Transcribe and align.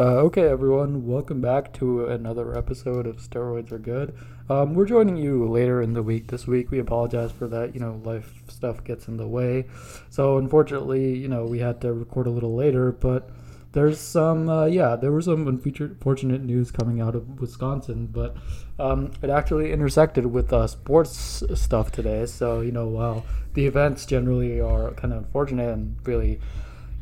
Uh, 0.00 0.18
okay, 0.18 0.44
everyone, 0.44 1.08
welcome 1.08 1.40
back 1.40 1.72
to 1.72 2.06
another 2.06 2.56
episode 2.56 3.04
of 3.04 3.16
Steroids 3.16 3.72
Are 3.72 3.80
Good. 3.80 4.16
Um, 4.48 4.74
we're 4.74 4.86
joining 4.86 5.16
you 5.16 5.48
later 5.48 5.82
in 5.82 5.92
the 5.92 6.04
week 6.04 6.28
this 6.28 6.46
week. 6.46 6.70
We 6.70 6.78
apologize 6.78 7.32
for 7.32 7.48
that. 7.48 7.74
You 7.74 7.80
know, 7.80 8.00
life 8.04 8.32
stuff 8.46 8.84
gets 8.84 9.08
in 9.08 9.16
the 9.16 9.26
way. 9.26 9.66
So, 10.08 10.38
unfortunately, 10.38 11.16
you 11.16 11.26
know, 11.26 11.46
we 11.46 11.58
had 11.58 11.80
to 11.80 11.92
record 11.92 12.28
a 12.28 12.30
little 12.30 12.54
later, 12.54 12.92
but 12.92 13.28
there's 13.72 13.98
some, 13.98 14.48
uh, 14.48 14.66
yeah, 14.66 14.94
there 14.94 15.10
was 15.10 15.24
some 15.24 15.48
unfortunate 15.48 16.42
news 16.44 16.70
coming 16.70 17.00
out 17.00 17.16
of 17.16 17.40
Wisconsin, 17.40 18.06
but 18.06 18.36
um, 18.78 19.10
it 19.20 19.30
actually 19.30 19.72
intersected 19.72 20.26
with 20.26 20.52
uh, 20.52 20.68
sports 20.68 21.42
stuff 21.54 21.90
today. 21.90 22.24
So, 22.26 22.60
you 22.60 22.70
know, 22.70 22.86
while 22.86 23.26
the 23.54 23.66
events 23.66 24.06
generally 24.06 24.60
are 24.60 24.92
kind 24.92 25.12
of 25.12 25.24
unfortunate 25.24 25.72
and 25.72 25.96
really 26.06 26.38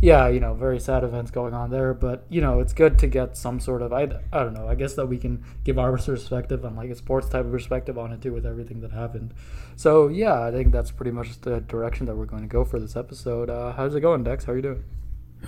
yeah, 0.01 0.29
you 0.29 0.41
know, 0.41 0.53
very 0.53 0.79
sad 0.79 1.05
events 1.05 1.31
going 1.31 1.55
on 1.55 1.71
there, 1.71 1.95
but 1.95 2.27
you 2.29 2.41
know, 2.41 2.61
it's 2.61 2.73
good 2.75 2.99
to 2.99 3.07
get 3.07 3.37
some 3.37 3.61
sort 3.61 3.81
of 3.81 3.93
I, 3.93 4.03
I 4.33 4.43
don't 4.43 4.53
know. 4.53 4.69
I 4.69 4.75
guess 4.75 4.95
that 4.95 5.07
we 5.07 5.19
can 5.19 5.43
give 5.65 5.79
our 5.79 5.97
perspective 5.97 6.65
on 6.65 6.77
like 6.77 6.91
a 6.91 6.95
sports 6.95 7.29
type 7.29 7.47
of 7.47 7.53
perspective 7.53 7.97
on 7.97 8.13
it 8.13 8.21
too 8.21 8.33
with 8.33 8.45
everything 8.45 8.81
that 8.83 8.93
happened. 8.93 9.33
So 9.77 10.09
yeah, 10.09 10.43
I 10.43 10.51
think 10.51 10.73
that's 10.73 10.91
pretty 10.91 11.13
much 11.13 11.41
the 11.41 11.61
direction 11.61 12.07
that 12.07 12.17
we're 12.17 12.27
going 12.27 12.43
to 12.43 12.49
go 12.49 12.65
for 12.65 12.79
this 12.79 12.95
episode. 12.95 13.49
Uh, 13.49 13.73
how's 13.73 13.95
it 13.95 14.01
going, 14.01 14.23
Dex? 14.23 14.45
How 14.45 14.53
are 14.53 14.57
you 14.57 14.63
doing? 14.63 14.85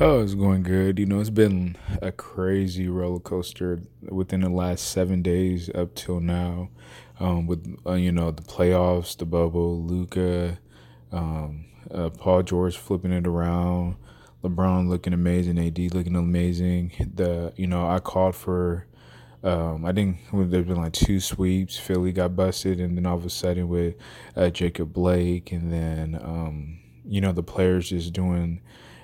Oh, 0.01 0.23
it's 0.23 0.35
going 0.35 0.63
good. 0.63 0.99
You 0.99 1.07
know, 1.07 1.21
it's 1.21 1.31
been 1.31 1.77
a 2.01 2.13
crazy 2.13 2.89
roller 2.89 3.19
coaster 3.19 3.81
within 4.03 4.41
the 4.41 4.49
last 4.49 4.87
seven 4.87 5.23
days 5.23 5.71
up 5.75 5.95
till 5.95 6.21
now, 6.21 6.69
um, 7.21 7.47
with 7.47 7.77
uh, 7.85 7.95
you 7.95 8.13
know 8.13 8.31
the 8.31 8.43
playoffs, 8.43 9.17
the 9.17 9.27
bubble, 9.27 9.83
Luka, 9.83 10.59
um, 11.11 11.65
uh, 11.93 12.11
Paul 12.11 12.45
George 12.45 12.77
flipping 12.77 13.13
it 13.13 13.27
around. 13.27 13.97
LeBron 14.43 14.89
looking 14.89 15.13
amazing, 15.13 15.59
AD 15.59 15.95
looking 15.95 16.17
amazing. 16.17 16.93
The 17.15 17.53
you 17.57 17.67
know 17.67 17.89
I 17.89 17.99
called 17.99 18.37
for. 18.37 18.87
Um, 19.43 19.85
I 19.85 19.93
think 19.93 20.19
there's 20.33 20.67
been 20.67 20.83
like 20.83 20.93
two 20.93 21.21
sweeps. 21.21 21.77
Philly 21.77 22.11
got 22.11 22.35
busted, 22.35 22.81
and 22.81 22.97
then 22.97 23.07
all 23.07 23.17
of 23.17 23.25
a 23.25 23.31
sudden 23.31 23.69
with 23.69 23.95
uh, 24.37 24.51
Jacob 24.51 24.93
Blake, 24.93 25.53
and 25.53 25.73
then 25.73 26.21
um, 26.23 26.81
you 27.05 27.21
know 27.21 27.33
the 27.33 27.43
players 27.43 27.91
just 27.91 28.13
doing, 28.13 28.61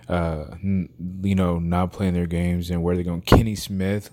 uh, 0.08 0.46
n- 0.62 0.88
you 1.22 1.36
know, 1.36 1.58
not 1.60 1.92
playing 1.92 2.14
their 2.14 2.26
games 2.26 2.70
and 2.70 2.82
where 2.82 2.96
they're 2.96 3.04
going. 3.04 3.22
Kenny 3.22 3.54
Smith 3.54 4.10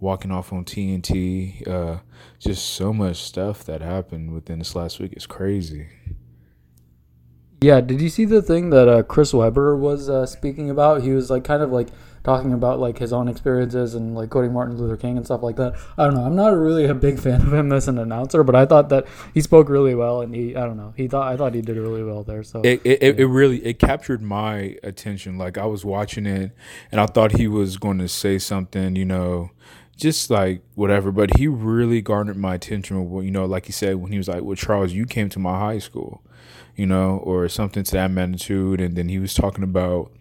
walking 0.00 0.30
off 0.30 0.52
on 0.52 0.64
TNT. 0.64 1.66
Uh, 1.68 1.98
just 2.38 2.64
so 2.70 2.92
much 2.92 3.22
stuff 3.22 3.64
that 3.64 3.80
happened 3.82 4.32
within 4.32 4.58
this 4.58 4.74
last 4.74 5.00
week. 5.00 5.12
It's 5.12 5.26
crazy. 5.26 5.88
Yeah, 7.60 7.80
did 7.80 8.00
you 8.00 8.08
see 8.08 8.24
the 8.24 8.40
thing 8.40 8.70
that 8.70 8.88
uh, 8.88 9.02
Chris 9.02 9.34
Webber 9.34 9.76
was 9.76 10.08
uh, 10.08 10.26
speaking 10.26 10.70
about? 10.70 11.02
He 11.02 11.10
was 11.10 11.28
like 11.28 11.42
kind 11.42 11.62
of 11.62 11.72
like 11.72 11.88
talking 12.22 12.52
about 12.52 12.78
like 12.78 12.98
his 12.98 13.12
own 13.12 13.26
experiences 13.26 13.94
and 13.94 14.14
like 14.14 14.30
quoting 14.30 14.52
Martin 14.52 14.76
Luther 14.76 14.96
King 14.96 15.16
and 15.16 15.26
stuff 15.26 15.42
like 15.42 15.56
that. 15.56 15.74
I 15.96 16.04
don't 16.04 16.14
know. 16.14 16.24
I'm 16.24 16.36
not 16.36 16.48
really 16.50 16.84
a 16.84 16.94
big 16.94 17.18
fan 17.18 17.40
of 17.40 17.52
him 17.52 17.72
as 17.72 17.88
an 17.88 17.98
announcer, 17.98 18.44
but 18.44 18.54
I 18.54 18.66
thought 18.66 18.90
that 18.90 19.06
he 19.34 19.40
spoke 19.40 19.68
really 19.68 19.94
well 19.94 20.20
and 20.20 20.34
he 20.34 20.54
I 20.54 20.66
don't 20.66 20.76
know. 20.76 20.94
He 20.96 21.08
thought 21.08 21.32
I 21.32 21.36
thought 21.36 21.54
he 21.54 21.62
did 21.62 21.76
really 21.76 22.04
well 22.04 22.22
there. 22.22 22.44
So 22.44 22.60
it 22.62 22.80
it, 22.84 23.02
yeah. 23.02 23.14
it 23.16 23.24
really 23.24 23.64
it 23.64 23.78
captured 23.78 24.22
my 24.22 24.76
attention. 24.82 25.36
Like 25.38 25.58
I 25.58 25.66
was 25.66 25.84
watching 25.84 26.26
it 26.26 26.52
and 26.92 27.00
I 27.00 27.06
thought 27.06 27.38
he 27.38 27.48
was 27.48 27.76
going 27.76 27.98
to 27.98 28.08
say 28.08 28.38
something, 28.38 28.94
you 28.94 29.04
know, 29.04 29.50
just 29.96 30.30
like 30.30 30.62
whatever, 30.76 31.10
but 31.10 31.36
he 31.38 31.48
really 31.48 32.02
garnered 32.02 32.36
my 32.36 32.54
attention. 32.54 33.10
You 33.24 33.30
know, 33.32 33.46
like 33.46 33.66
he 33.66 33.72
said 33.72 33.96
when 33.96 34.12
he 34.12 34.18
was 34.18 34.28
like, 34.28 34.42
"Well, 34.42 34.54
Charles, 34.54 34.92
you 34.92 35.06
came 35.06 35.28
to 35.30 35.38
my 35.38 35.58
high 35.58 35.78
school." 35.78 36.22
You 36.78 36.86
know, 36.86 37.20
or 37.24 37.48
something 37.48 37.82
to 37.82 37.92
that 37.92 38.08
magnitude. 38.08 38.80
And 38.80 38.94
then 38.94 39.08
he 39.08 39.18
was 39.18 39.34
talking 39.34 39.64
about, 39.64 40.12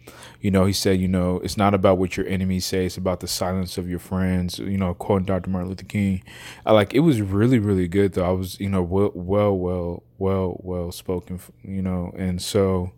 you 0.42 0.50
know, 0.50 0.66
he 0.66 0.74
said, 0.74 1.00
you 1.00 1.08
know, 1.08 1.40
it's 1.44 1.56
not 1.56 1.76
about 1.76 2.00
what 2.00 2.18
your 2.18 2.26
enemies 2.26 2.66
say, 2.66 2.88
it's 2.88 2.98
about 2.98 3.20
the 3.20 3.28
silence 3.28 3.78
of 3.78 3.88
your 3.88 4.00
friends, 4.00 4.58
you 4.58 4.78
know, 4.78 4.96
quoting 4.96 5.28
Dr. 5.28 5.52
Martin 5.52 5.70
Luther 5.70 5.86
King. 5.86 6.24
I 6.66 6.72
like 6.72 6.96
it 6.96 7.02
was 7.02 7.22
really, 7.22 7.60
really 7.60 7.88
good 7.88 8.14
though. 8.14 8.26
I 8.26 8.32
was, 8.32 8.60
you 8.60 8.70
know, 8.70 8.82
well, 8.82 9.12
well, 9.14 9.56
well, 9.56 10.04
well, 10.18 10.60
well 10.64 10.92
spoken, 10.92 11.40
you 11.62 11.84
know, 11.84 12.12
and 12.18 12.42
so, 12.42 12.92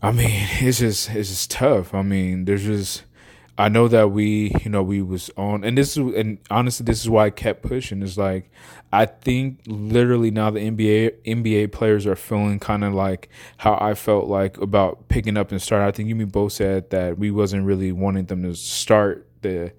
I 0.00 0.12
mean, 0.12 0.30
it's 0.60 0.78
just, 0.78 1.10
it's 1.10 1.28
just 1.28 1.50
tough. 1.50 1.92
I 1.92 2.02
mean, 2.02 2.44
there's 2.44 2.62
just, 2.64 3.02
I 3.60 3.68
know 3.68 3.88
that 3.88 4.10
we, 4.10 4.52
you 4.64 4.70
know, 4.70 4.82
we 4.82 5.02
was 5.02 5.30
on, 5.36 5.64
and 5.64 5.76
this 5.76 5.96
is, 5.96 6.14
and 6.14 6.38
honestly, 6.50 6.84
this 6.84 7.02
is 7.02 7.10
why 7.10 7.26
I 7.26 7.30
kept 7.30 7.62
pushing. 7.62 8.00
Is 8.02 8.16
like, 8.16 8.50
I 8.90 9.04
think 9.04 9.60
literally 9.66 10.30
now 10.30 10.50
the 10.50 10.60
NBA 10.60 11.22
NBA 11.26 11.70
players 11.70 12.06
are 12.06 12.16
feeling 12.16 12.58
kind 12.58 12.82
of 12.84 12.94
like 12.94 13.28
how 13.58 13.76
I 13.78 13.92
felt 13.92 14.28
like 14.28 14.56
about 14.56 15.08
picking 15.08 15.36
up 15.36 15.52
and 15.52 15.60
start. 15.60 15.82
I 15.82 15.90
think 15.90 16.08
you 16.08 16.14
me 16.14 16.24
both 16.24 16.54
said 16.54 16.88
that 16.88 17.18
we 17.18 17.30
wasn't 17.30 17.66
really 17.66 17.92
wanting 17.92 18.24
them 18.24 18.42
to 18.44 18.54
start 18.54 19.28
the 19.42 19.72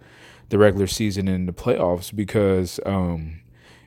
the 0.49 0.59
regular 0.59 0.85
season 0.87 1.27
in 1.27 1.47
the 1.47 1.53
playoffs 1.53 2.15
because 2.15 2.79
um, 2.85 3.40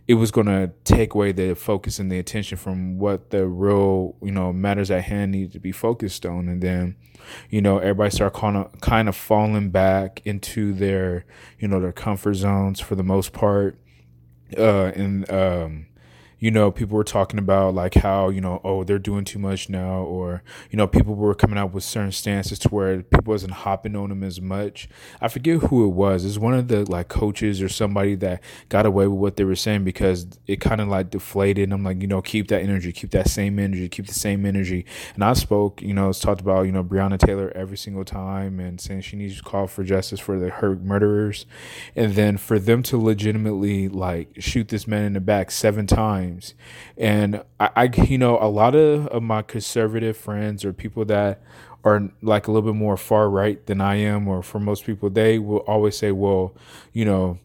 it 0.07 0.15
was 0.15 0.31
going 0.31 0.47
to 0.47 0.71
take 0.85 1.15
away 1.15 1.33
the 1.33 1.55
focus 1.55 1.99
and 1.99 2.13
the 2.13 2.19
attention 2.19 2.59
from 2.59 2.99
what 2.99 3.31
the 3.31 3.47
real 3.47 4.17
you 4.23 4.31
know 4.31 4.53
matters 4.53 4.91
at 4.91 5.05
hand 5.05 5.33
needed 5.33 5.53
to 5.53 5.61
be 5.61 5.73
focused 5.73 6.27
on. 6.27 6.49
And 6.49 6.63
then 6.63 6.97
you 7.49 7.63
know 7.63 7.79
everybody 7.79 8.11
started 8.11 8.39
kind 8.39 8.57
of 8.57 8.81
kind 8.81 9.09
of 9.09 9.17
falling 9.17 9.71
back 9.71 10.21
into 10.25 10.73
their 10.73 11.25
you 11.59 11.69
know 11.69 11.81
their 11.81 11.93
comfort 11.93 12.35
zones 12.35 12.81
for 12.81 12.95
the 12.95 13.03
most 13.03 13.33
part. 13.33 13.79
Uh 14.57 14.93
and 14.95 15.31
um 15.31 15.87
you 16.45 16.51
know, 16.51 16.71
people 16.71 16.95
were 16.95 17.05
talking 17.05 17.39
about 17.39 17.75
like 17.75 17.95
how, 17.95 18.29
you 18.29 18.39
know, 18.39 18.61
oh, 18.65 18.85
they're 18.85 18.99
doing 18.99 19.25
too 19.25 19.39
much 19.39 19.71
now, 19.71 20.01
or, 20.01 20.43
you 20.71 20.77
know, 20.77 20.87
people 20.87 21.15
were 21.15 21.35
coming 21.35 21.57
out 21.57 21.73
with 21.73 21.83
certain 21.83 22.13
stances 22.13 22.59
to 22.59 22.69
where 22.69 23.01
people 23.01 23.33
wasn't 23.33 23.51
hopping 23.51 23.97
on 23.97 24.11
them 24.11 24.23
as 24.23 24.43
much. 24.43 24.87
I 25.23 25.29
forget 25.29 25.63
who 25.63 25.87
it 25.87 25.95
was. 25.95 26.23
It's 26.23 26.37
one 26.37 26.53
of 26.53 26.69
the 26.69 26.85
like 26.85 27.09
coaches 27.09 27.63
or 27.63 27.71
somebody 27.71 28.15
that 28.17 28.43
got 28.69 28.85
away 28.85 29.07
with 29.07 29.19
what 29.19 29.37
they 29.37 29.45
were 29.45 29.57
saying 29.57 29.85
because 29.85 30.27
it 30.47 30.61
kind 30.61 30.83
of 30.83 30.89
like 30.89 31.09
deflated. 31.09 31.65
And 31.65 31.73
I'm 31.73 31.83
like, 31.83 32.03
you 32.03 32.09
know, 32.09 32.21
keep 32.21 32.49
that 32.49 32.63
energy, 32.63 32.93
keep 32.93 33.13
that 33.13 33.31
same 33.31 33.59
energy, 33.59 33.89
keep 33.89 34.07
the 34.07 34.13
same 34.13 34.45
energy. 34.45 34.85
And 35.15 35.25
I 35.25 35.33
spoke, 35.33 35.81
you 35.81 35.95
know, 35.95 36.11
it's 36.11 36.21
talked 36.21 36.43
about, 36.43 36.67
you 36.67 36.73
know, 36.73 36.85
Breonna 36.85 37.19
Taylor 37.19 37.53
every 37.55 37.79
single 37.79 38.05
time 38.05 38.61
and 38.61 38.79
saying 38.79 39.01
she 39.01 39.17
needs 39.17 39.39
to 39.39 39.43
call 39.43 39.67
for 39.67 39.83
justice 39.83 40.21
for 40.21 40.39
the 40.39 40.51
her 40.51 40.77
murderers. 40.77 41.47
And 41.97 42.13
then 42.13 42.37
for 42.37 42.59
them 42.59 42.83
to 42.83 42.99
legitimately 42.99 43.89
like 43.89 44.35
shoot 44.41 44.69
this 44.69 44.87
man 44.87 45.05
in 45.05 45.15
the 45.15 45.21
back 45.21 45.51
seven 45.51 45.87
times 45.87 46.34
And 46.97 47.43
I, 47.61 47.71
I, 47.77 47.85
you 47.85 48.19
know, 48.19 48.39
a 48.41 48.49
lot 48.49 48.75
of, 48.75 49.07
of 49.09 49.23
my 49.23 49.43
conservative 49.43 50.17
friends 50.17 50.65
or 50.65 50.73
people 50.73 51.05
that 51.07 51.43
are 51.85 52.09
like 52.23 52.49
a 52.49 52.53
little 52.53 52.73
bit 52.73 52.79
more 52.79 52.97
far 52.97 53.29
right 53.29 53.65
than 53.67 53.81
I 53.81 53.97
am, 53.97 54.27
or 54.27 54.43
for 54.43 54.59
most 54.59 54.85
people, 54.87 55.11
they 55.11 55.39
will 55.39 55.59
always 55.59 55.97
say, 55.97 56.13
well, 56.13 56.55
you 56.93 57.05
know, 57.05 57.39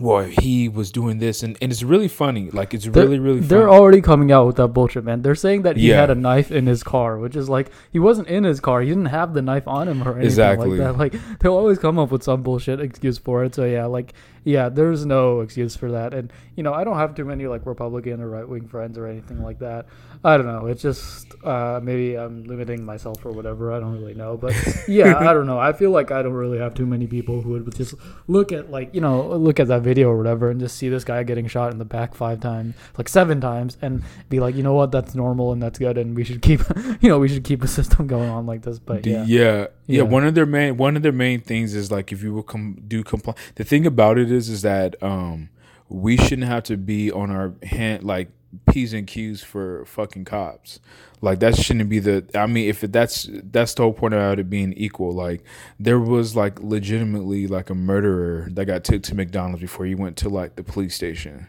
well, 0.00 0.24
he 0.24 0.68
was 0.68 0.90
doing 0.90 1.18
this, 1.18 1.44
and, 1.44 1.56
and 1.62 1.70
it's 1.70 1.84
really 1.84 2.08
funny. 2.08 2.50
Like 2.50 2.74
it's 2.74 2.84
they're, 2.84 3.04
really 3.04 3.20
really. 3.20 3.38
Funny. 3.38 3.48
They're 3.48 3.70
already 3.70 4.00
coming 4.00 4.32
out 4.32 4.44
with 4.46 4.56
that 4.56 4.68
bullshit, 4.68 5.04
man. 5.04 5.22
They're 5.22 5.36
saying 5.36 5.62
that 5.62 5.76
he 5.76 5.90
yeah. 5.90 6.00
had 6.00 6.10
a 6.10 6.16
knife 6.16 6.50
in 6.50 6.66
his 6.66 6.82
car, 6.82 7.18
which 7.18 7.36
is 7.36 7.48
like 7.48 7.70
he 7.92 8.00
wasn't 8.00 8.26
in 8.26 8.42
his 8.42 8.58
car. 8.58 8.80
He 8.80 8.88
didn't 8.88 9.06
have 9.06 9.34
the 9.34 9.42
knife 9.42 9.68
on 9.68 9.86
him 9.86 10.02
or 10.02 10.12
anything 10.12 10.24
exactly. 10.24 10.78
like 10.78 10.78
that. 10.78 10.98
Like 10.98 11.38
they'll 11.38 11.56
always 11.56 11.78
come 11.78 12.00
up 12.00 12.10
with 12.10 12.24
some 12.24 12.42
bullshit 12.42 12.80
excuse 12.80 13.18
for 13.18 13.44
it. 13.44 13.54
So 13.54 13.64
yeah, 13.64 13.86
like 13.86 14.14
yeah, 14.42 14.68
there's 14.68 15.06
no 15.06 15.40
excuse 15.40 15.76
for 15.76 15.92
that. 15.92 16.12
And 16.12 16.32
you 16.56 16.64
know, 16.64 16.74
I 16.74 16.82
don't 16.82 16.96
have 16.96 17.14
too 17.14 17.24
many 17.24 17.46
like 17.46 17.64
Republican 17.64 18.20
or 18.20 18.28
right 18.28 18.48
wing 18.48 18.66
friends 18.66 18.98
or 18.98 19.06
anything 19.06 19.42
like 19.44 19.60
that. 19.60 19.86
I 20.24 20.38
don't 20.38 20.46
know. 20.46 20.66
It's 20.66 20.80
just 20.80 21.34
uh, 21.44 21.80
maybe 21.82 22.14
I'm 22.14 22.44
limiting 22.44 22.82
myself 22.82 23.24
or 23.26 23.32
whatever. 23.32 23.72
I 23.72 23.78
don't 23.78 23.92
really 23.92 24.14
know. 24.14 24.38
But 24.38 24.54
yeah, 24.88 25.18
I 25.18 25.34
don't 25.34 25.46
know. 25.46 25.58
I 25.58 25.74
feel 25.74 25.90
like 25.90 26.10
I 26.10 26.22
don't 26.22 26.32
really 26.32 26.58
have 26.58 26.72
too 26.72 26.86
many 26.86 27.06
people 27.06 27.42
who 27.42 27.50
would 27.50 27.74
just 27.74 27.94
look 28.26 28.50
at 28.50 28.70
like 28.70 28.94
you 28.94 29.02
know 29.02 29.36
look 29.36 29.60
at 29.60 29.68
that 29.68 29.82
video 29.82 30.08
or 30.08 30.16
whatever 30.16 30.50
and 30.50 30.58
just 30.58 30.78
see 30.78 30.88
this 30.88 31.04
guy 31.04 31.22
getting 31.24 31.46
shot 31.46 31.72
in 31.72 31.78
the 31.78 31.84
back 31.84 32.14
five 32.14 32.40
times, 32.40 32.74
like 32.96 33.08
seven 33.08 33.38
times, 33.38 33.76
and 33.82 34.02
be 34.30 34.40
like, 34.40 34.54
you 34.54 34.62
know 34.62 34.72
what, 34.72 34.90
that's 34.90 35.14
normal 35.14 35.52
and 35.52 35.62
that's 35.62 35.78
good, 35.78 35.98
and 35.98 36.16
we 36.16 36.24
should 36.24 36.40
keep 36.40 36.60
you 37.02 37.08
know 37.10 37.18
we 37.18 37.28
should 37.28 37.44
keep 37.44 37.62
a 37.62 37.68
system 37.68 38.06
going 38.06 38.30
on 38.30 38.46
like 38.46 38.62
this. 38.62 38.78
But 38.78 39.04
yeah, 39.04 39.24
yeah, 39.26 39.66
yeah. 39.86 40.02
one 40.02 40.24
of 40.24 40.34
their 40.34 40.46
main 40.46 40.78
one 40.78 40.96
of 40.96 41.02
their 41.02 41.12
main 41.12 41.42
things 41.42 41.74
is 41.74 41.92
like 41.92 42.12
if 42.12 42.22
you 42.22 42.32
will 42.32 42.42
come 42.42 42.78
do 42.88 43.04
comply. 43.04 43.34
The 43.56 43.64
thing 43.64 43.84
about 43.84 44.16
it 44.16 44.32
is 44.32 44.48
is 44.48 44.62
that 44.62 45.00
um, 45.02 45.50
we 45.90 46.16
shouldn't 46.16 46.48
have 46.48 46.62
to 46.64 46.78
be 46.78 47.12
on 47.12 47.30
our 47.30 47.52
hand 47.62 48.04
like 48.04 48.30
p's 48.70 48.92
and 48.92 49.06
q's 49.06 49.42
for 49.42 49.84
fucking 49.86 50.24
cops. 50.24 50.80
Like 51.20 51.40
that 51.40 51.56
shouldn't 51.56 51.88
be 51.88 51.98
the 52.00 52.26
i 52.34 52.46
mean 52.46 52.68
if 52.68 52.80
that's 52.80 53.28
that's 53.30 53.74
the 53.74 53.82
whole 53.82 53.94
point 53.94 54.14
about 54.14 54.38
it 54.38 54.50
being 54.50 54.72
equal. 54.74 55.12
Like 55.12 55.42
there 55.78 56.00
was 56.00 56.36
like 56.36 56.60
legitimately 56.60 57.46
like 57.46 57.70
a 57.70 57.74
murderer 57.74 58.48
that 58.52 58.66
got 58.66 58.84
took 58.84 59.02
to 59.04 59.14
mcdonald's 59.14 59.60
before 59.60 59.86
he 59.86 59.94
went 59.94 60.16
to 60.18 60.28
like 60.28 60.56
the 60.56 60.62
police 60.62 60.94
station 60.94 61.48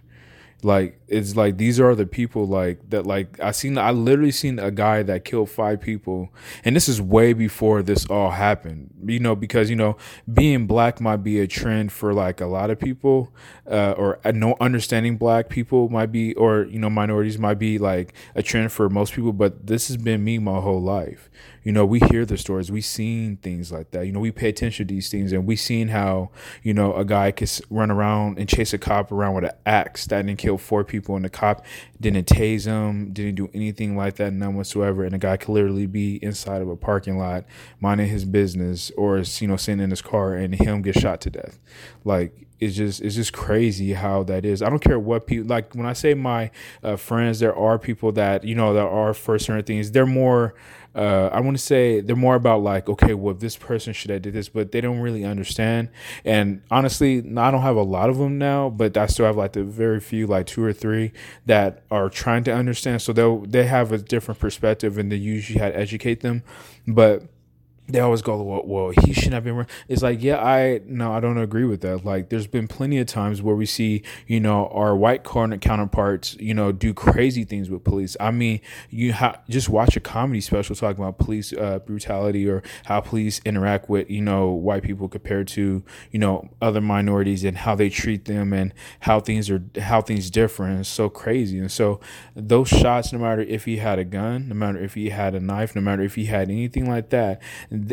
like 0.65 0.99
it's 1.07 1.35
like 1.35 1.57
these 1.57 1.79
are 1.79 1.93
the 1.93 2.07
people 2.07 2.47
like 2.47 2.89
that 2.89 3.05
like 3.05 3.39
I 3.39 3.51
seen 3.51 3.77
I 3.77 3.91
literally 3.91 4.31
seen 4.31 4.57
a 4.57 4.71
guy 4.71 5.03
that 5.03 5.23
killed 5.23 5.51
five 5.51 5.79
people 5.79 6.33
and 6.63 6.75
this 6.75 6.89
is 6.89 6.99
way 6.99 7.33
before 7.33 7.83
this 7.83 8.07
all 8.07 8.31
happened. 8.31 8.91
You 9.05 9.19
know 9.19 9.35
because 9.35 9.69
you 9.69 9.75
know 9.75 9.95
being 10.33 10.65
black 10.65 10.99
might 10.99 11.17
be 11.17 11.39
a 11.39 11.45
trend 11.45 11.91
for 11.91 12.15
like 12.15 12.41
a 12.41 12.47
lot 12.47 12.71
of 12.71 12.79
people 12.79 13.31
uh, 13.69 13.91
or 13.91 14.19
uh, 14.25 14.31
no 14.31 14.57
understanding 14.59 15.17
black 15.17 15.49
people 15.49 15.87
might 15.89 16.11
be 16.11 16.33
or 16.33 16.63
you 16.63 16.79
know 16.79 16.89
minorities 16.89 17.37
might 17.37 17.59
be 17.59 17.77
like 17.77 18.15
a 18.33 18.41
trend 18.41 18.71
for 18.71 18.89
most 18.89 19.13
people 19.13 19.33
but 19.33 19.67
this 19.67 19.87
has 19.87 19.97
been 19.97 20.23
me 20.23 20.39
my 20.39 20.59
whole 20.59 20.81
life. 20.81 21.29
You 21.65 21.71
know, 21.71 21.83
we 21.83 21.99
hear 21.99 22.25
the 22.25 22.37
stories, 22.37 22.71
we 22.71 22.79
seen 22.79 23.37
things 23.37 23.71
like 23.71 23.89
that. 23.89 24.05
You 24.05 24.11
know, 24.11 24.19
we 24.19 24.31
pay 24.31 24.49
attention 24.49 24.87
to 24.87 24.93
these 24.93 25.09
things, 25.09 25.33
and 25.33 25.47
we 25.47 25.55
seen 25.55 25.87
how 25.87 26.29
you 26.61 26.75
know 26.75 26.93
a 26.93 27.03
guy 27.03 27.31
could 27.31 27.49
run 27.71 27.89
around 27.89 28.37
and 28.37 28.47
chase 28.47 28.71
a 28.71 28.77
cop 28.77 29.11
around 29.11 29.33
with 29.33 29.45
an 29.45 29.51
axe 29.65 30.05
that 30.07 30.23
didn't 30.25 30.37
kill 30.37 30.59
four 30.59 30.83
people, 30.83 31.15
and 31.15 31.25
the 31.25 31.29
cop 31.29 31.65
didn't 31.99 32.27
tase 32.27 32.65
him, 32.65 33.11
didn't 33.13 33.33
do 33.33 33.49
anything 33.55 33.97
like 33.97 34.17
that, 34.17 34.31
none 34.31 34.55
whatsoever, 34.55 35.03
and 35.03 35.15
a 35.15 35.17
guy 35.17 35.37
could 35.37 35.49
literally 35.49 35.87
be 35.87 36.23
inside 36.23 36.61
of 36.61 36.69
a 36.69 36.75
parking 36.75 37.17
lot 37.17 37.45
minding 37.79 38.09
his 38.09 38.25
business, 38.25 38.91
or 38.95 39.17
you 39.17 39.47
know, 39.47 39.57
sitting 39.57 39.81
in 39.81 39.89
his 39.89 40.03
car, 40.03 40.35
and 40.35 40.53
him 40.53 40.83
get 40.83 40.93
shot 40.93 41.19
to 41.21 41.31
death. 41.31 41.57
Like 42.03 42.45
it's 42.59 42.75
just 42.75 43.01
it's 43.01 43.15
just 43.15 43.33
crazy 43.33 43.93
how 43.93 44.23
that 44.23 44.45
is. 44.45 44.61
I 44.61 44.69
don't 44.69 44.79
care 44.79 44.99
what 44.99 45.27
people 45.27 45.47
like 45.47 45.73
when 45.73 45.85
I 45.85 45.93
say 45.93 46.13
my 46.13 46.51
uh, 46.83 46.95
friends. 46.95 47.39
There 47.39 47.55
are 47.55 47.77
people 47.77 48.11
that 48.13 48.43
you 48.43 48.55
know 48.55 48.73
that 48.73 48.85
are 48.85 49.13
for 49.13 49.37
certain 49.39 49.63
things. 49.63 49.91
They're 49.91 50.05
more. 50.05 50.53
Uh, 50.95 51.29
I 51.33 51.41
want 51.41 51.57
to 51.57 51.63
say 51.63 51.99
they're 51.99 52.15
more 52.15 52.35
about 52.35 52.63
like, 52.63 52.87
okay, 52.87 53.13
well, 53.13 53.33
this 53.33 53.57
person 53.57 53.91
should 53.91 54.11
have 54.11 54.21
did 54.21 54.33
this, 54.33 54.47
but 54.47 54.71
they 54.71 54.79
don't 54.79 54.99
really 54.99 55.25
understand. 55.25 55.89
And 56.23 56.61
honestly, 56.71 57.17
I 57.19 57.51
don't 57.51 57.61
have 57.61 57.75
a 57.75 57.83
lot 57.83 58.09
of 58.09 58.17
them 58.17 58.37
now, 58.37 58.69
but 58.69 58.95
I 58.95 59.07
still 59.07 59.25
have 59.25 59.35
like 59.35 59.53
the 59.53 59.63
very 59.63 59.99
few, 59.99 60.25
like 60.25 60.47
two 60.47 60.63
or 60.63 60.71
three 60.71 61.11
that 61.45 61.83
are 61.91 62.09
trying 62.09 62.45
to 62.45 62.53
understand. 62.53 63.01
So 63.01 63.11
they 63.11 63.47
they 63.47 63.65
have 63.67 63.91
a 63.91 63.97
different 63.97 64.39
perspective, 64.39 64.97
and 64.97 65.11
they 65.11 65.17
usually 65.17 65.59
had 65.59 65.73
to 65.73 65.79
educate 65.79 66.21
them. 66.21 66.43
But 66.87 67.23
they 67.87 67.99
always 67.99 68.23
go, 68.23 68.41
well, 68.41 68.63
well, 68.65 68.89
he 68.89 69.13
shouldn't 69.13 69.33
have 69.33 69.43
been. 69.43 69.67
It's 69.87 70.01
like, 70.01 70.21
yeah, 70.23 70.43
I 70.43 70.81
no, 70.85 71.13
I 71.13 71.19
don't 71.19 71.37
agree 71.37 71.65
with 71.65 71.81
that. 71.81 72.03
Like, 72.03 72.29
there's 72.29 72.47
been 72.47 72.67
plenty 72.67 72.97
of 72.97 73.05
times 73.05 73.43
where 73.43 73.55
we 73.55 73.67
see, 73.67 74.01
you 74.25 74.39
know, 74.39 74.67
our 74.69 74.95
white 74.95 75.23
counterparts, 75.23 76.35
you 76.39 76.55
know, 76.55 76.71
do 76.71 76.93
crazy 76.93 77.43
things 77.43 77.69
with 77.69 77.83
police. 77.83 78.17
I 78.19 78.31
mean, 78.31 78.61
you 78.89 79.13
ha- 79.13 79.39
just 79.49 79.69
watch 79.69 79.95
a 79.95 79.99
comedy 79.99 80.41
special 80.41 80.75
talking 80.75 81.03
about 81.03 81.19
police 81.19 81.53
uh, 81.53 81.79
brutality 81.79 82.49
or 82.49 82.63
how 82.85 83.01
police 83.01 83.39
interact 83.45 83.87
with, 83.87 84.09
you 84.09 84.21
know, 84.21 84.49
white 84.49 84.81
people 84.81 85.07
compared 85.07 85.47
to, 85.49 85.83
you 86.11 86.19
know, 86.19 86.49
other 86.61 86.81
minorities 86.81 87.43
and 87.43 87.57
how 87.57 87.75
they 87.75 87.89
treat 87.89 88.25
them 88.25 88.51
and 88.51 88.73
how 89.01 89.19
things 89.19 89.49
are 89.51 89.63
how 89.79 90.01
things 90.01 90.31
differ. 90.31 90.63
And 90.63 90.79
it's 90.79 90.89
so 90.89 91.07
crazy. 91.07 91.59
And 91.59 91.71
so 91.71 91.99
those 92.35 92.67
shots, 92.67 93.13
no 93.13 93.19
matter 93.19 93.41
if 93.41 93.65
he 93.65 93.77
had 93.77 93.99
a 93.99 94.03
gun, 94.05 94.49
no 94.49 94.55
matter 94.55 94.79
if 94.79 94.95
he 94.95 95.09
had 95.09 95.35
a 95.35 95.39
knife, 95.39 95.75
no 95.75 95.81
matter 95.81 96.01
if 96.01 96.15
he 96.15 96.25
had 96.25 96.49
anything 96.49 96.89
like 96.89 97.09
that 97.11 97.41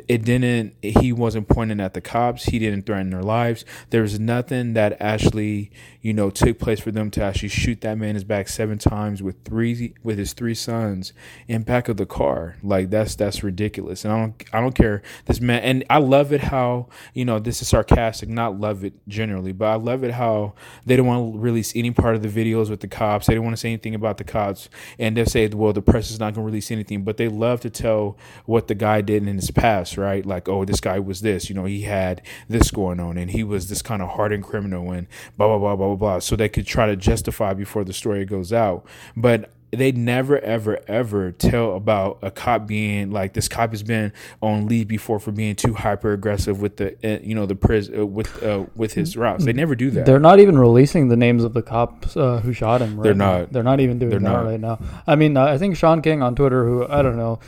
it 0.08 0.24
didn't 0.24 0.74
he 0.82 1.12
wasn't 1.12 1.48
pointing 1.48 1.80
at 1.80 1.94
the 1.94 2.00
cops. 2.00 2.44
He 2.44 2.58
didn't 2.58 2.86
threaten 2.86 3.10
their 3.10 3.22
lives. 3.22 3.64
There 3.90 4.02
was 4.02 4.18
nothing 4.18 4.74
that 4.74 4.96
actually 5.00 5.70
you 6.00 6.12
know 6.12 6.30
took 6.30 6.58
place 6.58 6.80
for 6.80 6.90
them 6.90 7.10
to 7.12 7.22
actually 7.22 7.48
shoot 7.48 7.80
that 7.82 7.98
man 7.98 8.10
in 8.10 8.14
his 8.16 8.24
back 8.24 8.48
seven 8.48 8.78
times 8.78 9.22
with 9.22 9.42
three 9.44 9.94
with 10.02 10.18
his 10.18 10.32
three 10.32 10.54
sons 10.54 11.12
in 11.48 11.62
back 11.62 11.88
of 11.88 11.96
the 11.96 12.06
car. 12.06 12.56
Like 12.62 12.90
that's 12.90 13.14
that's 13.14 13.42
ridiculous. 13.42 14.04
And 14.04 14.12
i 14.12 14.18
don't 14.18 14.44
i 14.52 14.60
don't 14.60 14.74
care. 14.74 15.02
This 15.26 15.40
man 15.40 15.62
and 15.62 15.84
i 15.90 15.98
love 15.98 16.32
it 16.32 16.42
how 16.42 16.88
you 17.14 17.24
know 17.24 17.38
this 17.38 17.62
is 17.62 17.68
sarcastic 17.68 18.28
not 18.28 18.58
love 18.58 18.84
it 18.84 18.94
generally 19.08 19.52
but 19.52 19.66
i 19.66 19.74
love 19.74 20.04
it 20.04 20.12
how 20.12 20.54
they 20.86 20.96
don't 20.96 21.06
want 21.06 21.34
to 21.34 21.38
release 21.38 21.72
any 21.74 21.90
part 21.90 22.14
of 22.14 22.22
the 22.22 22.28
videos 22.28 22.70
with 22.70 22.80
the 22.80 22.88
cops. 22.88 23.26
They 23.26 23.34
don't 23.34 23.44
want 23.44 23.56
to 23.56 23.60
say 23.60 23.68
anything 23.68 23.94
about 23.94 24.18
the 24.18 24.24
cops. 24.24 24.68
And 24.98 25.16
they'll 25.16 25.26
say 25.26 25.48
well 25.48 25.72
the 25.72 25.82
press 25.82 26.10
is 26.10 26.18
not 26.18 26.34
going 26.34 26.44
to 26.44 26.46
release 26.46 26.70
anything. 26.70 27.04
But 27.04 27.16
they 27.16 27.28
love 27.28 27.60
to 27.60 27.70
tell 27.70 28.16
what 28.44 28.68
the 28.68 28.74
guy 28.74 29.00
did 29.00 29.26
in 29.26 29.36
his 29.36 29.50
past 29.50 29.71
past, 29.72 29.96
right? 29.96 30.24
Like, 30.24 30.48
oh, 30.48 30.64
this 30.64 30.80
guy 30.80 30.98
was 30.98 31.20
this, 31.20 31.48
you 31.48 31.54
know, 31.54 31.64
he 31.64 31.82
had 31.82 32.22
this 32.48 32.70
going 32.70 33.00
on 33.00 33.16
and 33.16 33.30
he 33.30 33.42
was 33.42 33.68
this 33.68 33.82
kind 33.82 34.02
of 34.02 34.10
hardened 34.10 34.44
criminal 34.44 34.92
and 34.92 35.06
blah, 35.36 35.48
blah, 35.48 35.58
blah, 35.58 35.76
blah, 35.76 35.88
blah, 35.88 35.96
blah. 35.96 36.18
So 36.18 36.36
they 36.36 36.48
could 36.48 36.66
try 36.66 36.86
to 36.86 36.96
justify 36.96 37.54
before 37.54 37.84
the 37.84 37.92
story 37.92 38.24
goes 38.24 38.52
out. 38.52 38.86
But 39.16 39.50
they 39.72 39.90
never 39.90 40.38
ever 40.40 40.78
ever 40.86 41.32
tell 41.32 41.74
about 41.74 42.18
a 42.20 42.30
cop 42.30 42.66
being 42.66 43.10
like 43.10 43.32
this 43.32 43.48
cop 43.48 43.70
has 43.70 43.82
been 43.82 44.12
on 44.42 44.66
leave 44.66 44.86
before 44.86 45.18
for 45.18 45.32
being 45.32 45.56
too 45.56 45.72
hyper 45.72 46.12
aggressive 46.12 46.60
with 46.60 46.76
the 46.76 46.94
uh, 47.02 47.20
you 47.22 47.34
know 47.34 47.46
the 47.46 47.54
prison 47.54 48.00
uh, 48.00 48.06
with 48.06 48.42
uh, 48.42 48.66
with 48.76 48.92
his 48.92 49.16
routes. 49.16 49.44
They 49.46 49.54
never 49.54 49.74
do 49.74 49.90
that. 49.92 50.04
They're 50.04 50.20
not 50.20 50.40
even 50.40 50.58
releasing 50.58 51.08
the 51.08 51.16
names 51.16 51.42
of 51.42 51.54
the 51.54 51.62
cops 51.62 52.16
uh, 52.16 52.40
who 52.40 52.52
shot 52.52 52.82
him. 52.82 52.96
Right 52.96 53.04
they're 53.04 53.14
now. 53.14 53.38
not. 53.38 53.52
They're 53.52 53.62
not 53.62 53.80
even 53.80 53.98
doing 53.98 54.10
they're 54.10 54.20
that 54.20 54.24
not. 54.24 54.44
right 54.44 54.60
now. 54.60 54.78
I 55.06 55.16
mean, 55.16 55.36
I 55.38 55.56
think 55.56 55.76
Shaun 55.76 56.02
King 56.02 56.22
on 56.22 56.34
Twitter, 56.34 56.66
who 56.66 56.86
I 56.86 57.00
don't 57.00 57.16
know, 57.16 57.40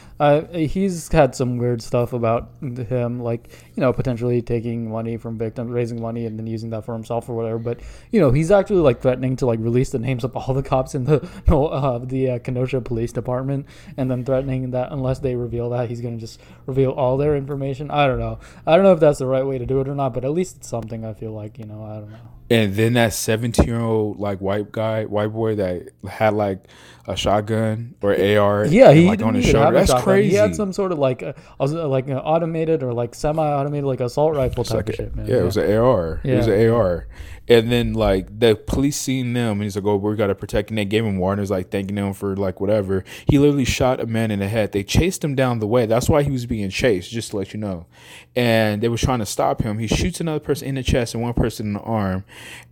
he's 0.55 1.13
had 1.13 1.35
some 1.35 1.59
weird 1.59 1.83
stuff 1.83 2.15
about 2.15 2.49
him, 2.63 3.21
like 3.21 3.51
you 3.77 3.81
know 3.81 3.93
potentially 3.93 4.41
taking 4.43 4.91
money 4.91 5.17
from 5.17 5.37
victims, 5.37 5.71
raising 5.71 6.01
money, 6.01 6.27
and 6.27 6.39
then 6.39 6.47
using 6.47 6.71
that 6.71 6.85
for 6.85 6.93
himself 6.93 7.29
or 7.29 7.35
whatever. 7.35 7.59
But 7.59 7.81
you 8.11 8.21
know 8.21 8.31
he's 8.31 8.51
actually 8.51 8.81
like 8.81 9.01
threatening 9.01 9.37
to 9.37 9.47
like 9.47 9.59
release 9.61 9.91
the 9.91 9.99
names 9.99 10.25
of 10.25 10.37
all 10.37 10.55
the 10.55 10.63
cops 10.63 10.95
in 10.95 11.05
the 11.05 11.21
uh, 11.49 11.99
the 11.99 12.31
uh, 12.31 12.39
Kenosha 12.39 12.81
Police 12.81 13.13
Department, 13.13 13.67
and 13.97 14.11
then 14.11 14.25
threatening 14.25 14.71
that 14.71 14.93
unless 14.93 15.19
they 15.19 15.35
reveal 15.35 15.71
that, 15.71 15.89
he's 15.89 16.01
going 16.01 16.15
to 16.15 16.21
just 16.21 16.41
reveal 16.67 16.91
all 16.91 17.17
their 17.17 17.37
information. 17.37 17.91
I 17.91 18.07
don't 18.07 18.19
know. 18.19 18.39
I 18.67 18.77
don't 18.77 18.85
know 18.85 18.93
if 18.93 19.01
that's 19.01 19.19
the 19.19 19.27
right 19.27 19.47
way 19.47 19.59
to 19.59 19.67
do 19.67 19.81
it 19.81 19.89
or 19.89 19.95
not, 19.95 20.15
but 20.15 20.25
at 20.25 20.31
least 20.31 20.57
it's 20.57 20.69
something. 20.69 21.05
I 21.05 21.15
feel 21.15 21.33
like 21.33 21.59
you 21.59 21.65
know. 21.65 21.85
I 21.85 22.01
don't 22.01 22.11
know. 22.11 22.19
And 22.51 22.75
then 22.75 22.93
that 22.93 23.13
seventeen 23.15 23.67
year 23.67 23.81
old 23.81 24.21
like 24.21 24.41
white 24.41 24.71
guy, 24.71 25.05
white 25.05 25.33
boy 25.33 25.57
that 25.57 25.89
had 26.09 26.35
like 26.35 26.65
a 27.07 27.17
shotgun 27.17 27.95
or 28.01 28.13
AR. 28.13 28.67
Yeah, 28.67 28.93
he 28.93 29.07
like 29.07 29.23
on 29.23 29.35
his 29.35 29.47
shoulder. 29.47 29.73
That's 29.73 30.03
crazy. 30.03 30.31
He 30.31 30.35
had 30.37 30.57
some 30.57 30.73
sort 30.73 30.93
of 30.93 30.99
like 30.99 31.23
a, 31.23 31.35
like 31.59 32.09
an 32.09 32.19
automated 32.19 32.83
or 32.83 32.93
like 32.93 33.15
semi-automated 33.15 33.85
like 33.85 34.01
assault 34.01 34.35
rifle 34.35 34.65
type 34.65 34.77
like 34.77 34.89
of 34.91 34.95
shit, 34.95 35.15
man. 35.15 35.27
Yeah, 35.27 35.35
yeah, 35.35 35.41
it 35.41 35.45
was 35.45 35.57
an 35.57 35.77
AR. 35.77 36.21
Yeah. 36.25 36.33
It 36.33 36.37
was 36.37 36.47
an 36.47 36.71
AR. 36.71 37.09
And 37.47 37.71
then 37.71 37.93
like 37.93 38.39
the 38.39 38.57
police 38.57 38.97
seen 38.97 39.35
them 39.35 39.53
and 39.53 39.65
he's 39.65 39.77
like, 39.77 39.85
Oh, 39.85 39.97
we 39.97 40.17
gotta 40.17 40.35
protect 40.35 40.71
and 40.71 40.79
they 40.79 40.87
gave 40.87 41.05
him 41.05 41.19
warnings 41.19 41.51
like 41.51 41.71
thanking 41.71 41.97
them 41.97 42.15
for 42.15 42.35
like 42.37 42.59
whatever. 42.59 43.05
He 43.27 43.39
literally 43.39 43.67
shot 43.67 44.01
a 44.01 44.07
man 44.07 44.31
in 44.31 44.39
the 44.39 44.49
head. 44.49 44.73
They 44.73 44.83
chased 44.83 45.23
him 45.23 45.35
down 45.35 45.59
the 45.59 45.67
way. 45.67 45.85
That's 45.85 46.09
why 46.09 46.23
he 46.23 46.31
was 46.31 46.47
being 46.47 46.71
chased, 46.71 47.11
just 47.11 47.33
to 47.33 47.37
let 47.37 47.53
you 47.53 47.61
know. 47.61 47.87
And 48.35 48.83
they 48.83 48.89
were 48.89 48.97
trying 48.97 49.19
to 49.19 49.27
stop 49.27 49.63
him. 49.63 49.79
He 49.79 49.87
shoots 49.87 50.21
another 50.21 50.41
person 50.41 50.69
in 50.69 50.77
the 50.77 50.83
chest 50.83 51.15
and 51.15 51.23
one 51.23 51.35
person 51.35 51.67
in 51.67 51.73
the 51.75 51.81
arm. 51.81 52.25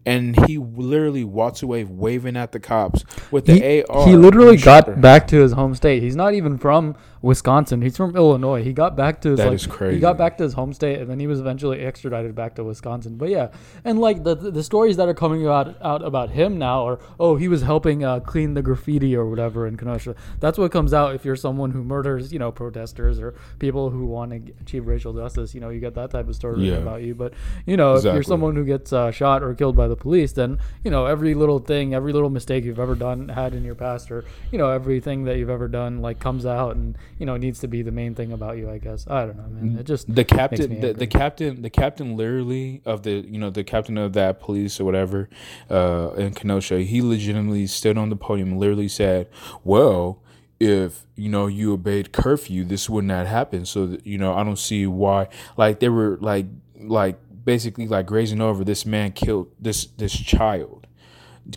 And 0.07 0.47
he 0.47 0.59
literally 0.59 1.23
walks 1.23 1.63
away 1.63 1.85
waving 1.85 2.37
at 2.37 2.53
the 2.53 2.59
cops 2.59 3.05
with 3.31 3.45
the 3.45 3.55
he, 3.55 3.83
AR. 3.85 4.09
He 4.09 4.17
literally 4.23 4.57
got 4.57 5.01
back 5.01 5.27
to 5.29 5.41
his 5.41 5.53
home 5.53 5.75
state. 5.75 6.03
He's 6.03 6.17
not 6.17 6.35
even 6.35 6.59
from 6.59 6.97
Wisconsin. 7.23 7.83
He's 7.83 7.97
from 7.97 8.17
Illinois. 8.17 8.65
He 8.65 8.73
got 8.73 8.97
back 8.97 9.21
to 9.23 9.31
his 9.31 9.39
that 9.39 9.47
like, 9.47 9.55
is 9.55 9.67
crazy. 9.67 9.95
He 9.95 10.01
got 10.01 10.19
back 10.19 10.37
to 10.39 10.43
his 10.43 10.55
home 10.55 10.73
state, 10.73 10.99
and 10.99 11.09
then 11.09 11.21
he 11.21 11.29
was 11.29 11.39
eventually 11.39 11.81
extradited 11.81 12.35
back 12.35 12.57
to 12.57 12.65
Wisconsin. 12.65 13.17
But 13.17 13.29
yeah, 13.29 13.49
and 13.85 14.01
like 14.01 14.25
the 14.25 14.35
the 14.35 14.63
stories 14.63 14.97
that 14.97 15.09
are 15.09 15.15
coming 15.15 15.47
out 15.47 15.77
out 15.81 16.05
about 16.05 16.31
him 16.31 16.59
now 16.59 16.87
are 16.87 16.99
oh 17.21 17.37
he 17.37 17.47
was 17.47 17.63
helping 17.63 18.05
uh, 18.05 18.21
clean 18.21 18.55
the 18.55 18.63
graffiti 18.63 19.15
or 19.17 19.31
whatever 19.31 19.67
in 19.67 19.77
Kenosha. 19.77 20.17
That's 20.41 20.59
what 20.59 20.73
comes 20.73 20.93
out 20.93 21.15
if 21.15 21.25
you're 21.25 21.37
someone 21.37 21.71
who 21.71 21.85
murders 21.85 22.33
you 22.33 22.41
know 22.41 22.51
protesters 22.51 23.21
or 23.21 23.35
people 23.61 23.91
who 23.91 24.05
want 24.07 24.33
to 24.33 24.53
achieve 24.61 24.87
racial 24.87 25.13
justice. 25.13 25.55
You 25.55 25.61
know 25.61 25.69
you 25.71 25.79
get 25.79 25.95
that 25.95 26.11
type 26.11 26.29
of 26.29 26.35
story 26.35 26.69
yeah. 26.69 26.77
about 26.77 27.03
you. 27.03 27.15
But 27.15 27.35
you 27.67 27.77
know 27.77 27.95
exactly. 27.95 28.11
if 28.11 28.15
you're 28.15 28.23
someone 28.25 28.57
who 28.57 28.65
gets 28.65 28.93
uh, 28.93 29.13
shot 29.13 29.45
or 29.45 29.55
killed 29.55 29.77
by 29.77 29.87
the 29.87 29.97
police, 29.97 30.33
then 30.33 30.59
you 30.83 30.91
know 30.91 31.07
every 31.07 31.35
little 31.35 31.61
thing, 31.61 31.95
every 31.95 32.13
little 32.13 32.31
mistake 32.31 32.65
you've 32.65 32.81
ever 32.81 32.97
done 32.97 33.29
had 33.29 33.55
in 33.55 33.65
your 33.65 33.77
past, 33.77 34.09
or 34.13 34.25
you 34.51 34.59
know 34.59 34.71
everything 34.71 35.25
that 35.25 35.39
you've 35.39 35.51
ever 35.51 35.69
done 35.69 36.03
like 36.03 36.19
comes 36.19 36.47
out 36.47 36.77
and 36.77 36.97
you 37.19 37.27
know 37.27 37.37
needs 37.37 37.61
to 37.61 37.69
be 37.69 37.83
the 37.83 37.91
main 37.91 38.15
thing 38.15 38.33
about 38.33 38.57
you. 38.59 38.71
I 38.71 38.79
guess 38.79 39.07
I 39.09 39.27
don't 39.27 39.37
know, 39.37 39.49
man. 39.49 39.79
It 39.79 39.85
just 39.85 40.13
the 40.15 40.25
captain, 40.25 40.81
the, 40.81 40.93
the, 40.93 41.07
captain, 41.07 41.63
the 41.63 41.71
captain, 41.71 42.17
literally 42.17 42.83
of 42.85 43.03
the 43.03 43.25
you 43.27 43.39
know 43.39 43.51
the 43.51 43.65
captain 43.65 43.99
of 43.99 44.13
that 44.13 44.41
police 44.41 44.81
or 44.81 44.85
whatever 44.85 45.29
uh, 45.71 46.13
in 46.17 46.35
Kenosha. 46.35 46.81
He 46.81 47.03
legitimately 47.03 47.67
stood 47.67 47.99
on 47.99 48.11
the 48.11 48.17
podium 48.17 48.53
and 48.53 48.61
literally 48.61 48.89
said, 48.89 49.29
"Well." 49.65 50.21
If 50.61 51.07
you 51.17 51.29
know 51.29 51.49
you 51.49 51.73
obeyed 51.73 52.13
curfew, 52.13 52.63
this 52.63 52.89
would 52.89 53.05
not 53.05 53.27
happen. 53.27 53.67
So 53.67 53.85
that, 53.89 54.07
you 54.07 54.17
know, 54.17 54.33
I 54.33 54.45
don't 54.45 54.61
see 54.61 54.87
why. 54.87 55.27
Like 55.57 55.81
they 55.81 55.89
were 55.89 56.19
like 56.21 56.47
like 56.79 57.19
basically 57.45 57.89
like 57.89 58.07
grazing 58.07 58.41
over. 58.41 58.65
This 58.65 58.87
man 58.87 59.13
killed 59.13 59.51
this 59.59 59.87
this 59.87 60.13
child, 60.13 60.87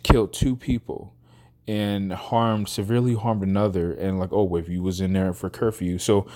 killed 0.04 0.34
two 0.34 0.56
people 0.56 1.15
and 1.68 2.14
harmed 2.14 2.70
severely 2.70 3.16
harmed 3.16 3.44
another 3.44 3.92
and 3.94 4.20
like 4.20 4.32
oh 4.32 4.56
if 4.56 4.70
you 4.70 4.84
was 4.84 5.02
in 5.02 5.14
there 5.14 5.34
for 5.34 5.50
curfew 5.50 5.98
so 5.98 6.28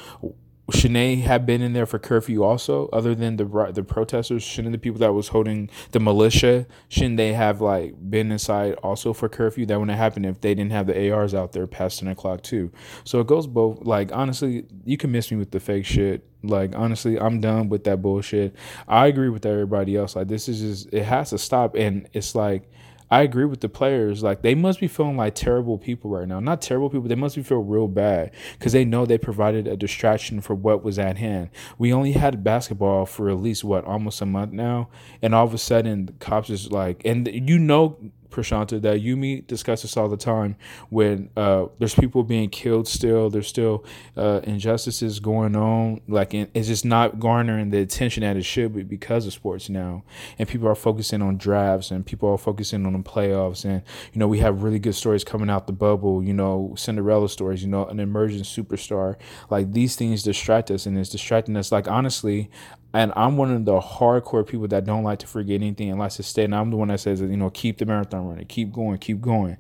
Shanae 0.72 1.22
had 1.22 1.46
been 1.46 1.62
in 1.62 1.74
there 1.74 1.86
for 1.86 2.00
curfew 2.00 2.44
also, 2.44 2.90
other 2.90 3.16
than 3.16 3.38
the 3.38 3.72
the 3.74 3.84
protesters. 3.84 4.44
Shouldn't 4.44 4.72
the 4.72 4.78
people 4.78 5.00
that 5.00 5.14
was 5.14 5.30
holding 5.30 5.70
the 5.92 6.00
militia 6.00 6.68
shouldn't 6.90 7.18
they 7.18 7.34
have 7.34 7.62
like 7.62 7.96
been 8.10 8.32
inside 8.32 8.74
also 8.76 9.14
for 9.14 9.30
curfew? 9.30 9.66
That 9.66 9.80
wouldn't 9.80 9.98
happen 9.98 10.26
if 10.26 10.42
they 10.42 10.54
didn't 10.54 10.72
have 10.72 10.88
the 10.88 11.12
ARs 11.12 11.34
out 11.34 11.54
there 11.54 11.68
past 11.68 12.00
ten 12.00 12.08
o'clock 12.08 12.44
too. 12.44 12.72
So 13.04 13.20
it 13.20 13.28
goes 13.28 13.48
both. 13.48 13.82
Like 13.82 14.12
honestly, 14.14 14.66
you 14.86 14.98
can 14.98 15.12
miss 15.12 15.32
me 15.32 15.38
with 15.38 15.52
the 15.52 15.60
fake 15.60 15.86
shit. 15.86 16.26
Like 16.44 16.76
honestly, 16.76 17.20
I'm 17.20 17.42
done 17.42 17.70
with 17.70 17.84
that 17.86 18.02
bullshit. 18.02 18.56
I 18.88 19.08
agree 19.08 19.30
with 19.30 19.46
everybody 19.46 19.96
else. 19.96 20.16
Like 20.16 20.28
this 20.28 20.48
is 20.48 20.60
just 20.60 20.94
it 20.94 21.04
has 21.04 21.32
to 21.32 21.38
stop, 21.38 21.76
and 21.76 22.08
it's 22.14 22.36
like 22.36 22.70
I 23.12 23.22
agree 23.22 23.46
with 23.46 23.62
the 23.62 23.70
players. 23.70 24.24
Like 24.24 24.42
they 24.42 24.56
must 24.56 24.80
be 24.80 24.88
feeling 24.88 25.18
like 25.18 25.36
terrible 25.36 25.78
people 25.78 26.12
right 26.12 26.28
now. 26.28 26.40
Not 26.40 26.62
terrible 26.62 26.90
people. 26.90 27.08
They 27.08 27.16
must 27.16 27.36
be 27.36 27.44
feel 27.44 27.60
real 27.60 27.88
bad 27.88 28.32
because 28.54 28.74
they 28.74 28.86
know 28.86 29.06
they 29.06 29.18
provided 29.18 29.68
a 29.68 29.76
distraction 29.76 30.42
for 30.42 30.54
what 30.56 30.84
was 30.84 31.00
at 31.00 31.18
hand. 31.18 31.50
We 31.78 31.92
only 31.94 32.12
had 32.14 32.44
basketball 32.44 33.06
for 33.06 33.30
at 33.30 33.38
least 33.38 33.64
what 33.64 33.86
almost 33.86 34.22
a 34.22 34.26
month 34.26 34.52
now, 34.52 34.90
and 35.22 35.34
all 35.34 35.46
of 35.46 35.54
a 35.54 35.58
sudden 35.58 36.16
cops 36.20 36.50
is 36.50 36.72
like, 36.72 37.02
and 37.06 37.28
you 37.28 37.58
know 37.58 37.98
Prashanta, 38.30 38.82
that 38.82 39.02
you 39.02 39.18
meet 39.18 39.48
discuss 39.48 39.82
this 39.82 39.98
all 39.98 40.08
the 40.08 40.18
time. 40.18 40.56
When 40.90 41.30
uh, 41.36 41.68
there's 41.80 41.96
people 41.96 42.24
being 42.24 42.50
killed, 42.50 42.88
still 42.88 43.30
there's 43.30 43.48
still 43.48 43.86
uh, 44.16 44.42
injustices 44.44 45.20
going 45.20 45.56
on. 45.56 46.02
Like 46.08 46.34
it's 46.34 46.68
just 46.68 46.86
not 46.86 47.20
garnering 47.20 47.70
the 47.70 47.80
attention 47.80 48.22
that 48.22 48.38
it 48.38 48.44
should 48.44 48.74
be 48.74 48.84
because 48.84 49.26
of 49.26 49.34
sports 49.34 49.70
now, 49.70 50.04
and 50.38 50.48
people 50.48 50.68
are 50.68 50.76
focusing 50.76 51.22
on 51.22 51.38
drafts 51.38 51.92
and 51.92 52.06
people 52.06 52.30
are 52.30 52.38
focusing 52.38 52.86
on 52.86 52.94
the 52.94 53.00
playoffs. 53.00 53.66
And 53.66 53.82
you 54.14 54.20
know 54.20 54.28
we 54.28 54.40
have 54.40 54.64
really 54.64 54.80
good 54.80 54.96
stories 54.96 55.24
coming 55.24 55.50
out 55.50 55.68
the 55.68 55.74
bubble. 55.74 56.24
You 56.24 56.34
know 56.34 56.74
Cinderella 56.78 57.30
stories. 57.30 57.64
You 57.64 57.70
know 57.70 57.86
an 57.86 58.00
emerging 58.00 58.44
superstar. 58.44 59.16
Like 59.50 59.74
these 59.74 59.96
things 59.96 60.24
distract 60.24 60.72
us, 60.72 60.86
and 60.86 60.98
it's 60.98 61.10
distracting 61.10 61.56
us. 61.58 61.72
Like 61.72 61.88
honestly, 61.88 62.50
and 62.94 63.14
I'm 63.16 63.38
one 63.38 63.52
of 63.52 63.66
the 63.66 63.80
hardcore 63.80 64.48
people 64.48 64.68
that 64.70 64.84
don't 64.84 65.04
like 65.04 65.20
to 65.20 65.28
forget 65.28 65.62
anything 65.62 65.92
and 65.92 66.00
likes 66.00 66.16
to 66.16 66.24
stay. 66.24 66.46
And 66.46 66.56
I'm 66.56 66.72
the 66.72 66.78
one 66.78 66.88
that 66.88 67.00
says, 67.00 67.22
you 67.22 67.38
know, 67.38 67.52
keep 67.52 67.78
the 67.78 67.86
marathon 67.86 68.28
running, 68.28 68.48
keep 68.48 68.72
going, 68.72 68.98
keep 68.98 69.22
going. 69.22 69.58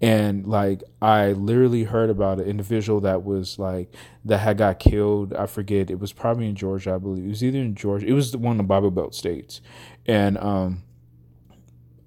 And 0.00 0.46
like, 0.46 0.82
I 1.00 1.32
literally 1.32 1.84
heard 1.84 2.10
about 2.10 2.40
an 2.40 2.46
individual 2.46 3.00
that 3.02 3.24
was 3.24 3.58
like, 3.58 3.94
that 4.24 4.38
had 4.38 4.58
got 4.58 4.80
killed. 4.80 5.32
I 5.34 5.46
forget. 5.46 5.90
It 5.90 6.00
was 6.00 6.12
probably 6.12 6.48
in 6.48 6.56
Georgia, 6.56 6.94
I 6.94 6.98
believe. 6.98 7.24
It 7.24 7.28
was 7.28 7.44
either 7.44 7.58
in 7.58 7.76
Georgia. 7.76 8.06
It 8.06 8.14
was 8.14 8.36
one 8.36 8.52
of 8.52 8.58
the 8.58 8.64
Bible 8.64 8.90
Belt 8.90 9.14
states. 9.14 9.60
And, 10.06 10.36
um, 10.38 10.82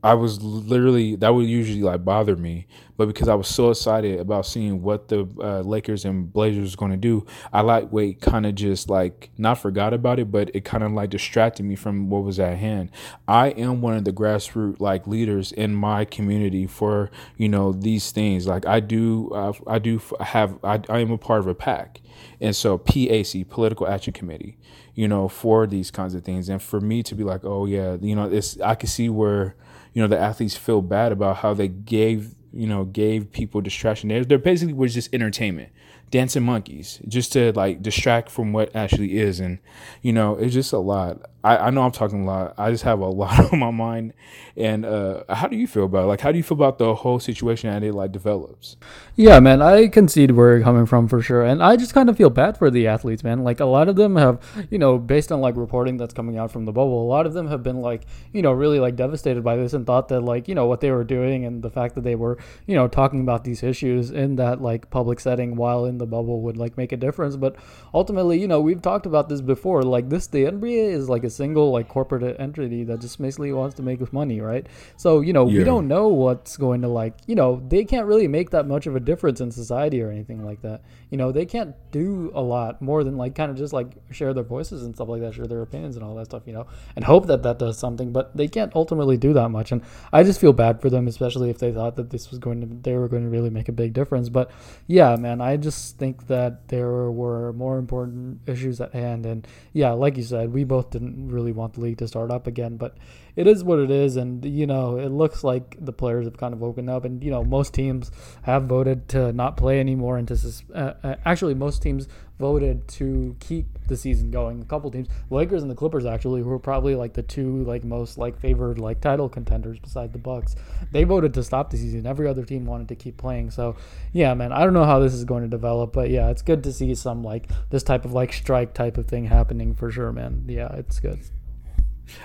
I 0.05 0.13
was 0.13 0.39
literally 0.43 1.15
that 1.15 1.33
would 1.33 1.47
usually 1.47 1.81
like 1.81 2.05
bother 2.05 2.35
me, 2.35 2.67
but 2.95 3.07
because 3.07 3.27
I 3.27 3.33
was 3.33 3.47
so 3.47 3.71
excited 3.71 4.19
about 4.19 4.45
seeing 4.45 4.83
what 4.83 5.07
the 5.07 5.27
uh, 5.41 5.61
Lakers 5.61 6.05
and 6.05 6.31
Blazers 6.31 6.61
was 6.61 6.75
going 6.75 6.91
to 6.91 6.97
do, 6.97 7.25
I 7.51 7.61
lightweight 7.61 8.21
kind 8.21 8.45
of 8.45 8.53
just 8.53 8.87
like 8.87 9.31
not 9.39 9.55
forgot 9.57 9.95
about 9.95 10.19
it, 10.19 10.31
but 10.31 10.55
it 10.55 10.63
kind 10.63 10.83
of 10.83 10.91
like 10.91 11.09
distracted 11.09 11.63
me 11.63 11.75
from 11.75 12.11
what 12.11 12.23
was 12.23 12.39
at 12.39 12.59
hand. 12.59 12.91
I 13.27 13.47
am 13.47 13.81
one 13.81 13.95
of 13.95 14.05
the 14.05 14.13
grassroots 14.13 14.79
like 14.79 15.07
leaders 15.07 15.51
in 15.51 15.73
my 15.73 16.05
community 16.05 16.67
for 16.67 17.09
you 17.35 17.49
know 17.49 17.71
these 17.71 18.11
things. 18.11 18.45
Like 18.45 18.67
I 18.67 18.81
do, 18.81 19.31
uh, 19.31 19.53
I 19.65 19.79
do 19.79 19.99
have 20.19 20.63
I, 20.63 20.81
I 20.87 20.99
am 20.99 21.09
a 21.09 21.17
part 21.17 21.39
of 21.39 21.47
a 21.47 21.55
PAC, 21.55 22.01
and 22.39 22.55
so 22.55 22.77
PAC 22.77 23.49
Political 23.49 23.87
Action 23.87 24.13
Committee, 24.13 24.59
you 24.93 25.07
know, 25.07 25.27
for 25.27 25.65
these 25.65 25.89
kinds 25.89 26.13
of 26.13 26.23
things, 26.23 26.47
and 26.47 26.61
for 26.61 26.79
me 26.79 27.01
to 27.01 27.15
be 27.15 27.23
like, 27.23 27.43
oh 27.43 27.65
yeah, 27.65 27.97
you 27.99 28.15
know, 28.15 28.25
it's 28.25 28.61
I 28.61 28.75
can 28.75 28.87
see 28.87 29.09
where 29.09 29.55
you 29.95 30.01
know 30.01 30.07
the 30.07 30.19
athletes 30.19 30.55
feel 30.55 30.83
bad 30.83 31.11
about 31.11 31.37
how 31.37 31.55
they 31.55 31.69
gave 31.69 32.35
you 32.53 32.67
know 32.67 32.83
gave 32.83 33.31
people 33.31 33.61
distraction. 33.61 34.09
They're, 34.09 34.25
they're 34.25 34.37
basically 34.37 34.73
was 34.73 34.93
just 34.93 35.11
entertainment, 35.13 35.69
dancing 36.11 36.43
monkeys, 36.43 36.99
just 37.07 37.33
to 37.33 37.53
like 37.53 37.81
distract 37.81 38.29
from 38.29 38.53
what 38.53 38.75
actually 38.75 39.17
is, 39.17 39.39
and 39.39 39.57
you 40.03 40.13
know 40.13 40.35
it's 40.35 40.53
just 40.53 40.73
a 40.73 40.77
lot. 40.77 41.21
I, 41.45 41.67
I 41.67 41.69
know 41.69 41.83
I'm 41.83 41.91
talking 41.91 42.23
a 42.23 42.25
lot. 42.25 42.55
I 42.57 42.71
just 42.71 42.83
have 42.83 42.99
a 43.01 43.05
lot 43.23 43.53
on 43.53 43.59
my 43.59 43.69
mind. 43.69 44.13
And 44.57 44.83
uh, 44.83 45.23
how 45.29 45.47
do 45.47 45.55
you 45.55 45.67
feel 45.67 45.83
about 45.83 46.05
it? 46.05 46.07
Like, 46.07 46.21
how 46.21 46.31
do 46.31 46.37
you 46.37 46.43
feel 46.43 46.55
about 46.55 46.79
the 46.79 46.95
whole 46.95 47.19
situation 47.19 47.69
and 47.69 47.85
it 47.85 47.93
like 47.93 48.11
develops? 48.11 48.77
Yeah, 49.15 49.39
man, 49.39 49.61
I 49.61 49.87
concede 49.87 50.31
where 50.31 50.55
you're 50.55 50.63
coming 50.63 50.87
from 50.87 51.07
for 51.07 51.21
sure. 51.21 51.43
And 51.43 51.61
I 51.61 51.75
just 51.75 51.93
kind 51.93 52.09
of 52.09 52.17
feel 52.17 52.31
bad 52.31 52.57
for 52.57 52.71
the 52.71 52.87
athletes, 52.87 53.23
man. 53.23 53.43
Like, 53.43 53.59
a 53.59 53.65
lot 53.65 53.87
of 53.87 53.95
them 53.95 54.15
have, 54.15 54.39
you 54.71 54.79
know, 54.79 54.97
based 54.97 55.31
on 55.31 55.39
like 55.39 55.55
reporting 55.55 55.97
that's 55.97 56.13
coming 56.15 56.37
out 56.37 56.51
from 56.51 56.65
the 56.65 56.71
bubble, 56.71 57.03
a 57.03 57.07
lot 57.07 57.27
of 57.27 57.33
them 57.33 57.47
have 57.47 57.61
been 57.61 57.81
like, 57.81 58.05
you 58.33 58.41
know, 58.41 58.51
really 58.51 58.79
like 58.79 58.95
devastated 58.95 59.43
by 59.43 59.55
this 59.55 59.73
and 59.73 59.85
thought 59.85 60.07
that 60.07 60.21
like, 60.21 60.47
you 60.47 60.55
know, 60.55 60.65
what 60.65 60.81
they 60.81 60.89
were 60.89 61.03
doing 61.03 61.45
and 61.45 61.61
the 61.61 61.69
fact 61.69 61.93
that 61.93 62.03
they 62.03 62.15
were, 62.15 62.39
you 62.65 62.73
know, 62.73 62.87
talking 62.87 63.21
about 63.21 63.43
these 63.43 63.61
issues 63.61 64.09
in 64.09 64.37
that 64.37 64.61
like 64.61 64.89
public 64.89 65.19
setting 65.19 65.55
while 65.55 65.85
in 65.85 65.99
the 65.99 66.07
bubble 66.07 66.41
would 66.41 66.57
like 66.57 66.75
make 66.75 66.91
a 66.91 66.97
difference. 66.97 67.35
But 67.35 67.55
ultimately, 67.93 68.39
you 68.39 68.47
know, 68.47 68.61
we've 68.61 68.81
talked 68.81 69.05
about 69.05 69.29
this 69.29 69.41
before. 69.41 69.83
Like, 69.83 70.09
this, 70.09 70.27
the 70.27 70.45
NBA 70.45 70.91
is 70.91 71.07
like 71.07 71.23
a 71.23 71.34
single 71.35 71.71
like 71.71 71.87
corporate 71.87 72.39
entity 72.39 72.83
that 72.85 73.01
just 73.01 73.21
basically 73.21 73.51
wants 73.51 73.75
to 73.75 73.81
make 73.81 74.01
money, 74.13 74.41
right? 74.41 74.65
So 74.97 75.21
you 75.21 75.33
know 75.33 75.47
yeah. 75.47 75.59
we 75.59 75.63
don't 75.63 75.87
know 75.87 76.07
what's 76.07 76.57
going 76.57 76.81
to 76.81 76.87
like 76.87 77.15
you 77.27 77.35
know 77.35 77.61
they 77.67 77.83
can't 77.83 78.07
really 78.07 78.27
make 78.27 78.51
that 78.51 78.67
much 78.67 78.87
of 78.87 78.95
a 78.95 78.99
difference 78.99 79.41
in 79.41 79.51
society 79.51 80.01
or 80.01 80.11
anything 80.11 80.45
like 80.45 80.61
that. 80.61 80.81
You 81.09 81.17
know 81.17 81.31
they 81.31 81.45
can't 81.45 81.75
do 81.91 82.31
a 82.33 82.41
lot 82.41 82.81
more 82.81 83.03
than 83.03 83.17
like 83.17 83.35
kind 83.35 83.51
of 83.51 83.57
just 83.57 83.73
like 83.73 83.91
share 84.11 84.33
their 84.33 84.43
voices 84.43 84.83
and 84.83 84.95
stuff 84.95 85.07
like 85.07 85.21
that, 85.21 85.33
share 85.33 85.47
their 85.47 85.61
opinions 85.61 85.95
and 85.95 86.05
all 86.05 86.15
that 86.15 86.25
stuff, 86.25 86.43
you 86.45 86.53
know, 86.53 86.67
and 86.95 87.05
hope 87.05 87.27
that 87.27 87.43
that 87.43 87.59
does 87.59 87.77
something. 87.77 88.11
But 88.11 88.35
they 88.35 88.47
can't 88.47 88.75
ultimately 88.75 89.17
do 89.17 89.33
that 89.33 89.49
much, 89.49 89.71
and 89.71 89.81
I 90.11 90.23
just 90.23 90.41
feel 90.41 90.53
bad 90.53 90.81
for 90.81 90.89
them, 90.89 91.07
especially 91.07 91.49
if 91.49 91.59
they 91.59 91.71
thought 91.71 91.95
that 91.95 92.09
this 92.09 92.29
was 92.29 92.39
going 92.39 92.61
to 92.61 92.67
they 92.67 92.95
were 92.95 93.07
going 93.07 93.23
to 93.23 93.29
really 93.29 93.49
make 93.49 93.69
a 93.69 93.73
big 93.73 93.93
difference. 93.93 94.29
But 94.29 94.51
yeah, 94.87 95.15
man, 95.15 95.41
I 95.41 95.57
just 95.57 95.97
think 95.97 96.27
that 96.27 96.67
there 96.69 97.11
were 97.11 97.53
more 97.53 97.77
important 97.77 98.41
issues 98.47 98.81
at 98.81 98.93
hand, 98.93 99.25
and 99.25 99.47
yeah, 99.73 99.91
like 99.91 100.17
you 100.17 100.23
said, 100.23 100.53
we 100.53 100.63
both 100.63 100.89
didn't 100.89 101.29
really 101.29 101.51
want 101.51 101.73
the 101.73 101.81
league 101.81 101.97
to 101.99 102.07
start 102.07 102.31
up 102.31 102.47
again. 102.47 102.77
But 102.77 102.97
it 103.35 103.47
is 103.47 103.63
what 103.63 103.79
it 103.79 103.91
is, 103.91 104.15
and 104.15 104.45
you 104.45 104.65
know 104.65 104.97
it 104.97 105.09
looks 105.09 105.43
like 105.43 105.75
the 105.79 105.93
players 105.93 106.25
have 106.25 106.37
kind 106.37 106.53
of 106.53 106.59
woken 106.59 106.89
up, 106.89 107.05
and 107.05 107.23
you 107.23 107.31
know 107.31 107.43
most 107.43 107.73
teams 107.73 108.11
have 108.43 108.63
voted 108.63 109.07
to 109.09 109.33
not 109.33 109.57
play 109.57 109.79
anymore, 109.79 110.17
and 110.17 110.27
to 110.27 110.37
sus- 110.37 110.63
uh, 110.73 110.93
uh, 111.03 111.15
actually 111.25 111.53
most 111.53 111.81
teams 111.81 112.07
voted 112.37 112.85
to 112.87 113.35
keep 113.39 113.65
the 113.87 113.95
season 113.95 114.29
going. 114.29 114.61
A 114.61 114.65
couple 114.65 114.91
teams, 114.91 115.07
Lakers 115.29 115.61
and 115.61 115.71
the 115.71 115.75
Clippers, 115.75 116.05
actually, 116.05 116.41
who 116.41 116.49
were 116.49 116.59
probably 116.59 116.95
like 116.95 117.13
the 117.13 117.23
two 117.23 117.63
like 117.63 117.83
most 117.83 118.17
like 118.17 118.39
favored 118.39 118.79
like 118.79 119.01
title 119.01 119.29
contenders 119.29 119.79
beside 119.79 120.13
the 120.13 120.19
Bucks, 120.19 120.55
they 120.91 121.03
voted 121.03 121.33
to 121.33 121.43
stop 121.43 121.69
the 121.69 121.77
season. 121.77 122.05
Every 122.05 122.27
other 122.27 122.43
team 122.43 122.65
wanted 122.65 122.87
to 122.89 122.95
keep 122.95 123.17
playing. 123.17 123.51
So 123.51 123.75
yeah, 124.13 124.33
man, 124.33 124.51
I 124.51 124.63
don't 124.63 124.73
know 124.73 124.85
how 124.85 124.99
this 124.99 125.13
is 125.13 125.25
going 125.25 125.43
to 125.43 125.49
develop, 125.49 125.93
but 125.93 126.09
yeah, 126.09 126.29
it's 126.29 126.41
good 126.41 126.63
to 126.63 126.73
see 126.73 126.93
some 126.95 127.23
like 127.23 127.49
this 127.69 127.83
type 127.83 128.05
of 128.05 128.13
like 128.13 128.33
strike 128.33 128.73
type 128.73 128.97
of 128.97 129.07
thing 129.07 129.25
happening 129.25 129.73
for 129.73 129.91
sure, 129.91 130.11
man. 130.11 130.45
Yeah, 130.47 130.73
it's 130.75 130.99
good. 130.99 131.19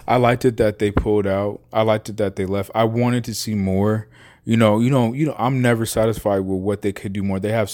I 0.06 0.16
liked 0.16 0.44
it 0.44 0.56
that 0.58 0.78
they 0.78 0.90
pulled 0.90 1.26
out. 1.26 1.60
I 1.72 1.82
liked 1.82 2.08
it 2.08 2.16
that 2.18 2.36
they 2.36 2.46
left. 2.46 2.70
I 2.74 2.84
wanted 2.84 3.24
to 3.24 3.34
see 3.34 3.54
more. 3.54 4.08
You 4.44 4.56
know, 4.56 4.80
you 4.80 4.90
know, 4.90 5.12
you 5.12 5.26
know. 5.26 5.36
I'm 5.38 5.60
never 5.60 5.84
satisfied 5.84 6.40
with 6.40 6.60
what 6.60 6.82
they 6.82 6.92
could 6.92 7.12
do 7.12 7.22
more. 7.22 7.38
They 7.38 7.52
have, 7.52 7.70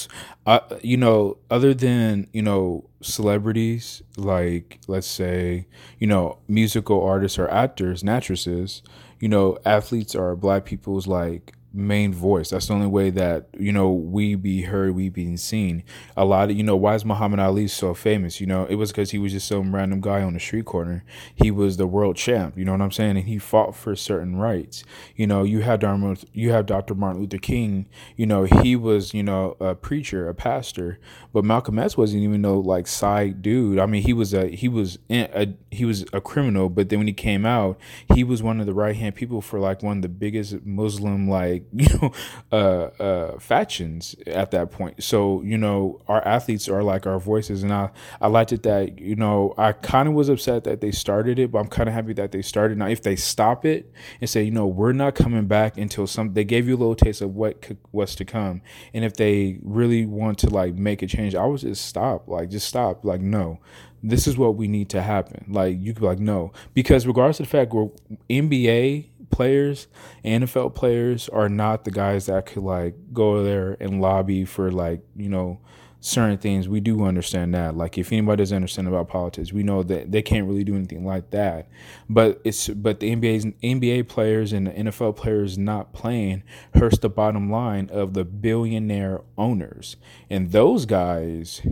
uh, 0.47 0.61
you 0.83 0.97
know, 0.97 1.39
other 1.49 1.73
than 1.73 2.27
you 2.33 2.43
know 2.43 2.85
celebrities 3.03 4.03
like 4.17 4.81
let's 4.89 5.07
say 5.07 5.67
you 6.01 6.09
know 6.09 6.39
musical 6.49 7.01
artists 7.05 7.39
or 7.39 7.49
actors 7.49 8.03
and 8.03 8.11
actresses. 8.11 8.83
You 9.21 9.29
know, 9.29 9.59
athletes 9.65 10.15
are 10.15 10.37
black 10.37 10.67
people's 10.67 11.07
like 11.07 11.56
main 11.77 12.13
voice. 12.13 12.51
That's 12.51 12.67
the 12.67 12.75
only 12.75 12.87
way 12.87 13.11
that 13.11 13.49
you 13.59 13.73
know 13.73 13.91
we 13.91 14.35
be 14.35 14.63
heard, 14.63 14.95
we 14.95 15.09
be 15.09 15.37
seen. 15.37 15.85
A 16.17 16.25
lot 16.25 16.51
of 16.51 16.57
you 16.57 16.63
know 16.63 16.77
why 16.77 16.95
is 16.95 17.05
Muhammad 17.05 17.39
Ali 17.39 17.69
so 17.69 17.95
famous? 17.95 18.41
You 18.41 18.47
know 18.47 18.65
it 18.65 18.77
was 18.77 18.91
because 18.91 19.11
he 19.11 19.19
was 19.19 19.33
just 19.33 19.47
some 19.47 19.75
random 19.75 20.01
guy 20.01 20.23
on 20.23 20.33
the 20.33 20.41
street 20.41 20.65
corner. 20.65 21.05
He 21.35 21.51
was 21.51 21.77
the 21.77 21.87
world 21.87 22.17
champ. 22.17 22.57
You 22.57 22.65
know 22.65 22.73
what 22.73 22.81
I'm 22.81 22.91
saying? 22.91 23.19
And 23.19 23.29
he 23.29 23.39
fought 23.39 23.77
for 23.77 23.95
certain 23.95 24.37
rights. 24.37 24.85
You 25.15 25.27
know 25.27 25.45
you 25.45 25.61
had 25.61 25.81
Dr. 25.81 26.17
you 26.33 26.51
have 26.51 26.67
Dr. 26.67 26.95
Martin 26.95 27.21
Luther 27.21 27.39
King. 27.39 27.89
You 28.17 28.27
know 28.27 28.45
he 28.45 28.75
was 28.75 29.13
you 29.13 29.23
know 29.23 29.57
a 29.61 29.75
preacher, 29.75 30.29
a 30.29 30.35
pastor, 30.35 30.99
but 31.33 31.45
Malcolm 31.45 31.79
X 31.79 31.97
wasn't 31.97 32.23
even 32.23 32.41
no 32.41 32.59
like 32.59 32.87
side 32.87 33.43
dude. 33.43 33.79
I 33.79 33.87
mean 33.87 34.03
he 34.03 34.13
was 34.13 34.33
a 34.33 34.49
he 34.49 34.69
was 34.69 34.99
a, 35.11 35.53
he 35.71 35.85
was 35.85 36.05
a 36.13 36.21
criminal, 36.21 36.69
but 36.69 36.89
then 36.89 37.01
when 37.01 37.07
he 37.07 37.13
came 37.13 37.45
out, 37.45 37.79
he 38.15 38.25
was 38.25 38.43
one 38.43 38.61
of 38.61 38.67
the 38.67 38.75
right 38.75 38.97
hand 38.97 39.15
people 39.15 39.41
for 39.41 39.61
like 39.61 39.83
one 39.83 39.99
of 39.99 40.03
the 40.03 40.09
biggest 40.09 40.65
Muslim 40.65 41.29
like 41.29 41.66
you 41.73 41.89
know 41.99 42.13
uh, 42.53 43.03
uh, 43.03 43.39
factions 43.39 44.15
at 44.27 44.51
that 44.51 44.71
point. 44.71 45.03
So 45.03 45.43
you 45.43 45.59
know 45.59 46.01
our 46.09 46.27
athletes 46.27 46.69
are 46.69 46.83
like 46.83 47.07
our 47.07 47.19
voices, 47.19 47.63
and 47.63 47.73
I 47.73 47.91
I 48.21 48.29
liked 48.29 48.53
it 48.53 48.63
that 48.65 48.99
you 48.99 49.17
know 49.17 49.55
I 49.59 49.73
kind 49.73 50.09
of 50.09 50.15
was 50.15 50.29
upset 50.29 50.65
that 50.65 50.81
they 50.81 50.93
started 50.93 51.39
it, 51.39 51.51
but 51.51 51.59
I'm 51.59 51.69
kind 51.69 51.89
of 51.89 51.95
happy 51.95 52.13
that 52.15 52.33
they 52.33 52.43
started. 52.43 52.79
Now 52.79 52.89
if 52.89 53.03
they 53.03 53.17
stop 53.17 53.65
it 53.65 53.93
and 54.21 54.29
say 54.29 54.43
you 54.43 54.51
know 54.51 54.67
we're 54.67 54.93
not 54.93 55.15
coming 55.15 55.47
back 55.47 55.77
until 55.77 56.07
some 56.07 56.35
they 56.35 56.45
gave 56.45 56.69
you 56.69 56.77
a 56.77 56.79
little 56.79 56.95
taste 56.95 57.21
of 57.21 57.35
what 57.35 57.63
could, 57.63 57.79
what's 57.91 58.15
to 58.17 58.25
come, 58.25 58.63
and 58.95 59.05
if 59.05 59.15
they 59.15 59.59
really 59.63 60.07
want 60.07 60.39
to 60.39 60.51
like 60.51 60.75
make 60.75 61.03
a 61.03 61.07
change, 61.07 61.35
I 61.35 61.45
would 61.45 61.61
just 61.61 61.87
stop, 61.87 62.29
like 62.29 62.51
just 62.51 62.67
stop, 62.67 63.05
like 63.05 63.21
no 63.21 63.61
this 64.03 64.27
is 64.27 64.39
what 64.39 64.57
we 64.57 64.69
need 64.69 64.89
to 64.91 65.03
happen. 65.03 65.45
Like 65.49 65.77
you 65.81 65.93
could 65.93 66.01
be 66.01 66.07
like, 66.07 66.19
no, 66.19 66.53
because 66.75 67.07
regardless 67.07 67.41
of 67.41 67.47
the 67.47 67.51
fact 67.51 67.73
we're 67.73 67.89
NBA 68.31 69.07
players, 69.31 69.89
NFL 70.25 70.75
players 70.75 71.29
are 71.29 71.49
not 71.49 71.85
the 71.85 71.91
guys 71.91 72.27
that 72.27 72.47
could 72.47 72.63
like 72.63 72.95
go 73.13 73.43
there 73.43 73.77
and 73.81 74.01
lobby 74.01 74.45
for 74.45 74.71
like, 74.71 75.03
you 75.17 75.29
know, 75.29 75.61
certain 76.01 76.39
things. 76.39 76.69
We 76.69 76.81
do 76.81 77.05
understand 77.05 77.55
that. 77.55 77.77
Like 77.77 77.99
if 77.99 78.13
anybody 78.13 78.41
doesn't 78.41 78.57
understand 78.57 78.89
about 78.89 79.09
politics, 79.09 79.53
we 79.53 79.63
know 79.63 79.83
that 79.83 80.13
they 80.13 80.23
can't 80.23 80.47
really 80.47 80.65
do 80.65 80.77
anything 80.77 81.05
like 81.05 81.31
that. 81.31 81.69
But 82.09 82.41
it's 82.45 82.69
but 82.69 83.01
the 83.01 83.15
NBA's 83.15 83.45
NBA 83.63 84.09
players 84.09 84.53
and 84.53 84.69
the 84.69 84.71
NFL 84.71 85.17
players 85.17 85.59
not 85.59 85.93
playing 85.93 86.43
hurts 86.75 86.99
the 86.99 87.09
bottom 87.09 87.51
line 87.51 87.91
of 87.93 88.15
the 88.15 88.25
billionaire 88.25 89.23
owners. 89.37 89.97
And 90.31 90.53
those 90.53 90.87
guys 90.87 91.63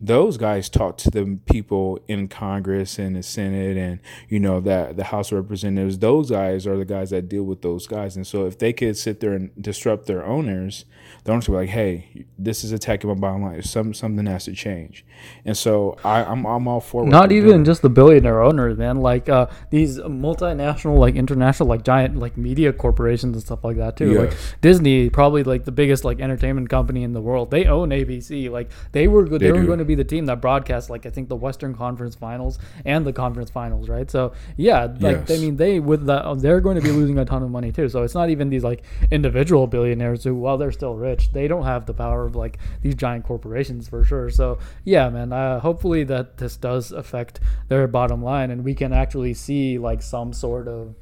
those 0.00 0.36
guys 0.36 0.68
talk 0.68 0.98
to 0.98 1.10
the 1.10 1.38
people 1.46 1.98
in 2.08 2.28
Congress 2.28 2.98
and 2.98 3.16
the 3.16 3.22
Senate 3.22 3.76
and 3.76 4.00
you 4.28 4.38
know 4.38 4.60
that 4.60 4.96
the 4.96 5.04
House 5.04 5.32
of 5.32 5.38
Representatives. 5.38 5.98
Those 5.98 6.30
guys 6.30 6.66
are 6.66 6.76
the 6.76 6.84
guys 6.84 7.10
that 7.10 7.28
deal 7.28 7.44
with 7.44 7.62
those 7.62 7.86
guys. 7.86 8.16
And 8.16 8.26
so 8.26 8.46
if 8.46 8.58
they 8.58 8.72
could 8.72 8.96
sit 8.96 9.20
there 9.20 9.32
and 9.32 9.50
disrupt 9.60 10.06
their 10.06 10.24
owners, 10.24 10.84
the 11.24 11.32
owners 11.32 11.48
would 11.48 11.54
be 11.54 11.60
like, 11.60 11.70
"Hey, 11.70 12.26
this 12.38 12.62
is 12.62 12.72
attacking 12.72 13.08
my 13.08 13.14
bottom 13.14 13.42
line. 13.42 13.62
Some 13.62 13.94
something 13.94 14.26
has 14.26 14.44
to 14.44 14.52
change." 14.52 15.04
And 15.44 15.56
so 15.56 15.96
I, 16.04 16.24
I'm 16.24 16.44
I'm 16.44 16.68
all 16.68 16.80
for 16.80 17.06
not 17.06 17.32
even 17.32 17.50
doing. 17.50 17.64
just 17.64 17.82
the 17.82 17.88
billionaire 17.88 18.42
owners, 18.42 18.76
man. 18.76 18.98
Like 18.98 19.28
uh, 19.28 19.46
these 19.70 19.98
multinational, 19.98 20.98
like 20.98 21.14
international, 21.14 21.68
like 21.68 21.84
giant, 21.84 22.16
like 22.16 22.36
media 22.36 22.72
corporations 22.72 23.34
and 23.34 23.42
stuff 23.42 23.64
like 23.64 23.76
that 23.78 23.96
too. 23.96 24.12
Yes. 24.12 24.18
Like 24.18 24.60
Disney, 24.60 25.08
probably 25.08 25.42
like 25.42 25.64
the 25.64 25.72
biggest 25.72 26.04
like 26.04 26.20
entertainment 26.20 26.68
company 26.68 27.02
in 27.02 27.12
the 27.12 27.22
world. 27.22 27.50
They 27.50 27.64
own 27.64 27.90
ABC. 27.90 28.50
Like 28.50 28.70
they 28.92 29.08
were 29.08 29.24
good. 29.24 29.40
They, 29.40 29.46
they 29.46 29.52
were 29.52 29.64
going 29.64 29.78
to 29.78 29.85
be 29.86 29.94
the 29.94 30.04
team 30.04 30.26
that 30.26 30.40
broadcasts 30.40 30.90
like 30.90 31.06
I 31.06 31.10
think 31.10 31.28
the 31.28 31.36
Western 31.36 31.74
Conference 31.74 32.14
Finals 32.14 32.58
and 32.84 33.06
the 33.06 33.12
Conference 33.12 33.50
Finals, 33.50 33.88
right? 33.88 34.10
So 34.10 34.32
yeah, 34.56 34.84
like 35.00 35.28
yes. 35.28 35.30
I 35.30 35.38
mean 35.38 35.56
they 35.56 35.80
with 35.80 36.06
that 36.06 36.40
they're 36.40 36.60
going 36.60 36.76
to 36.76 36.82
be 36.82 36.90
losing 36.90 37.18
a 37.18 37.24
ton 37.24 37.42
of 37.42 37.50
money 37.50 37.72
too. 37.72 37.88
So 37.88 38.02
it's 38.02 38.14
not 38.14 38.30
even 38.30 38.50
these 38.50 38.64
like 38.64 38.82
individual 39.10 39.66
billionaires 39.66 40.24
who 40.24 40.34
while 40.34 40.58
they're 40.58 40.72
still 40.72 40.94
rich, 40.94 41.32
they 41.32 41.48
don't 41.48 41.64
have 41.64 41.86
the 41.86 41.94
power 41.94 42.24
of 42.24 42.36
like 42.36 42.58
these 42.82 42.94
giant 42.94 43.24
corporations 43.24 43.88
for 43.88 44.04
sure. 44.04 44.30
So 44.30 44.58
yeah, 44.84 45.08
man, 45.08 45.32
uh, 45.32 45.60
hopefully 45.60 46.04
that 46.04 46.38
this 46.38 46.56
does 46.56 46.92
affect 46.92 47.40
their 47.68 47.86
bottom 47.86 48.22
line 48.22 48.50
and 48.50 48.64
we 48.64 48.74
can 48.74 48.92
actually 48.92 49.34
see 49.34 49.78
like 49.78 50.02
some 50.02 50.32
sort 50.32 50.68
of 50.68 50.94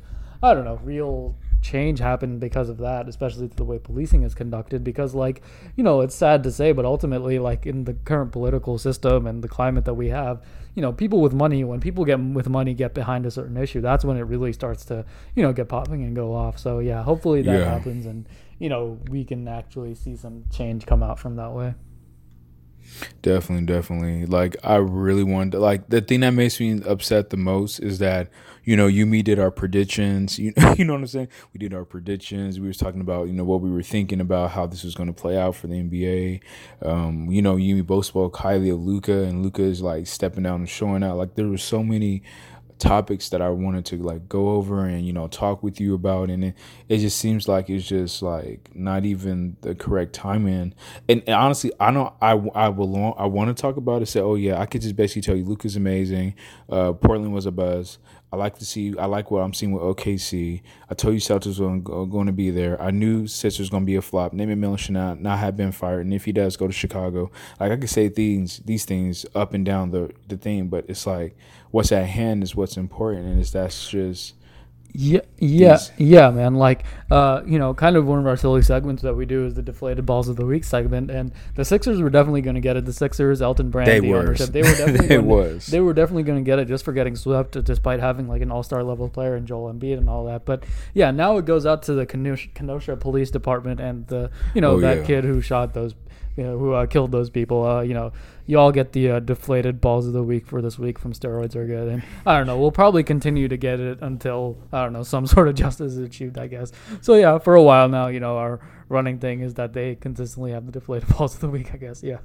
I 0.42 0.52
don't 0.52 0.64
know, 0.64 0.78
real 0.84 1.36
change 1.64 1.98
happened 1.98 2.40
because 2.40 2.68
of 2.68 2.76
that, 2.78 3.08
especially 3.08 3.48
to 3.48 3.56
the 3.56 3.64
way 3.64 3.78
policing 3.78 4.22
is 4.22 4.34
conducted. 4.34 4.84
Because, 4.84 5.14
like, 5.14 5.42
you 5.76 5.82
know, 5.82 6.02
it's 6.02 6.14
sad 6.14 6.42
to 6.44 6.52
say, 6.52 6.72
but 6.72 6.84
ultimately, 6.84 7.38
like 7.38 7.66
in 7.66 7.84
the 7.84 7.94
current 7.94 8.32
political 8.32 8.78
system 8.78 9.26
and 9.26 9.42
the 9.42 9.48
climate 9.48 9.86
that 9.86 9.94
we 9.94 10.10
have, 10.10 10.44
you 10.74 10.82
know, 10.82 10.92
people 10.92 11.20
with 11.20 11.32
money, 11.32 11.64
when 11.64 11.80
people 11.80 12.04
get 12.04 12.20
with 12.20 12.48
money 12.48 12.74
get 12.74 12.94
behind 12.94 13.24
a 13.24 13.30
certain 13.30 13.56
issue, 13.56 13.80
that's 13.80 14.04
when 14.04 14.16
it 14.16 14.22
really 14.22 14.52
starts 14.52 14.84
to, 14.86 15.04
you 15.34 15.42
know, 15.42 15.52
get 15.52 15.68
popping 15.68 16.02
and 16.02 16.14
go 16.14 16.34
off. 16.34 16.58
So 16.58 16.80
yeah, 16.80 17.02
hopefully 17.02 17.42
that 17.42 17.58
yeah. 17.58 17.64
happens, 17.64 18.04
and 18.06 18.28
you 18.58 18.68
know, 18.68 18.98
we 19.08 19.24
can 19.24 19.48
actually 19.48 19.94
see 19.94 20.16
some 20.16 20.44
change 20.50 20.84
come 20.84 21.02
out 21.02 21.18
from 21.18 21.36
that 21.36 21.52
way. 21.52 21.74
Definitely, 23.22 23.66
definitely. 23.66 24.26
Like 24.26 24.56
I 24.62 24.76
really 24.76 25.24
wanted 25.24 25.52
to, 25.52 25.58
like 25.60 25.88
the 25.88 26.00
thing 26.00 26.20
that 26.20 26.30
makes 26.30 26.60
me 26.60 26.80
upset 26.82 27.30
the 27.30 27.36
most 27.36 27.80
is 27.80 27.98
that 27.98 28.28
you 28.64 28.76
know, 28.76 28.86
you 28.86 29.04
me 29.06 29.22
did 29.22 29.38
our 29.38 29.50
predictions. 29.50 30.38
You, 30.38 30.52
you 30.76 30.84
know 30.84 30.94
what 30.94 31.00
I'm 31.00 31.06
saying? 31.06 31.28
We 31.52 31.58
did 31.58 31.74
our 31.74 31.84
predictions. 31.84 32.58
We 32.58 32.66
was 32.66 32.78
talking 32.78 33.00
about, 33.00 33.28
you 33.28 33.34
know, 33.34 33.44
what 33.44 33.60
we 33.60 33.70
were 33.70 33.82
thinking 33.82 34.20
about 34.20 34.52
how 34.52 34.66
this 34.66 34.84
was 34.84 34.94
going 34.94 35.12
to 35.12 35.12
play 35.12 35.36
out 35.36 35.54
for 35.54 35.66
the 35.66 35.74
NBA. 35.74 36.40
Um, 36.82 37.30
you 37.30 37.42
know, 37.42 37.56
you 37.56 37.84
both 37.84 38.06
spoke 38.06 38.36
highly 38.36 38.70
of 38.70 38.80
Luka, 38.80 39.22
and 39.24 39.42
Luka 39.42 39.62
is 39.62 39.82
like 39.82 40.06
stepping 40.06 40.46
out 40.46 40.56
and 40.56 40.68
showing 40.68 41.02
out. 41.02 41.18
Like 41.18 41.34
there 41.34 41.46
were 41.46 41.58
so 41.58 41.82
many 41.82 42.22
topics 42.78 43.28
that 43.30 43.40
I 43.40 43.50
wanted 43.50 43.84
to 43.86 43.96
like 43.96 44.28
go 44.28 44.50
over 44.50 44.84
and 44.84 45.06
you 45.06 45.12
know 45.12 45.28
talk 45.28 45.62
with 45.62 45.80
you 45.80 45.94
about 45.94 46.30
and 46.30 46.44
it, 46.44 46.54
it 46.88 46.98
just 46.98 47.18
seems 47.18 47.48
like 47.48 47.70
it's 47.70 47.86
just 47.86 48.22
like 48.22 48.70
not 48.74 49.04
even 49.04 49.56
the 49.60 49.74
correct 49.74 50.12
timing. 50.12 50.74
And, 51.08 51.22
and 51.26 51.28
honestly 51.28 51.72
I 51.78 51.90
know 51.90 52.14
I 52.20 52.32
I 52.32 52.68
will 52.68 53.14
I 53.18 53.26
want 53.26 53.54
to 53.56 53.60
talk 53.60 53.76
about 53.76 54.02
it 54.02 54.06
say 54.06 54.20
oh 54.20 54.34
yeah 54.34 54.60
I 54.60 54.66
could 54.66 54.82
just 54.82 54.96
basically 54.96 55.22
tell 55.22 55.36
you 55.36 55.44
Luke 55.44 55.64
is 55.64 55.76
amazing 55.76 56.34
uh, 56.68 56.92
Portland 56.92 57.32
was 57.32 57.46
a 57.46 57.52
buzz 57.52 57.98
I 58.34 58.36
like 58.36 58.58
to 58.58 58.66
see. 58.66 58.98
I 58.98 59.06
like 59.06 59.30
what 59.30 59.42
I'm 59.42 59.54
seeing 59.54 59.70
with 59.70 59.84
OKC. 59.84 60.60
I 60.90 60.94
told 60.94 61.14
you 61.14 61.20
Celtics 61.20 61.60
were 61.60 62.04
going 62.04 62.26
to 62.26 62.32
be 62.32 62.50
there. 62.50 62.80
I 62.82 62.90
knew 62.90 63.28
Sixers 63.28 63.70
going 63.70 63.84
to 63.84 63.86
be 63.86 63.94
a 63.94 64.02
flop. 64.02 64.32
Nate 64.32 64.48
McMillan 64.48 64.76
should 64.76 64.94
not, 64.94 65.20
not 65.20 65.38
have 65.38 65.56
been 65.56 65.70
fired, 65.70 66.00
and 66.00 66.12
if 66.12 66.24
he 66.24 66.32
does, 66.32 66.56
go 66.56 66.66
to 66.66 66.72
Chicago. 66.72 67.30
Like 67.60 67.70
I 67.70 67.76
could 67.76 67.88
say 67.88 68.08
things, 68.08 68.58
these 68.64 68.84
things 68.84 69.24
up 69.36 69.54
and 69.54 69.64
down 69.64 69.92
the 69.92 70.12
the 70.26 70.36
thing, 70.36 70.66
but 70.66 70.84
it's 70.88 71.06
like 71.06 71.36
what's 71.70 71.92
at 71.92 72.06
hand 72.06 72.42
is 72.42 72.56
what's 72.56 72.76
important, 72.76 73.26
and 73.26 73.40
it's 73.40 73.52
that's 73.52 73.88
just 73.88 74.34
yeah, 74.96 75.22
yeah, 75.38 75.78
yeah, 75.98 76.30
man. 76.30 76.54
Like, 76.54 76.84
uh, 77.10 77.42
you 77.44 77.58
know, 77.58 77.74
kind 77.74 77.96
of 77.96 78.06
one 78.06 78.20
of 78.20 78.28
our 78.28 78.36
silly 78.36 78.62
segments 78.62 79.02
that 79.02 79.14
we 79.14 79.26
do 79.26 79.44
is 79.44 79.54
the 79.54 79.62
deflated 79.62 80.06
balls 80.06 80.28
of 80.28 80.36
the 80.36 80.46
week 80.46 80.62
segment, 80.62 81.10
and 81.10 81.32
the 81.56 81.64
Sixers 81.64 82.00
were 82.00 82.10
definitely 82.10 82.42
going 82.42 82.54
to 82.54 82.60
get 82.60 82.76
it. 82.76 82.84
The 82.84 82.92
Sixers, 82.92 83.42
Elton 83.42 83.70
Brand, 83.70 83.88
they 83.88 83.98
the 83.98 84.10
were. 84.10 84.18
ownership, 84.18 84.50
they 84.50 84.62
were 84.62 84.76
definitely 84.76 85.08
they 85.08 85.18
was. 85.18 85.66
They 85.66 85.80
were 85.80 85.94
definitely 85.94 86.22
going 86.22 86.38
to 86.38 86.48
get 86.48 86.60
it 86.60 86.68
just 86.68 86.84
for 86.84 86.92
getting 86.92 87.16
swept, 87.16 87.62
despite 87.64 87.98
having 87.98 88.28
like 88.28 88.40
an 88.40 88.52
All 88.52 88.62
Star 88.62 88.84
level 88.84 89.08
player 89.08 89.34
in 89.34 89.46
Joel 89.46 89.72
Embiid 89.72 89.98
and 89.98 90.08
all 90.08 90.26
that. 90.26 90.44
But 90.44 90.62
yeah, 90.92 91.10
now 91.10 91.38
it 91.38 91.44
goes 91.44 91.66
out 91.66 91.82
to 91.84 91.94
the 91.94 92.06
Kenosha, 92.06 92.50
Kenosha 92.54 92.96
Police 92.96 93.32
Department 93.32 93.80
and 93.80 94.06
the 94.06 94.30
you 94.54 94.60
know 94.60 94.74
oh, 94.74 94.80
that 94.80 94.98
yeah. 94.98 95.06
kid 95.06 95.24
who 95.24 95.40
shot 95.40 95.74
those 95.74 95.96
you 96.36 96.44
know, 96.44 96.58
who 96.58 96.72
uh, 96.72 96.86
killed 96.86 97.12
those 97.12 97.30
people. 97.30 97.64
Uh, 97.64 97.80
you 97.82 97.94
know, 97.94 98.12
you 98.46 98.58
all 98.58 98.72
get 98.72 98.92
the 98.92 99.12
uh, 99.12 99.20
deflated 99.20 99.80
balls 99.80 100.06
of 100.06 100.12
the 100.12 100.22
week 100.22 100.46
for 100.46 100.60
this 100.60 100.78
week 100.78 100.98
from 100.98 101.12
steroids 101.12 101.54
are 101.54 101.66
good, 101.66 101.88
and 101.88 102.02
I 102.26 102.36
don't 102.36 102.46
know. 102.46 102.58
We'll 102.58 102.72
probably 102.72 103.02
continue 103.04 103.48
to 103.48 103.56
get 103.56 103.80
it 103.80 103.98
until 104.02 104.58
I 104.72 104.82
don't 104.82 104.92
know 104.92 105.02
some 105.02 105.26
sort 105.34 105.48
of 105.48 105.54
justice 105.54 105.92
is 105.92 105.98
achieved, 105.98 106.38
I 106.38 106.46
guess. 106.46 106.72
So 107.00 107.14
yeah, 107.14 107.38
for 107.38 107.54
a 107.54 107.62
while 107.62 107.88
now, 107.88 108.08
you 108.08 108.20
know, 108.20 108.36
our 108.36 108.60
running 108.88 109.18
thing 109.18 109.40
is 109.40 109.54
that 109.54 109.72
they 109.72 109.94
consistently 109.94 110.52
have 110.52 110.66
the 110.66 110.72
deflated 110.72 111.08
balls 111.16 111.34
of 111.34 111.40
the 111.40 111.48
week. 111.48 111.72
I 111.72 111.76
guess, 111.76 112.02
yeah. 112.02 112.18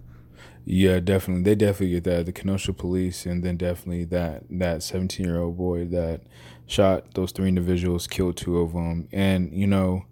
Yeah, 0.65 1.00
definitely. 1.00 1.43
They 1.43 1.56
definitely 1.56 1.91
get 1.91 2.04
that. 2.06 2.26
The 2.26 2.32
Kenosha 2.32 2.74
police, 2.74 3.26
and 3.26 3.43
then 3.43 3.58
definitely 3.58 4.06
that 4.06 4.43
that 4.50 4.84
seventeen 4.84 5.26
year 5.26 5.39
old 5.39 5.58
boy 5.58 5.86
that 5.86 6.22
shot 6.67 7.13
those 7.13 7.32
three 7.32 7.48
individuals, 7.48 8.08
killed 8.08 8.38
two 8.38 8.60
of 8.60 8.74
them, 8.74 9.08
and 9.12 9.52
you 9.54 9.67
know, 9.67 10.06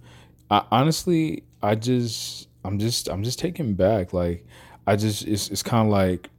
I, 0.49 0.63
honestly, 0.71 1.43
I 1.61 1.75
just 1.75 2.47
I'm 2.67 2.79
just 2.79 3.07
I'm 3.07 3.23
just 3.23 3.39
taken 3.39 3.73
back. 3.73 4.13
Like 4.13 4.45
I 4.85 4.95
just 4.95 5.25
it's 5.25 5.49
it's 5.49 5.63
kind 5.63 5.87
of 5.87 5.91
like 5.91 6.29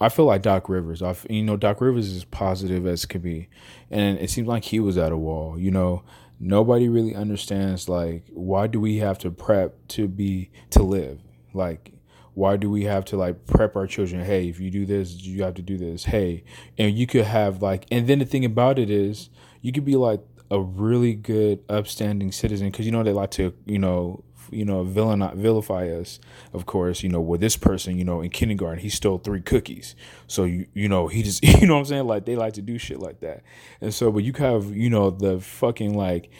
I 0.00 0.08
feel 0.08 0.26
like 0.26 0.42
Doc 0.42 0.68
Rivers. 0.68 1.02
I 1.02 1.16
you 1.28 1.42
know 1.42 1.56
Doc 1.56 1.80
Rivers 1.80 2.12
is 2.12 2.24
positive 2.24 2.86
as 2.86 3.04
could 3.06 3.22
be, 3.22 3.48
and 3.90 4.18
it 4.18 4.30
seems 4.30 4.46
like 4.46 4.64
he 4.64 4.78
was 4.78 4.96
at 4.96 5.10
a 5.10 5.16
wall. 5.16 5.58
You 5.58 5.70
know, 5.70 6.04
nobody 6.38 6.88
really 6.88 7.14
understands 7.14 7.88
like 7.88 8.24
why 8.32 8.66
do 8.66 8.80
we 8.80 8.98
have 8.98 9.18
to 9.18 9.30
prep 9.30 9.74
to 9.88 10.08
be 10.08 10.50
to 10.70 10.82
live 10.82 11.20
like 11.52 11.92
why 12.34 12.56
do 12.56 12.68
we 12.68 12.84
have 12.84 13.04
to 13.04 13.16
like 13.16 13.46
prep 13.46 13.76
our 13.76 13.86
children 13.86 14.24
hey 14.24 14.48
if 14.48 14.58
you 14.58 14.70
do 14.70 14.84
this 14.84 15.14
you 15.22 15.42
have 15.42 15.54
to 15.54 15.62
do 15.62 15.78
this 15.78 16.04
hey 16.04 16.42
and 16.76 16.98
you 16.98 17.06
could 17.06 17.24
have 17.24 17.62
like 17.62 17.86
and 17.90 18.08
then 18.08 18.18
the 18.18 18.24
thing 18.24 18.44
about 18.44 18.78
it 18.78 18.90
is 18.90 19.30
you 19.62 19.72
could 19.72 19.84
be 19.84 19.96
like 19.96 20.20
a 20.50 20.60
really 20.60 21.14
good 21.14 21.60
upstanding 21.68 22.32
citizen 22.32 22.70
because 22.70 22.84
you 22.84 22.92
know 22.92 23.02
they 23.02 23.12
like 23.12 23.30
to 23.30 23.54
you 23.64 23.78
know 23.78 24.22
you 24.54 24.64
know, 24.64 24.82
villain 24.84 25.18
not 25.18 25.36
vilify 25.36 25.88
us, 25.88 26.20
of 26.52 26.66
course, 26.66 27.02
you 27.02 27.08
know, 27.08 27.20
with 27.20 27.40
this 27.40 27.56
person, 27.56 27.98
you 27.98 28.04
know, 28.04 28.20
in 28.20 28.30
kindergarten, 28.30 28.78
he 28.78 28.88
stole 28.88 29.18
three 29.18 29.40
cookies. 29.40 29.94
So 30.26 30.44
you 30.44 30.66
you 30.74 30.88
know, 30.88 31.08
he 31.08 31.22
just 31.22 31.42
you 31.60 31.66
know 31.66 31.74
what 31.74 31.80
I'm 31.80 31.86
saying? 31.86 32.06
Like 32.06 32.24
they 32.24 32.36
like 32.36 32.54
to 32.54 32.62
do 32.62 32.78
shit 32.78 32.98
like 32.98 33.20
that. 33.20 33.42
And 33.80 33.92
so 33.92 34.10
but 34.10 34.24
you 34.24 34.32
have, 34.34 34.74
you 34.74 34.90
know, 34.90 35.10
the 35.10 35.40
fucking 35.40 35.94
like 35.94 36.30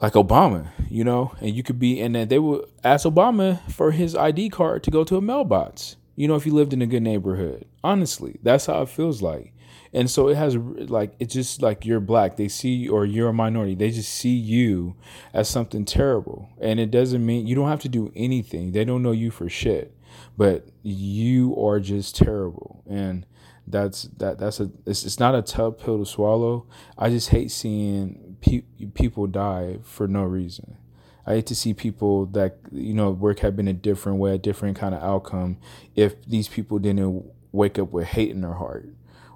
like 0.00 0.14
Obama, 0.14 0.68
you 0.90 1.04
know, 1.04 1.32
and 1.40 1.54
you 1.54 1.62
could 1.62 1.78
be 1.78 2.00
and 2.00 2.14
then 2.14 2.28
they 2.28 2.38
would 2.38 2.64
ask 2.84 3.06
Obama 3.06 3.60
for 3.70 3.92
his 3.92 4.14
ID 4.14 4.50
card 4.50 4.82
to 4.84 4.90
go 4.90 5.04
to 5.04 5.16
a 5.16 5.20
mailbox. 5.20 5.96
You 6.16 6.28
know, 6.28 6.34
if 6.34 6.44
you 6.44 6.52
lived 6.52 6.72
in 6.72 6.82
a 6.82 6.86
good 6.86 7.02
neighborhood. 7.02 7.66
Honestly, 7.82 8.38
that's 8.42 8.66
how 8.66 8.82
it 8.82 8.88
feels 8.88 9.22
like 9.22 9.52
and 9.92 10.10
so 10.10 10.28
it 10.28 10.36
has 10.36 10.56
like 10.56 11.14
it's 11.18 11.34
just 11.34 11.62
like 11.62 11.84
you're 11.84 12.00
black. 12.00 12.36
They 12.36 12.48
see 12.48 12.88
or 12.88 13.04
you're 13.04 13.28
a 13.28 13.32
minority. 13.32 13.74
They 13.74 13.90
just 13.90 14.12
see 14.12 14.34
you 14.34 14.96
as 15.32 15.48
something 15.48 15.84
terrible. 15.84 16.50
And 16.60 16.80
it 16.80 16.90
doesn't 16.90 17.24
mean 17.24 17.46
you 17.46 17.54
don't 17.54 17.68
have 17.68 17.80
to 17.80 17.88
do 17.88 18.12
anything. 18.14 18.72
They 18.72 18.84
don't 18.84 19.02
know 19.02 19.12
you 19.12 19.30
for 19.30 19.48
shit 19.48 19.94
but 20.36 20.66
you 20.82 21.56
are 21.56 21.80
just 21.80 22.16
terrible. 22.16 22.82
And 22.88 23.26
that's 23.66 24.04
that 24.16 24.38
that's 24.38 24.60
a 24.60 24.70
it's, 24.86 25.04
it's 25.04 25.20
not 25.20 25.34
a 25.34 25.42
tough 25.42 25.78
pill 25.78 25.98
to 25.98 26.06
swallow. 26.06 26.66
I 26.98 27.10
just 27.10 27.30
hate 27.30 27.50
seeing 27.50 28.36
pe- 28.40 28.64
people 28.94 29.26
die 29.26 29.78
for 29.82 30.08
no 30.08 30.24
reason. 30.24 30.76
I 31.24 31.34
hate 31.34 31.46
to 31.46 31.54
see 31.54 31.72
people 31.72 32.26
that 32.26 32.58
you 32.72 32.94
know 32.94 33.10
work 33.10 33.40
have 33.40 33.56
been 33.56 33.68
a 33.68 33.72
different 33.72 34.18
way, 34.18 34.34
a 34.34 34.38
different 34.38 34.76
kind 34.76 34.94
of 34.94 35.02
outcome. 35.02 35.58
If 35.94 36.24
these 36.24 36.48
people 36.48 36.78
didn't 36.78 37.24
wake 37.52 37.78
up 37.78 37.92
with 37.92 38.08
hate 38.08 38.30
in 38.30 38.40
their 38.40 38.54
heart, 38.54 38.88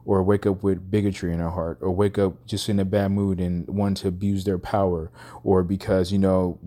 or 0.06 0.22
wake 0.22 0.46
up 0.46 0.62
with 0.62 0.90
bigotry 0.90 1.34
in 1.34 1.40
our 1.40 1.50
heart 1.50 1.78
or 1.82 1.90
wake 1.90 2.16
up 2.16 2.46
just 2.46 2.68
in 2.68 2.78
a 2.78 2.84
bad 2.84 3.10
mood 3.10 3.40
and 3.40 3.66
want 3.66 3.96
to 3.96 4.08
abuse 4.08 4.44
their 4.44 4.58
power 4.58 5.10
or 5.42 5.64
because 5.64 6.12
you 6.12 6.18
know 6.18 6.58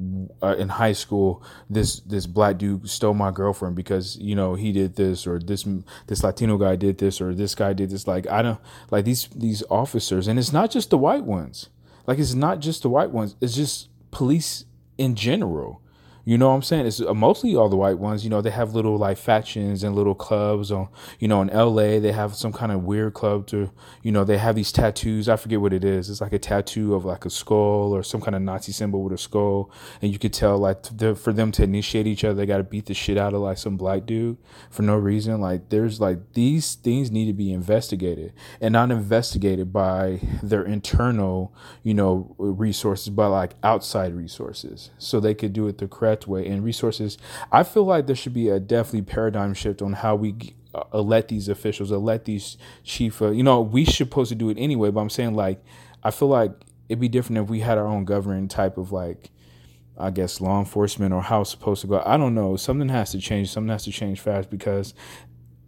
uh, 0.44 0.56
in 0.60 0.68
high 0.68 0.92
school 0.92 1.42
this 1.70 2.02
this 2.02 2.28
black 2.28 2.58
dude 2.58 2.88
stole 2.88 3.14
my 3.14 3.32
girlfriend 3.32 3.76
because 3.76 4.18
you 4.18 4.36
know 4.36 4.56
he 4.56 4.72
did 4.74 4.96
this 4.98 5.26
or 5.26 5.40
this 5.40 5.66
this 6.08 6.22
latino 6.24 6.58
guy 6.58 6.76
did 6.76 6.98
this 6.98 7.22
or 7.22 7.34
this 7.34 7.56
guy 7.56 7.74
did 7.74 7.90
this. 7.90 8.06
Like 8.06 8.28
i 8.28 8.42
don't 8.42 8.60
like 8.92 9.06
these 9.06 9.28
these 9.30 9.64
officers 9.70 10.28
and 10.28 10.38
it's 10.38 10.54
not 10.54 10.70
just 10.70 10.90
the 10.90 10.98
white 10.98 11.24
ones. 11.24 11.70
Like 12.06 12.20
it's 12.20 12.34
not 12.34 12.60
just 12.60 12.82
the 12.82 12.90
white 12.90 13.12
ones. 13.12 13.36
It's 13.40 13.56
just 13.56 13.88
police 14.12 14.66
in 14.98 15.16
general 15.16 15.82
You 16.30 16.38
know 16.38 16.50
what 16.50 16.58
I'm 16.58 16.62
saying? 16.62 16.86
It's 16.86 17.02
uh, 17.02 17.12
mostly 17.16 17.56
all 17.56 17.70
the 17.70 17.76
white 17.76 17.98
ones. 17.98 18.24
You 18.24 18.30
know, 18.30 18.40
they 18.40 18.52
have 18.52 18.76
little 18.76 18.98
like 18.98 19.18
factions 19.18 19.84
and 19.84 19.96
little 19.96 20.14
clubs. 20.14 20.72
On 20.72 20.88
you 21.18 21.28
know, 21.28 21.42
in 21.42 21.48
LA, 21.48 21.98
they 21.98 22.12
have 22.12 22.36
some 22.36 22.54
kind 22.54 22.72
of 22.72 22.84
weird 22.84 23.16
club 23.16 23.48
to, 23.48 23.72
you 24.04 24.12
know, 24.12 24.24
they 24.24 24.38
have 24.38 24.54
these 24.54 24.72
tattoos. 24.72 25.28
I 25.28 25.38
forget 25.38 25.60
what 25.60 25.74
it 25.74 25.84
is. 25.84 26.08
It's 26.08 26.22
like 26.22 26.32
a 26.32 26.38
tattoo 26.38 26.94
of 26.94 27.04
like 27.04 27.26
a 27.26 27.32
skull 27.32 27.96
or 27.96 28.04
some 28.04 28.22
kind 28.22 28.36
of 28.36 28.44
Nazi 28.44 28.72
symbol 28.72 29.02
with 29.02 29.14
a 29.14 29.18
skull, 29.18 29.72
and 30.04 30.14
you 30.14 30.20
could 30.20 30.32
tell 30.32 30.60
like 30.60 30.86
for 31.18 31.34
them 31.34 31.52
to 31.54 31.64
initiate 31.64 32.06
each 32.06 32.24
other, 32.24 32.36
they 32.36 32.46
got 32.46 32.58
to 32.58 32.64
beat 32.64 32.86
the 32.86 32.94
shit 32.94 33.18
out 33.18 33.34
of 33.34 33.42
like 33.42 33.58
some 33.58 33.76
black 33.76 34.06
dude 34.06 34.38
for 34.70 34.84
no 34.84 34.98
reason. 34.98 35.42
Like 35.42 35.70
there's 35.70 36.00
like 36.00 36.34
these 36.34 36.76
things 36.76 37.10
need 37.10 37.26
to 37.26 37.34
be 37.34 37.52
investigated 37.52 38.34
and 38.62 38.74
not 38.74 38.92
investigated 38.92 39.74
by 39.74 40.20
their 40.44 40.64
internal, 40.64 41.56
you 41.82 41.96
know, 41.96 42.36
resources, 42.38 43.10
but 43.10 43.32
like 43.32 43.56
outside 43.64 44.14
resources, 44.14 44.92
so 45.00 45.20
they 45.20 45.34
could 45.34 45.54
do 45.54 45.68
it 45.68 45.80
the 45.80 45.88
correct 45.88 46.19
correct 46.20 46.28
way 46.28 46.52
and 46.52 46.64
resources. 46.64 47.18
I 47.52 47.64
feel 47.64 47.86
like 47.86 48.08
there 48.08 48.16
should 48.16 48.34
be 48.34 48.50
a 48.50 48.60
definitely 48.60 49.04
paradigm 49.04 49.54
shift 49.54 49.82
on 49.82 49.94
how 49.94 50.16
we 50.16 50.36
uh, 50.74 50.84
elect 50.94 51.30
these 51.30 51.50
officials, 51.50 51.92
elect 51.92 52.26
these 52.26 52.58
chief. 52.84 53.22
Uh, 53.22 53.32
you 53.32 53.44
know, 53.44 53.62
we 53.62 53.86
supposed 53.86 54.30
to 54.30 54.36
do 54.36 54.50
it 54.50 54.58
anyway, 54.58 54.92
but 54.92 55.02
I'm 55.02 55.10
saying 55.10 55.36
like 55.36 55.64
I 56.04 56.12
feel 56.12 56.30
like 56.30 56.52
it'd 56.88 57.00
be 57.00 57.10
different 57.10 57.44
if 57.44 57.50
we 57.50 57.62
had 57.62 57.78
our 57.78 57.88
own 57.88 58.06
governing 58.06 58.48
type 58.48 58.78
of 58.78 58.92
like. 58.92 59.32
I 60.02 60.12
guess 60.12 60.40
law 60.40 60.60
enforcement 60.60 61.14
or 61.14 61.22
how 61.22 61.42
it's 61.42 61.50
supposed 61.50 61.82
to 61.82 61.88
go. 61.88 62.02
I 62.06 62.16
don't 62.16 62.34
know. 62.34 62.56
Something 62.56 62.88
has 62.88 63.12
to 63.12 63.20
change. 63.20 63.50
Something 63.50 63.68
has 63.68 63.84
to 63.84 63.92
change 63.92 64.22
fast 64.22 64.50
because 64.50 64.94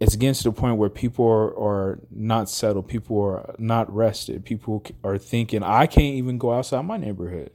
it's 0.00 0.16
getting 0.16 0.32
to 0.32 0.44
the 0.44 0.52
point 0.52 0.78
where 0.78 0.88
people 0.88 1.26
are, 1.26 1.54
are 1.58 1.98
not 2.10 2.48
settled. 2.48 2.88
People 2.88 3.20
are 3.20 3.54
not 3.58 3.94
rested. 3.94 4.42
People 4.42 4.82
are 5.04 5.18
thinking, 5.18 5.62
I 5.62 5.86
can't 5.86 6.14
even 6.14 6.38
go 6.38 6.50
outside 6.50 6.80
my 6.86 6.96
neighborhood. 6.96 7.50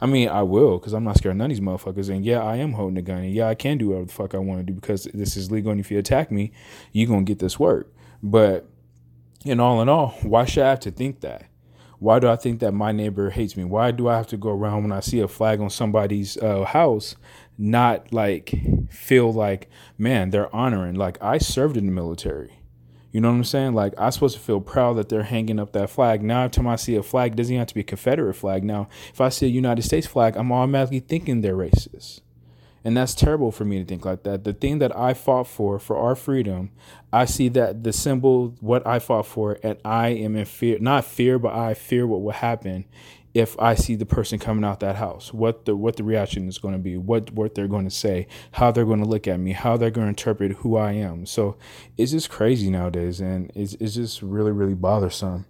I 0.00 0.06
mean, 0.06 0.28
I 0.28 0.42
will 0.42 0.78
because 0.78 0.92
I'm 0.92 1.04
not 1.04 1.16
scared 1.16 1.32
of 1.32 1.38
none 1.38 1.50
of 1.50 1.56
these 1.56 1.64
motherfuckers. 1.64 2.08
And 2.08 2.24
yeah, 2.24 2.42
I 2.42 2.56
am 2.56 2.72
holding 2.72 2.98
a 2.98 3.02
gun. 3.02 3.18
And 3.18 3.32
yeah, 3.32 3.48
I 3.48 3.54
can 3.54 3.78
do 3.78 3.88
whatever 3.88 4.06
the 4.06 4.12
fuck 4.12 4.34
I 4.34 4.38
want 4.38 4.60
to 4.60 4.64
do 4.64 4.74
because 4.74 5.04
this 5.14 5.36
is 5.36 5.50
legal. 5.50 5.72
And 5.72 5.80
if 5.80 5.90
you 5.90 5.98
attack 5.98 6.30
me, 6.30 6.52
you're 6.92 7.08
going 7.08 7.24
to 7.24 7.30
get 7.30 7.40
this 7.40 7.58
work. 7.58 7.92
But 8.22 8.68
in 9.44 9.60
all 9.60 9.80
in 9.82 9.88
all, 9.88 10.10
why 10.22 10.44
should 10.44 10.64
I 10.64 10.70
have 10.70 10.80
to 10.80 10.90
think 10.90 11.20
that? 11.20 11.44
Why 11.98 12.20
do 12.20 12.28
I 12.28 12.36
think 12.36 12.60
that 12.60 12.72
my 12.72 12.92
neighbor 12.92 13.30
hates 13.30 13.56
me? 13.56 13.64
Why 13.64 13.90
do 13.90 14.08
I 14.08 14.16
have 14.16 14.28
to 14.28 14.36
go 14.36 14.50
around 14.50 14.82
when 14.82 14.92
I 14.92 15.00
see 15.00 15.18
a 15.18 15.26
flag 15.26 15.60
on 15.60 15.68
somebody's 15.68 16.36
uh, 16.36 16.64
house, 16.64 17.16
not 17.56 18.12
like 18.12 18.54
feel 18.88 19.32
like, 19.32 19.68
man, 19.96 20.30
they're 20.30 20.54
honoring? 20.54 20.94
Like, 20.94 21.20
I 21.20 21.38
served 21.38 21.76
in 21.76 21.86
the 21.86 21.92
military. 21.92 22.57
You 23.10 23.20
know 23.20 23.30
what 23.30 23.36
I'm 23.36 23.44
saying? 23.44 23.74
Like 23.74 23.94
I'm 23.96 24.10
supposed 24.10 24.36
to 24.36 24.42
feel 24.42 24.60
proud 24.60 24.94
that 24.94 25.08
they're 25.08 25.22
hanging 25.22 25.58
up 25.58 25.72
that 25.72 25.90
flag. 25.90 26.22
Now, 26.22 26.42
every 26.42 26.50
time 26.50 26.66
I 26.66 26.76
see 26.76 26.94
a 26.96 27.02
flag, 27.02 27.36
doesn't 27.36 27.56
have 27.56 27.68
to 27.68 27.74
be 27.74 27.80
a 27.80 27.84
Confederate 27.84 28.34
flag. 28.34 28.64
Now, 28.64 28.88
if 29.10 29.20
I 29.20 29.30
see 29.30 29.46
a 29.46 29.50
United 29.50 29.82
States 29.82 30.06
flag, 30.06 30.36
I'm 30.36 30.52
automatically 30.52 31.00
thinking 31.00 31.40
they're 31.40 31.56
racist. 31.56 32.20
And 32.84 32.96
that's 32.96 33.14
terrible 33.14 33.50
for 33.50 33.64
me 33.64 33.78
to 33.78 33.84
think 33.84 34.04
like 34.04 34.22
that. 34.22 34.44
The 34.44 34.52
thing 34.52 34.78
that 34.78 34.96
I 34.96 35.12
fought 35.12 35.46
for, 35.46 35.78
for 35.78 35.96
our 35.96 36.14
freedom, 36.14 36.70
I 37.12 37.24
see 37.24 37.48
that 37.50 37.82
the 37.82 37.92
symbol, 37.92 38.54
what 38.60 38.86
I 38.86 38.98
fought 38.98 39.26
for, 39.26 39.58
and 39.62 39.78
I 39.84 40.08
am 40.08 40.36
in 40.36 40.44
fear, 40.44 40.78
not 40.78 41.04
fear, 41.04 41.38
but 41.38 41.54
I 41.54 41.74
fear 41.74 42.06
what 42.06 42.22
will 42.22 42.32
happen 42.32 42.84
if 43.38 43.58
I 43.60 43.76
see 43.76 43.94
the 43.94 44.04
person 44.04 44.40
coming 44.40 44.64
out 44.64 44.80
that 44.80 44.96
house, 44.96 45.32
what 45.32 45.64
the 45.64 45.76
what 45.76 45.96
the 45.96 46.02
reaction 46.02 46.48
is 46.48 46.58
going 46.58 46.74
to 46.74 46.78
be, 46.78 46.96
what 46.96 47.32
what 47.32 47.54
they're 47.54 47.68
going 47.68 47.84
to 47.84 47.94
say, 47.94 48.26
how 48.52 48.72
they're 48.72 48.84
going 48.84 49.02
to 49.02 49.08
look 49.08 49.28
at 49.28 49.38
me, 49.38 49.52
how 49.52 49.76
they're 49.76 49.90
going 49.90 50.06
to 50.06 50.10
interpret 50.10 50.52
who 50.58 50.76
I 50.76 50.92
am. 50.92 51.24
So 51.24 51.56
it's 51.96 52.10
just 52.10 52.30
crazy 52.30 52.68
nowadays, 52.68 53.20
and 53.20 53.52
it's 53.54 53.74
it's 53.74 53.94
just 53.94 54.22
really 54.22 54.50
really 54.50 54.74
bothersome. 54.74 55.46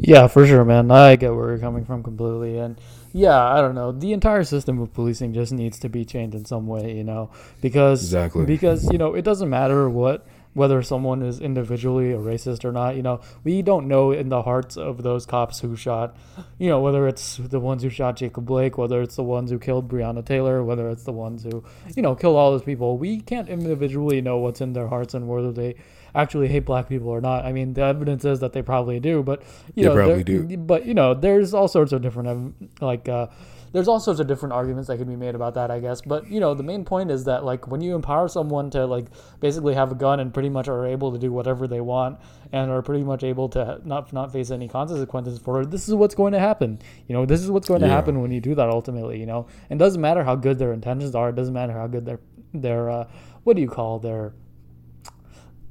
Yeah, 0.00 0.26
for 0.26 0.46
sure, 0.46 0.64
man. 0.64 0.90
I 0.90 1.14
get 1.16 1.34
where 1.34 1.50
you're 1.50 1.58
coming 1.58 1.84
from 1.84 2.02
completely, 2.02 2.58
and 2.58 2.80
yeah, 3.12 3.40
I 3.40 3.60
don't 3.60 3.74
know. 3.74 3.92
The 3.92 4.12
entire 4.12 4.42
system 4.42 4.80
of 4.80 4.92
policing 4.92 5.34
just 5.34 5.52
needs 5.52 5.78
to 5.80 5.88
be 5.88 6.04
changed 6.04 6.34
in 6.34 6.44
some 6.44 6.66
way, 6.66 6.96
you 6.96 7.04
know, 7.04 7.30
because 7.60 8.02
exactly 8.02 8.46
because 8.46 8.90
you 8.90 8.98
know 8.98 9.14
it 9.14 9.22
doesn't 9.22 9.50
matter 9.50 9.88
what 9.88 10.26
whether 10.52 10.82
someone 10.82 11.22
is 11.22 11.40
individually 11.40 12.12
a 12.12 12.18
racist 12.18 12.64
or 12.64 12.72
not. 12.72 12.96
You 12.96 13.02
know, 13.02 13.20
we 13.44 13.62
don't 13.62 13.86
know 13.86 14.10
in 14.10 14.28
the 14.28 14.42
hearts 14.42 14.76
of 14.76 15.02
those 15.02 15.26
cops 15.26 15.60
who 15.60 15.76
shot, 15.76 16.16
you 16.58 16.68
know, 16.68 16.80
whether 16.80 17.06
it's 17.06 17.36
the 17.36 17.60
ones 17.60 17.82
who 17.82 17.88
shot 17.88 18.16
Jacob 18.16 18.46
Blake, 18.46 18.76
whether 18.76 19.00
it's 19.00 19.16
the 19.16 19.22
ones 19.22 19.50
who 19.50 19.58
killed 19.58 19.88
Breonna 19.88 20.24
Taylor, 20.24 20.64
whether 20.64 20.88
it's 20.88 21.04
the 21.04 21.12
ones 21.12 21.44
who, 21.44 21.64
you 21.94 22.02
know, 22.02 22.14
killed 22.14 22.36
all 22.36 22.50
those 22.50 22.64
people. 22.64 22.98
We 22.98 23.20
can't 23.20 23.48
individually 23.48 24.20
know 24.20 24.38
what's 24.38 24.60
in 24.60 24.72
their 24.72 24.88
hearts 24.88 25.14
and 25.14 25.28
whether 25.28 25.52
they 25.52 25.76
actually 26.14 26.48
hate 26.48 26.64
black 26.64 26.88
people 26.88 27.08
or 27.08 27.20
not. 27.20 27.44
I 27.44 27.52
mean, 27.52 27.74
the 27.74 27.82
evidence 27.82 28.24
is 28.24 28.40
that 28.40 28.52
they 28.52 28.62
probably 28.62 28.98
do, 28.98 29.22
but 29.22 29.42
you 29.74 29.84
they 29.84 29.88
know, 29.88 29.94
probably 29.94 30.24
do. 30.24 30.56
But 30.56 30.84
you 30.84 30.94
know, 30.94 31.14
there's 31.14 31.54
all 31.54 31.68
sorts 31.68 31.92
of 31.92 32.02
different 32.02 32.80
like. 32.80 33.08
Uh, 33.08 33.28
there's 33.72 33.88
all 33.88 34.00
sorts 34.00 34.20
of 34.20 34.26
different 34.26 34.52
arguments 34.52 34.88
that 34.88 34.98
can 34.98 35.08
be 35.08 35.16
made 35.16 35.34
about 35.34 35.54
that, 35.54 35.70
I 35.70 35.80
guess. 35.80 36.00
But 36.02 36.30
you 36.30 36.40
know, 36.40 36.54
the 36.54 36.62
main 36.62 36.84
point 36.84 37.10
is 37.10 37.24
that 37.24 37.44
like 37.44 37.68
when 37.68 37.80
you 37.80 37.94
empower 37.94 38.28
someone 38.28 38.70
to 38.70 38.86
like 38.86 39.06
basically 39.40 39.74
have 39.74 39.92
a 39.92 39.94
gun 39.94 40.20
and 40.20 40.32
pretty 40.32 40.48
much 40.48 40.68
are 40.68 40.86
able 40.86 41.12
to 41.12 41.18
do 41.18 41.32
whatever 41.32 41.66
they 41.66 41.80
want 41.80 42.18
and 42.52 42.70
are 42.70 42.82
pretty 42.82 43.04
much 43.04 43.22
able 43.22 43.48
to 43.50 43.80
not 43.84 44.12
not 44.12 44.32
face 44.32 44.50
any 44.50 44.68
consequences 44.68 45.38
for 45.38 45.62
it, 45.62 45.70
this 45.70 45.88
is 45.88 45.94
what's 45.94 46.14
going 46.14 46.32
to 46.32 46.40
happen. 46.40 46.78
You 47.06 47.14
know, 47.14 47.26
this 47.26 47.40
is 47.40 47.50
what's 47.50 47.68
going 47.68 47.80
yeah. 47.80 47.88
to 47.88 47.92
happen 47.92 48.20
when 48.20 48.30
you 48.30 48.40
do 48.40 48.54
that 48.54 48.68
ultimately. 48.68 49.20
You 49.20 49.26
know, 49.26 49.46
and 49.68 49.80
it 49.80 49.84
doesn't 49.84 50.00
matter 50.00 50.24
how 50.24 50.34
good 50.34 50.58
their 50.58 50.72
intentions 50.72 51.14
are. 51.14 51.28
It 51.28 51.36
doesn't 51.36 51.54
matter 51.54 51.72
how 51.72 51.86
good 51.86 52.06
their 52.06 52.20
their 52.52 52.90
uh, 52.90 53.08
what 53.44 53.56
do 53.56 53.62
you 53.62 53.68
call 53.68 53.98
their 53.98 54.32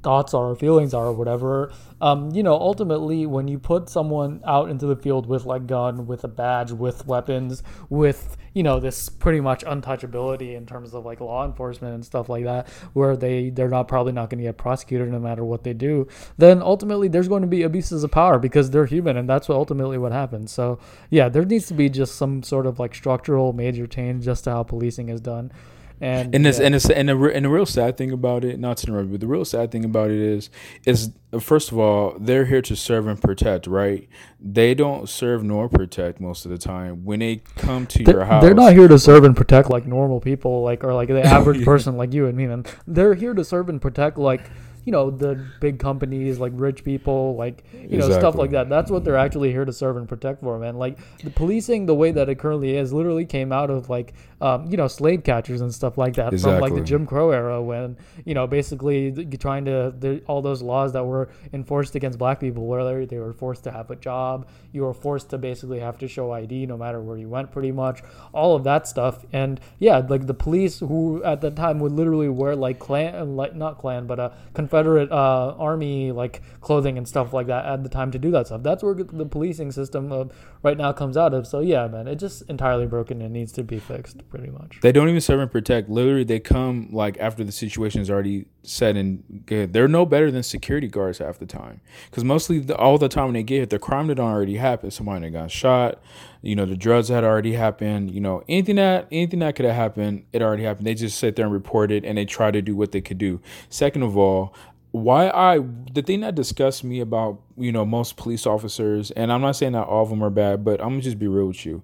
thoughts 0.02 0.34
are 0.34 0.54
feelings 0.54 0.94
are 0.94 1.06
or 1.06 1.12
whatever 1.12 1.72
um, 2.00 2.30
you 2.30 2.42
know 2.42 2.54
ultimately 2.54 3.26
when 3.26 3.48
you 3.48 3.58
put 3.58 3.88
someone 3.88 4.40
out 4.46 4.70
into 4.70 4.86
the 4.86 4.96
field 4.96 5.26
with 5.26 5.44
like 5.44 5.66
gun 5.66 6.06
with 6.06 6.24
a 6.24 6.28
badge 6.28 6.72
with 6.72 7.06
weapons 7.06 7.62
with 7.88 8.36
you 8.54 8.62
know 8.62 8.80
this 8.80 9.08
pretty 9.08 9.40
much 9.40 9.64
untouchability 9.64 10.56
in 10.56 10.66
terms 10.66 10.94
of 10.94 11.04
like 11.04 11.20
law 11.20 11.44
enforcement 11.44 11.94
and 11.94 12.04
stuff 12.04 12.28
like 12.28 12.44
that 12.44 12.68
where 12.94 13.16
they 13.16 13.50
they're 13.50 13.68
not 13.68 13.86
probably 13.86 14.12
not 14.12 14.30
going 14.30 14.38
to 14.38 14.44
get 14.44 14.56
prosecuted 14.56 15.08
no 15.08 15.18
matter 15.18 15.44
what 15.44 15.62
they 15.62 15.72
do 15.72 16.06
then 16.38 16.62
ultimately 16.62 17.08
there's 17.08 17.28
going 17.28 17.42
to 17.42 17.48
be 17.48 17.62
abuses 17.62 18.02
of 18.02 18.10
power 18.10 18.38
because 18.38 18.70
they're 18.70 18.86
human 18.86 19.16
and 19.16 19.28
that's 19.28 19.48
what 19.48 19.56
ultimately 19.56 19.98
what 19.98 20.12
happens. 20.12 20.50
So 20.50 20.78
yeah 21.10 21.28
there 21.28 21.44
needs 21.44 21.66
to 21.66 21.74
be 21.74 21.88
just 21.88 22.16
some 22.16 22.42
sort 22.42 22.66
of 22.66 22.78
like 22.78 22.94
structural 22.94 23.52
major 23.52 23.86
change 23.86 24.24
just 24.24 24.44
to 24.44 24.50
how 24.50 24.62
policing 24.62 25.08
is 25.08 25.20
done 25.20 25.52
and 26.00 26.34
and, 26.34 26.44
yeah. 26.44 26.62
and, 26.62 26.74
it's, 26.74 26.88
and, 26.88 27.08
the, 27.08 27.34
and 27.34 27.44
the 27.44 27.48
real 27.50 27.66
sad 27.66 27.96
thing 27.96 28.10
about 28.10 28.44
it, 28.44 28.58
not 28.58 28.78
to 28.78 28.86
interrupt, 28.86 29.10
but 29.10 29.20
the 29.20 29.26
real 29.26 29.44
sad 29.44 29.70
thing 29.70 29.84
about 29.84 30.10
it 30.10 30.18
is, 30.18 30.48
is 30.86 31.10
first 31.38 31.70
of 31.70 31.78
all, 31.78 32.16
they're 32.18 32.46
here 32.46 32.62
to 32.62 32.74
serve 32.74 33.06
and 33.06 33.20
protect, 33.20 33.66
right? 33.66 34.08
They 34.40 34.74
don't 34.74 35.08
serve 35.08 35.44
nor 35.44 35.68
protect 35.68 36.18
most 36.20 36.46
of 36.46 36.50
the 36.50 36.58
time. 36.58 37.04
When 37.04 37.20
they 37.20 37.42
come 37.56 37.86
to 37.88 38.02
they're, 38.02 38.16
your 38.16 38.24
house, 38.24 38.42
they're 38.42 38.54
not 38.54 38.72
here 38.72 38.88
to 38.88 38.98
serve 38.98 39.24
and 39.24 39.36
protect 39.36 39.68
like 39.68 39.86
normal 39.86 40.20
people, 40.20 40.62
like 40.62 40.82
or 40.84 40.94
like 40.94 41.08
the 41.08 41.22
average 41.24 41.58
yeah. 41.58 41.64
person 41.64 41.96
like 41.96 42.14
you 42.14 42.26
and 42.26 42.36
me. 42.36 42.46
Man, 42.46 42.64
they're 42.86 43.14
here 43.14 43.34
to 43.34 43.44
serve 43.44 43.68
and 43.68 43.80
protect 43.80 44.16
like 44.16 44.50
you 44.84 44.92
know 44.92 45.10
the 45.10 45.44
big 45.60 45.78
companies 45.78 46.38
like 46.38 46.52
rich 46.54 46.84
people 46.84 47.36
like 47.36 47.64
you 47.72 47.98
know 47.98 48.10
stuff 48.10 48.34
like 48.34 48.50
that. 48.50 48.68
That's 48.68 48.90
what 48.90 49.04
they're 49.04 49.16
actually 49.16 49.50
here 49.50 49.64
to 49.64 49.72
serve 49.72 49.96
and 49.96 50.08
protect 50.08 50.42
for 50.42 50.58
man. 50.58 50.76
Like 50.76 50.98
the 51.22 51.30
policing 51.30 51.86
the 51.86 51.94
way 51.94 52.10
that 52.12 52.28
it 52.28 52.38
currently 52.38 52.76
is 52.76 52.92
literally 52.92 53.24
came 53.24 53.52
out 53.52 53.70
of 53.70 53.88
like 53.90 54.14
um, 54.40 54.66
you 54.70 54.76
know 54.76 54.88
slave 54.88 55.22
catchers 55.22 55.60
and 55.60 55.72
stuff 55.72 55.98
like 55.98 56.14
that 56.14 56.32
exactly. 56.32 56.58
from 56.58 56.60
like 56.62 56.74
the 56.74 56.84
jim 56.84 57.06
crow 57.06 57.30
era 57.30 57.62
when 57.62 57.96
you 58.24 58.34
know 58.34 58.46
basically 58.46 59.12
trying 59.36 59.66
to 59.66 59.92
the, 59.98 60.22
all 60.26 60.40
those 60.40 60.62
laws 60.62 60.92
that 60.92 61.04
were 61.04 61.28
enforced 61.52 61.94
against 61.94 62.18
black 62.18 62.40
people 62.40 62.66
where 62.66 63.04
they 63.04 63.18
were 63.18 63.32
forced 63.32 63.64
to 63.64 63.70
have 63.70 63.90
a 63.90 63.96
job 63.96 64.48
you 64.72 64.82
were 64.82 64.94
forced 64.94 65.28
to 65.30 65.38
basically 65.38 65.78
have 65.78 65.98
to 65.98 66.08
show 66.08 66.32
id 66.32 66.66
no 66.66 66.76
matter 66.76 67.00
where 67.00 67.18
you 67.18 67.28
went 67.28 67.50
pretty 67.52 67.72
much 67.72 68.02
all 68.32 68.56
of 68.56 68.64
that 68.64 68.86
stuff. 68.86 69.24
And 69.32 69.60
yeah 69.78 69.98
like 69.98 70.26
the 70.26 70.34
police 70.34 70.78
who 70.78 71.22
at 71.22 71.40
the 71.40 71.50
time 71.50 71.78
would 71.80 71.92
literally 71.92 72.28
wear 72.28 72.56
like 72.56 72.78
Klan 72.78 73.36
like 73.36 73.54
not 73.54 73.78
Klan 73.78 74.06
but 74.06 74.18
a 74.18 74.32
Confederate 74.70 75.10
uh, 75.10 75.56
army 75.58 76.12
like 76.12 76.42
clothing 76.60 76.96
and 76.96 77.06
stuff 77.06 77.32
like 77.32 77.48
that 77.48 77.64
at 77.64 77.82
the 77.82 77.88
time 77.88 78.12
to 78.12 78.18
do 78.18 78.30
that 78.30 78.46
stuff. 78.46 78.62
That's 78.62 78.84
where 78.84 78.94
the 78.94 79.26
policing 79.26 79.72
system 79.72 80.12
uh, 80.12 80.26
right 80.62 80.76
now 80.76 80.92
comes 80.92 81.16
out 81.16 81.34
of. 81.34 81.46
So 81.48 81.58
yeah, 81.58 81.88
man, 81.88 82.06
it's 82.06 82.20
just 82.20 82.42
entirely 82.48 82.86
broken 82.86 83.20
and 83.20 83.32
needs 83.32 83.50
to 83.52 83.64
be 83.64 83.80
fixed 83.80 84.28
pretty 84.30 84.50
much. 84.50 84.78
They 84.80 84.92
don't 84.92 85.08
even 85.08 85.20
serve 85.20 85.40
and 85.40 85.50
protect. 85.50 85.88
Literally, 85.88 86.22
they 86.22 86.38
come 86.38 86.88
like 86.92 87.18
after 87.18 87.42
the 87.42 87.50
situation 87.50 88.00
is 88.00 88.10
already 88.10 88.46
set 88.62 88.96
and 88.96 89.42
good. 89.46 89.72
They're 89.72 89.88
no 89.88 90.04
better 90.04 90.30
than 90.30 90.42
security 90.42 90.88
guards 90.88 91.18
half 91.18 91.38
the 91.38 91.46
time 91.46 91.80
because 92.10 92.24
mostly 92.24 92.58
the, 92.58 92.76
all 92.76 92.98
the 92.98 93.08
time 93.08 93.26
when 93.26 93.34
they 93.34 93.42
get 93.42 93.56
here, 93.56 93.66
the 93.66 93.78
crime 93.78 94.08
that 94.08 94.20
already 94.20 94.56
happened. 94.56 94.92
Somebody 94.92 95.26
that 95.26 95.30
got 95.30 95.50
shot. 95.50 96.00
You 96.42 96.56
know, 96.56 96.64
the 96.64 96.76
drugs 96.76 97.08
had 97.08 97.24
already 97.24 97.52
happened. 97.52 98.10
You 98.10 98.20
know, 98.20 98.42
anything 98.48 98.76
that 98.76 99.08
anything 99.10 99.40
that 99.40 99.56
could 99.56 99.66
have 99.66 99.74
happened, 99.74 100.24
it 100.32 100.42
already 100.42 100.64
happened. 100.64 100.86
They 100.86 100.94
just 100.94 101.18
sit 101.18 101.36
there 101.36 101.44
and 101.44 101.52
report 101.52 101.90
it, 101.90 102.04
and 102.04 102.16
they 102.16 102.24
try 102.24 102.50
to 102.50 102.62
do 102.62 102.76
what 102.76 102.92
they 102.92 103.00
could 103.00 103.18
do. 103.18 103.40
Second 103.68 104.02
of 104.02 104.16
all, 104.16 104.54
why 104.92 105.28
I 105.28 105.58
the 105.92 106.02
thing 106.02 106.20
that 106.20 106.34
disgusts 106.34 106.82
me 106.82 107.00
about 107.00 107.40
you 107.56 107.72
know 107.72 107.84
most 107.84 108.16
police 108.16 108.46
officers, 108.46 109.10
and 109.12 109.32
I'm 109.32 109.40
not 109.40 109.56
saying 109.56 109.72
that 109.72 109.84
all 109.84 110.02
of 110.02 110.10
them 110.10 110.22
are 110.22 110.30
bad, 110.30 110.64
but 110.64 110.80
I'm 110.80 110.90
gonna 110.90 111.02
just 111.02 111.18
be 111.18 111.28
real 111.28 111.46
with 111.46 111.64
you. 111.64 111.82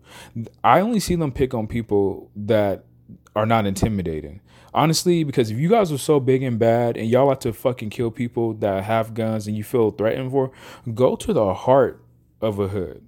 I 0.64 0.80
only 0.80 1.00
see 1.00 1.14
them 1.14 1.32
pick 1.32 1.54
on 1.54 1.66
people 1.66 2.30
that 2.34 2.84
are 3.34 3.46
not 3.46 3.66
intimidating. 3.66 4.40
Honestly, 4.76 5.24
because 5.24 5.50
if 5.50 5.58
you 5.58 5.70
guys 5.70 5.90
are 5.90 5.96
so 5.96 6.20
big 6.20 6.42
and 6.42 6.58
bad 6.58 6.98
and 6.98 7.08
y'all 7.08 7.28
like 7.28 7.40
to 7.40 7.52
fucking 7.54 7.88
kill 7.88 8.10
people 8.10 8.52
that 8.52 8.84
have 8.84 9.14
guns 9.14 9.46
and 9.46 9.56
you 9.56 9.64
feel 9.64 9.90
threatened 9.90 10.30
for, 10.30 10.52
go 10.92 11.16
to 11.16 11.32
the 11.32 11.54
heart 11.54 12.04
of 12.42 12.58
a 12.58 12.68
hood 12.68 13.02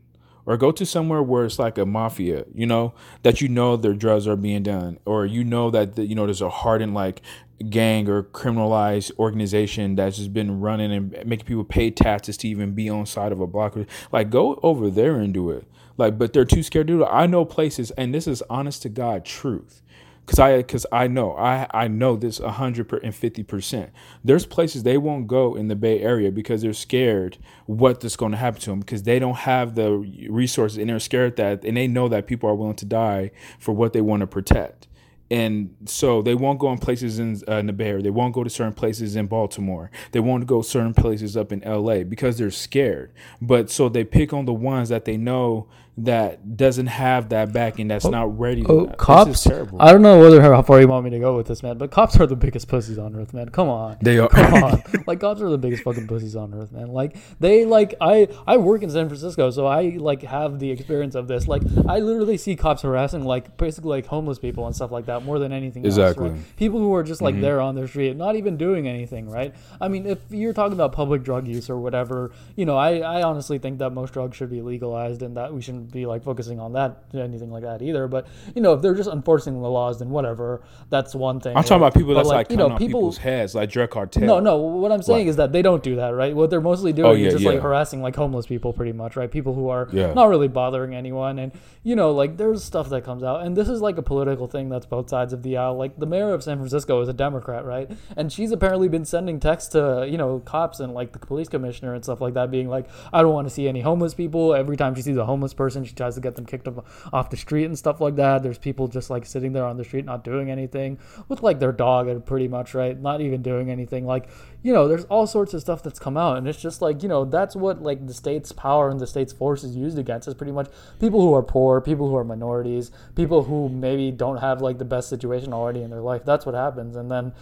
or 0.46 0.56
go 0.56 0.72
to 0.72 0.86
somewhere 0.86 1.22
where 1.22 1.44
it's 1.44 1.58
like 1.58 1.76
a 1.76 1.84
mafia, 1.84 2.46
you 2.54 2.64
know, 2.64 2.94
that 3.22 3.42
you 3.42 3.50
know 3.50 3.76
their 3.76 3.92
drugs 3.92 4.26
are 4.26 4.34
being 4.34 4.62
done, 4.62 4.98
or 5.04 5.26
you 5.26 5.44
know 5.44 5.70
that 5.70 5.94
the, 5.96 6.06
you 6.06 6.14
know 6.14 6.24
there's 6.24 6.40
a 6.40 6.48
hardened 6.48 6.94
like 6.94 7.20
gang 7.68 8.08
or 8.08 8.22
criminalized 8.22 9.10
organization 9.18 9.94
that's 9.94 10.16
just 10.16 10.32
been 10.32 10.60
running 10.60 10.90
and 10.90 11.10
making 11.26 11.44
people 11.44 11.64
pay 11.64 11.90
taxes 11.90 12.38
to 12.38 12.48
even 12.48 12.72
be 12.72 12.88
on 12.88 13.04
side 13.04 13.30
of 13.30 13.40
a 13.40 13.46
block. 13.46 13.76
Like 14.10 14.30
go 14.30 14.58
over 14.62 14.88
there 14.88 15.16
and 15.16 15.34
do 15.34 15.50
it. 15.50 15.66
Like, 15.98 16.16
but 16.16 16.32
they're 16.32 16.46
too 16.46 16.62
scared 16.62 16.86
to 16.86 16.94
do 16.94 17.02
it. 17.02 17.08
I 17.12 17.26
know 17.26 17.44
places, 17.44 17.90
and 17.90 18.14
this 18.14 18.26
is 18.26 18.42
honest 18.48 18.80
to 18.82 18.88
God 18.88 19.26
truth 19.26 19.82
because 20.28 20.38
I 20.38 20.58
because 20.58 20.84
I 20.92 21.06
know 21.06 21.34
I 21.36 21.66
I 21.70 21.88
know 21.88 22.14
this 22.14 22.36
hundred 22.38 22.92
and 23.02 23.14
fifty 23.14 23.42
percent. 23.42 23.90
There's 24.22 24.44
places 24.44 24.82
they 24.82 24.98
won't 24.98 25.26
go 25.26 25.54
in 25.54 25.68
the 25.68 25.74
Bay 25.74 26.02
Area 26.02 26.30
because 26.30 26.60
they're 26.60 26.74
scared 26.74 27.38
what 27.64 28.04
is 28.04 28.14
going 28.14 28.32
to 28.32 28.38
happen 28.38 28.60
to 28.60 28.70
them 28.70 28.80
because 28.80 29.04
they 29.04 29.18
don't 29.18 29.36
have 29.38 29.74
the 29.74 29.90
resources 30.28 30.76
and 30.76 30.90
they're 30.90 31.00
scared 31.00 31.36
that 31.36 31.64
and 31.64 31.78
they 31.78 31.86
know 31.86 32.08
that 32.08 32.26
people 32.26 32.46
are 32.50 32.54
willing 32.54 32.76
to 32.76 32.84
die 32.84 33.30
for 33.58 33.72
what 33.72 33.94
they 33.94 34.02
want 34.02 34.20
to 34.20 34.26
protect. 34.26 34.86
And 35.30 35.74
so 35.86 36.20
they 36.22 36.34
won't 36.34 36.58
go 36.58 36.72
in 36.72 36.78
places 36.78 37.18
in, 37.18 37.42
uh, 37.48 37.56
in 37.56 37.66
the 37.66 37.72
Bay 37.72 37.88
Area. 37.88 38.02
They 38.02 38.10
won't 38.10 38.34
go 38.34 38.44
to 38.44 38.50
certain 38.50 38.72
places 38.72 39.14
in 39.14 39.26
Baltimore. 39.26 39.90
They 40.12 40.20
won't 40.20 40.46
go 40.46 40.62
certain 40.62 40.94
places 40.94 41.36
up 41.36 41.52
in 41.52 41.60
LA 41.60 42.02
because 42.02 42.38
they're 42.38 42.50
scared. 42.50 43.12
But 43.40 43.70
so 43.70 43.88
they 43.90 44.04
pick 44.04 44.32
on 44.32 44.46
the 44.46 44.54
ones 44.54 44.88
that 44.88 45.04
they 45.04 45.18
know 45.18 45.68
that 46.04 46.56
doesn't 46.56 46.86
have 46.86 47.30
that 47.30 47.52
backing 47.52 47.88
that's 47.88 48.04
oh, 48.04 48.10
not 48.10 48.38
ready 48.38 48.62
to 48.62 48.68
oh, 48.68 48.86
cops? 48.96 49.46
i 49.46 49.92
don't 49.92 50.02
know 50.02 50.20
whether 50.20 50.40
how 50.40 50.62
far 50.62 50.80
you 50.80 50.88
want 50.88 51.04
me 51.04 51.10
to 51.10 51.18
go 51.18 51.36
with 51.36 51.46
this 51.46 51.62
man 51.62 51.76
but 51.78 51.90
cops 51.90 52.18
are 52.20 52.26
the 52.26 52.36
biggest 52.36 52.68
pussies 52.68 52.98
on 52.98 53.16
earth 53.16 53.34
man. 53.34 53.48
Come 53.48 53.68
on. 53.68 53.98
They 54.00 54.18
are. 54.18 54.28
Come 54.28 54.64
on. 54.64 54.82
Like 55.06 55.20
cops 55.20 55.40
are 55.40 55.48
the 55.48 55.58
biggest 55.58 55.84
fucking 55.84 56.06
pussies 56.06 56.36
on 56.36 56.52
earth 56.54 56.72
man. 56.72 56.88
Like 56.88 57.16
they 57.40 57.64
like 57.64 57.94
i 58.00 58.28
i 58.46 58.56
work 58.56 58.82
in 58.82 58.90
san 58.90 59.08
francisco 59.08 59.50
so 59.50 59.66
i 59.66 59.96
like 59.96 60.22
have 60.22 60.58
the 60.58 60.70
experience 60.70 61.14
of 61.14 61.28
this. 61.28 61.48
Like 61.48 61.62
i 61.88 61.98
literally 61.98 62.36
see 62.36 62.56
cops 62.56 62.82
harassing 62.82 63.24
like 63.24 63.56
basically 63.56 63.90
like 63.90 64.06
homeless 64.06 64.38
people 64.38 64.66
and 64.66 64.74
stuff 64.74 64.90
like 64.90 65.06
that 65.06 65.24
more 65.24 65.38
than 65.38 65.52
anything 65.52 65.84
exactly 65.84 66.30
else, 66.30 66.38
right? 66.38 66.56
people 66.56 66.78
who 66.78 66.94
are 66.94 67.02
just 67.02 67.22
like 67.22 67.34
mm-hmm. 67.34 67.42
there 67.42 67.60
on 67.60 67.74
their 67.74 67.88
street 67.88 68.16
not 68.16 68.36
even 68.36 68.56
doing 68.56 68.86
anything 68.86 69.28
right? 69.28 69.54
I 69.80 69.88
mean 69.88 70.06
if 70.06 70.18
you're 70.30 70.52
talking 70.52 70.74
about 70.74 70.92
public 70.92 71.22
drug 71.22 71.46
use 71.46 71.70
or 71.70 71.78
whatever 71.78 72.32
you 72.56 72.66
know 72.66 72.76
i 72.76 72.98
i 72.98 73.22
honestly 73.22 73.58
think 73.58 73.78
that 73.78 73.90
most 73.90 74.12
drugs 74.12 74.36
should 74.36 74.50
be 74.50 74.60
legalized 74.60 75.22
and 75.22 75.36
that 75.36 75.52
we 75.54 75.62
shouldn't 75.62 75.87
be 75.90 76.06
like 76.06 76.22
focusing 76.22 76.60
on 76.60 76.72
that 76.74 77.04
anything 77.14 77.50
like 77.50 77.62
that 77.62 77.82
either. 77.82 78.08
But 78.08 78.26
you 78.54 78.62
know, 78.62 78.72
if 78.74 78.82
they're 78.82 78.94
just 78.94 79.10
enforcing 79.10 79.60
the 79.60 79.68
laws, 79.68 79.98
then 79.98 80.10
whatever. 80.10 80.62
That's 80.90 81.14
one 81.14 81.40
thing. 81.40 81.56
I'm 81.56 81.62
talking 81.62 81.78
about 81.78 81.94
people 81.94 82.14
that's 82.14 82.28
like, 82.28 82.36
like 82.36 82.50
you 82.50 82.56
know 82.56 82.70
people, 82.70 82.86
people's 82.86 83.18
heads, 83.18 83.54
like 83.54 83.70
drug 83.70 83.90
cartel. 83.90 84.24
No, 84.24 84.40
no. 84.40 84.56
What 84.58 84.92
I'm 84.92 85.02
saying 85.02 85.26
like, 85.26 85.30
is 85.30 85.36
that 85.36 85.52
they 85.52 85.62
don't 85.62 85.82
do 85.82 85.96
that, 85.96 86.10
right? 86.10 86.34
What 86.34 86.50
they're 86.50 86.60
mostly 86.60 86.92
oh, 86.92 86.96
doing 86.96 87.08
oh, 87.08 87.14
yeah, 87.14 87.26
is 87.28 87.34
just 87.34 87.44
yeah. 87.44 87.50
like 87.50 87.60
harassing 87.60 88.02
like 88.02 88.16
homeless 88.16 88.46
people, 88.46 88.72
pretty 88.72 88.92
much, 88.92 89.16
right? 89.16 89.30
People 89.30 89.54
who 89.54 89.68
are 89.68 89.88
yeah. 89.92 90.12
not 90.12 90.28
really 90.28 90.48
bothering 90.48 90.94
anyone, 90.94 91.38
and 91.38 91.52
you 91.82 91.96
know, 91.96 92.12
like 92.12 92.36
there's 92.36 92.62
stuff 92.64 92.88
that 92.90 93.04
comes 93.04 93.22
out, 93.22 93.44
and 93.44 93.56
this 93.56 93.68
is 93.68 93.80
like 93.80 93.98
a 93.98 94.02
political 94.02 94.46
thing 94.46 94.68
that's 94.68 94.86
both 94.86 95.08
sides 95.08 95.32
of 95.32 95.42
the 95.42 95.56
aisle. 95.56 95.76
Like 95.76 95.98
the 95.98 96.06
mayor 96.06 96.32
of 96.32 96.42
San 96.42 96.58
Francisco 96.58 97.00
is 97.00 97.08
a 97.08 97.12
Democrat, 97.12 97.64
right? 97.64 97.90
And 98.16 98.32
she's 98.32 98.52
apparently 98.52 98.88
been 98.88 99.04
sending 99.04 99.40
texts 99.40 99.70
to 99.70 100.06
you 100.08 100.18
know 100.18 100.40
cops 100.40 100.80
and 100.80 100.94
like 100.94 101.12
the 101.12 101.18
police 101.18 101.48
commissioner 101.48 101.94
and 101.94 102.04
stuff 102.04 102.20
like 102.20 102.34
that, 102.34 102.50
being 102.50 102.68
like, 102.68 102.88
I 103.12 103.22
don't 103.22 103.32
want 103.32 103.48
to 103.48 103.54
see 103.54 103.68
any 103.68 103.80
homeless 103.80 104.14
people. 104.14 104.54
Every 104.54 104.76
time 104.76 104.94
she 104.94 105.02
sees 105.02 105.16
a 105.16 105.24
homeless 105.24 105.54
person, 105.54 105.77
she 105.86 105.94
tries 105.94 106.14
to 106.14 106.20
get 106.20 106.36
them 106.36 106.46
kicked 106.46 106.68
off 107.12 107.30
the 107.30 107.36
street 107.36 107.64
and 107.64 107.78
stuff 107.78 108.00
like 108.00 108.16
that. 108.16 108.42
There's 108.42 108.58
people 108.58 108.88
just 108.88 109.10
like 109.10 109.26
sitting 109.26 109.52
there 109.52 109.64
on 109.64 109.76
the 109.76 109.84
street 109.84 110.04
not 110.04 110.24
doing 110.24 110.50
anything 110.50 110.98
with 111.28 111.42
like 111.42 111.58
their 111.60 111.72
dog 111.72 112.08
and 112.08 112.24
pretty 112.24 112.48
much 112.48 112.74
right, 112.74 112.98
not 112.98 113.20
even 113.20 113.42
doing 113.42 113.70
anything. 113.70 114.06
Like 114.06 114.28
you 114.62 114.72
know, 114.72 114.88
there's 114.88 115.04
all 115.04 115.26
sorts 115.26 115.54
of 115.54 115.60
stuff 115.60 115.82
that's 115.82 115.98
come 115.98 116.16
out, 116.16 116.36
and 116.36 116.48
it's 116.48 116.60
just 116.60 116.82
like 116.82 117.02
you 117.02 117.08
know 117.08 117.24
that's 117.24 117.54
what 117.54 117.82
like 117.82 118.06
the 118.06 118.14
state's 118.14 118.52
power 118.52 118.90
and 118.90 119.00
the 119.00 119.06
state's 119.06 119.32
force 119.32 119.64
is 119.64 119.76
used 119.76 119.98
against 119.98 120.28
is 120.28 120.34
pretty 120.34 120.52
much 120.52 120.68
people 120.98 121.20
who 121.20 121.34
are 121.34 121.42
poor, 121.42 121.80
people 121.80 122.08
who 122.08 122.16
are 122.16 122.24
minorities, 122.24 122.90
people 123.14 123.44
who 123.44 123.68
maybe 123.68 124.10
don't 124.10 124.38
have 124.38 124.60
like 124.60 124.78
the 124.78 124.84
best 124.84 125.08
situation 125.08 125.52
already 125.52 125.82
in 125.82 125.90
their 125.90 126.00
life. 126.00 126.24
That's 126.24 126.44
what 126.44 126.54
happens, 126.54 126.96
and 126.96 127.10
then 127.10 127.32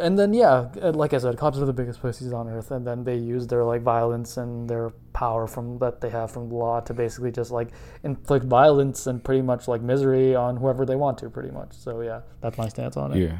and 0.00 0.18
then 0.18 0.32
yeah, 0.32 0.68
uh, 0.82 0.92
like 0.92 1.12
I 1.14 1.18
said, 1.18 1.36
cops 1.38 1.58
are 1.58 1.66
the 1.66 1.72
biggest 1.72 2.00
pussies 2.00 2.32
on 2.32 2.48
earth, 2.48 2.70
and 2.70 2.86
then 2.86 3.04
they 3.04 3.16
use 3.16 3.46
their 3.46 3.64
like 3.64 3.82
violence 3.82 4.36
and 4.36 4.68
their 4.68 4.90
power 5.12 5.46
from 5.46 5.78
that 5.78 6.00
they 6.00 6.10
have 6.10 6.30
from 6.30 6.48
the 6.48 6.54
law 6.54 6.80
to 6.80 6.94
basically 6.94 7.30
just 7.30 7.50
like 7.50 7.68
inflict 8.02 8.46
violence 8.46 9.06
and 9.06 9.22
pretty 9.22 9.42
much 9.42 9.68
like 9.68 9.82
misery 9.82 10.34
on 10.34 10.56
whoever 10.56 10.84
they 10.84 10.96
want 10.96 11.18
to, 11.18 11.30
pretty 11.30 11.50
much. 11.50 11.72
So 11.72 12.00
yeah, 12.00 12.20
that's 12.40 12.58
my 12.58 12.68
stance 12.68 12.96
on 12.96 13.12
it. 13.12 13.20
Yeah. 13.20 13.38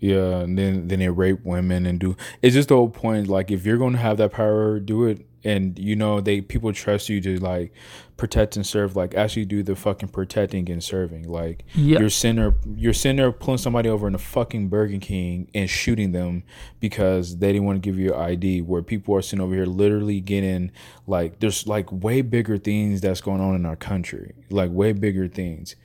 Yeah, 0.00 0.40
and 0.40 0.56
then 0.56 0.88
then 0.88 1.00
they 1.00 1.10
rape 1.10 1.44
women 1.44 1.84
and 1.84 2.00
do. 2.00 2.16
It's 2.40 2.54
just 2.54 2.70
the 2.70 2.74
whole 2.76 2.88
point. 2.88 3.28
Like, 3.28 3.50
if 3.50 3.66
you're 3.66 3.76
going 3.76 3.92
to 3.92 3.98
have 3.98 4.16
that 4.16 4.32
power, 4.32 4.80
do 4.80 5.04
it 5.04 5.26
and 5.44 5.78
you 5.78 5.96
know 5.96 6.20
they 6.20 6.40
people 6.40 6.72
trust 6.72 7.08
you 7.08 7.20
to 7.20 7.38
like 7.38 7.72
protect 8.16 8.56
and 8.56 8.66
serve 8.66 8.96
like 8.96 9.14
actually 9.14 9.46
do 9.46 9.62
the 9.62 9.74
fucking 9.74 10.08
protecting 10.08 10.70
and 10.70 10.84
serving 10.84 11.26
like 11.26 11.64
yep. 11.74 11.98
you're 11.98 12.10
center 12.10 12.54
you're 12.76 12.92
center 12.92 13.32
pulling 13.32 13.56
somebody 13.56 13.88
over 13.88 14.06
in 14.06 14.14
a 14.14 14.18
fucking 14.18 14.68
burger 14.68 14.98
king 14.98 15.48
and 15.54 15.70
shooting 15.70 16.12
them 16.12 16.42
because 16.80 17.38
they 17.38 17.52
didn't 17.52 17.64
want 17.64 17.82
to 17.82 17.86
give 17.86 17.98
you 17.98 18.12
an 18.12 18.20
id 18.32 18.60
where 18.62 18.82
people 18.82 19.14
are 19.14 19.22
sitting 19.22 19.42
over 19.42 19.54
here 19.54 19.64
literally 19.64 20.20
getting 20.20 20.70
like 21.06 21.40
there's 21.40 21.66
like 21.66 21.90
way 21.90 22.20
bigger 22.20 22.58
things 22.58 23.00
that's 23.00 23.22
going 23.22 23.40
on 23.40 23.54
in 23.54 23.64
our 23.64 23.76
country 23.76 24.34
like 24.50 24.70
way 24.70 24.92
bigger 24.92 25.26
things 25.26 25.76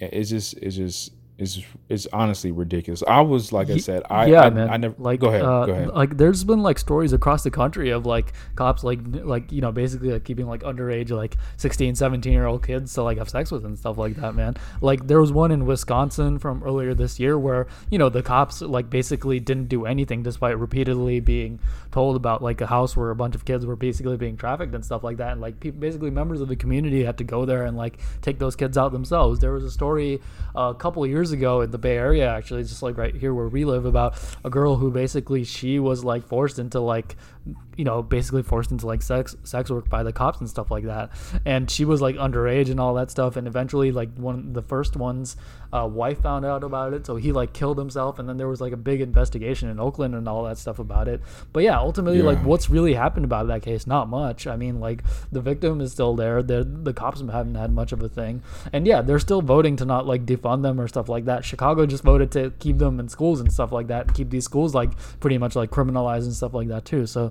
it's 0.00 0.30
just 0.30 0.54
it's 0.58 0.76
just 0.76 1.12
is 1.40 1.64
is 1.88 2.08
honestly 2.12 2.52
ridiculous. 2.52 3.02
I 3.06 3.20
was 3.20 3.52
like 3.52 3.70
I 3.70 3.78
said, 3.78 4.02
I 4.10 4.26
yeah, 4.26 4.42
I, 4.42 4.50
man. 4.50 4.70
I 4.70 4.76
never 4.76 4.94
like 4.98 5.20
go 5.20 5.28
ahead, 5.28 5.42
uh, 5.42 5.66
go 5.66 5.72
ahead. 5.72 5.88
Like 5.88 6.16
there's 6.16 6.44
been 6.44 6.62
like 6.62 6.78
stories 6.78 7.12
across 7.12 7.42
the 7.42 7.50
country 7.50 7.90
of 7.90 8.06
like 8.06 8.32
cops 8.56 8.84
like 8.84 9.00
like 9.04 9.50
you 9.50 9.60
know 9.60 9.72
basically 9.72 10.10
like 10.10 10.24
keeping 10.24 10.46
like 10.46 10.62
underage 10.62 11.10
like 11.10 11.36
16, 11.56 11.94
17 11.94 12.32
year 12.32 12.46
old 12.46 12.64
kids 12.64 12.92
to 12.94 13.02
like 13.02 13.18
have 13.18 13.28
sex 13.28 13.50
with 13.50 13.64
and 13.64 13.78
stuff 13.78 13.98
like 13.98 14.16
that, 14.16 14.34
man. 14.34 14.54
Like 14.80 15.06
there 15.06 15.20
was 15.20 15.32
one 15.32 15.50
in 15.50 15.66
Wisconsin 15.66 16.38
from 16.38 16.62
earlier 16.62 16.94
this 16.94 17.18
year 17.18 17.38
where 17.38 17.66
you 17.90 17.98
know 17.98 18.08
the 18.08 18.22
cops 18.22 18.60
like 18.60 18.90
basically 18.90 19.40
didn't 19.40 19.68
do 19.68 19.86
anything 19.86 20.22
despite 20.22 20.58
repeatedly 20.58 21.20
being 21.20 21.58
told 21.90 22.16
about 22.16 22.42
like 22.42 22.60
a 22.60 22.66
house 22.66 22.96
where 22.96 23.10
a 23.10 23.16
bunch 23.16 23.34
of 23.34 23.44
kids 23.44 23.64
were 23.66 23.76
basically 23.76 24.16
being 24.16 24.36
trafficked 24.36 24.74
and 24.74 24.84
stuff 24.84 25.02
like 25.02 25.16
that, 25.16 25.32
and 25.32 25.40
like 25.40 25.58
people 25.60 25.80
basically 25.80 26.10
members 26.10 26.40
of 26.40 26.48
the 26.48 26.56
community 26.56 27.04
had 27.04 27.18
to 27.18 27.24
go 27.24 27.44
there 27.44 27.64
and 27.64 27.76
like 27.76 27.98
take 28.20 28.38
those 28.38 28.56
kids 28.56 28.76
out 28.76 28.92
themselves. 28.92 29.40
There 29.40 29.52
was 29.52 29.64
a 29.64 29.70
story 29.70 30.20
uh, 30.56 30.70
a 30.70 30.74
couple 30.74 31.06
years 31.06 31.29
years 31.30 31.40
ago 31.40 31.60
in 31.60 31.70
the 31.70 31.78
Bay 31.78 31.96
Area, 31.96 32.28
actually, 32.28 32.62
just 32.62 32.82
like 32.82 32.96
right 32.96 33.14
here 33.14 33.32
where 33.32 33.48
we 33.48 33.64
live, 33.64 33.84
about 33.84 34.14
a 34.44 34.50
girl 34.50 34.76
who 34.76 34.90
basically 34.90 35.44
she 35.44 35.78
was 35.78 36.04
like 36.04 36.26
forced 36.26 36.58
into 36.58 36.80
like 36.80 37.16
you 37.76 37.84
know, 37.84 38.02
basically 38.02 38.42
forced 38.42 38.70
into 38.70 38.86
like 38.86 39.00
sex 39.00 39.34
sex 39.44 39.70
work 39.70 39.88
by 39.88 40.02
the 40.02 40.12
cops 40.12 40.40
and 40.40 40.50
stuff 40.50 40.70
like 40.70 40.84
that. 40.84 41.10
And 41.46 41.70
she 41.70 41.84
was 41.84 42.02
like 42.02 42.16
underage 42.16 42.70
and 42.70 42.78
all 42.78 42.94
that 42.94 43.10
stuff. 43.10 43.36
And 43.36 43.46
eventually, 43.46 43.90
like 43.90 44.14
one 44.16 44.52
the 44.52 44.62
first 44.62 44.96
one's 44.96 45.36
uh, 45.72 45.86
wife 45.90 46.20
found 46.20 46.44
out 46.44 46.64
about 46.64 46.92
it, 46.92 47.06
so 47.06 47.16
he 47.16 47.32
like 47.32 47.52
killed 47.52 47.78
himself. 47.78 48.18
And 48.18 48.28
then 48.28 48.36
there 48.36 48.48
was 48.48 48.60
like 48.60 48.72
a 48.72 48.76
big 48.76 49.00
investigation 49.00 49.68
in 49.68 49.80
Oakland 49.80 50.14
and 50.14 50.28
all 50.28 50.44
that 50.44 50.58
stuff 50.58 50.78
about 50.78 51.08
it. 51.08 51.22
But 51.52 51.62
yeah, 51.62 51.78
ultimately, 51.78 52.18
yeah. 52.18 52.24
like 52.24 52.44
what's 52.44 52.68
really 52.68 52.94
happened 52.94 53.24
about 53.24 53.46
that 53.46 53.62
case? 53.62 53.86
Not 53.86 54.08
much. 54.08 54.46
I 54.46 54.56
mean, 54.56 54.80
like 54.80 55.02
the 55.32 55.40
victim 55.40 55.80
is 55.80 55.92
still 55.92 56.14
there. 56.14 56.42
The 56.42 56.64
the 56.64 56.92
cops 56.92 57.20
haven't 57.20 57.54
had 57.54 57.72
much 57.72 57.92
of 57.92 58.02
a 58.02 58.08
thing. 58.08 58.42
And 58.72 58.86
yeah, 58.86 59.00
they're 59.00 59.18
still 59.18 59.42
voting 59.42 59.76
to 59.76 59.84
not 59.84 60.06
like 60.06 60.26
defund 60.26 60.62
them 60.62 60.80
or 60.80 60.88
stuff 60.88 61.08
like 61.08 61.24
that. 61.24 61.44
Chicago 61.44 61.86
just 61.86 62.02
voted 62.02 62.30
to 62.32 62.52
keep 62.58 62.76
them 62.78 63.00
in 63.00 63.08
schools 63.08 63.40
and 63.40 63.50
stuff 63.50 63.72
like 63.72 63.86
that, 63.86 64.08
and 64.08 64.14
keep 64.14 64.28
these 64.28 64.44
schools 64.44 64.74
like 64.74 64.90
pretty 65.20 65.38
much 65.38 65.56
like 65.56 65.70
criminalized 65.70 66.24
and 66.24 66.34
stuff 66.34 66.52
like 66.52 66.68
that 66.68 66.84
too. 66.84 67.06
So 67.06 67.29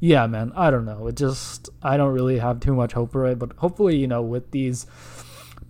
yeah, 0.00 0.26
man, 0.26 0.52
I 0.56 0.70
don't 0.70 0.86
know. 0.86 1.06
It 1.06 1.16
just 1.16 1.68
I 1.82 1.96
don't 1.96 2.12
really 2.12 2.38
have 2.38 2.60
too 2.60 2.74
much 2.74 2.92
hope 2.92 3.12
for 3.12 3.26
it, 3.26 3.38
but 3.38 3.52
hopefully, 3.58 3.96
you 3.96 4.06
know, 4.06 4.22
with 4.22 4.50
these 4.50 4.86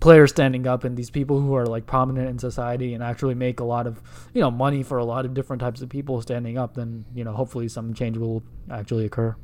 players 0.00 0.30
standing 0.30 0.66
up 0.66 0.82
and 0.84 0.96
these 0.96 1.10
people 1.10 1.40
who 1.40 1.54
are 1.54 1.66
like 1.66 1.86
prominent 1.86 2.28
in 2.28 2.38
society 2.38 2.94
and 2.94 3.04
actually 3.04 3.34
make 3.34 3.60
a 3.60 3.64
lot 3.64 3.86
of 3.86 4.00
you 4.32 4.40
know 4.40 4.50
money 4.50 4.82
for 4.82 4.98
a 4.98 5.04
lot 5.04 5.26
of 5.26 5.34
different 5.34 5.60
types 5.60 5.82
of 5.82 5.88
people 5.88 6.20
standing 6.22 6.56
up 6.56 6.74
then 6.74 7.04
you 7.14 7.22
know 7.22 7.32
hopefully 7.32 7.68
some 7.68 7.92
change 7.92 8.16
will 8.16 8.42
actually 8.70 9.04
occur. 9.04 9.36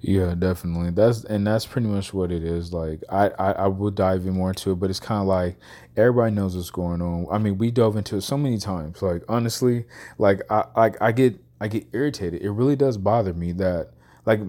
Yeah 0.00 0.34
definitely. 0.34 0.90
That's 0.90 1.24
and 1.24 1.46
that's 1.46 1.64
pretty 1.64 1.86
much 1.88 2.12
what 2.12 2.30
it 2.30 2.44
is 2.44 2.72
like 2.74 3.02
i 3.08 3.28
i, 3.38 3.52
I 3.52 3.66
will 3.68 3.90
dive 3.90 4.26
in 4.26 4.34
more 4.34 4.50
into 4.50 4.72
it 4.72 4.76
but 4.76 4.90
it's 4.90 5.00
kind 5.00 5.22
of 5.22 5.26
like 5.26 5.56
everybody 5.96 6.34
knows 6.34 6.54
what's 6.54 6.70
going 6.70 7.00
on. 7.00 7.26
I 7.30 7.38
mean 7.38 7.56
we 7.56 7.70
dove 7.70 7.96
into 7.96 8.16
it 8.16 8.20
so 8.20 8.36
many 8.36 8.58
times 8.58 9.00
like 9.00 9.22
honestly 9.28 9.86
like 10.18 10.42
i 10.50 10.64
like 10.76 11.00
i 11.00 11.10
get 11.10 11.40
I 11.60 11.68
get 11.68 11.86
irritated. 11.92 12.42
It 12.42 12.50
really 12.50 12.76
does 12.76 12.98
bother 12.98 13.32
me 13.32 13.52
that 13.52 13.90
like 14.24 14.40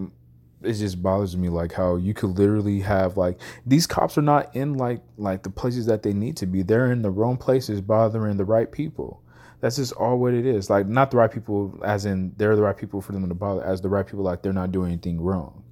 it 0.63 0.73
just 0.73 1.01
bothers 1.01 1.37
me 1.37 1.49
like 1.49 1.71
how 1.71 1.95
you 1.95 2.13
could 2.13 2.37
literally 2.37 2.79
have 2.81 3.15
like 3.15 3.39
these 3.65 3.85
cops 3.85 4.17
are 4.17 4.23
not 4.23 4.55
in 4.55 4.75
like 4.75 5.01
like 5.17 5.43
the 5.43 5.49
places 5.49 5.85
that 5.85 6.03
they 6.03 6.13
need 6.13 6.37
to 6.37 6.45
be. 6.45 6.63
They're 6.63 6.91
in 6.91 7.01
the 7.01 7.11
wrong 7.11 7.37
places 7.37 7.81
bothering 7.81 8.37
the 8.37 8.45
right 8.45 8.71
people. 8.71 9.21
That's 9.59 9.77
just 9.77 9.93
all 9.93 10.17
what 10.19 10.33
it 10.33 10.45
is. 10.45 10.69
Like 10.69 10.87
not 10.87 11.11
the 11.11 11.17
right 11.17 11.31
people 11.31 11.79
as 11.83 12.05
in 12.05 12.33
they're 12.37 12.55
the 12.55 12.61
right 12.61 12.77
people 12.77 13.01
for 13.01 13.13
them 13.13 13.27
to 13.27 13.35
bother 13.35 13.63
as 13.63 13.81
the 13.81 13.89
right 13.89 14.05
people 14.05 14.23
like 14.23 14.41
they're 14.41 14.53
not 14.53 14.71
doing 14.71 14.91
anything 14.91 15.21
wrong. 15.21 15.63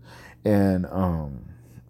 And 0.43 0.86
um 0.88 1.45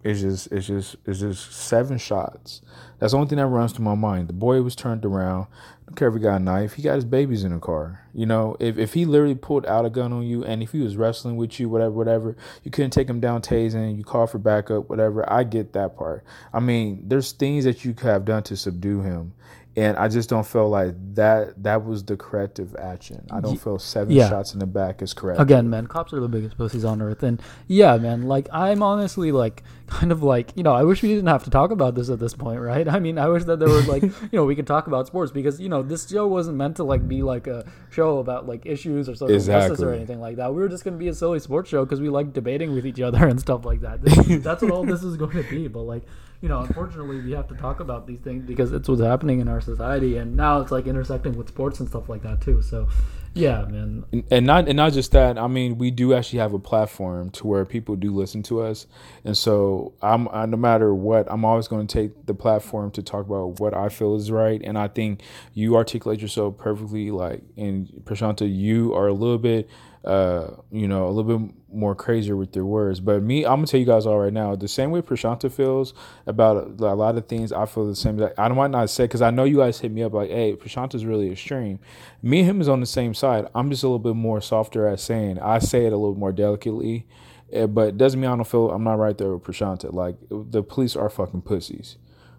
It's 0.06 0.20
just 0.20 0.52
it's 0.52 0.68
just 0.68 0.94
it's 1.04 1.18
just 1.18 1.52
seven 1.52 1.98
shots. 1.98 2.62
That's 3.00 3.10
the 3.12 3.18
only 3.18 3.28
thing 3.28 3.38
that 3.38 3.46
runs 3.46 3.72
through 3.72 3.86
my 3.86 3.96
mind. 3.96 4.28
The 4.28 4.34
boy 4.34 4.62
was 4.62 4.76
turned 4.76 5.04
around. 5.04 5.48
Don't 5.84 5.96
care 5.96 6.06
if 6.06 6.14
he 6.14 6.20
got 6.20 6.36
a 6.36 6.38
knife. 6.38 6.74
He 6.74 6.82
got 6.82 6.94
his 6.94 7.04
babies 7.04 7.42
in 7.42 7.52
the 7.52 7.58
car. 7.58 8.06
You 8.14 8.24
know, 8.24 8.56
if, 8.60 8.78
if 8.78 8.94
he 8.94 9.04
literally 9.04 9.34
pulled 9.34 9.66
out 9.66 9.84
a 9.84 9.90
gun 9.90 10.12
on 10.12 10.22
you 10.22 10.44
and 10.44 10.62
if 10.62 10.70
he 10.70 10.78
was 10.78 10.96
wrestling 10.96 11.36
with 11.36 11.58
you, 11.58 11.68
whatever, 11.68 11.90
whatever, 11.90 12.36
you 12.62 12.70
couldn't 12.70 12.92
take 12.92 13.10
him 13.10 13.18
down 13.18 13.42
tasing, 13.42 13.98
you 13.98 14.04
call 14.04 14.28
for 14.28 14.38
backup, 14.38 14.88
whatever. 14.88 15.28
I 15.30 15.42
get 15.42 15.72
that 15.72 15.96
part. 15.96 16.22
I 16.52 16.60
mean, 16.60 17.02
there's 17.08 17.32
things 17.32 17.64
that 17.64 17.84
you 17.84 17.92
could 17.92 18.06
have 18.06 18.24
done 18.24 18.44
to 18.44 18.56
subdue 18.56 19.02
him 19.02 19.34
and 19.76 19.96
I 19.98 20.08
just 20.08 20.30
don't 20.30 20.46
feel 20.46 20.68
like 20.70 20.94
that 21.16 21.62
that 21.62 21.84
was 21.84 22.02
the 22.04 22.16
corrective 22.16 22.74
action. 22.76 23.26
I 23.30 23.40
don't 23.40 23.60
feel 23.60 23.78
seven 23.78 24.14
Yeah. 24.14 24.28
shots 24.30 24.54
in 24.54 24.58
the 24.60 24.66
back 24.66 25.02
is 25.02 25.12
correct. 25.12 25.40
Again, 25.40 25.68
man, 25.68 25.86
cops 25.86 26.12
are 26.14 26.20
the 26.20 26.28
biggest 26.28 26.56
pussies 26.56 26.84
on 26.84 27.02
earth, 27.02 27.22
and 27.22 27.42
yeah, 27.68 27.96
man, 27.98 28.22
like 28.22 28.48
I'm 28.52 28.82
honestly 28.82 29.32
like 29.32 29.62
kind 29.86 30.10
of 30.10 30.22
like 30.22 30.50
you 30.56 30.62
know 30.62 30.72
I 30.72 30.82
wish 30.82 31.02
we 31.02 31.10
didn't 31.10 31.28
have 31.28 31.44
to 31.44 31.50
talk 31.50 31.70
about 31.70 31.94
this 31.94 32.08
at 32.10 32.18
this 32.18 32.34
point, 32.34 32.60
right? 32.60 32.88
I 32.96 32.98
mean, 32.98 33.18
I 33.18 33.28
wish 33.28 33.44
that 33.44 33.58
there 33.58 33.68
was 33.68 33.86
like 33.86 34.02
you 34.32 34.32
know 34.32 34.44
we 34.44 34.56
could 34.56 34.66
talk 34.66 34.86
about 34.86 35.06
sports 35.06 35.30
because 35.30 35.60
you 35.60 35.68
know 35.68 35.82
this 35.82 36.08
show 36.08 36.26
wasn't 36.26 36.56
meant 36.56 36.76
to 36.76 36.84
like 36.84 37.06
be 37.06 37.22
like 37.22 37.46
a 37.46 37.64
show 37.90 38.18
about 38.18 38.46
like 38.46 38.64
issues 38.66 39.08
or 39.08 39.14
social 39.14 39.38
justice 39.38 39.80
or 39.82 39.92
anything 39.92 40.20
like 40.20 40.36
that. 40.36 40.52
We 40.54 40.60
were 40.62 40.68
just 40.68 40.84
gonna 40.84 40.96
be 40.96 41.08
a 41.08 41.14
silly 41.14 41.38
sports 41.38 41.68
show 41.70 41.84
because 41.84 42.00
we 42.00 42.08
like 42.08 42.32
debating 42.32 42.74
with 42.74 42.86
each 42.86 43.00
other 43.00 43.26
and 43.26 43.38
stuff 43.38 43.64
like 43.64 43.80
that. 43.82 44.00
This- 44.02 44.42
that's 44.42 44.62
what 44.62 44.70
all 44.70 44.84
this 44.84 45.02
is 45.02 45.16
going 45.16 45.32
to 45.36 45.42
be. 45.50 45.68
But 45.68 45.82
like 45.82 46.04
you 46.46 46.50
know, 46.50 46.60
unfortunately, 46.60 47.20
we 47.22 47.32
have 47.32 47.48
to 47.48 47.56
talk 47.56 47.80
about 47.80 48.06
these 48.06 48.20
things 48.20 48.44
because 48.44 48.70
it's 48.70 48.88
what's 48.88 49.02
happening 49.02 49.40
in 49.40 49.48
our 49.48 49.60
society, 49.60 50.16
and 50.18 50.36
now 50.36 50.60
it's 50.60 50.70
like 50.70 50.86
intersecting 50.86 51.36
with 51.36 51.48
sports 51.48 51.80
and 51.80 51.88
stuff 51.88 52.08
like 52.08 52.22
that 52.22 52.40
too. 52.40 52.62
So. 52.62 52.86
Yeah, 53.34 53.64
man. 53.64 54.04
and, 54.12 54.24
and 54.30 54.46
not 54.46 54.68
and 54.68 54.76
not 54.76 54.92
just 54.92 55.10
that. 55.10 55.38
I 55.38 55.48
mean, 55.48 55.76
we 55.76 55.90
do 55.90 56.14
actually 56.14 56.38
have 56.38 56.54
a 56.54 56.58
platform 56.60 57.30
to 57.30 57.46
where 57.48 57.64
people 57.66 57.96
do 57.96 58.14
listen 58.14 58.44
to 58.44 58.62
us, 58.62 58.86
and 59.24 59.36
so 59.36 59.92
I'm 60.00 60.28
I, 60.28 60.46
no 60.46 60.56
matter 60.56 60.94
what, 60.94 61.26
I'm 61.28 61.44
always 61.44 61.66
going 61.66 61.84
to 61.84 61.92
take 61.92 62.26
the 62.26 62.32
platform 62.32 62.92
to 62.92 63.02
talk 63.02 63.26
about 63.26 63.58
what 63.58 63.74
I 63.74 63.88
feel 63.88 64.14
is 64.14 64.30
right, 64.30 64.62
and 64.62 64.78
I 64.78 64.86
think 64.86 65.22
you 65.52 65.74
articulate 65.74 66.20
yourself 66.20 66.56
perfectly. 66.56 67.10
Like, 67.10 67.42
and 67.56 67.88
Prashanta, 68.04 68.48
you 68.48 68.94
are 68.94 69.08
a 69.08 69.12
little 69.12 69.36
bit, 69.36 69.68
uh, 70.04 70.52
you 70.70 70.86
know, 70.86 71.08
a 71.08 71.10
little 71.10 71.38
bit 71.38 71.54
more 71.76 71.94
crazier 71.94 72.36
with 72.36 72.56
your 72.56 72.64
words. 72.64 73.00
But 73.00 73.22
me, 73.22 73.44
I'm 73.44 73.56
gonna 73.56 73.66
tell 73.66 73.78
you 73.78 73.86
guys 73.86 74.06
all 74.06 74.18
right 74.18 74.32
now, 74.32 74.56
the 74.56 74.68
same 74.68 74.90
way 74.90 75.02
Prashanta 75.02 75.52
feels 75.52 75.94
about 76.26 76.80
a, 76.80 76.94
lot 76.94 77.16
of 77.16 77.26
things, 77.28 77.52
I 77.52 77.66
feel 77.66 77.86
the 77.86 77.94
same. 77.94 78.20
I 78.38 78.48
might 78.48 78.70
not 78.70 78.90
say 78.90 79.04
because 79.04 79.22
I 79.22 79.30
know 79.30 79.44
you 79.44 79.58
guys 79.58 79.78
hit 79.80 79.92
me 79.92 80.02
up 80.02 80.12
like, 80.12 80.30
"Hey, 80.30 80.56
Prashanta's 80.56 81.04
really 81.04 81.30
extreme." 81.30 81.78
Me 82.22 82.40
and 82.40 82.48
him 82.48 82.60
is 82.60 82.68
on 82.68 82.80
the 82.80 82.86
same 82.86 83.14
side. 83.14 83.46
I'm 83.54 83.70
just 83.70 83.82
a 83.82 83.86
little 83.86 83.98
bit 83.98 84.16
more 84.16 84.40
softer 84.40 84.88
at 84.88 85.00
saying. 85.00 85.38
I 85.38 85.58
say 85.58 85.86
it 85.86 85.92
a 85.92 85.96
little 85.96 86.16
more 86.16 86.32
delicately, 86.32 87.06
eh, 87.52 87.66
but 87.66 87.88
it 87.88 87.98
doesn't 87.98 88.20
mean 88.20 88.30
I 88.30 88.34
don't 88.34 88.46
feel 88.46 88.70
I'm 88.70 88.84
not 88.84 88.98
right 88.98 89.16
there 89.16 89.36
with 89.36 89.44
Prashanta. 89.44 89.92
Like 89.92 90.16
the 90.30 90.62
police 90.62 90.96
are 90.96 91.10
fucking 91.10 91.42
pussies. 91.42 91.96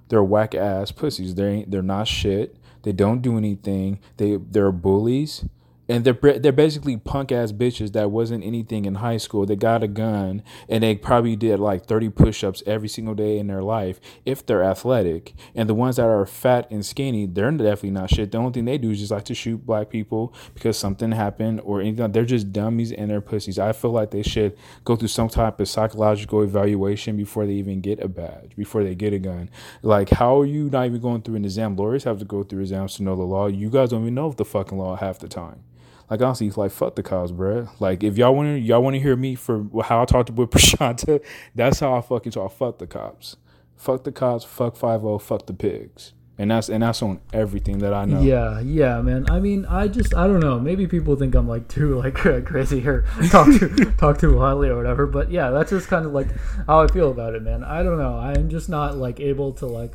They're 0.10 0.24
whack 0.24 0.56
ass 0.56 0.92
pussies. 0.92 1.36
They 1.36 1.48
ain't. 1.48 1.72
They're 1.72 1.82
not 1.82 2.08
shit. 2.08 2.58
They 2.84 2.92
don't 2.92 3.22
do 3.22 3.38
anything. 3.38 4.00
They 4.18 4.38
they're 4.38 4.72
bullies. 4.72 5.46
And 5.90 6.04
they're 6.04 6.40
they're 6.40 6.52
basically 6.52 6.98
punk 6.98 7.32
ass 7.32 7.52
bitches 7.52 7.94
that 7.94 8.12
wasn't 8.12 8.44
anything 8.44 8.86
in 8.86 8.96
high 8.96 9.18
school. 9.18 9.46
They 9.46 9.56
got 9.56 9.84
a 9.84 9.88
gun 9.88 10.44
and 10.68 10.84
they 10.84 10.96
probably 10.96 11.36
did 11.36 11.60
like 11.60 11.86
thirty 11.86 12.10
push 12.10 12.44
ups 12.44 12.62
every 12.66 12.90
single 12.90 13.16
day 13.16 13.40
in 13.40 13.48
their 13.48 13.64
life 13.64 14.00
if 14.26 14.46
they're 14.46 14.64
athletic. 14.64 15.34
And 15.56 15.70
the 15.70 15.74
ones 15.74 15.96
that 15.96 16.06
are 16.06 16.26
fat 16.26 16.70
and 16.70 16.86
skinny, 16.86 17.26
they're 17.26 17.52
definitely 17.52 17.92
not 17.92 18.10
shit. 18.10 18.32
The 18.32 18.38
only 18.38 18.52
thing 18.52 18.66
they 18.66 18.78
do 18.78 18.92
is 18.92 19.00
just 19.00 19.12
like 19.12 19.26
to 19.26 19.36
shoot 19.36 19.66
black 19.66 19.90
people 19.90 20.34
because 20.54 20.78
something 20.78 21.12
happened 21.12 21.62
or 21.64 21.82
anything. 21.82 22.12
They're 22.12 22.26
just 22.26 22.52
dummies 22.52 22.92
and 22.92 23.10
they're 23.10 23.22
pussies. 23.22 23.60
I 23.60 23.72
feel 23.72 23.92
like 23.92 24.12
they 24.12 24.24
should 24.24 24.58
go 24.84 24.96
through 24.96 25.08
some 25.08 25.30
type 25.30 25.60
of 25.60 25.70
psychological 25.70 26.42
evaluation 26.42 27.16
before 27.16 27.46
they 27.46 27.54
even 27.54 27.82
get 27.82 28.00
a 28.00 28.08
badge, 28.08 28.56
before 28.56 28.84
they 28.84 28.96
get 28.96 29.14
a 29.14 29.20
gun. 29.20 29.50
Like, 29.82 30.10
how 30.10 30.42
are 30.42 30.46
you 30.46 30.70
not 30.70 30.86
even 30.86 31.02
going 31.02 31.22
through 31.22 31.36
an 31.36 31.46
exam? 31.46 31.76
Lawyers 31.76 32.04
have 32.04 32.20
to 32.20 32.26
go 32.26 32.44
through 32.44 32.62
exams 32.62 32.96
to 32.96 33.04
know 33.04 33.16
the 33.16 33.24
law. 33.24 33.48
You 33.48 33.70
guys 33.70 33.92
don't 33.92 34.02
even 34.02 34.16
know 34.16 34.32
the 34.32 34.46
fucking 34.46 34.78
law 34.78 34.96
half 34.96 35.20
the 35.20 35.28
time. 35.28 35.64
Like 36.10 36.22
honestly, 36.22 36.50
like 36.52 36.72
fuck 36.72 36.96
the 36.96 37.04
cops, 37.04 37.32
bruh. 37.32 37.70
Like 37.80 38.04
if 38.04 38.18
y'all 38.18 38.34
want 38.34 38.56
to, 38.56 38.60
y'all 38.60 38.82
want 38.82 38.96
to 38.96 39.00
hear 39.00 39.16
me 39.16 39.36
for 39.36 39.66
how 39.84 40.02
I 40.02 40.06
talked 40.06 40.30
with 40.30 40.50
Prashanta, 40.52 41.24
that's 41.54 41.80
how 41.80 41.96
I 41.96 42.02
fucking 42.02 42.32
talk. 42.32 42.54
Fuck 42.54 42.78
the 42.78 42.88
cops, 42.88 43.36
fuck 43.76 44.04
the 44.04 44.12
cops, 44.12 44.46
fuck 44.46 44.78
five 44.78 45.04
o, 45.04 45.18
fuck 45.18 45.48
the 45.48 45.54
pigs, 45.54 46.14
and 46.38 46.50
that's 46.50 46.70
and 46.70 46.82
that's 46.82 47.02
on 47.02 47.20
everything 47.34 47.80
that 47.80 47.94
I 47.94 48.06
know. 48.06 48.22
Yeah, 48.22 48.62
yeah, 48.62 49.02
man. 49.02 49.26
I 49.30 49.42
mean, 49.42 49.66
I 49.66 49.90
just, 49.90 50.16
I 50.16 50.28
don't 50.28 50.40
know. 50.40 50.58
Maybe 50.58 50.88
people 50.88 51.18
think 51.18 51.36
I'm 51.36 51.48
like 51.48 51.68
too 51.68 51.96
like 52.00 52.16
crazy 52.16 52.88
or 52.88 53.02
talk 53.30 53.48
too 53.48 53.70
talk 53.98 54.18
too 54.18 54.38
wildly 54.38 54.70
or 54.70 54.78
whatever. 54.78 55.08
But 55.08 55.30
yeah, 55.30 55.50
that's 55.50 55.72
just 55.72 55.90
kind 55.90 56.06
of 56.06 56.14
like 56.14 56.30
how 56.68 56.80
I 56.80 56.88
feel 56.88 57.12
about 57.12 57.36
it, 57.36 57.42
man. 57.42 57.66
I 57.66 57.84
don't 57.84 57.98
know. 57.98 58.18
I'm 58.18 58.50
just 58.50 58.70
not 58.70 58.96
like 58.96 59.20
able 59.20 59.52
to 59.54 59.66
like. 59.66 59.92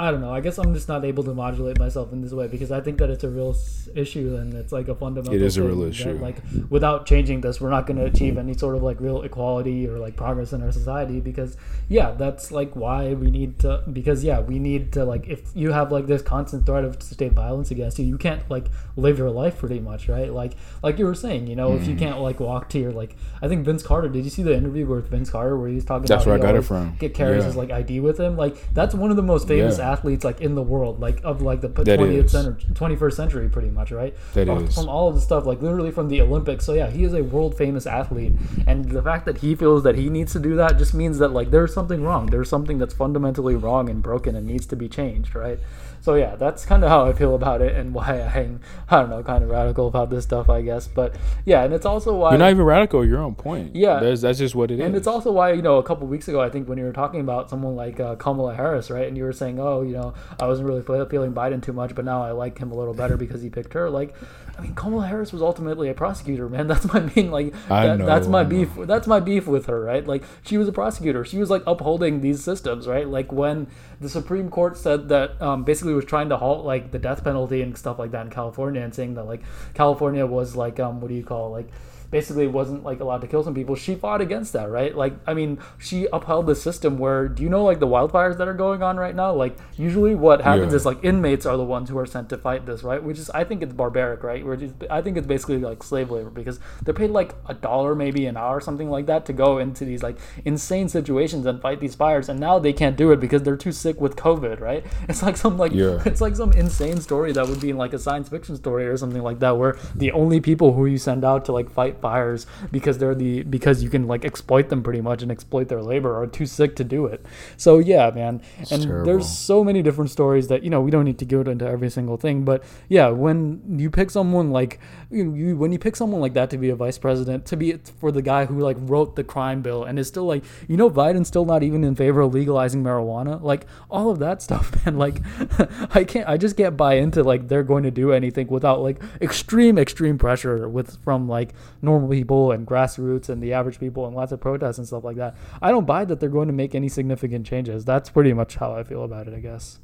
I 0.00 0.10
don't 0.10 0.20
know. 0.20 0.32
I 0.32 0.40
guess 0.40 0.58
I'm 0.58 0.72
just 0.74 0.88
not 0.88 1.04
able 1.04 1.22
to 1.24 1.34
modulate 1.34 1.78
myself 1.78 2.12
in 2.12 2.20
this 2.22 2.32
way 2.32 2.46
because 2.48 2.72
I 2.72 2.80
think 2.80 2.98
that 2.98 3.10
it's 3.10 3.24
a 3.24 3.28
real 3.28 3.54
issue 3.94 4.36
and 4.36 4.54
it's 4.54 4.72
like 4.72 4.88
a 4.88 4.94
fundamental. 4.94 5.34
It 5.34 5.42
is 5.42 5.56
a 5.56 5.62
real 5.62 5.80
that, 5.80 5.88
issue. 5.88 6.12
Like 6.14 6.36
without 6.68 7.06
changing 7.06 7.40
this, 7.42 7.60
we're 7.60 7.70
not 7.70 7.86
going 7.86 7.98
to 7.98 8.04
achieve 8.06 8.38
any 8.38 8.54
sort 8.56 8.76
of 8.76 8.82
like 8.82 9.00
real 9.00 9.22
equality 9.22 9.86
or 9.88 9.98
like 9.98 10.16
progress 10.16 10.52
in 10.52 10.62
our 10.62 10.72
society 10.72 11.20
because 11.20 11.56
yeah, 11.88 12.12
that's 12.12 12.50
like 12.52 12.74
why 12.76 13.14
we 13.14 13.30
need 13.30 13.58
to 13.60 13.82
because 13.92 14.24
yeah, 14.24 14.40
we 14.40 14.58
need 14.58 14.92
to 14.92 15.04
like 15.04 15.28
if 15.28 15.42
you 15.54 15.72
have 15.72 15.92
like 15.92 16.06
this 16.06 16.22
constant 16.22 16.66
threat 16.66 16.84
of 16.84 17.02
state 17.02 17.32
violence 17.32 17.70
against 17.70 17.98
you, 17.98 18.06
you 18.06 18.16
can't 18.18 18.48
like 18.50 18.66
live 18.96 19.18
your 19.18 19.30
life 19.30 19.58
pretty 19.58 19.80
much, 19.80 20.08
right? 20.08 20.32
Like 20.32 20.52
like 20.82 20.98
you 20.98 21.04
were 21.04 21.14
saying, 21.14 21.46
you 21.46 21.56
know, 21.56 21.74
if 21.74 21.80
Mm-hmm. 21.80 21.90
you 21.90 21.96
can't 21.96 22.20
like 22.20 22.40
walk 22.40 22.68
to 22.70 22.78
your 22.78 22.92
like 22.92 23.16
I 23.42 23.48
think 23.48 23.64
Vince 23.64 23.82
Carter. 23.82 24.08
Did 24.08 24.24
you 24.24 24.30
see 24.30 24.42
the 24.42 24.54
interview 24.54 24.86
with 24.86 25.08
Vince 25.08 25.30
Carter 25.30 25.56
where 25.58 25.68
he 25.68 25.74
was 25.76 25.84
talking 25.84 26.06
That's 26.06 26.24
about 26.24 26.38
where 26.40 26.48
I 26.48 26.52
got 26.52 26.58
it 26.58 26.62
from. 26.62 26.94
Get 26.98 27.14
carries 27.14 27.40
Yeah. 27.42 27.46
his 27.46 27.56
like 27.56 27.70
ID 27.70 28.00
with 28.00 28.18
him. 28.20 28.36
Like 28.36 28.56
that's 28.74 28.94
one 28.94 29.10
of 29.10 29.16
the 29.16 29.22
most 29.22 29.48
famous 29.48 29.78
Yeah. 29.78 29.89
Athletes 29.90 30.24
like 30.24 30.40
in 30.40 30.54
the 30.54 30.62
world, 30.62 31.00
like 31.00 31.20
of 31.24 31.42
like 31.42 31.60
the 31.60 31.68
twentieth 31.68 32.30
century, 32.30 32.74
twenty 32.74 32.96
first 32.96 33.16
century, 33.16 33.48
pretty 33.48 33.70
much, 33.70 33.90
right? 33.90 34.14
That 34.34 34.46
From- 34.46 34.64
is. 34.66 34.74
from 34.74 34.88
all 34.88 35.08
of 35.08 35.14
the 35.14 35.20
stuff, 35.20 35.46
like 35.46 35.60
literally 35.62 35.90
from 35.90 36.08
the 36.08 36.20
Olympics. 36.20 36.64
So 36.64 36.72
yeah, 36.74 36.90
he 36.90 37.04
is 37.04 37.14
a 37.14 37.22
world 37.22 37.56
famous 37.56 37.86
athlete, 37.86 38.32
and 38.66 38.84
the 38.84 39.02
fact 39.02 39.24
that 39.26 39.38
he 39.38 39.54
feels 39.54 39.82
that 39.84 39.96
he 39.96 40.08
needs 40.08 40.32
to 40.32 40.38
do 40.38 40.56
that 40.56 40.78
just 40.78 40.94
means 40.94 41.18
that 41.18 41.32
like 41.32 41.50
there's 41.50 41.74
something 41.74 42.02
wrong. 42.02 42.26
There's 42.26 42.48
something 42.48 42.78
that's 42.78 42.94
fundamentally 42.94 43.56
wrong 43.56 43.88
and 43.88 44.02
broken 44.02 44.36
and 44.36 44.46
needs 44.46 44.66
to 44.66 44.76
be 44.76 44.88
changed, 44.88 45.34
right? 45.34 45.58
So 46.02 46.14
yeah, 46.14 46.36
that's 46.36 46.64
kind 46.64 46.82
of 46.82 46.88
how 46.88 47.06
I 47.06 47.12
feel 47.12 47.34
about 47.34 47.60
it 47.60 47.76
and 47.76 47.92
why 47.94 48.20
I'm 48.22 48.60
I 48.88 49.00
don't 49.00 49.10
know 49.10 49.22
kind 49.22 49.44
of 49.44 49.50
radical 49.50 49.86
about 49.86 50.10
this 50.10 50.24
stuff, 50.24 50.48
I 50.48 50.62
guess. 50.62 50.88
But 50.88 51.14
yeah, 51.44 51.62
and 51.64 51.74
it's 51.74 51.86
also 51.86 52.16
why 52.16 52.30
You're 52.30 52.38
not 52.38 52.50
even 52.50 52.64
radical. 52.64 53.04
You're 53.04 53.22
on 53.22 53.34
point. 53.34 53.76
Yeah. 53.76 54.00
that's, 54.00 54.22
that's 54.22 54.38
just 54.38 54.54
what 54.54 54.70
it 54.70 54.80
is. 54.80 54.86
and 54.86 54.96
it's 54.96 55.06
also 55.06 55.30
why 55.32 55.52
you 55.52 55.62
know 55.62 55.76
a 55.76 55.82
couple 55.82 56.06
weeks 56.06 56.28
ago 56.28 56.40
I 56.40 56.48
think 56.50 56.68
when 56.68 56.78
you 56.78 56.84
were 56.84 56.92
talking 56.92 57.20
about 57.20 57.50
someone 57.50 57.76
like 57.76 58.00
uh, 58.00 58.16
Kamala 58.16 58.54
Harris, 58.54 58.90
right? 58.90 59.06
And 59.06 59.16
you 59.16 59.24
were 59.24 59.32
saying, 59.32 59.60
oh, 59.60 59.79
you 59.82 59.92
know, 59.92 60.14
I 60.38 60.46
wasn't 60.46 60.68
really 60.68 60.82
fe- 60.82 61.08
feeling 61.10 61.32
Biden 61.32 61.62
too 61.62 61.72
much, 61.72 61.94
but 61.94 62.04
now 62.04 62.22
I 62.22 62.32
like 62.32 62.58
him 62.58 62.72
a 62.72 62.74
little 62.74 62.94
better 62.94 63.16
because 63.16 63.42
he 63.42 63.50
picked 63.50 63.72
her. 63.74 63.90
Like, 63.90 64.14
I 64.58 64.62
mean, 64.62 64.74
Kamala 64.74 65.06
Harris 65.06 65.32
was 65.32 65.42
ultimately 65.42 65.88
a 65.88 65.94
prosecutor, 65.94 66.48
man. 66.48 66.66
That's 66.68 66.84
my 66.92 67.00
main 67.14 67.30
like. 67.30 67.52
That- 67.86 67.98
know, 67.98 68.06
that's 68.06 68.26
my 68.26 68.44
beef. 68.44 68.70
That's 68.76 69.06
my 69.06 69.20
beef 69.20 69.46
with 69.46 69.66
her, 69.66 69.80
right? 69.80 70.06
Like, 70.06 70.22
she 70.42 70.58
was 70.58 70.68
a 70.68 70.72
prosecutor. 70.72 71.24
She 71.24 71.38
was 71.38 71.50
like 71.50 71.62
upholding 71.66 72.20
these 72.20 72.42
systems, 72.42 72.86
right? 72.86 73.08
Like 73.08 73.32
when 73.32 73.66
the 74.00 74.08
Supreme 74.08 74.50
Court 74.50 74.76
said 74.76 75.08
that 75.08 75.40
um, 75.40 75.64
basically 75.64 75.94
was 75.94 76.04
trying 76.04 76.28
to 76.30 76.36
halt 76.36 76.64
like 76.64 76.90
the 76.90 76.98
death 76.98 77.24
penalty 77.24 77.62
and 77.62 77.76
stuff 77.76 77.98
like 77.98 78.10
that 78.12 78.26
in 78.26 78.30
California, 78.30 78.82
and 78.82 78.94
saying 78.94 79.14
that 79.14 79.24
like 79.24 79.42
California 79.74 80.26
was 80.26 80.56
like 80.56 80.80
um, 80.80 81.00
what 81.00 81.08
do 81.08 81.14
you 81.14 81.24
call 81.24 81.50
like 81.50 81.68
basically 82.10 82.46
wasn't 82.46 82.82
like 82.84 83.00
allowed 83.00 83.20
to 83.20 83.26
kill 83.26 83.42
some 83.42 83.54
people. 83.54 83.74
She 83.76 83.94
fought 83.94 84.20
against 84.20 84.52
that 84.52 84.68
right? 84.70 84.94
Like 84.96 85.14
i 85.26 85.34
mean 85.34 85.58
she 85.78 86.06
upheld 86.12 86.46
the 86.46 86.54
system 86.56 86.98
where 86.98 87.28
do 87.28 87.42
you 87.42 87.48
know 87.48 87.62
like 87.64 87.78
the 87.80 87.86
wildfires 87.86 88.36
that 88.38 88.48
are 88.48 88.54
going 88.54 88.82
on 88.82 88.96
right 88.96 89.14
now? 89.14 89.32
Like 89.32 89.56
usually 89.76 90.14
what 90.14 90.40
happens 90.42 90.72
Yeah. 90.72 90.76
is 90.76 90.86
like 90.86 91.04
inmates 91.04 91.46
are 91.46 91.56
the 91.56 91.64
ones 91.64 91.88
who 91.90 91.98
are 91.98 92.06
sent 92.06 92.28
to 92.30 92.38
fight 92.38 92.66
this 92.66 92.82
right? 92.82 93.02
Which 93.02 93.18
is 93.18 93.30
i 93.30 93.44
think 93.44 93.62
it's 93.62 93.72
barbaric 93.72 94.22
right? 94.22 94.44
Which 94.44 94.62
is 94.62 94.72
i 94.90 95.00
think 95.02 95.16
it's 95.16 95.26
basically 95.26 95.58
like 95.58 95.82
slave 95.82 96.10
labor 96.10 96.30
because 96.30 96.58
they're 96.82 96.94
paid 96.94 97.10
like 97.10 97.34
a 97.48 97.54
dollar 97.54 97.94
maybe 97.94 98.26
an 98.26 98.36
hour 98.36 98.60
something 98.60 98.90
like 98.90 99.06
that 99.06 99.24
to 99.26 99.32
go 99.32 99.58
into 99.58 99.84
these 99.84 100.02
like 100.02 100.16
insane 100.44 100.88
situations 100.88 101.46
and 101.46 101.60
fight 101.60 101.80
these 101.80 101.94
fires 101.94 102.28
and 102.28 102.40
now 102.40 102.58
they 102.58 102.72
can't 102.72 102.96
do 102.96 103.12
it 103.12 103.20
because 103.20 103.42
they're 103.42 103.56
too 103.56 103.72
sick 103.72 104.00
with 104.00 104.16
covid 104.16 104.60
right? 104.60 104.84
It's 105.08 105.22
like 105.22 105.36
some 105.36 105.56
like 105.58 105.72
Yeah. 105.72 106.02
it's 106.04 106.20
like 106.20 106.34
some 106.36 106.52
insane 106.52 107.00
story 107.00 107.32
that 107.32 107.46
would 107.48 107.60
be 107.60 107.70
in 107.70 107.76
like 107.76 107.92
a 107.92 107.98
science 107.98 108.28
fiction 108.28 108.56
story 108.56 108.86
or 108.86 108.96
something 108.96 109.22
like 109.22 109.38
that 109.40 109.56
where 109.56 109.76
the 109.94 110.10
only 110.12 110.40
people 110.40 110.72
who 110.74 110.86
you 110.86 110.98
send 110.98 111.24
out 111.24 111.44
to 111.46 111.52
like 111.52 111.70
fight 111.70 111.99
fires 112.00 112.46
because 112.70 112.98
they're 112.98 113.14
the 113.14 113.42
because 113.42 113.82
you 113.82 113.90
can 113.90 114.06
like 114.06 114.24
exploit 114.24 114.68
them 114.68 114.82
pretty 114.82 115.00
much 115.00 115.22
and 115.22 115.30
exploit 115.30 115.68
their 115.68 115.82
labor 115.82 116.20
are 116.20 116.26
too 116.26 116.46
sick 116.46 116.76
to 116.76 116.84
do 116.84 117.06
it. 117.06 117.24
So 117.56 117.78
yeah 117.78 118.10
man. 118.10 118.42
And 118.70 118.82
terrible. 118.82 119.06
there's 119.06 119.28
so 119.28 119.64
many 119.64 119.82
different 119.82 120.10
stories 120.10 120.48
that 120.48 120.62
you 120.62 120.70
know 120.70 120.80
we 120.80 120.90
don't 120.90 121.04
need 121.04 121.18
to 121.18 121.24
go 121.24 121.40
into 121.40 121.66
every 121.66 121.90
single 121.90 122.16
thing 122.16 122.44
but 122.44 122.62
yeah 122.88 123.08
when 123.08 123.62
you 123.78 123.90
pick 123.90 124.10
someone 124.10 124.50
like 124.50 124.80
you, 125.10 125.34
you 125.34 125.56
when 125.56 125.72
you 125.72 125.78
pick 125.78 125.96
someone 125.96 126.20
like 126.20 126.34
that 126.34 126.50
to 126.50 126.58
be 126.58 126.68
a 126.70 126.76
vice 126.76 126.98
president 126.98 127.46
to 127.46 127.56
be 127.56 127.74
for 127.98 128.12
the 128.12 128.22
guy 128.22 128.44
who 128.44 128.58
like 128.60 128.76
wrote 128.80 129.16
the 129.16 129.24
crime 129.24 129.62
bill 129.62 129.84
and 129.84 129.98
is 129.98 130.06
still 130.08 130.24
like 130.24 130.44
you 130.68 130.76
know 130.76 130.90
biden's 130.90 131.28
still 131.28 131.44
not 131.44 131.62
even 131.62 131.84
in 131.84 131.94
favor 131.94 132.20
of 132.20 132.34
legalizing 132.34 132.82
marijuana? 132.82 133.40
Like 133.40 133.66
all 133.90 134.10
of 134.10 134.18
that 134.18 134.42
stuff 134.50 134.84
man 134.84 134.98
like 134.98 135.20
i 135.94 136.04
can't 136.04 136.28
i 136.28 136.36
just 136.36 136.56
can't 136.56 136.76
buy 136.76 136.94
into 136.94 137.22
like 137.22 137.48
they're 137.48 137.62
going 137.62 137.82
to 137.82 137.90
do 137.90 138.12
anything 138.12 138.46
without 138.48 138.80
like 138.80 139.00
extreme 139.20 139.78
extreme 139.78 140.18
pressure 140.18 140.68
with 140.68 141.02
from 141.02 141.28
like 141.28 141.54
normal 141.90 142.08
people 142.08 142.52
and 142.52 142.66
grassroots 142.66 143.28
and 143.28 143.42
the 143.42 143.52
average 143.52 143.80
people 143.80 144.06
and 144.06 144.14
lots 144.14 144.32
of 144.32 144.40
protests 144.40 144.78
and 144.78 144.86
stuff 144.86 145.04
like 145.04 145.16
that. 145.16 145.36
I 145.60 145.70
don't 145.70 145.86
buy 145.86 146.04
that 146.04 146.20
they're 146.20 146.28
going 146.28 146.48
to 146.48 146.54
make 146.54 146.74
any 146.74 146.88
significant 146.88 147.46
changes. 147.46 147.84
That's 147.84 148.10
pretty 148.10 148.32
much 148.32 148.56
how 148.56 148.74
I 148.74 148.84
feel 148.84 149.04
about 149.04 149.28
it, 149.28 149.34
I 149.34 149.40
guess. 149.40 149.78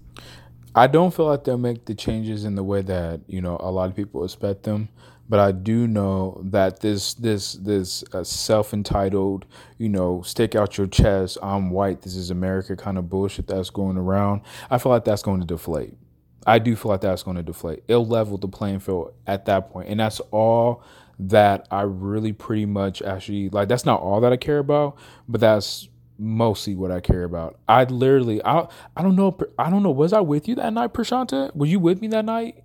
I 0.75 0.87
don't 0.87 1.13
feel 1.13 1.27
like 1.27 1.45
they'll 1.45 1.57
make 1.57 1.87
the 1.87 1.95
changes 1.95 2.45
in 2.45 2.55
the 2.55 2.63
way 2.63 2.83
that 2.83 3.21
you 3.27 3.41
know 3.41 3.57
a 3.61 3.71
lot 3.71 3.89
of 3.89 3.97
people 3.97 4.25
expect 4.25 4.65
them, 4.65 4.91
but 5.27 5.41
I 5.41 5.53
do 5.53 5.87
know 5.87 6.39
that 6.45 6.81
this 6.81 7.15
this 7.15 7.55
this 7.55 8.05
uh, 8.13 8.23
self 8.23 8.75
entitled 8.75 9.47
you 9.79 9.89
know 9.89 10.21
stick 10.21 10.55
out 10.55 10.77
your 10.77 10.87
chest 10.87 11.39
I'm 11.43 11.71
white 11.71 12.03
this 12.03 12.15
is 12.15 12.31
America 12.31 12.77
kind 12.77 12.99
of 12.99 13.09
bullshit 13.09 13.47
that's 13.47 13.71
going 13.71 13.97
around. 13.97 14.43
I 14.71 14.77
feel 14.77 14.93
like 14.93 15.07
that's 15.07 15.23
going 15.23 15.41
to 15.41 15.47
deflate. 15.47 15.95
I 16.47 16.59
do 16.59 16.77
feel 16.77 16.91
like 16.93 17.01
that's 17.01 17.23
going 17.23 17.39
to 17.39 17.43
deflate. 17.43 17.83
It'll 17.89 18.07
level 18.07 18.37
the 18.37 18.47
playing 18.47 18.81
field 18.81 19.15
at 19.27 19.47
that 19.47 19.71
point, 19.71 19.89
and 19.89 19.99
that's 19.99 20.21
all 20.31 20.85
that 21.19 21.67
I 21.71 21.83
really 21.83 22.33
pretty 22.33 22.67
much 22.67 23.03
actually 23.03 23.49
like. 23.49 23.69
That's 23.69 23.87
not 23.87 24.01
all 24.01 24.21
that 24.21 24.33
I 24.33 24.37
care 24.37 24.59
about, 24.59 24.97
but 25.29 25.41
that's 25.41 25.89
mostly 26.19 26.75
what 26.75 26.91
I 26.91 27.01
care 27.01 27.25
about. 27.25 27.59
I 27.69 27.85
literally, 27.85 28.45
I, 28.45 28.69
I 28.97 29.03
don't 29.03 29.17
know, 29.17 29.37
I 29.59 29.71
don't 29.71 29.83
know. 29.83 29.91
Was 29.91 30.13
I 30.13 30.21
with 30.21 30.49
you 30.49 30.55
that 30.57 30.73
night, 30.73 30.93
Prashanta? 30.93 31.55
Were 31.55 31.67
you 31.67 31.79
with 31.79 32.01
me 32.01 32.09
that 32.09 32.25
night? 32.25 32.63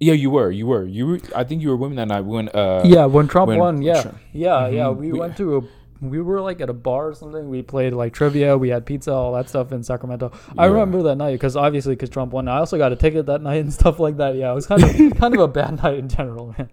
Yeah, 0.00 0.14
you 0.14 0.30
were. 0.30 0.50
You 0.50 0.66
were. 0.66 0.86
You 0.86 1.06
were. 1.06 1.20
I 1.36 1.44
think 1.44 1.60
you 1.60 1.68
were 1.68 1.76
with 1.76 1.90
me 1.90 1.96
that 1.96 2.08
night 2.08 2.22
when. 2.22 2.48
Uh, 2.48 2.82
yeah, 2.86 3.04
when 3.04 3.28
Trump 3.28 3.48
when 3.48 3.58
won. 3.58 3.82
Yeah, 3.82 4.02
Trump, 4.02 4.18
yeah, 4.32 4.48
mm-hmm. 4.48 4.76
yeah. 4.76 4.88
We, 4.88 5.12
we 5.12 5.18
went 5.18 5.36
to 5.36 5.58
a. 5.58 5.60
We 6.00 6.22
were 6.22 6.40
like 6.40 6.62
at 6.62 6.70
a 6.70 6.72
bar 6.72 7.08
or 7.08 7.14
something. 7.14 7.50
We 7.50 7.60
played 7.60 7.92
like 7.92 8.14
trivia. 8.14 8.56
We 8.56 8.70
had 8.70 8.86
pizza, 8.86 9.12
all 9.12 9.34
that 9.34 9.50
stuff 9.50 9.72
in 9.72 9.82
Sacramento. 9.82 10.32
I 10.56 10.64
remember 10.64 11.02
that 11.02 11.16
night 11.16 11.32
because 11.32 11.54
obviously 11.54 11.92
because 11.92 12.08
Trump 12.08 12.32
won. 12.32 12.48
I 12.48 12.56
also 12.56 12.78
got 12.78 12.92
a 12.92 12.96
ticket 12.96 13.26
that 13.26 13.42
night 13.42 13.60
and 13.60 13.70
stuff 13.80 14.00
like 14.00 14.16
that. 14.16 14.36
Yeah, 14.36 14.52
it 14.52 14.54
was 14.54 14.66
kind 14.66 14.82
of 14.82 15.18
kind 15.18 15.34
of 15.34 15.40
a 15.40 15.48
bad 15.48 15.76
night 15.82 15.98
in 15.98 16.08
general, 16.08 16.54
man. 16.56 16.70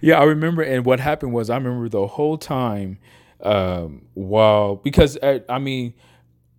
Yeah, 0.00 0.18
I 0.20 0.24
remember. 0.24 0.62
And 0.62 0.84
what 0.84 1.00
happened 1.00 1.32
was, 1.32 1.50
I 1.50 1.56
remember 1.56 1.88
the 1.88 2.06
whole 2.06 2.38
time 2.38 2.98
um, 3.40 4.06
while 4.14 4.76
because 4.76 5.16
uh, 5.18 5.40
I 5.48 5.58
mean 5.58 5.94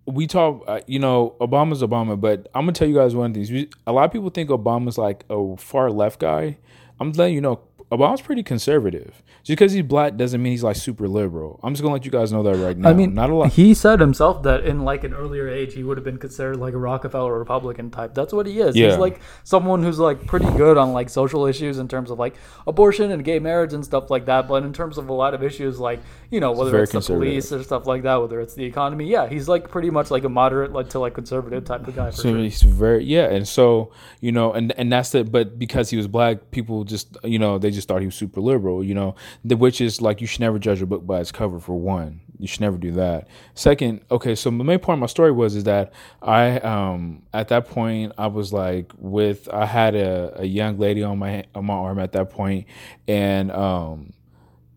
we 0.06 0.26
talk, 0.26 0.64
uh, 0.66 0.80
you 0.86 0.98
know, 0.98 1.36
Obama's 1.40 1.82
Obama, 1.82 2.18
but 2.18 2.48
I'm 2.54 2.62
gonna 2.62 2.72
tell 2.72 2.88
you 2.88 2.94
guys 2.94 3.14
one 3.14 3.30
of 3.30 3.34
these. 3.34 3.50
A 3.86 3.92
lot 3.92 4.04
of 4.04 4.12
people 4.12 4.30
think 4.30 4.48
Obama's 4.50 4.96
like 4.96 5.24
a 5.28 5.56
far 5.56 5.90
left 5.90 6.20
guy. 6.20 6.58
I'm 7.00 7.12
letting 7.12 7.34
you 7.34 7.40
know, 7.40 7.60
Obama's 7.90 8.20
pretty 8.20 8.42
conservative. 8.42 9.22
Just 9.42 9.58
because 9.58 9.72
he's 9.72 9.82
black 9.82 10.16
doesn't 10.16 10.42
mean 10.42 10.52
he's 10.52 10.62
like 10.62 10.76
super 10.76 11.08
liberal. 11.08 11.58
I'm 11.62 11.72
just 11.72 11.82
gonna 11.82 11.94
let 11.94 12.04
you 12.04 12.10
guys 12.10 12.30
know 12.32 12.42
that 12.42 12.56
right 12.56 12.76
now. 12.76 12.90
I 12.90 12.92
mean, 12.92 13.14
not 13.14 13.30
a 13.30 13.34
lot. 13.34 13.52
He 13.52 13.72
said 13.72 13.98
himself 14.00 14.42
that 14.42 14.64
in 14.64 14.84
like 14.84 15.04
an 15.04 15.14
earlier 15.14 15.48
age, 15.48 15.72
he 15.72 15.82
would 15.82 15.96
have 15.96 16.04
been 16.04 16.18
considered 16.18 16.58
like 16.58 16.74
a 16.74 16.78
Rockefeller 16.78 17.38
Republican 17.38 17.90
type. 17.90 18.14
That's 18.14 18.32
what 18.34 18.46
he 18.46 18.60
is. 18.60 18.76
Yeah. 18.76 18.90
He's 18.90 18.98
like 18.98 19.20
someone 19.44 19.82
who's 19.82 19.98
like 19.98 20.26
pretty 20.26 20.50
good 20.56 20.76
on 20.76 20.92
like 20.92 21.08
social 21.08 21.46
issues 21.46 21.78
in 21.78 21.88
terms 21.88 22.10
of 22.10 22.18
like 22.18 22.36
abortion 22.66 23.10
and 23.10 23.24
gay 23.24 23.38
marriage 23.38 23.72
and 23.72 23.82
stuff 23.82 24.10
like 24.10 24.26
that. 24.26 24.48
But 24.48 24.64
in 24.64 24.74
terms 24.74 24.98
of 24.98 25.08
a 25.08 25.14
lot 25.14 25.32
of 25.32 25.42
issues 25.42 25.78
like 25.78 26.00
you 26.30 26.40
know 26.40 26.52
whether 26.52 26.82
it's 26.82 26.92
the 26.92 27.00
police 27.00 27.52
or 27.52 27.62
stuff 27.62 27.86
like 27.86 28.02
that, 28.02 28.16
whether 28.16 28.40
it's 28.40 28.54
the 28.54 28.64
economy, 28.64 29.06
yeah, 29.06 29.28
he's 29.28 29.48
like 29.48 29.70
pretty 29.70 29.88
much 29.88 30.10
like 30.10 30.24
a 30.24 30.28
moderate 30.28 30.72
like 30.72 30.90
to 30.90 30.98
like 30.98 31.14
conservative 31.14 31.64
type 31.64 31.88
of 31.88 31.96
guy. 31.96 32.10
so 32.10 32.22
sure. 32.22 32.38
he's 32.38 32.60
very 32.60 33.04
yeah, 33.04 33.30
and 33.30 33.48
so 33.48 33.92
you 34.20 34.32
know, 34.32 34.52
and 34.52 34.72
and 34.72 34.92
that's 34.92 35.14
it. 35.14 35.32
But 35.32 35.58
because 35.58 35.88
he 35.88 35.96
was 35.96 36.06
black, 36.06 36.50
people 36.50 36.84
just 36.84 37.16
you 37.24 37.38
know 37.38 37.56
they 37.56 37.70
just 37.70 37.77
thought 37.86 38.00
he 38.00 38.06
was 38.06 38.14
super 38.14 38.40
liberal. 38.40 38.82
You 38.82 38.94
know, 38.94 39.14
the, 39.44 39.56
which 39.56 39.80
is 39.80 40.00
like 40.00 40.20
you 40.20 40.26
should 40.26 40.40
never 40.40 40.58
judge 40.58 40.82
a 40.82 40.86
book 40.86 41.06
by 41.06 41.20
its 41.20 41.30
cover. 41.30 41.60
For 41.60 41.78
one, 41.78 42.20
you 42.38 42.46
should 42.46 42.60
never 42.60 42.78
do 42.78 42.92
that. 42.92 43.28
Second, 43.54 44.00
okay, 44.10 44.34
so 44.34 44.50
the 44.50 44.64
main 44.64 44.78
point 44.78 44.96
of 44.96 45.00
my 45.00 45.06
story 45.06 45.32
was 45.32 45.54
is 45.54 45.64
that 45.64 45.92
I 46.22 46.58
um 46.60 47.22
at 47.32 47.48
that 47.48 47.68
point 47.68 48.12
I 48.18 48.28
was 48.28 48.52
like 48.52 48.92
with 48.96 49.48
I 49.52 49.66
had 49.66 49.94
a, 49.94 50.40
a 50.40 50.44
young 50.44 50.78
lady 50.78 51.02
on 51.02 51.18
my 51.18 51.44
on 51.54 51.66
my 51.66 51.74
arm 51.74 51.98
at 51.98 52.12
that 52.12 52.30
point, 52.30 52.66
and 53.06 53.50
um 53.52 54.12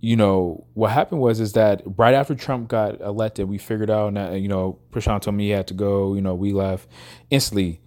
you 0.03 0.15
know, 0.15 0.65
what 0.73 0.91
happened 0.91 1.21
was 1.21 1.39
is 1.39 1.53
that 1.53 1.83
right 1.95 2.15
after 2.15 2.33
Trump 2.33 2.67
got 2.67 2.99
elected, 3.01 3.47
we 3.47 3.59
figured 3.59 3.91
out 3.91 4.15
that 4.15 4.41
you 4.41 4.47
know, 4.47 4.79
Prashant 4.91 5.21
told 5.21 5.35
me 5.35 5.45
he 5.45 5.49
had 5.51 5.67
to 5.67 5.75
go. 5.75 6.15
You 6.15 6.21
know, 6.21 6.33
we 6.35 6.53
left 6.53 6.87
instantly. 7.29 7.79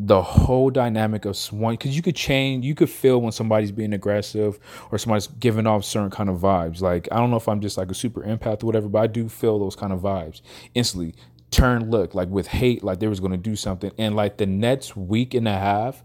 The 0.00 0.22
whole 0.22 0.70
dynamic 0.70 1.24
of 1.24 1.36
one, 1.52 1.74
because 1.74 1.96
you 1.96 2.02
could 2.02 2.14
change, 2.14 2.64
you 2.64 2.76
could 2.76 2.88
feel 2.88 3.20
when 3.20 3.32
somebody's 3.32 3.72
being 3.72 3.92
aggressive 3.92 4.60
or 4.92 4.98
somebody's 4.98 5.26
giving 5.26 5.66
off 5.66 5.84
certain 5.84 6.10
kind 6.10 6.28
of 6.28 6.38
vibes. 6.38 6.80
Like 6.80 7.08
I 7.10 7.16
don't 7.16 7.30
know 7.30 7.36
if 7.36 7.48
I'm 7.48 7.60
just 7.60 7.76
like 7.76 7.90
a 7.90 7.94
super 7.94 8.22
empath 8.22 8.62
or 8.62 8.66
whatever, 8.66 8.88
but 8.88 9.00
I 9.00 9.06
do 9.08 9.28
feel 9.28 9.58
those 9.58 9.74
kind 9.74 9.92
of 9.92 10.00
vibes 10.00 10.40
instantly. 10.74 11.14
Turn 11.50 11.90
look 11.90 12.14
like 12.14 12.28
with 12.28 12.46
hate, 12.46 12.84
like 12.84 13.00
they 13.00 13.08
was 13.08 13.18
going 13.18 13.32
to 13.32 13.38
do 13.38 13.56
something, 13.56 13.90
and 13.98 14.14
like 14.14 14.36
the 14.36 14.46
next 14.46 14.96
week 14.96 15.34
and 15.34 15.48
a 15.48 15.58
half, 15.58 16.04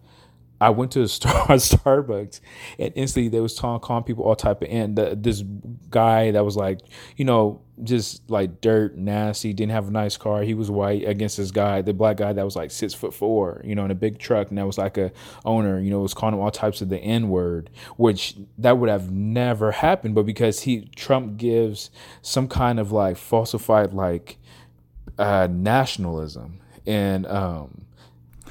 I 0.64 0.70
went 0.70 0.92
to 0.92 1.02
a 1.02 1.08
Star 1.10 1.34
Starbucks 1.48 2.40
and 2.80 2.94
instantly 2.96 3.28
they 3.28 3.42
was 3.42 3.54
talking, 3.54 3.86
calling 3.86 4.04
people 4.04 4.24
all 4.24 4.36
type 4.36 4.62
of 4.62 4.70
and 4.70 4.96
the, 4.96 5.16
this 5.20 5.44
guy 5.90 6.32
that 6.32 6.46
was 6.46 6.56
like, 6.56 6.80
you 7.18 7.26
know, 7.26 7.62
just 7.84 8.30
like 8.30 8.62
dirt, 8.62 8.96
nasty, 8.96 9.52
didn't 9.52 9.74
have 9.74 9.90
a 9.90 9.92
nice 9.92 10.16
car. 10.16 10.44
He 10.44 10.54
was 10.54 10.72
white 10.72 11.06
against 11.06 11.36
this 11.36 11.52
guy, 11.52 11.82
the 11.82 11.94
black 11.94 12.18
guy 12.18 12.32
that 12.32 12.46
was 12.46 12.56
like 12.56 12.72
six 12.72 12.94
foot 12.94 13.14
four, 13.14 13.62
you 13.66 13.76
know, 13.76 13.84
in 13.84 13.92
a 13.92 13.96
big 13.96 14.20
truck, 14.20 14.50
and 14.50 14.58
that 14.58 14.66
was 14.66 14.78
like 14.78 14.98
a 14.98 15.12
owner, 15.44 15.80
you 15.80 15.90
know, 15.90 16.00
was 16.00 16.14
calling 16.14 16.36
him 16.36 16.42
all 16.42 16.52
types 16.52 16.82
of 16.82 16.88
the 16.88 17.00
N 17.00 17.28
word, 17.28 17.70
which 17.98 18.38
that 18.58 18.78
would 18.78 18.90
have 18.90 19.12
never 19.12 19.72
happened, 19.72 20.16
but 20.16 20.26
because 20.26 20.62
he 20.62 20.86
Trump 20.96 21.36
gives 21.36 21.90
some 22.22 22.48
kind 22.48 22.80
of 22.80 22.92
like 22.92 23.18
falsified 23.18 23.92
like 23.92 24.38
uh 25.20 25.48
nationalism 25.52 26.60
and 26.86 27.28
um 27.28 27.86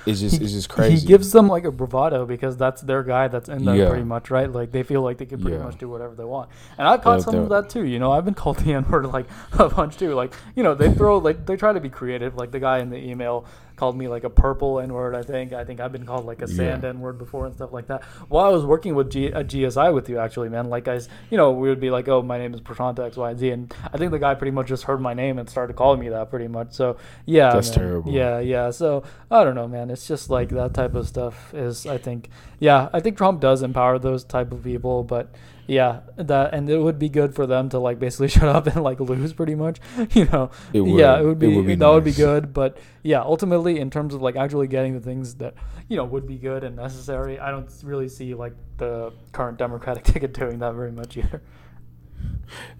it's 0.06 0.20
just 0.20 0.36
he, 0.38 0.44
it's 0.44 0.52
just 0.52 0.68
crazy. 0.68 1.00
He 1.00 1.06
gives 1.06 1.32
them 1.32 1.48
like 1.48 1.64
a 1.64 1.70
bravado 1.70 2.26
because 2.26 2.56
that's 2.56 2.82
their 2.82 3.02
guy 3.02 3.28
that's 3.28 3.48
in 3.48 3.64
there 3.64 3.76
yeah. 3.76 3.88
pretty 3.88 4.04
much, 4.04 4.30
right? 4.30 4.50
Like 4.50 4.72
they 4.72 4.82
feel 4.82 5.02
like 5.02 5.18
they 5.18 5.26
can 5.26 5.40
pretty 5.40 5.56
yeah. 5.56 5.64
much 5.64 5.78
do 5.78 5.88
whatever 5.88 6.14
they 6.14 6.24
want. 6.24 6.50
And 6.78 6.86
I've 6.88 7.02
caught 7.02 7.18
yeah, 7.18 7.24
some 7.24 7.36
of 7.36 7.48
that 7.50 7.70
too. 7.70 7.84
You 7.84 7.98
know, 7.98 8.12
I've 8.12 8.24
been 8.24 8.34
called 8.34 8.58
the 8.58 8.72
N 8.72 8.88
word 8.90 9.06
like 9.06 9.26
a 9.58 9.68
bunch 9.68 9.96
too. 9.96 10.14
Like 10.14 10.34
you 10.54 10.62
know, 10.62 10.74
they 10.74 10.92
throw 10.92 11.18
like 11.18 11.46
they 11.46 11.56
try 11.56 11.72
to 11.72 11.80
be 11.80 11.90
creative. 11.90 12.36
Like 12.36 12.50
the 12.50 12.60
guy 12.60 12.78
in 12.78 12.90
the 12.90 12.98
email 12.98 13.46
called 13.76 13.96
me 13.96 14.08
like 14.08 14.24
a 14.24 14.30
purple 14.30 14.80
N 14.80 14.92
word. 14.92 15.14
I 15.14 15.22
think. 15.22 15.52
I 15.52 15.64
think 15.64 15.80
I've 15.80 15.92
been 15.92 16.06
called 16.06 16.24
like 16.24 16.42
a 16.42 16.48
sand 16.48 16.82
yeah. 16.82 16.90
N 16.90 17.00
word 17.00 17.18
before 17.18 17.46
and 17.46 17.54
stuff 17.54 17.72
like 17.72 17.86
that. 17.88 18.02
While 18.28 18.44
I 18.44 18.48
was 18.48 18.64
working 18.64 18.94
with 18.94 19.10
G- 19.10 19.32
uh, 19.32 19.42
GSI 19.42 19.92
with 19.92 20.08
you, 20.08 20.18
actually, 20.18 20.48
man, 20.48 20.68
like 20.68 20.84
guys, 20.84 21.08
you 21.30 21.36
know, 21.36 21.52
we 21.52 21.68
would 21.68 21.80
be 21.80 21.90
like, 21.90 22.08
"Oh, 22.08 22.22
my 22.22 22.38
name 22.38 22.54
is 22.54 22.60
Prashant 22.60 22.98
X 22.98 23.16
Y 23.16 23.30
and 23.30 23.38
Z," 23.38 23.50
and 23.50 23.74
I 23.92 23.98
think 23.98 24.10
the 24.12 24.18
guy 24.18 24.34
pretty 24.34 24.52
much 24.52 24.68
just 24.68 24.84
heard 24.84 25.00
my 25.00 25.14
name 25.14 25.38
and 25.38 25.48
started 25.48 25.76
calling 25.76 26.00
me 26.00 26.08
that 26.08 26.30
pretty 26.30 26.48
much. 26.48 26.72
So 26.72 26.96
yeah, 27.26 27.52
that's 27.52 27.70
man. 27.70 27.78
terrible. 27.78 28.12
Yeah, 28.12 28.38
yeah. 28.40 28.70
So 28.70 29.04
I 29.30 29.44
don't 29.44 29.54
know, 29.54 29.68
man. 29.68 29.90
It's 29.90 30.06
just 30.06 30.30
like 30.30 30.48
that 30.50 30.74
type 30.74 30.94
of 30.94 31.08
stuff 31.08 31.52
is. 31.54 31.86
I 31.86 31.98
think, 31.98 32.28
yeah, 32.58 32.88
I 32.92 33.00
think 33.00 33.16
Trump 33.16 33.40
does 33.40 33.62
empower 33.62 33.98
those 33.98 34.24
type 34.24 34.52
of 34.52 34.64
people, 34.64 35.04
but 35.04 35.34
yeah, 35.66 36.00
that 36.16 36.52
and 36.52 36.68
it 36.68 36.78
would 36.78 36.98
be 36.98 37.08
good 37.08 37.34
for 37.34 37.46
them 37.46 37.68
to 37.70 37.78
like 37.78 37.98
basically 37.98 38.28
shut 38.36 38.48
up 38.48 38.66
and 38.66 38.82
like 38.82 39.00
lose 39.00 39.32
pretty 39.32 39.54
much. 39.54 39.78
You 40.12 40.26
know, 40.26 40.50
it 40.72 40.80
would. 40.80 40.98
yeah, 40.98 41.18
it 41.18 41.24
would 41.24 41.38
be, 41.38 41.52
it 41.52 41.56
would 41.56 41.66
be 41.66 41.74
that 41.74 41.86
nice. 41.86 41.94
would 41.94 42.04
be 42.04 42.12
good. 42.12 42.52
But 42.52 42.78
yeah, 43.02 43.20
ultimately, 43.20 43.78
in 43.78 43.90
terms 43.90 44.14
of 44.14 44.20
like 44.20 44.36
actually 44.36 44.66
getting 44.66 44.94
the 44.94 45.00
things 45.00 45.36
that 45.36 45.54
you 45.88 45.96
know 45.96 46.04
would 46.04 46.26
be 46.26 46.36
good 46.36 46.64
and 46.64 46.76
necessary, 46.76 47.38
I 47.38 47.50
don't 47.50 47.70
really 47.84 48.08
see 48.08 48.34
like 48.34 48.54
the 48.78 49.12
current 49.32 49.58
Democratic 49.58 50.04
ticket 50.12 50.34
doing 50.34 50.58
that 50.58 50.74
very 50.74 50.92
much 50.92 51.16
either. 51.16 51.42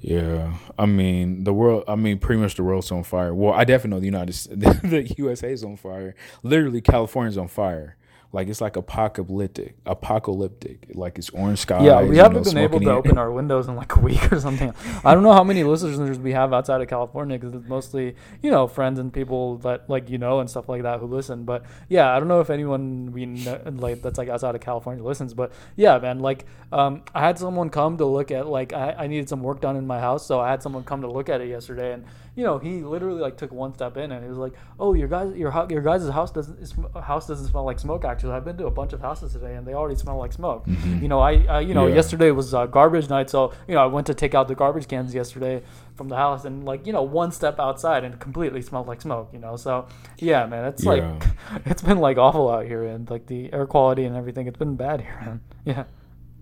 Yeah, 0.00 0.54
I 0.78 0.86
mean 0.86 1.44
the 1.44 1.54
world. 1.54 1.84
I 1.88 1.94
mean, 1.94 2.18
pretty 2.18 2.40
much 2.40 2.56
the 2.56 2.64
world's 2.64 2.90
on 2.90 3.04
fire. 3.04 3.32
Well, 3.32 3.52
I 3.54 3.64
definitely 3.64 3.96
know 3.96 4.00
the 4.00 4.06
United, 4.06 4.60
the 4.82 5.14
USA 5.18 5.52
is 5.52 5.64
on 5.64 5.76
fire. 5.76 6.14
Literally, 6.42 6.80
California's 6.80 7.38
on 7.38 7.48
fire. 7.48 7.96
Like 8.32 8.48
it's 8.48 8.62
like 8.62 8.76
apocalyptic, 8.76 9.76
apocalyptic. 9.84 10.86
Like 10.94 11.18
it's 11.18 11.28
orange 11.30 11.58
skies. 11.58 11.84
Yeah, 11.84 12.00
we 12.00 12.16
haven't 12.16 12.46
know, 12.46 12.50
been 12.50 12.62
able 12.62 12.80
to 12.80 12.90
open 12.90 13.18
our 13.18 13.30
windows 13.30 13.68
in 13.68 13.76
like 13.76 13.94
a 13.94 14.00
week 14.00 14.32
or 14.32 14.40
something. 14.40 14.72
I 15.04 15.12
don't 15.12 15.22
know 15.22 15.34
how 15.34 15.44
many 15.44 15.62
listeners 15.64 16.18
we 16.18 16.32
have 16.32 16.54
outside 16.54 16.80
of 16.80 16.88
California 16.88 17.38
because 17.38 17.54
it's 17.54 17.68
mostly 17.68 18.16
you 18.40 18.50
know 18.50 18.66
friends 18.66 18.98
and 18.98 19.12
people 19.12 19.58
that 19.58 19.90
like 19.90 20.08
you 20.08 20.16
know 20.16 20.40
and 20.40 20.48
stuff 20.48 20.66
like 20.66 20.82
that 20.82 21.00
who 21.00 21.06
listen. 21.06 21.44
But 21.44 21.64
yeah, 21.90 22.16
I 22.16 22.18
don't 22.18 22.28
know 22.28 22.40
if 22.40 22.48
anyone 22.48 23.12
we 23.12 23.26
know, 23.26 23.60
like 23.66 24.00
that's 24.00 24.16
like 24.16 24.30
outside 24.30 24.54
of 24.54 24.62
California 24.62 25.04
listens. 25.04 25.34
But 25.34 25.52
yeah, 25.76 25.98
man, 25.98 26.20
like 26.20 26.46
um, 26.72 27.02
I 27.14 27.20
had 27.20 27.38
someone 27.38 27.68
come 27.68 27.98
to 27.98 28.06
look 28.06 28.30
at 28.30 28.46
like 28.46 28.72
I, 28.72 28.92
I 28.92 29.06
needed 29.08 29.28
some 29.28 29.42
work 29.42 29.60
done 29.60 29.76
in 29.76 29.86
my 29.86 30.00
house, 30.00 30.26
so 30.26 30.40
I 30.40 30.50
had 30.50 30.62
someone 30.62 30.84
come 30.84 31.02
to 31.02 31.10
look 31.10 31.28
at 31.28 31.42
it 31.42 31.48
yesterday 31.48 31.92
and 31.92 32.06
you 32.34 32.44
know, 32.44 32.58
he 32.58 32.82
literally 32.82 33.20
like 33.20 33.36
took 33.36 33.52
one 33.52 33.74
step 33.74 33.98
in 33.98 34.10
and 34.10 34.22
he 34.22 34.28
was 34.28 34.38
like, 34.38 34.54
"Oh, 34.80 34.94
your 34.94 35.08
guys, 35.08 35.36
your 35.36 35.52
your 35.68 35.82
guys' 35.82 36.08
house 36.08 36.30
doesn't 36.30 36.58
house 37.02 37.26
doesn't 37.26 37.46
smell 37.46 37.64
like 37.64 37.78
smoke. 37.78 38.06
Actually, 38.06 38.32
I've 38.32 38.44
been 38.44 38.56
to 38.56 38.66
a 38.66 38.70
bunch 38.70 38.94
of 38.94 39.00
houses 39.00 39.34
today 39.34 39.54
and 39.54 39.66
they 39.66 39.74
already 39.74 39.96
smell 39.96 40.16
like 40.16 40.32
smoke. 40.32 40.66
Mm-hmm. 40.66 41.02
You 41.02 41.08
know, 41.08 41.20
I, 41.20 41.44
I 41.44 41.60
you 41.60 41.74
know, 41.74 41.86
yeah. 41.86 41.96
yesterday 41.96 42.30
was 42.30 42.54
uh, 42.54 42.64
garbage 42.64 43.10
night, 43.10 43.28
so 43.28 43.52
you 43.68 43.74
know, 43.74 43.82
I 43.82 43.86
went 43.86 44.06
to 44.06 44.14
take 44.14 44.34
out 44.34 44.48
the 44.48 44.54
garbage 44.54 44.88
cans 44.88 45.14
yesterday 45.14 45.62
from 45.94 46.08
the 46.08 46.16
house 46.16 46.46
and 46.46 46.64
like 46.64 46.86
you 46.86 46.92
know, 46.94 47.02
one 47.02 47.32
step 47.32 47.60
outside 47.60 48.02
and 48.02 48.14
it 48.14 48.20
completely 48.20 48.62
smelled 48.62 48.86
like 48.86 49.02
smoke. 49.02 49.28
You 49.34 49.38
know, 49.38 49.56
so 49.56 49.86
yeah, 50.16 50.46
man, 50.46 50.64
it's 50.64 50.84
yeah. 50.84 50.90
like 50.90 51.22
it's 51.66 51.82
been 51.82 51.98
like 51.98 52.16
awful 52.16 52.50
out 52.50 52.64
here 52.64 52.84
and 52.84 53.10
like 53.10 53.26
the 53.26 53.52
air 53.52 53.66
quality 53.66 54.04
and 54.04 54.16
everything. 54.16 54.46
It's 54.46 54.58
been 54.58 54.76
bad 54.76 55.02
here, 55.02 55.20
man. 55.24 55.40
Yeah. 55.64 55.84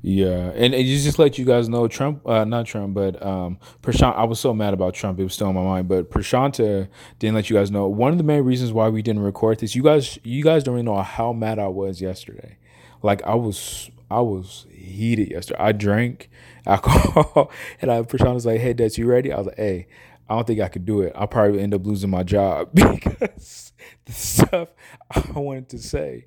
Yeah, 0.03 0.51
and, 0.55 0.73
and 0.73 0.87
just 0.87 1.19
let 1.19 1.37
you 1.37 1.45
guys 1.45 1.69
know, 1.69 1.87
Trump, 1.87 2.27
uh, 2.27 2.45
not 2.45 2.65
Trump, 2.65 2.95
but 2.95 3.23
um, 3.25 3.59
Prashant. 3.83 4.17
I 4.17 4.25
was 4.25 4.41
so 4.41 4.55
mad 4.55 4.73
about 4.73 4.95
Trump; 4.95 5.21
it 5.21 5.25
was 5.25 5.35
still 5.35 5.51
in 5.51 5.55
my 5.55 5.63
mind. 5.63 5.89
But 5.89 6.11
Prashanta 6.11 6.89
didn't 7.19 7.35
let 7.35 7.51
you 7.51 7.57
guys 7.57 7.71
know. 7.71 7.87
One 7.87 8.11
of 8.11 8.17
the 8.17 8.25
main 8.25 8.43
reasons 8.43 8.73
why 8.73 8.89
we 8.89 9.03
didn't 9.03 9.23
record 9.23 9.59
this, 9.61 9.75
you 9.75 9.83
guys, 9.83 10.19
you 10.23 10.43
guys 10.43 10.65
don't 10.65 10.77
even 10.77 10.87
know 10.87 11.03
how 11.03 11.35
mad 11.35 11.59
I 11.59 11.69
was 11.69 12.01
yesterday. 12.01 12.57
Like 13.03 13.23
I 13.25 13.35
was 13.35 13.91
I 14.11 14.21
was 14.21 14.67
heated 14.73 15.31
yesterday. 15.31 15.61
I 15.61 15.73
drank 15.73 16.31
alcohol, 16.67 17.51
and 17.83 17.93
I 17.93 18.01
Prashan 18.01 18.33
was 18.33 18.47
like, 18.47 18.61
"Hey, 18.61 18.73
Dad, 18.73 18.97
you 18.97 19.07
ready?" 19.07 19.33
I 19.33 19.39
was 19.39 19.47
like, 19.49 19.57
"Hey." 19.57 19.87
I 20.29 20.35
don't 20.35 20.47
think 20.47 20.61
I 20.61 20.69
could 20.69 20.87
do 20.87 21.01
it. 21.01 21.13
I'll 21.17 21.27
probably 21.27 21.61
end 21.61 21.75
up 21.75 21.85
losing 21.85 22.09
my 22.09 22.23
job 22.23 22.69
because 22.75 23.73
the 24.05 24.13
stuff 24.13 24.69
I 25.11 25.41
wanted 25.41 25.71
to 25.71 25.79
say, 25.79 26.27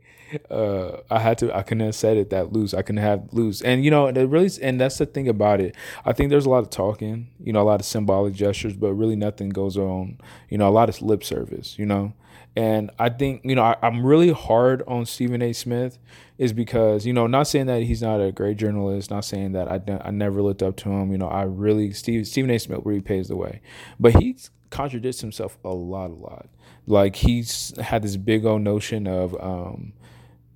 uh, 0.49 0.97
I 1.09 1.19
had 1.19 1.37
to. 1.39 1.55
I 1.55 1.63
couldn't 1.63 1.85
have 1.85 1.95
said 1.95 2.17
it 2.17 2.29
that 2.29 2.53
loose. 2.53 2.73
I 2.73 2.81
couldn't 2.81 3.01
have 3.01 3.33
loose. 3.33 3.61
And 3.61 3.83
you 3.83 3.91
know, 3.91 4.07
it 4.07 4.17
really, 4.17 4.49
and 4.61 4.79
that's 4.79 4.97
the 4.97 5.05
thing 5.05 5.27
about 5.27 5.59
it. 5.61 5.75
I 6.05 6.13
think 6.13 6.29
there's 6.29 6.45
a 6.45 6.49
lot 6.49 6.59
of 6.59 6.69
talking, 6.69 7.29
you 7.39 7.53
know, 7.53 7.61
a 7.61 7.63
lot 7.63 7.79
of 7.79 7.85
symbolic 7.85 8.33
gestures, 8.33 8.75
but 8.75 8.93
really 8.93 9.15
nothing 9.15 9.49
goes 9.49 9.77
on. 9.77 10.19
You 10.49 10.57
know, 10.57 10.67
a 10.67 10.71
lot 10.71 10.89
of 10.89 11.01
lip 11.01 11.23
service. 11.23 11.77
You 11.77 11.85
know, 11.85 12.13
and 12.55 12.91
I 12.99 13.09
think, 13.09 13.41
you 13.43 13.55
know, 13.55 13.63
I, 13.63 13.75
am 13.81 14.05
really 14.05 14.31
hard 14.31 14.83
on 14.87 15.05
Stephen 15.05 15.41
A. 15.41 15.53
Smith 15.53 15.97
is 16.37 16.53
because, 16.53 17.05
you 17.05 17.11
know, 17.13 17.25
not 17.25 17.47
saying 17.47 17.65
that 17.65 17.83
he's 17.83 18.01
not 18.01 18.17
a 18.17 18.31
great 18.31 18.57
journalist, 18.57 19.09
not 19.09 19.25
saying 19.25 19.53
that 19.53 19.71
I, 19.71 19.81
I 20.03 20.11
never 20.11 20.41
looked 20.41 20.61
up 20.61 20.75
to 20.77 20.89
him. 20.89 21.11
You 21.11 21.17
know, 21.17 21.27
I 21.27 21.43
really, 21.43 21.91
Steve, 21.93 22.27
Stephen 22.27 22.51
A. 22.51 22.59
Smith 22.59 22.81
really 22.83 23.01
pays 23.01 23.27
the 23.27 23.35
way. 23.35 23.61
But 23.99 24.21
he 24.21 24.37
contradicts 24.69 25.21
himself 25.21 25.57
a 25.63 25.69
lot, 25.69 26.11
a 26.11 26.13
lot. 26.13 26.47
Like 26.85 27.15
he's 27.15 27.73
had 27.79 28.03
this 28.03 28.17
big 28.17 28.45
old 28.45 28.61
notion 28.61 29.07
of, 29.07 29.35
um, 29.41 29.93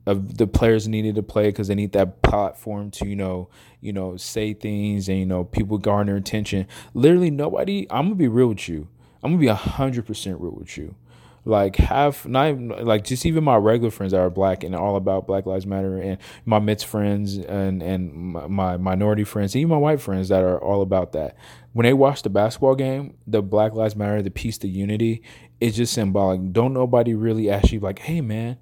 of 0.08 0.38
the 0.38 0.48
players 0.48 0.88
needed 0.88 1.16
to 1.16 1.24
play 1.24 1.50
because 1.50 1.68
they 1.68 1.76
need 1.76 1.92
that 1.92 2.22
platform 2.22 2.90
to 2.92 3.06
you 3.06 3.16
know 3.16 3.50
you 3.82 3.92
know 3.92 4.16
say 4.18 4.54
things 4.54 5.10
and 5.10 5.20
you 5.20 5.26
know 5.26 5.44
people 5.44 5.78
garner 5.78 6.16
attention. 6.16 6.66
Literally 6.94 7.30
nobody 7.30 7.86
i'm 7.90 8.06
gonna 8.06 8.16
be 8.16 8.28
real 8.28 8.48
with 8.48 8.68
you. 8.68 8.88
I'm 9.24 9.32
gonna 9.32 9.42
be 9.42 9.48
100% 9.48 10.40
real 10.40 10.52
with 10.52 10.78
you. 10.78 10.96
Like 11.44 11.78
half 11.78 12.26
not 12.26 12.50
even, 12.50 12.68
like 12.86 13.06
just 13.06 13.26
even 13.26 13.44
my 13.44 13.56
regular 13.56 13.90
friends 13.90 14.12
that 14.12 14.20
are 14.20 14.30
black 14.30 14.64
and 14.64 14.76
all 14.76 14.98
about 14.98 15.28
black 15.28 15.46
lives 15.46 15.66
matter 15.66 15.98
and 15.98 16.18
my 16.46 16.60
mixed 16.60 16.86
friends 16.86 17.38
and 17.38 17.82
and 17.82 18.14
my 18.14 18.76
minority 18.76 19.24
friends 19.24 19.56
even 19.56 19.70
my 19.70 19.78
white 19.78 20.02
friends 20.02 20.28
that 20.30 20.44
are 20.44 20.62
all 20.62 20.82
about 20.82 21.14
that. 21.14 21.38
When 21.72 21.86
they 21.86 21.94
watch 21.94 22.24
the 22.24 22.30
basketball 22.30 22.76
game 22.76 23.16
the 23.26 23.42
black 23.42 23.74
lives 23.74 23.96
matter 23.96 24.22
the 24.22 24.30
peace 24.30 24.58
the 24.58 24.68
unity 24.68 25.22
it's 25.62 25.78
just 25.78 25.94
symbolic. 25.94 26.52
Don't 26.52 26.74
nobody 26.74 27.14
really 27.14 27.50
ask 27.50 27.72
you 27.72 27.80
like 27.80 28.00
hey 28.00 28.20
man 28.22 28.58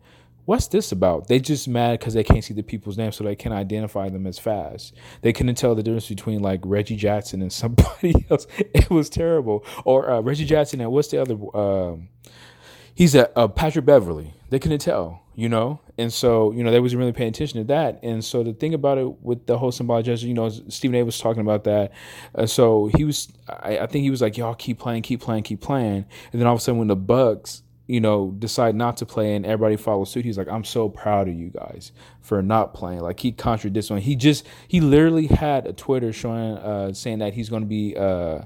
what's 0.46 0.68
this 0.68 0.92
about? 0.92 1.28
They 1.28 1.40
just 1.40 1.68
mad 1.68 2.00
because 2.00 2.14
they 2.14 2.24
can't 2.24 2.44
see 2.44 2.54
the 2.54 2.64
people's 2.64 2.98
names, 2.98 3.16
so 3.16 3.24
they 3.24 3.36
can't 3.36 3.54
identify 3.54 4.10
them 4.10 4.26
as 4.26 4.40
fast. 4.40 4.94
They 5.22 5.34
couldn't 5.34 5.56
tell 5.56 5.76
the 5.76 5.84
difference 5.84 6.08
between 6.08 6.42
like 6.42 6.62
Reggie 6.64 6.96
Jackson 6.96 7.42
and 7.42 7.52
somebody 7.54 8.26
else. 8.30 8.48
It 8.58 8.90
was 8.90 9.10
terrible. 9.10 9.66
Or 9.84 10.10
uh, 10.10 10.22
Reggie 10.22 10.46
Jackson 10.46 10.82
and 10.82 10.92
what's 10.92 11.10
the 11.10 11.22
other? 11.22 11.36
Um, 11.56 12.10
he's 12.94 13.16
a, 13.16 13.30
a, 13.36 13.50
Patrick 13.50 13.86
Beverley. 13.86 14.34
They 14.50 14.60
couldn't 14.60 14.80
tell, 14.80 15.24
you 15.34 15.50
know, 15.50 15.82
and 15.98 16.14
so 16.14 16.52
you 16.52 16.64
know 16.64 16.72
they 16.72 16.80
wasn't 16.80 17.00
really 17.00 17.12
paying 17.12 17.30
attention 17.30 17.60
to 17.60 17.64
that. 17.66 18.00
And 18.04 18.24
so 18.24 18.44
the 18.44 18.54
thing 18.54 18.74
about 18.74 18.98
it 18.98 19.22
with 19.22 19.48
the 19.48 19.58
whole 19.58 19.72
symbolic 19.72 20.06
gesture, 20.06 20.28
you 20.28 20.34
know, 20.34 20.50
Stephen 20.50 20.96
A. 20.96 21.04
was 21.04 21.20
talking 21.20 21.42
about 21.42 21.64
that. 21.64 21.92
Uh, 22.34 22.46
so 22.46 22.90
he 22.96 23.04
was, 23.04 23.28
I, 23.50 23.80
I, 23.80 23.88
think 23.88 24.04
he 24.04 24.12
was 24.12 24.22
like, 24.22 24.38
y'all 24.38 24.54
keep 24.54 24.80
playing, 24.80 25.02
keep 25.02 25.22
playing, 25.22 25.44
keep 25.44 25.62
playing. 25.62 26.06
And 26.32 26.42
then 26.42 26.48
all 26.48 26.54
of 26.54 26.60
a 26.60 26.64
sudden, 26.64 26.78
when 26.80 26.88
the 26.88 26.96
Bucks, 26.96 27.64
you 27.88 28.02
know, 28.02 28.32
decide 28.40 28.76
not 28.76 28.98
to 28.98 29.06
play 29.06 29.36
and 29.36 29.46
everybody 29.46 29.76
follows 29.76 30.12
suit, 30.12 30.26
he's 30.26 30.38
like, 30.38 30.48
I'm 30.48 30.64
so 30.64 30.90
proud 30.90 31.28
of 31.28 31.36
you 31.36 31.50
guys 31.50 31.92
for 32.22 32.42
not 32.42 32.74
playing. 32.74 33.02
Like 33.02 33.20
he 33.20 33.32
contradicts 33.32 33.90
one. 33.90 34.02
He 34.02 34.16
just 34.16 34.46
he 34.68 34.82
literally 34.82 35.28
had 35.28 35.68
a 35.68 35.74
Twitter 35.74 36.12
showing 36.12 36.58
uh 36.58 36.94
saying 36.94 37.20
that 37.20 37.34
he's 37.34 37.50
going 37.50 37.62
to 37.62 37.68
be 37.68 37.96
uh 37.96 38.42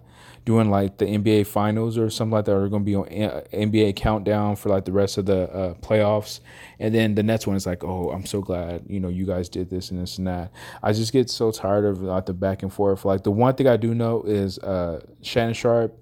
doing 0.46 0.70
like 0.70 0.98
the 0.98 1.06
NBA 1.06 1.46
finals 1.46 1.98
or 1.98 2.10
something 2.10 2.32
like 2.32 2.46
that, 2.46 2.56
or 2.56 2.68
going 2.70 2.84
to 2.84 2.86
be 2.86 2.96
on 2.96 3.06
NBA 3.06 3.96
countdown 3.96 4.56
for 4.56 4.70
like 4.70 4.86
the 4.86 4.92
rest 4.92 5.18
of 5.18 5.28
the 5.28 5.44
uh, 5.52 5.74
playoffs. 5.76 6.40
And 6.80 6.94
then 6.96 7.14
the 7.14 7.22
next 7.22 7.46
one 7.46 7.56
is 7.56 7.66
like, 7.68 7.84
oh, 7.84 8.10
I'm 8.10 8.26
so 8.26 8.42
glad 8.42 8.84
you 8.88 9.00
know 9.00 9.10
you 9.10 9.26
guys 9.26 9.48
did 9.48 9.70
this 9.70 9.92
and 9.92 10.02
this 10.02 10.18
and 10.18 10.28
that. 10.28 10.52
I 10.82 10.92
just 10.94 11.14
get 11.14 11.30
so 11.30 11.52
tired 11.52 11.86
of 11.86 12.02
like 12.02 12.26
the 12.26 12.34
back 12.34 12.64
and 12.64 12.74
forth. 12.74 13.06
Like 13.06 13.24
the 13.24 13.32
one 13.32 13.54
thing 13.56 13.68
I 13.68 13.78
do 13.78 13.94
know 13.94 14.24
is 14.24 14.58
uh, 14.60 15.06
Shannon 15.22 15.54
Sharpe, 15.54 15.96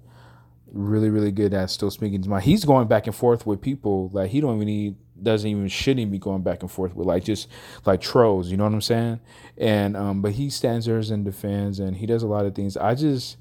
really 0.72 1.10
really 1.10 1.32
good 1.32 1.54
at 1.54 1.70
still 1.70 1.90
speaking 1.90 2.22
to 2.22 2.28
my. 2.28 2.40
He's 2.40 2.64
going 2.64 2.88
back 2.88 3.06
and 3.06 3.14
forth 3.14 3.46
with 3.46 3.60
people 3.60 4.10
like 4.12 4.30
he 4.30 4.40
don't 4.40 4.56
even 4.56 4.66
need 4.66 4.96
doesn't 5.20 5.50
even 5.50 5.66
shouldn't 5.66 6.12
be 6.12 6.18
going 6.18 6.42
back 6.42 6.62
and 6.62 6.70
forth 6.70 6.94
with 6.94 7.06
like 7.06 7.24
just 7.24 7.48
like 7.84 8.00
trolls 8.00 8.52
you 8.52 8.56
know 8.56 8.62
what 8.62 8.72
i'm 8.72 8.80
saying 8.80 9.18
and 9.56 9.96
um 9.96 10.22
but 10.22 10.30
he 10.30 10.48
stands 10.48 10.86
there 10.86 10.98
and 10.98 11.24
defends 11.24 11.80
and 11.80 11.96
he 11.96 12.06
does 12.06 12.22
a 12.22 12.26
lot 12.28 12.46
of 12.46 12.54
things 12.54 12.76
i 12.76 12.94
just 12.94 13.36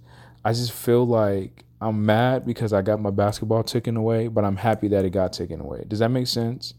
I 0.47 0.53
just 0.53 0.71
feel 0.71 1.05
like 1.05 1.65
I'm 1.81 2.05
mad 2.05 2.45
because 2.45 2.71
I 2.71 2.81
got 2.81 3.01
my 3.01 3.09
basketball 3.09 3.63
taken 3.63 3.97
away, 3.97 4.29
but 4.29 4.45
I'm 4.45 4.55
happy 4.55 4.87
that 4.87 5.03
it 5.03 5.09
got 5.09 5.33
taken 5.33 5.59
away. 5.59 5.83
Does 5.85 5.99
that 5.99 6.07
make 6.07 6.27
sense? 6.27 6.73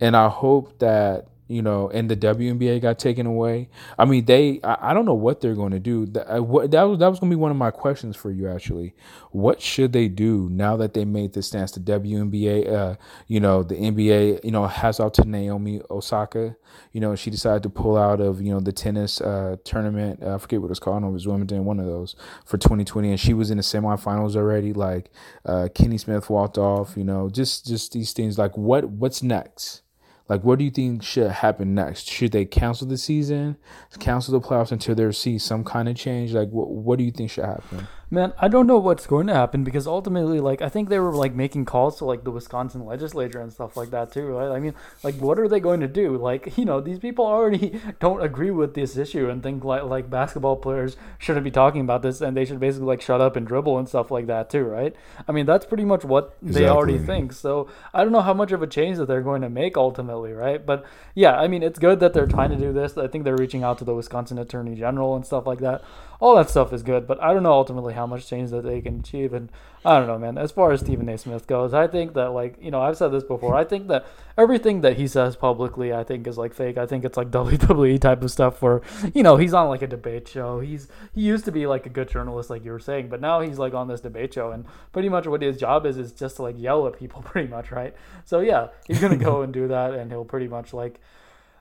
And 0.00 0.16
I 0.16 0.30
hope 0.30 0.78
that 0.78 1.28
you 1.46 1.60
know, 1.60 1.90
and 1.90 2.10
the 2.10 2.16
WNBA 2.16 2.80
got 2.80 2.98
taken 2.98 3.26
away. 3.26 3.68
I 3.98 4.06
mean, 4.06 4.24
they, 4.24 4.60
I, 4.64 4.94
don't 4.94 5.04
know 5.04 5.14
what 5.14 5.42
they're 5.42 5.54
going 5.54 5.72
to 5.72 5.78
do. 5.78 6.06
That, 6.06 6.26
uh, 6.26 6.66
that 6.68 6.82
was, 6.82 6.98
that 7.00 7.08
was 7.08 7.20
going 7.20 7.30
to 7.30 7.36
be 7.36 7.40
one 7.40 7.50
of 7.50 7.58
my 7.58 7.70
questions 7.70 8.16
for 8.16 8.30
you, 8.30 8.48
actually. 8.48 8.94
What 9.30 9.60
should 9.60 9.92
they 9.92 10.08
do 10.08 10.48
now 10.50 10.76
that 10.78 10.94
they 10.94 11.04
made 11.04 11.34
this 11.34 11.48
stance? 11.48 11.72
The 11.72 11.80
WNBA, 11.80 12.72
uh, 12.72 12.96
you 13.26 13.40
know, 13.40 13.62
the 13.62 13.74
NBA, 13.74 14.42
you 14.42 14.50
know, 14.50 14.66
has 14.66 15.00
out 15.00 15.12
to 15.14 15.28
Naomi 15.28 15.82
Osaka. 15.90 16.56
You 16.92 17.00
know, 17.00 17.14
she 17.14 17.30
decided 17.30 17.62
to 17.64 17.70
pull 17.70 17.98
out 17.98 18.22
of, 18.22 18.40
you 18.40 18.52
know, 18.52 18.60
the 18.60 18.72
tennis 18.72 19.20
uh, 19.20 19.56
tournament. 19.64 20.22
I 20.22 20.38
forget 20.38 20.62
what 20.62 20.70
it's 20.70 20.80
called. 20.80 20.96
I 20.96 21.00
know 21.00 21.08
it 21.08 21.12
was 21.12 21.28
Wimbledon, 21.28 21.66
one 21.66 21.78
of 21.78 21.86
those 21.86 22.16
for 22.46 22.56
2020. 22.56 23.10
And 23.10 23.20
she 23.20 23.34
was 23.34 23.50
in 23.50 23.58
the 23.58 23.62
semifinals 23.62 24.34
already. 24.34 24.72
Like, 24.72 25.10
uh, 25.44 25.68
Kenny 25.74 25.98
Smith 25.98 26.30
walked 26.30 26.56
off, 26.56 26.96
you 26.96 27.04
know, 27.04 27.28
just, 27.28 27.66
just 27.66 27.92
these 27.92 28.14
things. 28.14 28.38
Like, 28.38 28.56
what, 28.56 28.86
what's 28.86 29.22
next? 29.22 29.83
Like, 30.28 30.42
what 30.42 30.58
do 30.58 30.64
you 30.64 30.70
think 30.70 31.02
should 31.02 31.30
happen 31.30 31.74
next? 31.74 32.08
Should 32.08 32.32
they 32.32 32.46
cancel 32.46 32.86
the 32.86 32.96
season, 32.96 33.56
cancel 33.98 34.38
the 34.38 34.46
playoffs 34.46 34.72
until 34.72 34.94
they 34.94 35.10
see 35.12 35.38
some 35.38 35.64
kind 35.64 35.88
of 35.88 35.96
change? 35.96 36.32
Like, 36.32 36.48
what 36.48 36.70
what 36.70 36.98
do 36.98 37.04
you 37.04 37.10
think 37.10 37.30
should 37.30 37.44
happen? 37.44 37.86
Man, 38.14 38.32
I 38.38 38.46
don't 38.46 38.68
know 38.68 38.78
what's 38.78 39.08
going 39.08 39.26
to 39.26 39.34
happen 39.34 39.64
because 39.64 39.88
ultimately, 39.88 40.38
like, 40.38 40.62
I 40.62 40.68
think 40.68 40.88
they 40.88 41.00
were 41.00 41.12
like 41.12 41.34
making 41.34 41.64
calls 41.64 41.98
to 41.98 42.04
like 42.04 42.22
the 42.22 42.30
Wisconsin 42.30 42.86
legislature 42.86 43.40
and 43.40 43.52
stuff 43.52 43.76
like 43.76 43.90
that 43.90 44.12
too, 44.12 44.26
right? 44.26 44.54
I 44.54 44.60
mean, 44.60 44.72
like, 45.02 45.16
what 45.16 45.36
are 45.36 45.48
they 45.48 45.58
going 45.58 45.80
to 45.80 45.88
do? 45.88 46.16
Like, 46.16 46.56
you 46.56 46.64
know, 46.64 46.80
these 46.80 47.00
people 47.00 47.26
already 47.26 47.80
don't 47.98 48.22
agree 48.22 48.52
with 48.52 48.74
this 48.74 48.96
issue 48.96 49.28
and 49.28 49.42
think 49.42 49.64
like 49.64 49.82
like 49.82 50.08
basketball 50.08 50.54
players 50.54 50.96
shouldn't 51.18 51.42
be 51.42 51.50
talking 51.50 51.80
about 51.80 52.02
this 52.02 52.20
and 52.20 52.36
they 52.36 52.44
should 52.44 52.60
basically 52.60 52.86
like 52.86 53.02
shut 53.02 53.20
up 53.20 53.34
and 53.34 53.48
dribble 53.48 53.78
and 53.78 53.88
stuff 53.88 54.12
like 54.12 54.28
that 54.28 54.48
too, 54.48 54.62
right? 54.62 54.94
I 55.26 55.32
mean, 55.32 55.44
that's 55.44 55.66
pretty 55.66 55.84
much 55.84 56.04
what 56.04 56.36
exactly. 56.40 56.62
they 56.62 56.68
already 56.68 56.98
think. 56.98 57.32
So 57.32 57.68
I 57.92 58.04
don't 58.04 58.12
know 58.12 58.22
how 58.22 58.34
much 58.34 58.52
of 58.52 58.62
a 58.62 58.68
change 58.68 58.98
that 58.98 59.08
they're 59.08 59.22
going 59.22 59.42
to 59.42 59.50
make 59.50 59.76
ultimately, 59.76 60.32
right? 60.32 60.64
But 60.64 60.84
yeah, 61.16 61.36
I 61.36 61.48
mean, 61.48 61.64
it's 61.64 61.80
good 61.80 61.98
that 61.98 62.14
they're 62.14 62.28
trying 62.28 62.50
to 62.50 62.56
do 62.56 62.72
this. 62.72 62.96
I 62.96 63.08
think 63.08 63.24
they're 63.24 63.36
reaching 63.36 63.64
out 63.64 63.78
to 63.78 63.84
the 63.84 63.94
Wisconsin 63.94 64.38
Attorney 64.38 64.76
General 64.76 65.16
and 65.16 65.26
stuff 65.26 65.48
like 65.48 65.58
that 65.58 65.82
all 66.24 66.36
that 66.36 66.48
stuff 66.48 66.72
is 66.72 66.82
good, 66.82 67.06
but 67.06 67.22
I 67.22 67.34
don't 67.34 67.42
know 67.42 67.52
ultimately 67.52 67.92
how 67.92 68.03
much 68.06 68.28
change 68.28 68.50
that 68.50 68.64
they 68.64 68.80
can 68.80 69.00
achieve. 69.00 69.32
And 69.32 69.50
I 69.84 69.98
don't 69.98 70.06
know, 70.06 70.18
man. 70.18 70.38
As 70.38 70.52
far 70.52 70.72
as 70.72 70.80
Stephen 70.80 71.08
A. 71.08 71.18
Smith 71.18 71.46
goes, 71.46 71.74
I 71.74 71.86
think 71.86 72.14
that 72.14 72.30
like 72.30 72.56
you 72.60 72.70
know 72.70 72.80
I've 72.80 72.96
said 72.96 73.08
this 73.08 73.24
before. 73.24 73.54
I 73.54 73.64
think 73.64 73.88
that 73.88 74.06
everything 74.38 74.80
that 74.80 74.96
he 74.96 75.06
says 75.06 75.36
publicly, 75.36 75.92
I 75.92 76.04
think 76.04 76.26
is 76.26 76.38
like 76.38 76.54
fake. 76.54 76.78
I 76.78 76.86
think 76.86 77.04
it's 77.04 77.16
like 77.16 77.30
WWE 77.32 78.00
type 78.00 78.22
of 78.22 78.30
stuff 78.30 78.62
where 78.62 78.82
you 79.14 79.22
know 79.22 79.36
he's 79.36 79.54
on 79.54 79.68
like 79.68 79.82
a 79.82 79.86
debate 79.86 80.28
show. 80.28 80.60
He's 80.60 80.88
he 81.12 81.20
used 81.20 81.44
to 81.44 81.52
be 81.52 81.66
like 81.66 81.86
a 81.86 81.90
good 81.90 82.08
journalist, 82.08 82.50
like 82.50 82.64
you 82.64 82.72
were 82.72 82.78
saying, 82.78 83.08
but 83.08 83.20
now 83.20 83.40
he's 83.40 83.58
like 83.58 83.74
on 83.74 83.88
this 83.88 84.00
debate 84.00 84.34
show, 84.34 84.52
and 84.52 84.64
pretty 84.92 85.08
much 85.08 85.26
what 85.26 85.42
his 85.42 85.56
job 85.56 85.86
is 85.86 85.98
is 85.98 86.12
just 86.12 86.36
to 86.36 86.42
like 86.42 86.56
yell 86.58 86.86
at 86.86 86.98
people, 86.98 87.22
pretty 87.24 87.48
much, 87.48 87.70
right? 87.70 87.94
So 88.24 88.40
yeah, 88.40 88.68
he's 88.86 89.00
gonna 89.00 89.16
go 89.16 89.42
and 89.42 89.52
do 89.52 89.68
that, 89.68 89.94
and 89.94 90.10
he'll 90.10 90.24
pretty 90.24 90.48
much 90.48 90.72
like 90.72 91.00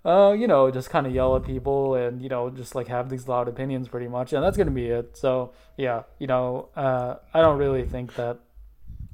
uh, 0.05 0.35
you 0.37 0.47
know, 0.47 0.69
just 0.69 0.89
kind 0.89 1.07
of 1.07 1.13
yell 1.13 1.35
at 1.35 1.43
people 1.43 1.95
and, 1.95 2.21
you 2.21 2.29
know, 2.29 2.49
just 2.49 2.75
like 2.75 2.87
have 2.87 3.09
these 3.09 3.27
loud 3.27 3.47
opinions 3.47 3.87
pretty 3.87 4.07
much. 4.07 4.33
And 4.33 4.43
that's 4.43 4.57
going 4.57 4.67
to 4.67 4.73
be 4.73 4.87
it. 4.87 5.15
So, 5.15 5.53
yeah, 5.77 6.03
you 6.19 6.27
know, 6.27 6.69
uh, 6.75 7.15
I 7.33 7.41
don't 7.41 7.57
really 7.57 7.85
think 7.85 8.15
that 8.15 8.39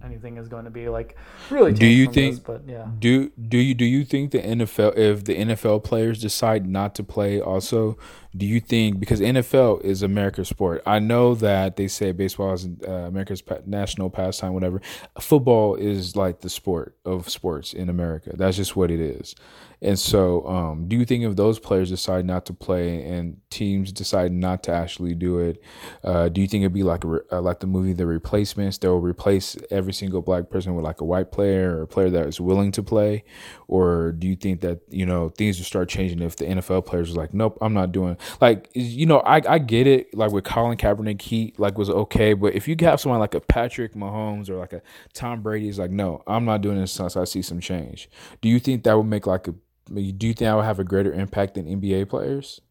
anything 0.04 0.38
is 0.38 0.48
going 0.48 0.66
to 0.66 0.72
be 0.72 0.88
like 0.88 1.16
really 1.50 1.74
do 1.74 1.86
you 1.86 2.06
think 2.06 2.36
this, 2.36 2.40
but 2.40 2.62
yeah 2.68 2.88
do 3.00 3.30
do 3.48 3.58
you 3.58 3.74
do 3.74 3.84
you 3.84 4.06
think 4.06 4.32
the 4.32 4.40
NFL 4.40 4.98
if 4.98 5.26
the 5.26 5.36
NFL 5.36 5.84
players 5.84 6.22
decide 6.22 6.66
not 6.66 6.96
to 6.96 7.04
play 7.04 7.42
also 7.42 7.98
do 8.36 8.46
you 8.46 8.60
think 8.60 9.00
because 9.00 9.20
NFL 9.20 9.84
is 9.84 10.02
America's 10.02 10.48
sport 10.48 10.82
I 10.86 11.00
know 11.00 11.36
that 11.36 11.76
they 11.76 11.88
say 11.88 12.12
baseball 12.12 12.54
is 12.54 12.70
uh, 12.88 12.92
America's 12.92 13.44
national 13.66 14.10
pastime 14.10 14.54
whatever 14.54 14.82
football 15.20 15.76
is 15.76 16.16
like 16.16 16.42
the 16.42 16.50
sport 16.50 16.96
of 17.04 17.28
sports 17.28 17.74
in 17.74 17.90
America 17.90 18.32
that's 18.36 18.58
just 18.58 18.76
what 18.76 18.92
it 18.92 19.02
is 19.02 19.36
and 19.82 19.98
so, 19.98 20.46
um, 20.46 20.88
do 20.88 20.98
you 20.98 21.06
think 21.06 21.24
if 21.24 21.38
those 21.38 21.58
players 21.58 21.90
decide 21.90 22.26
not 22.26 22.46
to 22.48 22.54
play 22.54 23.02
and 23.04 23.38
teams 23.50 23.94
decide 23.94 24.32
not 24.32 24.62
to 24.64 24.74
actually 24.74 25.16
do 25.16 25.40
it, 25.40 25.62
uh, 26.04 26.28
do 26.28 26.42
you 26.42 26.48
think 26.48 26.64
it'd 26.64 26.74
be 26.74 26.84
like 26.84 27.06
a, 27.06 27.22
uh, 27.32 27.42
like 27.42 27.62
the 27.62 27.68
movie 27.68 27.94
The 27.94 28.06
Replacements? 28.06 28.78
They'll 28.78 28.98
replace 28.98 29.56
every 29.72 29.94
single 29.94 30.22
black 30.22 30.50
person 30.50 30.76
with 30.76 30.84
like 30.84 31.00
a 31.00 31.06
white 31.06 31.32
player 31.32 31.78
or 31.78 31.84
a 31.84 31.88
player 31.88 32.10
that 32.10 32.28
is 32.28 32.42
willing 32.42 32.72
to 32.74 32.84
play, 32.84 33.24
or 33.68 34.12
do 34.12 34.28
you 34.28 34.36
think 34.36 34.60
that 34.62 34.82
you 34.90 35.06
know 35.06 35.30
things 35.30 35.58
will 35.58 35.66
start 35.66 35.88
changing 35.88 36.22
if 36.22 36.36
the 36.36 36.46
NFL 36.46 36.86
players 36.86 37.12
are 37.12 37.16
like, 37.16 37.34
nope, 37.34 37.58
I'm 37.62 37.74
not 37.74 37.94
doing 37.94 38.18
like 38.42 38.70
you 38.74 39.06
know 39.06 39.20
I 39.20 39.42
I 39.48 39.60
get 39.60 39.88
it 39.88 40.14
like 40.14 40.32
with 40.32 40.44
Colin 40.44 40.78
Kaepernick 40.78 41.22
he 41.22 41.54
like 41.58 41.78
was 41.78 41.90
okay, 41.90 42.34
but 42.34 42.54
if 42.54 42.68
you 42.68 42.76
have 42.82 43.00
someone 43.00 43.20
like 43.20 43.34
a 43.34 43.40
Patrick 43.40 43.94
Mahomes 43.94 44.50
or 44.50 44.58
like 44.58 44.74
a 44.74 44.82
Tom 45.14 45.42
Brady 45.42 45.70
is 45.70 45.80
like, 45.80 45.92
no, 45.92 46.22
I'm 46.28 46.44
not 46.44 46.62
doing 46.62 46.80
this 46.80 46.98
unless 47.00 47.16
I 47.16 47.24
see 47.24 47.42
some 47.42 47.62
change. 47.62 48.10
Do 48.42 48.50
you 48.50 48.60
think 48.60 48.84
that 48.84 48.98
would 48.98 49.04
make 49.04 49.26
like 49.26 49.48
a 49.48 49.56
do 49.94 50.28
you 50.28 50.34
think 50.34 50.50
I 50.50 50.56
would 50.56 50.66
have 50.66 50.80
a 50.80 50.84
greater 50.84 51.12
impact 51.12 51.56
than 51.56 51.66
NBA 51.66 52.10
players? 52.10 52.62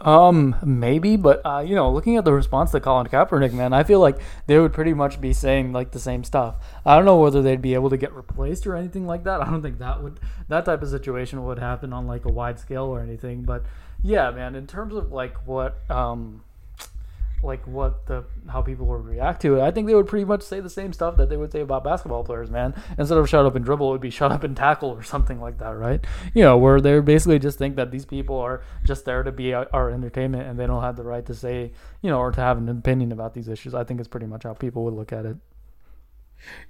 Um, 0.00 0.56
maybe, 0.64 1.16
but 1.16 1.42
uh, 1.44 1.62
you 1.66 1.74
know, 1.74 1.92
looking 1.92 2.16
at 2.16 2.24
the 2.24 2.32
response 2.32 2.70
to 2.72 2.80
Colin 2.80 3.06
Kaepernick, 3.06 3.52
man, 3.52 3.72
I 3.72 3.84
feel 3.84 4.00
like 4.00 4.18
they 4.46 4.58
would 4.58 4.72
pretty 4.72 4.94
much 4.94 5.20
be 5.20 5.32
saying 5.32 5.72
like 5.72 5.92
the 5.92 6.00
same 6.00 6.24
stuff. 6.24 6.56
I 6.84 6.96
don't 6.96 7.04
know 7.04 7.18
whether 7.18 7.42
they'd 7.42 7.62
be 7.62 7.74
able 7.74 7.90
to 7.90 7.96
get 7.96 8.12
replaced 8.12 8.66
or 8.66 8.74
anything 8.74 9.06
like 9.06 9.24
that. 9.24 9.42
I 9.42 9.50
don't 9.50 9.62
think 9.62 9.78
that 9.78 10.02
would 10.02 10.18
that 10.48 10.64
type 10.64 10.82
of 10.82 10.88
situation 10.88 11.44
would 11.44 11.58
happen 11.58 11.92
on 11.92 12.06
like 12.06 12.24
a 12.24 12.32
wide 12.32 12.58
scale 12.58 12.84
or 12.84 13.00
anything. 13.00 13.42
But 13.42 13.64
yeah, 14.02 14.30
man, 14.30 14.54
in 14.54 14.66
terms 14.66 14.94
of 14.94 15.12
like 15.12 15.46
what 15.46 15.78
um 15.90 16.42
like 17.42 17.66
what 17.66 18.06
the 18.06 18.24
how 18.48 18.62
people 18.62 18.86
would 18.86 19.04
react 19.04 19.42
to 19.42 19.56
it. 19.56 19.62
I 19.62 19.70
think 19.70 19.86
they 19.86 19.94
would 19.94 20.06
pretty 20.06 20.24
much 20.24 20.42
say 20.42 20.60
the 20.60 20.70
same 20.70 20.92
stuff 20.92 21.16
that 21.16 21.28
they 21.28 21.36
would 21.36 21.50
say 21.50 21.60
about 21.60 21.82
basketball 21.82 22.22
players, 22.24 22.50
man. 22.50 22.74
Instead 22.96 23.18
of 23.18 23.28
shut 23.28 23.44
up 23.44 23.56
and 23.56 23.64
dribble, 23.64 23.88
it 23.88 23.92
would 23.92 24.00
be 24.00 24.10
shut 24.10 24.30
up 24.30 24.44
and 24.44 24.56
tackle 24.56 24.90
or 24.90 25.02
something 25.02 25.40
like 25.40 25.58
that, 25.58 25.76
right? 25.76 26.04
You 26.34 26.42
know, 26.42 26.56
where 26.56 26.80
they 26.80 27.00
basically 27.00 27.38
just 27.38 27.58
think 27.58 27.76
that 27.76 27.90
these 27.90 28.04
people 28.04 28.38
are 28.38 28.62
just 28.84 29.04
there 29.04 29.22
to 29.22 29.32
be 29.32 29.52
our 29.54 29.90
entertainment 29.90 30.48
and 30.48 30.58
they 30.58 30.66
don't 30.66 30.82
have 30.82 30.96
the 30.96 31.04
right 31.04 31.26
to 31.26 31.34
say, 31.34 31.72
you 32.00 32.10
know, 32.10 32.18
or 32.18 32.30
to 32.30 32.40
have 32.40 32.58
an 32.58 32.68
opinion 32.68 33.12
about 33.12 33.34
these 33.34 33.48
issues. 33.48 33.74
I 33.74 33.84
think 33.84 33.98
it's 33.98 34.08
pretty 34.08 34.26
much 34.26 34.44
how 34.44 34.54
people 34.54 34.84
would 34.84 34.94
look 34.94 35.12
at 35.12 35.26
it. 35.26 35.36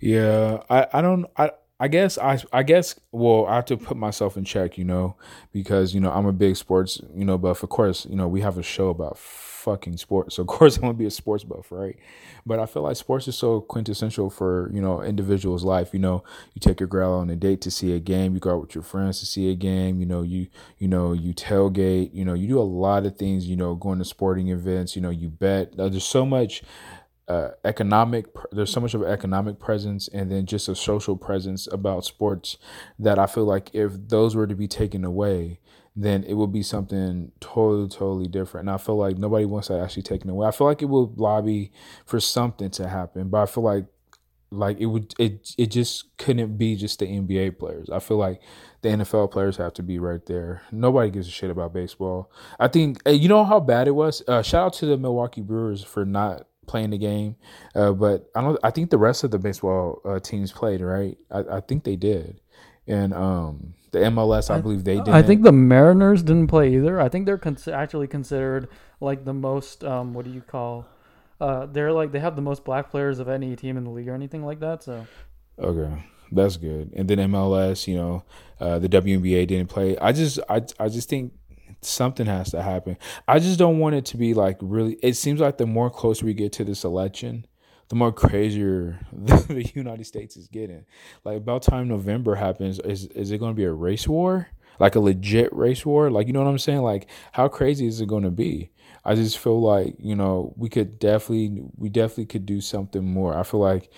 Yeah, 0.00 0.62
I 0.68 0.86
I 0.92 1.02
don't 1.02 1.26
I 1.36 1.52
I 1.80 1.88
guess 1.88 2.18
I 2.18 2.38
I 2.52 2.62
guess 2.62 2.98
well 3.10 3.46
I 3.46 3.56
have 3.56 3.64
to 3.66 3.76
put 3.76 3.96
myself 3.96 4.36
in 4.36 4.44
check, 4.44 4.78
you 4.78 4.84
know, 4.84 5.16
because 5.52 5.94
you 5.94 6.00
know 6.00 6.10
I'm 6.10 6.26
a 6.26 6.32
big 6.32 6.56
sports, 6.56 7.00
you 7.14 7.24
know, 7.24 7.38
but 7.38 7.48
of 7.62 7.68
course, 7.68 8.06
you 8.08 8.16
know, 8.16 8.28
we 8.28 8.40
have 8.40 8.58
a 8.58 8.62
show 8.62 8.88
about 8.88 9.18
fucking 9.62 9.96
sports. 9.96 10.36
So 10.36 10.42
of 10.42 10.48
course 10.48 10.76
I'm 10.76 10.82
gonna 10.82 10.94
be 10.94 11.06
a 11.06 11.10
sports 11.10 11.44
buff, 11.44 11.70
right? 11.70 11.96
But 12.44 12.58
I 12.58 12.66
feel 12.66 12.82
like 12.82 12.96
sports 12.96 13.28
is 13.28 13.36
so 13.36 13.60
quintessential 13.60 14.30
for, 14.30 14.70
you 14.72 14.82
know, 14.82 15.02
individual's 15.02 15.64
life. 15.64 15.90
You 15.92 16.00
know, 16.00 16.24
you 16.54 16.60
take 16.60 16.80
your 16.80 16.88
girl 16.88 17.12
on 17.12 17.30
a 17.30 17.36
date 17.36 17.60
to 17.62 17.70
see 17.70 17.94
a 17.94 18.00
game, 18.00 18.34
you 18.34 18.40
go 18.40 18.54
out 18.54 18.60
with 18.60 18.74
your 18.74 18.84
friends 18.84 19.20
to 19.20 19.26
see 19.26 19.50
a 19.50 19.54
game, 19.54 20.00
you 20.00 20.06
know, 20.06 20.22
you 20.22 20.48
you 20.78 20.88
know, 20.88 21.12
you 21.12 21.32
tailgate, 21.32 22.10
you 22.12 22.24
know, 22.24 22.34
you 22.34 22.48
do 22.48 22.58
a 22.58 22.62
lot 22.62 23.06
of 23.06 23.16
things, 23.16 23.46
you 23.46 23.56
know, 23.56 23.74
going 23.74 23.98
to 23.98 24.04
sporting 24.04 24.48
events, 24.48 24.96
you 24.96 25.02
know, 25.02 25.10
you 25.10 25.28
bet. 25.28 25.76
There's 25.76 26.04
so 26.04 26.26
much 26.26 26.62
uh, 27.28 27.50
economic 27.64 28.26
there's 28.50 28.70
so 28.70 28.80
much 28.80 28.94
of 28.94 29.02
an 29.02 29.10
economic 29.10 29.58
presence 29.58 30.08
and 30.08 30.30
then 30.30 30.44
just 30.44 30.68
a 30.68 30.74
social 30.74 31.16
presence 31.16 31.68
about 31.68 32.04
sports 32.04 32.58
that 32.98 33.18
i 33.18 33.26
feel 33.26 33.44
like 33.44 33.70
if 33.72 33.92
those 34.08 34.34
were 34.34 34.46
to 34.46 34.56
be 34.56 34.66
taken 34.66 35.04
away 35.04 35.58
then 35.94 36.24
it 36.24 36.34
would 36.34 36.52
be 36.52 36.62
something 36.62 37.32
totally, 37.40 37.88
totally 37.88 38.26
different. 38.26 38.68
And 38.68 38.74
I 38.74 38.78
feel 38.78 38.96
like 38.96 39.18
nobody 39.18 39.44
wants 39.44 39.68
that 39.68 39.80
actually 39.80 40.04
taken 40.04 40.30
away. 40.30 40.46
I 40.46 40.50
feel 40.50 40.66
like 40.66 40.82
it 40.82 40.86
will 40.86 41.12
lobby 41.16 41.72
for 42.06 42.18
something 42.18 42.70
to 42.70 42.88
happen, 42.88 43.28
but 43.28 43.42
I 43.42 43.46
feel 43.46 43.62
like 43.62 43.86
like 44.52 44.78
it 44.78 44.86
would 44.86 45.14
it 45.18 45.54
it 45.56 45.70
just 45.70 46.16
couldn't 46.18 46.56
be 46.58 46.76
just 46.76 46.98
the 46.98 47.06
NBA 47.06 47.58
players. 47.58 47.88
I 47.90 47.98
feel 47.98 48.18
like 48.18 48.40
the 48.82 48.90
NFL 48.90 49.30
players 49.30 49.56
have 49.56 49.72
to 49.74 49.82
be 49.82 49.98
right 49.98 50.24
there. 50.26 50.62
Nobody 50.70 51.10
gives 51.10 51.28
a 51.28 51.30
shit 51.30 51.50
about 51.50 51.72
baseball. 51.72 52.30
I 52.60 52.68
think 52.68 53.00
you 53.06 53.28
know 53.28 53.44
how 53.44 53.60
bad 53.60 53.88
it 53.88 53.92
was. 53.92 54.22
Uh, 54.28 54.42
shout 54.42 54.66
out 54.66 54.72
to 54.74 54.86
the 54.86 54.96
Milwaukee 54.96 55.40
Brewers 55.40 55.82
for 55.82 56.04
not 56.04 56.46
playing 56.66 56.90
the 56.90 56.98
game, 56.98 57.36
uh, 57.74 57.92
but 57.92 58.30
I 58.34 58.42
don't. 58.42 58.58
I 58.62 58.70
think 58.70 58.90
the 58.90 58.98
rest 58.98 59.24
of 59.24 59.30
the 59.30 59.38
baseball 59.38 60.00
uh, 60.04 60.20
teams 60.20 60.52
played 60.52 60.80
right. 60.80 61.16
I, 61.30 61.38
I 61.40 61.60
think 61.60 61.84
they 61.84 61.96
did, 61.96 62.40
and 62.86 63.14
um, 63.14 63.74
the 63.92 64.00
MLS, 64.00 64.50
I, 64.50 64.56
I 64.56 64.60
believe 64.60 64.84
they 64.84 64.96
did. 64.96 65.10
I 65.10 65.22
think 65.22 65.42
the 65.42 65.52
Mariners 65.52 66.22
didn't 66.22 66.48
play 66.48 66.74
either. 66.74 67.00
I 67.00 67.08
think 67.08 67.26
they're 67.26 67.38
con- 67.38 67.58
actually 67.72 68.08
considered 68.08 68.68
like 69.00 69.24
the 69.24 69.34
most. 69.34 69.84
Um, 69.84 70.14
what 70.14 70.24
do 70.24 70.30
you 70.30 70.40
call? 70.40 70.86
Uh, 71.40 71.66
they're 71.66 71.92
like 71.92 72.12
they 72.12 72.20
have 72.20 72.34
the 72.34 72.42
most 72.42 72.64
black 72.64 72.90
players 72.90 73.18
of 73.18 73.28
any 73.28 73.54
team 73.54 73.76
in 73.76 73.84
the 73.84 73.90
league 73.90 74.08
or 74.08 74.14
anything 74.14 74.44
like 74.44 74.60
that. 74.60 74.82
So. 74.82 75.06
Okay, 75.58 76.04
that's 76.32 76.56
good. 76.56 76.92
And 76.96 77.08
then 77.08 77.18
MLS, 77.18 77.86
you 77.86 77.96
know, 77.96 78.24
uh, 78.60 78.78
the 78.78 78.88
WNBA 78.88 79.46
didn't 79.46 79.68
play. 79.68 79.98
I 79.98 80.12
just, 80.12 80.40
I, 80.48 80.62
I 80.80 80.88
just 80.88 81.08
think 81.08 81.34
something 81.82 82.26
has 82.26 82.50
to 82.52 82.62
happen. 82.62 82.96
I 83.28 83.38
just 83.38 83.58
don't 83.58 83.78
want 83.78 83.94
it 83.94 84.06
to 84.06 84.16
be 84.16 84.32
like 84.32 84.56
really. 84.62 84.94
It 85.02 85.14
seems 85.14 85.40
like 85.40 85.58
the 85.58 85.66
more 85.66 85.90
closer 85.90 86.24
we 86.24 86.32
get 86.32 86.52
to 86.54 86.64
this 86.64 86.84
election, 86.84 87.46
the 87.92 87.96
more 87.96 88.10
crazier 88.10 88.98
the 89.12 89.70
United 89.74 90.06
States 90.06 90.38
is 90.38 90.48
getting. 90.48 90.86
Like 91.26 91.36
about 91.36 91.60
time 91.60 91.88
November 91.88 92.34
happens, 92.34 92.78
is 92.78 93.04
is 93.08 93.30
it 93.32 93.36
going 93.36 93.52
to 93.52 93.54
be 93.54 93.64
a 93.64 93.72
race 93.72 94.08
war? 94.08 94.48
Like 94.80 94.94
a 94.94 95.00
legit 95.00 95.52
race 95.52 95.84
war? 95.84 96.10
Like 96.10 96.26
you 96.26 96.32
know 96.32 96.42
what 96.42 96.48
I'm 96.48 96.58
saying? 96.58 96.80
Like 96.80 97.06
how 97.32 97.48
crazy 97.48 97.86
is 97.86 98.00
it 98.00 98.08
going 98.08 98.22
to 98.22 98.30
be? 98.30 98.70
I 99.04 99.14
just 99.14 99.36
feel 99.36 99.60
like 99.60 99.96
you 99.98 100.16
know 100.16 100.54
we 100.56 100.70
could 100.70 100.98
definitely 100.98 101.64
we 101.76 101.90
definitely 101.90 102.24
could 102.24 102.46
do 102.46 102.62
something 102.62 103.04
more. 103.04 103.38
I 103.38 103.42
feel 103.42 103.60
like 103.60 103.90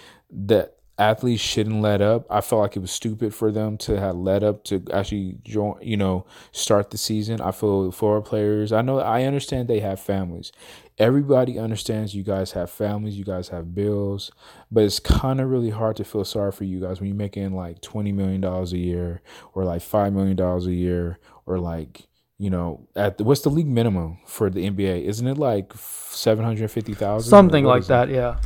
that 0.49 0.74
athletes 0.99 1.42
shouldn't 1.42 1.80
let 1.82 2.01
up. 2.01 2.26
I 2.30 2.40
felt 2.40 2.62
like 2.62 2.76
it 2.76 2.80
was 2.80 2.90
stupid 2.90 3.34
for 3.34 3.51
them 3.51 3.76
to 3.78 3.99
have 3.99 4.16
let 4.16 4.42
up 4.42 4.64
to 4.64 4.84
actually 4.92 5.38
join, 5.42 5.78
you 5.82 5.97
know, 5.97 6.26
start 6.53 6.90
the 6.90 6.99
season. 6.99 7.40
I 7.40 7.51
feel 7.51 7.90
for 7.90 8.16
our 8.16 8.22
players, 8.22 8.72
I 8.72 8.82
know 8.82 9.01
I 9.01 9.24
understand 9.24 9.68
they 9.68 9.80
have 9.80 10.01
families. 10.01 10.53
Everybody 10.97 11.59
understands 11.59 12.14
you 12.14 12.22
guys 12.22 12.53
have 12.53 12.70
families, 12.70 13.18
you 13.18 13.24
guys 13.24 13.49
have 13.49 13.74
bills, 13.74 14.30
but 14.70 14.84
it's 14.84 15.01
kind 15.01 15.40
of 15.40 15.51
really 15.51 15.70
hard 15.70 15.97
to 15.97 16.05
feel 16.05 16.24
sorry 16.24 16.53
for 16.53 16.62
you 16.62 16.80
guys 16.80 17.01
when 17.01 17.09
you're 17.09 17.16
making 17.16 17.55
like 17.55 17.80
$20 17.80 18.14
million 18.14 18.45
a 18.45 18.64
year 18.76 19.20
or 19.55 19.64
like 19.64 19.82
$5 19.82 20.12
million 20.12 20.38
a 20.40 20.59
year 20.70 21.18
or 21.47 21.59
like 21.59 22.07
you 22.36 22.51
know, 22.51 22.88
at 22.97 23.16
the, 23.16 23.24
what's 23.24 23.42
the 23.42 23.49
league 23.49 23.68
minimum 23.68 24.18
for 24.26 24.51
the 24.51 24.68
NBA? 24.68 25.05
Isn't 25.05 25.26
it 25.26 25.38
like 25.38 25.72
seven 25.76 26.45
hundred 26.45 26.68
fifty 26.68 26.92
thousand? 26.92 27.30
Something 27.30 27.64
like 27.64 27.86
that, 27.86 28.09
yeah. 28.09 28.38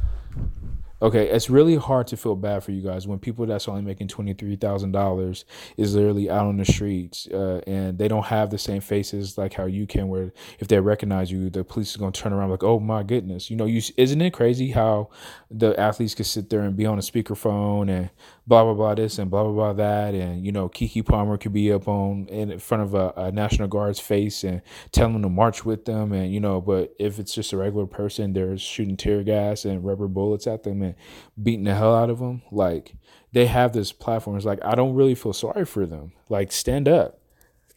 Okay, 1.00 1.28
it's 1.28 1.48
really 1.48 1.76
hard 1.76 2.08
to 2.08 2.16
feel 2.16 2.34
bad 2.34 2.64
for 2.64 2.72
you 2.72 2.82
guys 2.82 3.06
when 3.06 3.20
people 3.20 3.46
that's 3.46 3.68
only 3.68 3.82
making 3.82 4.08
twenty 4.08 4.34
three 4.34 4.56
thousand 4.56 4.90
dollars 4.90 5.44
is 5.76 5.94
literally 5.94 6.28
out 6.28 6.46
on 6.46 6.56
the 6.56 6.64
streets 6.64 7.28
uh, 7.28 7.60
and 7.68 7.98
they 7.98 8.08
don't 8.08 8.26
have 8.26 8.50
the 8.50 8.58
same 8.58 8.80
faces 8.80 9.38
like 9.38 9.54
how 9.54 9.66
you 9.66 9.86
can. 9.86 10.08
Where 10.08 10.32
if 10.58 10.66
they 10.66 10.80
recognize 10.80 11.30
you, 11.30 11.50
the 11.50 11.62
police 11.62 11.90
is 11.90 11.96
gonna 11.96 12.10
turn 12.10 12.32
around 12.32 12.50
like, 12.50 12.64
"Oh 12.64 12.80
my 12.80 13.04
goodness," 13.04 13.48
you 13.48 13.56
know. 13.56 13.64
You 13.64 13.80
isn't 13.96 14.20
it 14.20 14.32
crazy 14.32 14.72
how 14.72 15.10
the 15.50 15.78
athletes 15.78 16.16
could 16.16 16.26
sit 16.26 16.50
there 16.50 16.62
and 16.62 16.76
be 16.76 16.86
on 16.86 16.98
a 16.98 17.02
speakerphone 17.02 17.88
and 17.88 18.10
blah 18.48 18.64
blah 18.64 18.72
blah 18.72 18.94
this 18.94 19.18
and 19.18 19.30
blah 19.30 19.44
blah 19.44 19.52
blah 19.52 19.72
that, 19.74 20.14
and 20.14 20.44
you 20.44 20.50
know 20.50 20.68
Keke 20.68 21.04
Palmer 21.04 21.36
could 21.36 21.52
be 21.52 21.70
up 21.70 21.86
on 21.86 22.26
in 22.28 22.58
front 22.58 22.82
of 22.82 22.94
a, 22.94 23.12
a 23.16 23.30
National 23.30 23.68
Guard's 23.68 24.00
face 24.00 24.42
and 24.42 24.62
tell 24.90 25.12
them 25.12 25.22
to 25.22 25.28
march 25.28 25.64
with 25.64 25.84
them, 25.84 26.12
and 26.12 26.32
you 26.32 26.40
know. 26.40 26.60
But 26.60 26.94
if 26.98 27.18
it's 27.18 27.34
just 27.34 27.52
a 27.52 27.58
regular 27.58 27.86
person, 27.86 28.32
they're 28.32 28.56
shooting 28.56 28.96
tear 28.96 29.22
gas 29.22 29.64
and 29.66 29.84
rubber 29.84 30.08
bullets 30.08 30.46
at 30.46 30.62
them 30.62 30.82
and 30.82 30.94
beating 31.40 31.64
the 31.64 31.74
hell 31.74 31.94
out 31.94 32.10
of 32.10 32.18
them. 32.18 32.42
Like 32.50 32.94
they 33.32 33.46
have 33.46 33.72
this 33.72 33.92
platform. 33.92 34.36
It's 34.36 34.46
like 34.46 34.64
I 34.64 34.74
don't 34.74 34.94
really 34.94 35.14
feel 35.14 35.34
sorry 35.34 35.66
for 35.66 35.84
them. 35.84 36.12
Like 36.30 36.50
stand 36.50 36.88
up. 36.88 37.20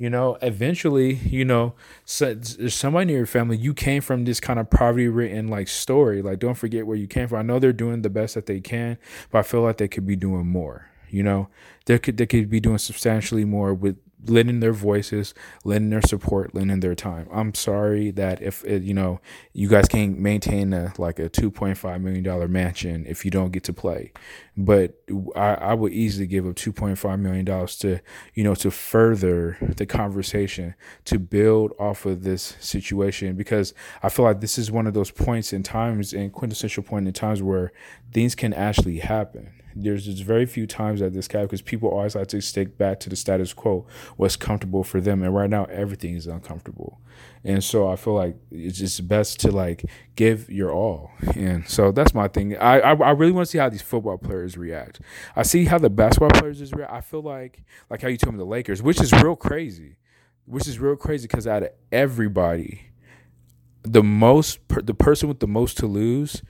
You 0.02 0.10
know, 0.10 0.40
eventually, 0.42 1.14
you 1.14 1.46
know, 1.46 1.76
so, 2.06 2.34
there's 2.34 2.74
somebody 2.74 3.14
in 3.14 3.18
your 3.18 3.28
family. 3.28 3.56
You 3.56 3.76
came 3.76 4.02
from 4.02 4.26
this 4.26 4.40
kind 4.40 4.60
of 4.60 4.68
poverty-ridden 4.68 5.48
like 5.48 5.68
story. 5.68 6.24
Like, 6.24 6.40
don't 6.40 6.56
forget 6.56 6.88
where 6.88 6.98
you 6.98 7.06
came 7.06 7.28
from. 7.28 7.38
I 7.38 7.44
know 7.44 7.60
they're 7.60 7.72
doing 7.72 8.02
the 8.02 8.10
best 8.10 8.34
that 8.34 8.48
they 8.48 8.62
can, 8.62 8.98
but 9.30 9.38
I 9.38 9.42
feel 9.44 9.62
like 9.62 9.78
they 9.78 9.88
could 9.88 10.08
be 10.08 10.16
doing 10.16 10.48
more. 10.48 10.90
You 11.12 11.22
know, 11.22 11.50
they 11.86 12.00
could 12.00 12.18
they 12.18 12.26
could 12.26 12.50
be 12.50 12.60
doing 12.60 12.80
substantially 12.80 13.46
more 13.46 13.76
with 13.76 13.98
lending 14.28 14.60
their 14.60 14.74
voices, 14.74 15.34
lending 15.64 15.90
their 15.90 16.02
support, 16.02 16.54
lending 16.54 16.80
their 16.80 16.96
time. 16.96 17.28
I'm 17.32 17.54
sorry 17.54 18.12
that 18.12 18.42
if 18.42 18.64
it, 18.66 18.84
you 18.84 18.94
know 18.94 19.20
you 19.54 19.68
guys 19.68 19.88
can't 19.88 20.20
maintain 20.20 20.74
a 20.74 20.94
like 20.98 21.20
a 21.20 21.30
2.5 21.30 22.02
million 22.02 22.24
dollar 22.24 22.48
mansion 22.48 23.06
if 23.08 23.26
you 23.26 23.32
don't 23.32 23.52
get 23.52 23.64
to 23.66 23.74
play, 23.74 24.12
but 24.56 25.02
I, 25.36 25.54
I 25.56 25.74
would 25.74 25.94
easily 25.94 26.28
give 26.28 26.46
up 26.46 26.56
2.5 26.56 27.20
million 27.20 27.46
dollars 27.46 27.76
to 27.78 28.00
you 28.34 28.44
know 28.44 28.56
to 28.56 28.72
further 28.72 29.58
the 29.62 29.86
conversation 29.86 30.76
to 31.06 31.20
build 31.20 31.74
off 31.80 32.06
of 32.06 32.24
this 32.24 32.56
situation. 32.60 33.36
Because 33.36 33.74
I 34.04 34.10
feel 34.10 34.26
like 34.26 34.42
this 34.42 34.58
is 34.58 34.72
one 34.72 34.88
of 34.88 34.94
those 34.94 35.12
points 35.12 35.54
in 35.54 35.64
times 35.64 36.14
and 36.14 36.32
quintessential 36.32 36.84
point 36.84 37.08
in 37.08 37.14
times 37.14 37.42
where 37.42 37.72
things 38.12 38.36
can 38.36 38.54
actually 38.54 39.00
happen 39.00 39.61
there's 39.76 40.06
just 40.06 40.24
very 40.24 40.46
few 40.46 40.68
times 40.68 41.00
that 41.00 41.14
this 41.14 41.28
cap 41.28 41.44
because 41.44 41.62
people 41.62 41.90
always 41.90 42.16
like 42.16 42.28
to 42.28 42.42
stick 42.42 42.78
back 42.78 43.00
to 43.02 43.10
the 43.10 43.16
status 43.16 43.54
quo, 43.54 43.86
what's 44.18 44.36
comfortable 44.36 44.84
for 44.84 45.02
them, 45.02 45.24
and 45.24 45.34
right 45.34 45.50
now 45.50 45.66
everything 45.66 46.16
is 46.16 46.28
uncomfortable, 46.28 47.00
and 47.44 47.64
so 47.64 47.88
I 47.88 47.96
feel 47.96 48.14
like 48.14 48.36
it's 48.52 48.78
just 48.78 49.08
best 49.08 49.40
to 49.42 49.52
like 49.52 49.86
give 50.16 50.50
your 50.50 50.72
all, 50.72 51.12
and 51.36 51.68
so 51.68 51.92
that's 51.92 52.14
my 52.14 52.28
thing. 52.28 52.58
I 52.58 52.80
I, 52.80 52.94
I 52.94 53.12
really 53.12 53.32
want 53.32 53.48
to 53.48 53.52
see 53.52 53.58
how 53.58 53.70
these 53.70 53.82
football 53.82 54.18
players 54.18 54.58
react. 54.58 55.02
I 55.36 55.44
see 55.44 55.66
how 55.66 55.78
the 55.78 55.90
basketball 55.90 56.30
players 56.40 56.62
is 56.62 56.74
react. 56.74 56.94
I 56.94 57.02
feel 57.02 57.22
like 57.22 57.64
like 57.90 58.02
how 58.02 58.08
you 58.08 58.18
told 58.18 58.36
me 58.36 58.40
the 58.40 58.46
Lakers, 58.46 58.82
which 58.82 59.02
is 59.02 59.12
real 59.14 59.36
crazy, 59.36 59.98
which 60.46 60.68
is 60.68 60.80
real 60.80 60.96
crazy 60.96 61.28
because 61.28 61.48
out 61.48 61.64
of 61.64 61.70
everybody, 61.92 62.92
the 63.84 64.04
most 64.04 64.60
the 64.70 64.94
person 64.94 65.28
with 65.28 65.40
the 65.40 65.48
most 65.48 65.78
to 65.78 65.88
lose 65.88 66.42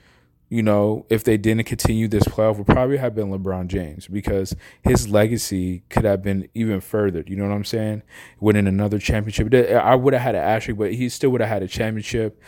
you 0.52 0.62
know, 0.62 1.06
if 1.08 1.24
they 1.24 1.38
didn't 1.38 1.64
continue 1.64 2.06
this 2.06 2.24
playoff, 2.24 2.58
would 2.58 2.66
probably 2.66 2.98
have 2.98 3.14
been 3.14 3.30
LeBron 3.30 3.68
James 3.68 4.06
because 4.06 4.54
his 4.82 5.08
legacy 5.08 5.82
could 5.88 6.04
have 6.04 6.22
been 6.22 6.46
even 6.52 6.82
furthered. 6.82 7.30
You 7.30 7.36
know 7.36 7.48
what 7.48 7.54
I'm 7.54 7.64
saying? 7.64 8.02
Winning 8.38 8.66
another 8.66 8.98
championship. 8.98 9.50
I 9.72 9.94
would 9.94 10.12
have 10.12 10.20
had 10.20 10.34
an 10.34 10.42
asterisk, 10.42 10.78
but 10.78 10.92
he 10.92 11.08
still 11.08 11.30
would 11.30 11.40
have 11.40 11.48
had 11.48 11.62
a 11.62 11.68
championship. 11.68 12.38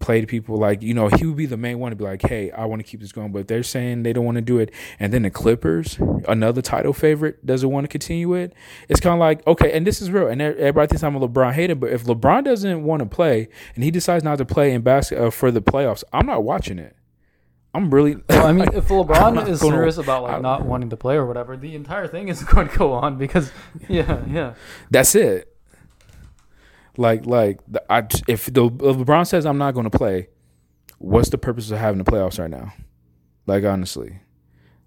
Played 0.00 0.28
people 0.28 0.58
like, 0.58 0.82
you 0.82 0.92
know, 0.92 1.08
he 1.08 1.24
would 1.24 1.38
be 1.38 1.46
the 1.46 1.56
main 1.56 1.78
one 1.78 1.92
to 1.92 1.96
be 1.96 2.04
like, 2.04 2.20
hey, 2.20 2.50
I 2.50 2.66
want 2.66 2.80
to 2.80 2.84
keep 2.84 3.00
this 3.00 3.10
going. 3.10 3.32
But 3.32 3.48
they're 3.48 3.62
saying 3.62 4.02
they 4.02 4.12
don't 4.12 4.26
want 4.26 4.36
to 4.36 4.42
do 4.42 4.58
it. 4.58 4.70
And 5.00 5.10
then 5.10 5.22
the 5.22 5.30
Clippers, 5.30 5.98
another 6.28 6.60
title 6.60 6.92
favorite, 6.92 7.46
doesn't 7.46 7.70
want 7.70 7.84
to 7.84 7.88
continue 7.88 8.34
it. 8.34 8.52
It's 8.90 9.00
kind 9.00 9.14
of 9.14 9.20
like, 9.20 9.46
okay, 9.46 9.72
and 9.72 9.86
this 9.86 10.02
is 10.02 10.10
real. 10.10 10.28
And 10.28 10.42
everybody 10.42 10.88
thinks 10.88 11.02
I'm 11.02 11.16
a 11.16 11.26
LeBron 11.26 11.54
hater, 11.54 11.74
but 11.74 11.90
if 11.90 12.04
LeBron 12.04 12.44
doesn't 12.44 12.84
want 12.84 13.00
to 13.00 13.06
play 13.06 13.48
and 13.74 13.82
he 13.82 13.90
decides 13.90 14.22
not 14.22 14.36
to 14.36 14.44
play 14.44 14.74
in 14.74 14.82
basketball 14.82 15.28
uh, 15.28 15.30
for 15.30 15.50
the 15.50 15.62
playoffs, 15.62 16.04
I'm 16.12 16.26
not 16.26 16.44
watching 16.44 16.78
it. 16.78 16.94
I'm 17.76 17.90
really. 17.90 18.16
Well, 18.28 18.46
I 18.46 18.52
mean, 18.52 18.68
if 18.72 18.88
LeBron 18.88 19.48
is 19.48 19.60
serious 19.60 19.98
about 19.98 20.22
like 20.22 20.42
not 20.42 20.64
wanting 20.64 20.90
to 20.90 20.96
play 20.96 21.16
or 21.16 21.26
whatever, 21.26 21.56
the 21.56 21.74
entire 21.74 22.06
thing 22.06 22.28
is 22.28 22.42
going 22.54 22.68
to 22.68 22.78
go 22.78 22.92
on 22.92 23.18
because, 23.18 23.52
yeah, 23.88 24.22
yeah. 24.26 24.54
That's 24.90 25.14
it. 25.14 25.54
Like, 26.96 27.26
like 27.26 27.60
the, 27.68 27.82
I, 27.92 28.06
if 28.26 28.46
the 28.52 28.66
if 28.66 28.96
LeBron 28.96 29.26
says 29.26 29.44
I'm 29.46 29.58
not 29.58 29.74
going 29.74 29.88
to 29.88 29.96
play, 29.96 30.28
what's 30.98 31.28
the 31.28 31.38
purpose 31.38 31.70
of 31.70 31.78
having 31.78 31.98
the 32.02 32.10
playoffs 32.10 32.38
right 32.38 32.50
now? 32.50 32.72
Like, 33.46 33.64
honestly, 33.64 34.20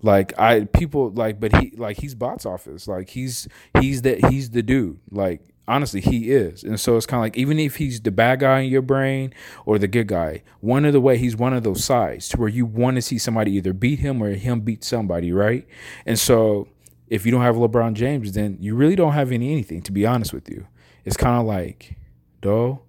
like 0.01 0.37
I 0.39 0.65
people 0.65 1.11
like, 1.11 1.39
but 1.39 1.55
he 1.55 1.71
like 1.75 1.97
he's 1.99 2.15
box 2.15 2.45
office. 2.45 2.87
Like 2.87 3.09
he's 3.09 3.47
he's 3.79 4.01
the 4.01 4.15
he's 4.29 4.49
the 4.49 4.63
dude. 4.63 4.99
Like 5.11 5.41
honestly 5.69 6.01
he 6.01 6.31
is. 6.31 6.63
And 6.63 6.79
so 6.79 6.97
it's 6.97 7.05
kind 7.05 7.19
of 7.19 7.25
like 7.25 7.37
even 7.37 7.59
if 7.59 7.77
he's 7.77 8.01
the 8.01 8.11
bad 8.11 8.39
guy 8.39 8.61
in 8.61 8.69
your 8.69 8.81
brain 8.81 9.33
or 9.65 9.77
the 9.77 9.87
good 9.87 10.07
guy 10.07 10.43
one 10.59 10.83
of 10.85 10.93
the 10.93 10.99
way 10.99 11.17
he's 11.17 11.35
one 11.35 11.53
of 11.53 11.63
those 11.63 11.83
sides 11.83 12.27
to 12.29 12.37
where 12.37 12.49
you 12.49 12.65
want 12.65 12.95
to 12.95 13.01
see 13.01 13.17
somebody 13.17 13.51
either 13.51 13.73
beat 13.73 13.99
him 13.99 14.21
or 14.21 14.33
him 14.33 14.61
beat 14.61 14.83
somebody 14.83 15.31
right? 15.31 15.67
And 16.05 16.19
so 16.19 16.67
if 17.07 17.25
you 17.25 17.31
don't 17.31 17.41
have 17.41 17.55
lebron 17.55 17.93
james 17.93 18.33
then 18.33 18.57
you 18.59 18.75
really 18.75 18.95
don't 18.95 19.13
have 19.13 19.31
any 19.31 19.51
anything 19.51 19.81
to 19.83 19.91
be 19.91 20.05
honest 20.05 20.33
with 20.33 20.49
you. 20.49 20.67
It's 21.05 21.17
kind 21.17 21.39
of 21.39 21.45
like 21.45 21.95
though 22.41 22.81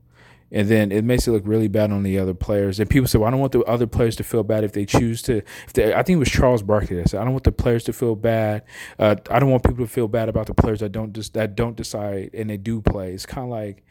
and 0.53 0.69
then 0.69 0.91
it 0.93 1.05
makes 1.05 1.27
it 1.27 1.33
look 1.33 1.43
really 1.47 1.69
bad 1.69 1.93
on 1.93 2.03
the 2.03 2.19
other 2.19 2.35
players. 2.35 2.81
And 2.81 2.89
people 2.89 3.09
say, 3.09 3.19
"Well, 3.19 3.29
I 3.29 3.31
don't 3.31 3.41
want 3.41 3.53
the 3.53 3.63
other 3.65 3.87
players 3.87 4.17
to 4.17 4.25
feel 4.25 4.43
bad 4.43 4.65
if 4.65 4.73
they 4.73 4.85
choose 4.85 5.23
to." 5.23 5.39
If 5.67 5.73
they, 5.73 5.95
I 5.95 6.03
think 6.03 6.17
it 6.17 6.19
was 6.19 6.31
Charles 6.31 6.63
Barkley 6.63 6.97
that 6.97 7.11
said, 7.11 7.21
"I 7.21 7.25
don't 7.25 7.33
want 7.33 7.45
the 7.45 7.53
players 7.53 7.85
to 7.85 7.93
feel 7.93 8.17
bad. 8.17 8.63
Uh, 8.99 9.17
I 9.31 9.39
don't 9.39 9.51
want 9.51 9.65
people 9.65 9.85
to 9.85 9.91
feel 9.91 10.09
bad 10.09 10.29
about 10.29 10.47
the 10.47 10.55
players 10.55 10.81
that 10.81 10.93
don't 10.93 11.13
just 11.13 11.35
that 11.35 11.55
don't 11.55 11.77
decide 11.77 12.31
and 12.35 12.51
they 12.51 12.57
do 12.57 12.81
play." 12.81 13.13
It's 13.13 13.27
kind 13.27 13.45
of 13.45 13.51
like 13.51 13.85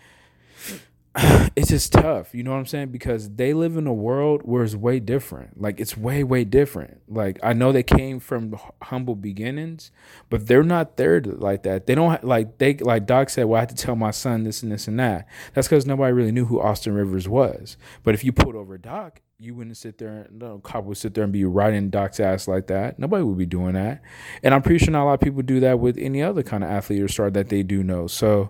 it's 1.56 1.70
just 1.70 1.92
tough, 1.92 2.36
you 2.36 2.44
know 2.44 2.52
what 2.52 2.58
I'm 2.58 2.66
saying? 2.66 2.90
Because 2.90 3.32
they 3.32 3.54
live 3.54 3.78
in 3.78 3.88
a 3.88 3.94
world 3.94 4.42
where 4.44 4.64
it's 4.64 4.76
way 4.76 5.00
different. 5.00 5.60
Like 5.60 5.80
it's 5.80 5.98
way, 5.98 6.24
way 6.24 6.44
different. 6.44 7.02
Like 7.08 7.40
I 7.42 7.54
know 7.54 7.72
they 7.72 7.84
came 7.84 8.20
from 8.20 8.56
humble 8.84 9.16
beginnings, 9.16 9.92
but 10.30 10.48
they're 10.48 10.64
not 10.64 10.98
there 10.98 11.20
to, 11.20 11.32
like 11.32 11.64
that. 11.64 11.88
They 11.88 11.96
don't 11.96 12.24
like 12.24 12.60
they 12.60 12.76
like 12.76 13.08
Doc 13.08 13.30
said. 13.30 13.46
Well, 13.46 13.58
I 13.58 13.62
had 13.62 13.70
to 13.70 13.76
tell 13.76 13.96
my 13.96 14.12
son 14.12 14.44
this 14.44 14.62
and 14.62 14.72
this 14.72 14.88
and 14.88 15.00
that. 15.00 15.28
That's 15.54 15.68
because 15.68 15.86
nobody 15.88 16.14
really 16.14 16.32
knew 16.32 16.46
who 16.46 16.62
Austin 16.62 16.94
Rivers 16.94 17.28
was. 17.28 17.76
But 18.04 18.14
if 18.14 18.24
you 18.24 18.32
put 18.32 18.56
over 18.56 18.78
Doc, 18.78 19.22
you 19.42 19.56
wouldn't 19.56 19.78
sit 19.78 19.98
there 19.98 20.28
and 20.30 20.40
no 20.40 20.60
cop 20.60 20.84
would 20.84 20.98
sit 20.98 21.14
there 21.14 21.24
and 21.24 21.32
be 21.32 21.46
riding 21.46 21.90
Doc's 21.90 22.20
ass 22.20 22.46
like 22.46 22.68
that. 22.68 23.00
Nobody 23.00 23.24
would 23.24 23.38
be 23.38 23.46
doing 23.46 23.74
that. 23.74 24.02
And 24.44 24.54
I'm 24.54 24.62
pretty 24.62 24.84
sure 24.84 24.92
not 24.92 25.04
a 25.04 25.06
lot 25.06 25.14
of 25.14 25.22
people 25.22 25.42
do 25.42 25.62
that 25.62 25.80
with 25.80 25.98
any 25.98 26.22
other 26.22 26.44
kind 26.44 26.62
of 26.62 26.70
athlete 26.70 27.02
or 27.02 27.08
star 27.08 27.32
that 27.32 27.48
they 27.48 27.64
do 27.64 27.82
know. 27.82 28.08
So 28.08 28.50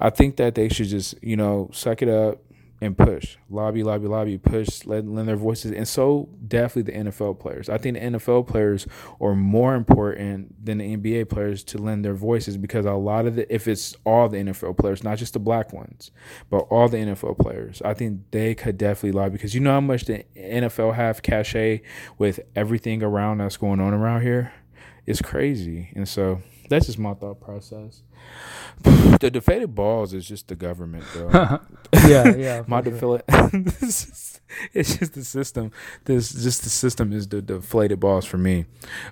I 0.00 0.08
think 0.08 0.36
that 0.36 0.54
they 0.54 0.70
should 0.70 0.88
just, 0.88 1.14
you 1.22 1.36
know, 1.36 1.68
suck 1.74 2.00
it 2.00 2.08
up, 2.08 2.38
and 2.82 2.96
push, 2.96 3.36
lobby, 3.50 3.82
lobby, 3.82 4.06
lobby, 4.06 4.38
push, 4.38 4.86
let 4.86 5.06
lend 5.06 5.28
their 5.28 5.36
voices, 5.36 5.70
and 5.72 5.86
so 5.86 6.30
definitely 6.46 6.90
the 6.92 7.10
NFL 7.10 7.38
players. 7.38 7.68
I 7.68 7.76
think 7.76 7.98
the 7.98 8.04
NFL 8.04 8.46
players 8.46 8.86
are 9.20 9.34
more 9.34 9.74
important 9.74 10.64
than 10.64 10.78
the 10.78 10.96
NBA 10.96 11.28
players 11.28 11.62
to 11.64 11.78
lend 11.78 12.04
their 12.04 12.14
voices 12.14 12.56
because 12.56 12.86
a 12.86 12.92
lot 12.92 13.26
of 13.26 13.36
the, 13.36 13.54
if 13.54 13.68
it's 13.68 13.94
all 14.04 14.28
the 14.28 14.38
NFL 14.38 14.78
players, 14.78 15.04
not 15.04 15.18
just 15.18 15.34
the 15.34 15.38
black 15.38 15.72
ones, 15.74 16.10
but 16.48 16.60
all 16.70 16.88
the 16.88 16.96
NFL 16.96 17.38
players, 17.38 17.82
I 17.84 17.92
think 17.92 18.22
they 18.30 18.54
could 18.54 18.78
definitely 18.78 19.12
lobby 19.12 19.32
because 19.32 19.54
you 19.54 19.60
know 19.60 19.72
how 19.72 19.80
much 19.80 20.06
the 20.06 20.24
NFL 20.34 20.94
have 20.94 21.22
cachet 21.22 21.82
with 22.16 22.40
everything 22.56 23.02
around 23.02 23.38
that's 23.38 23.58
going 23.58 23.80
on 23.80 23.92
around 23.92 24.22
here. 24.22 24.54
It's 25.06 25.20
crazy, 25.20 25.90
and 25.94 26.08
so 26.08 26.40
that's 26.70 26.86
just 26.86 27.00
my 27.00 27.14
thought 27.14 27.40
process. 27.40 28.02
the 29.20 29.28
deflated 29.30 29.74
balls 29.74 30.14
is 30.14 30.26
just 30.26 30.46
the 30.46 30.54
government, 30.54 31.04
bro. 31.12 31.28
yeah, 32.06 32.34
yeah. 32.36 32.62
My 32.68 32.80
deflated. 32.80 33.24
it's 34.72 34.96
just 34.96 35.14
the 35.14 35.24
system. 35.24 35.72
This 36.04 36.32
just 36.32 36.62
the 36.62 36.70
system 36.70 37.12
is 37.12 37.26
the 37.26 37.42
deflated 37.42 37.98
balls 37.98 38.24
for 38.24 38.38
me. 38.38 38.66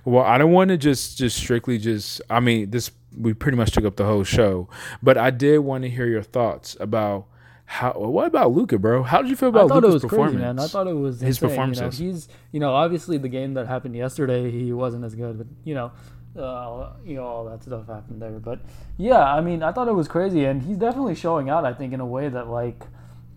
Well, 0.05 0.23
I 0.23 0.37
don't 0.37 0.53
want 0.53 0.69
to 0.69 0.77
just 0.77 1.17
just 1.17 1.35
strictly 1.35 1.77
just. 1.77 2.21
I 2.29 2.39
mean, 2.39 2.71
this 2.71 2.91
we 3.15 3.33
pretty 3.33 3.57
much 3.57 3.71
took 3.71 3.83
up 3.83 3.97
the 3.97 4.05
whole 4.05 4.23
show, 4.23 4.69
but 5.03 5.17
I 5.17 5.29
did 5.29 5.59
want 5.59 5.83
to 5.83 5.89
hear 5.89 6.07
your 6.07 6.23
thoughts 6.23 6.77
about. 6.79 7.25
How, 7.71 7.91
what 7.93 8.25
about 8.25 8.51
Luka, 8.51 8.79
bro? 8.79 9.03
How 9.03 9.21
did 9.21 9.29
you 9.29 9.35
feel 9.35 9.49
about 9.49 9.67
Luka's 9.67 10.01
performance? 10.01 10.31
Crazy, 10.31 10.43
man. 10.43 10.57
I 10.57 10.65
thought 10.65 10.87
it 10.87 10.95
was 10.95 11.21
his 11.21 11.37
performance. 11.37 11.77
You 11.77 11.83
know, 11.83 12.13
he's, 12.13 12.27
you 12.51 12.59
know, 12.59 12.73
obviously 12.73 13.19
the 13.19 13.29
game 13.29 13.53
that 13.53 13.67
happened 13.67 13.95
yesterday, 13.95 14.49
he 14.49 14.73
wasn't 14.73 15.05
as 15.05 15.13
good, 15.13 15.37
but 15.37 15.45
you 15.63 15.75
know, 15.75 15.91
uh, 16.37 16.91
you 17.05 17.15
know 17.15 17.23
all 17.23 17.45
that 17.45 17.63
stuff 17.63 17.87
happened 17.87 18.21
there. 18.21 18.39
But 18.39 18.59
yeah, 18.97 19.23
I 19.23 19.41
mean, 19.41 19.63
I 19.63 19.71
thought 19.71 19.87
it 19.87 19.95
was 19.95 20.07
crazy, 20.07 20.45
and 20.45 20.61
he's 20.61 20.77
definitely 20.77 21.15
showing 21.15 21.49
out. 21.49 21.65
I 21.65 21.73
think 21.73 21.93
in 21.93 21.99
a 21.99 22.05
way 22.05 22.29
that 22.29 22.47
like 22.47 22.83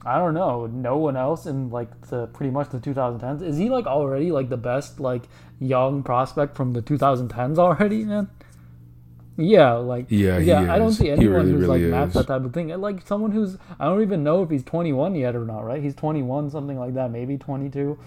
I 0.05 0.19
don't 0.19 0.35
know, 0.35 0.67
no 0.67 0.99
one 0.99 1.17
else 1.17 1.47
in 1.47 1.71
like 1.71 2.09
the 2.09 2.27
pretty 2.29 2.51
much 2.51 2.71
the 2.71 2.79
2010s. 2.79 3.43
Is 3.43 3.57
he 3.57 3.71
like 3.71 3.87
already 3.87 4.33
like 4.33 4.49
the 4.49 4.57
best 4.57 4.99
like 4.99 5.23
young 5.61 6.03
prospect 6.03 6.57
from 6.57 6.73
the 6.73 6.83
2010s 6.83 7.59
already, 7.59 8.05
man? 8.05 8.29
Yeah, 9.37 9.75
like 9.75 10.07
yeah, 10.09 10.39
yeah. 10.39 10.73
I 10.73 10.79
don't 10.79 10.93
see 10.93 11.09
anyone 11.11 11.37
really, 11.37 11.53
who's 11.53 11.61
really 11.63 11.83
like 11.83 11.91
matched 11.91 12.15
that 12.15 12.27
type 12.27 12.45
of 12.45 12.53
thing. 12.53 12.69
Like 12.69 13.07
someone 13.07 13.31
who's 13.31 13.57
I 13.81 13.87
don't 13.87 14.03
even 14.03 14.23
know 14.23 14.43
if 14.43 14.51
he's 14.51 14.65
21 14.65 15.15
yet 15.15 15.35
or 15.35 15.45
not. 15.45 15.61
Right? 15.61 15.83
He's 15.83 15.95
21, 15.95 16.51
something 16.51 16.79
like 16.79 16.95
that, 16.95 17.11
maybe 17.11 17.39
22. 17.39 17.99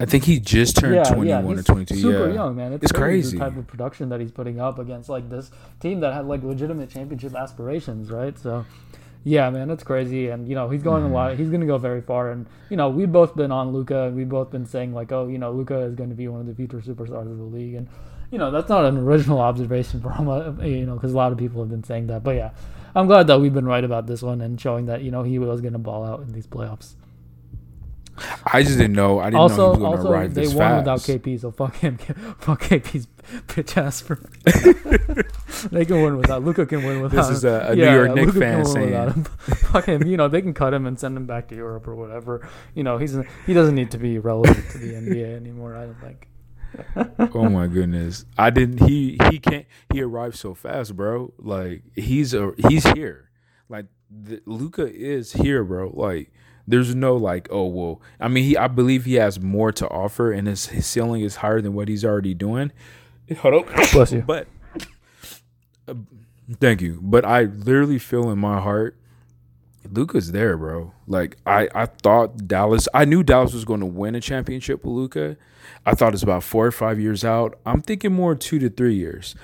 I 0.00 0.06
think 0.06 0.24
he 0.24 0.40
just 0.40 0.78
turned 0.78 0.94
yeah, 0.94 1.04
21 1.04 1.28
yeah, 1.28 1.60
or 1.60 1.62
22. 1.62 1.94
Super 1.94 2.28
yeah. 2.28 2.34
young, 2.34 2.56
man. 2.56 2.72
It's, 2.72 2.84
it's 2.84 2.92
crazy, 2.92 3.36
crazy, 3.36 3.38
the 3.38 3.44
type 3.44 3.56
of 3.58 3.66
production 3.66 4.08
that 4.08 4.18
he's 4.18 4.32
putting 4.32 4.58
up 4.58 4.78
against 4.78 5.10
like 5.10 5.28
this 5.28 5.50
team 5.78 6.00
that 6.00 6.14
had 6.14 6.24
like 6.24 6.42
legitimate 6.42 6.88
championship 6.88 7.34
aspirations, 7.34 8.10
right? 8.10 8.38
So, 8.38 8.64
yeah, 9.24 9.50
man, 9.50 9.68
it's 9.68 9.84
crazy. 9.84 10.28
And 10.28 10.48
you 10.48 10.54
know, 10.54 10.70
he's 10.70 10.82
going 10.82 11.02
mm. 11.04 11.10
a 11.10 11.12
lot. 11.12 11.36
He's 11.36 11.50
going 11.50 11.60
to 11.60 11.66
go 11.66 11.76
very 11.76 12.00
far. 12.00 12.30
And 12.30 12.46
you 12.70 12.78
know, 12.78 12.88
we've 12.88 13.12
both 13.12 13.36
been 13.36 13.52
on 13.52 13.74
Luka, 13.74 14.04
and 14.04 14.16
we've 14.16 14.28
both 14.28 14.50
been 14.50 14.64
saying 14.64 14.94
like, 14.94 15.12
oh, 15.12 15.28
you 15.28 15.36
know, 15.36 15.52
Luka 15.52 15.78
is 15.80 15.94
going 15.94 16.08
to 16.08 16.16
be 16.16 16.28
one 16.28 16.40
of 16.40 16.46
the 16.46 16.54
future 16.54 16.78
superstars 16.78 17.30
of 17.30 17.36
the 17.36 17.44
league. 17.44 17.74
And 17.74 17.86
you 18.30 18.38
know, 18.38 18.50
that's 18.50 18.70
not 18.70 18.86
an 18.86 18.96
original 18.96 19.38
observation 19.50 20.00
from 20.00 20.30
uh, 20.30 20.52
you 20.64 20.86
know, 20.86 20.94
because 20.94 21.12
a 21.12 21.16
lot 21.16 21.30
of 21.30 21.36
people 21.36 21.60
have 21.60 21.70
been 21.70 21.84
saying 21.84 22.06
that. 22.06 22.24
But 22.24 22.36
yeah, 22.36 22.52
I'm 22.94 23.06
glad 23.06 23.26
that 23.26 23.38
we've 23.38 23.52
been 23.52 23.66
right 23.66 23.84
about 23.84 24.06
this 24.06 24.22
one 24.22 24.40
and 24.40 24.58
showing 24.58 24.86
that 24.86 25.02
you 25.02 25.10
know 25.10 25.24
he 25.24 25.38
was 25.38 25.60
going 25.60 25.74
to 25.74 25.78
ball 25.78 26.06
out 26.06 26.20
in 26.20 26.32
these 26.32 26.46
playoffs. 26.46 26.94
I 28.44 28.62
just 28.62 28.78
didn't 28.78 28.94
know. 28.94 29.18
I 29.18 29.26
didn't 29.26 29.40
also, 29.40 29.74
know 29.74 29.78
he 29.78 29.82
was 29.82 30.00
going 30.00 30.02
to 30.02 30.10
arrive 30.10 30.34
this 30.34 30.52
fast. 30.52 30.58
They 30.58 30.64
won 30.64 30.76
without 30.78 30.98
KP, 31.00 31.40
so 31.40 31.50
fuck 31.50 31.76
him. 31.76 31.98
Fuck 32.38 32.62
KP's 32.62 33.06
bitch 33.48 33.76
ass 33.76 34.00
for. 34.00 34.16
they 35.70 35.84
can 35.84 36.02
win 36.02 36.16
without 36.16 36.42
Luka. 36.42 36.66
Can 36.66 36.84
win 36.84 37.00
without. 37.00 37.28
This 37.28 37.38
is 37.38 37.44
a, 37.44 37.68
a 37.70 37.76
yeah, 37.76 37.90
New 37.90 37.96
York 37.96 38.08
yeah, 38.08 38.14
Knicks 38.14 38.38
fan 38.38 38.64
saying. 38.64 39.24
fuck 39.24 39.86
him. 39.86 40.06
You 40.06 40.16
know 40.16 40.28
they 40.28 40.42
can 40.42 40.54
cut 40.54 40.74
him 40.74 40.86
and 40.86 40.98
send 40.98 41.16
him 41.16 41.26
back 41.26 41.48
to 41.48 41.54
Europe 41.54 41.86
or 41.86 41.94
whatever. 41.94 42.48
You 42.74 42.82
know 42.82 42.98
he's 42.98 43.16
he 43.46 43.54
doesn't 43.54 43.74
need 43.74 43.90
to 43.92 43.98
be 43.98 44.18
relevant 44.18 44.70
to 44.70 44.78
the 44.78 44.94
NBA 44.94 45.36
anymore. 45.36 45.76
I 45.76 45.86
don't 45.86 46.00
think. 46.00 46.28
oh 47.34 47.48
my 47.48 47.66
goodness! 47.66 48.24
I 48.38 48.50
didn't. 48.50 48.88
He 48.88 49.18
he 49.30 49.38
can't. 49.38 49.66
He 49.92 50.02
arrived 50.02 50.36
so 50.36 50.54
fast, 50.54 50.96
bro. 50.96 51.32
Like 51.38 51.82
he's 51.94 52.32
a 52.34 52.52
he's 52.68 52.84
here. 52.92 53.30
Like 53.68 53.86
Luka 54.46 54.92
is 54.92 55.32
here, 55.32 55.64
bro. 55.64 55.90
Like 55.94 56.32
there's 56.70 56.94
no 56.94 57.16
like, 57.16 57.48
oh 57.50 57.66
well. 57.66 58.00
I 58.18 58.28
mean, 58.28 58.44
he 58.44 58.56
I 58.56 58.68
believe 58.68 59.04
he 59.04 59.14
has 59.14 59.40
more 59.40 59.72
to 59.72 59.88
offer, 59.88 60.32
and 60.32 60.46
his, 60.48 60.66
his 60.66 60.86
ceiling 60.86 61.22
is 61.22 61.36
higher 61.36 61.60
than 61.60 61.74
what 61.74 61.88
he's 61.88 62.04
already 62.04 62.34
doing. 62.34 62.72
Hold 63.38 63.54
up, 63.68 63.92
bless 63.92 64.12
you. 64.12 64.22
But 64.22 64.48
uh, 65.86 65.94
thank 66.60 66.80
you. 66.80 66.98
But 67.02 67.24
I 67.24 67.42
literally 67.42 67.98
feel 67.98 68.30
in 68.30 68.38
my 68.38 68.60
heart, 68.60 68.96
Luka's 69.90 70.32
there, 70.32 70.56
bro. 70.56 70.92
Like 71.06 71.36
I 71.46 71.68
I 71.74 71.86
thought 71.86 72.48
Dallas. 72.48 72.88
I 72.94 73.04
knew 73.04 73.22
Dallas 73.22 73.52
was 73.52 73.64
going 73.64 73.80
to 73.80 73.86
win 73.86 74.14
a 74.14 74.20
championship 74.20 74.84
with 74.84 74.92
Luca. 74.92 75.36
I 75.86 75.94
thought 75.94 76.14
it's 76.14 76.22
about 76.22 76.42
four 76.42 76.66
or 76.66 76.72
five 76.72 76.98
years 76.98 77.24
out. 77.24 77.58
I'm 77.64 77.82
thinking 77.82 78.12
more 78.12 78.34
two 78.34 78.58
to 78.58 78.68
three 78.68 78.94
years. 78.94 79.34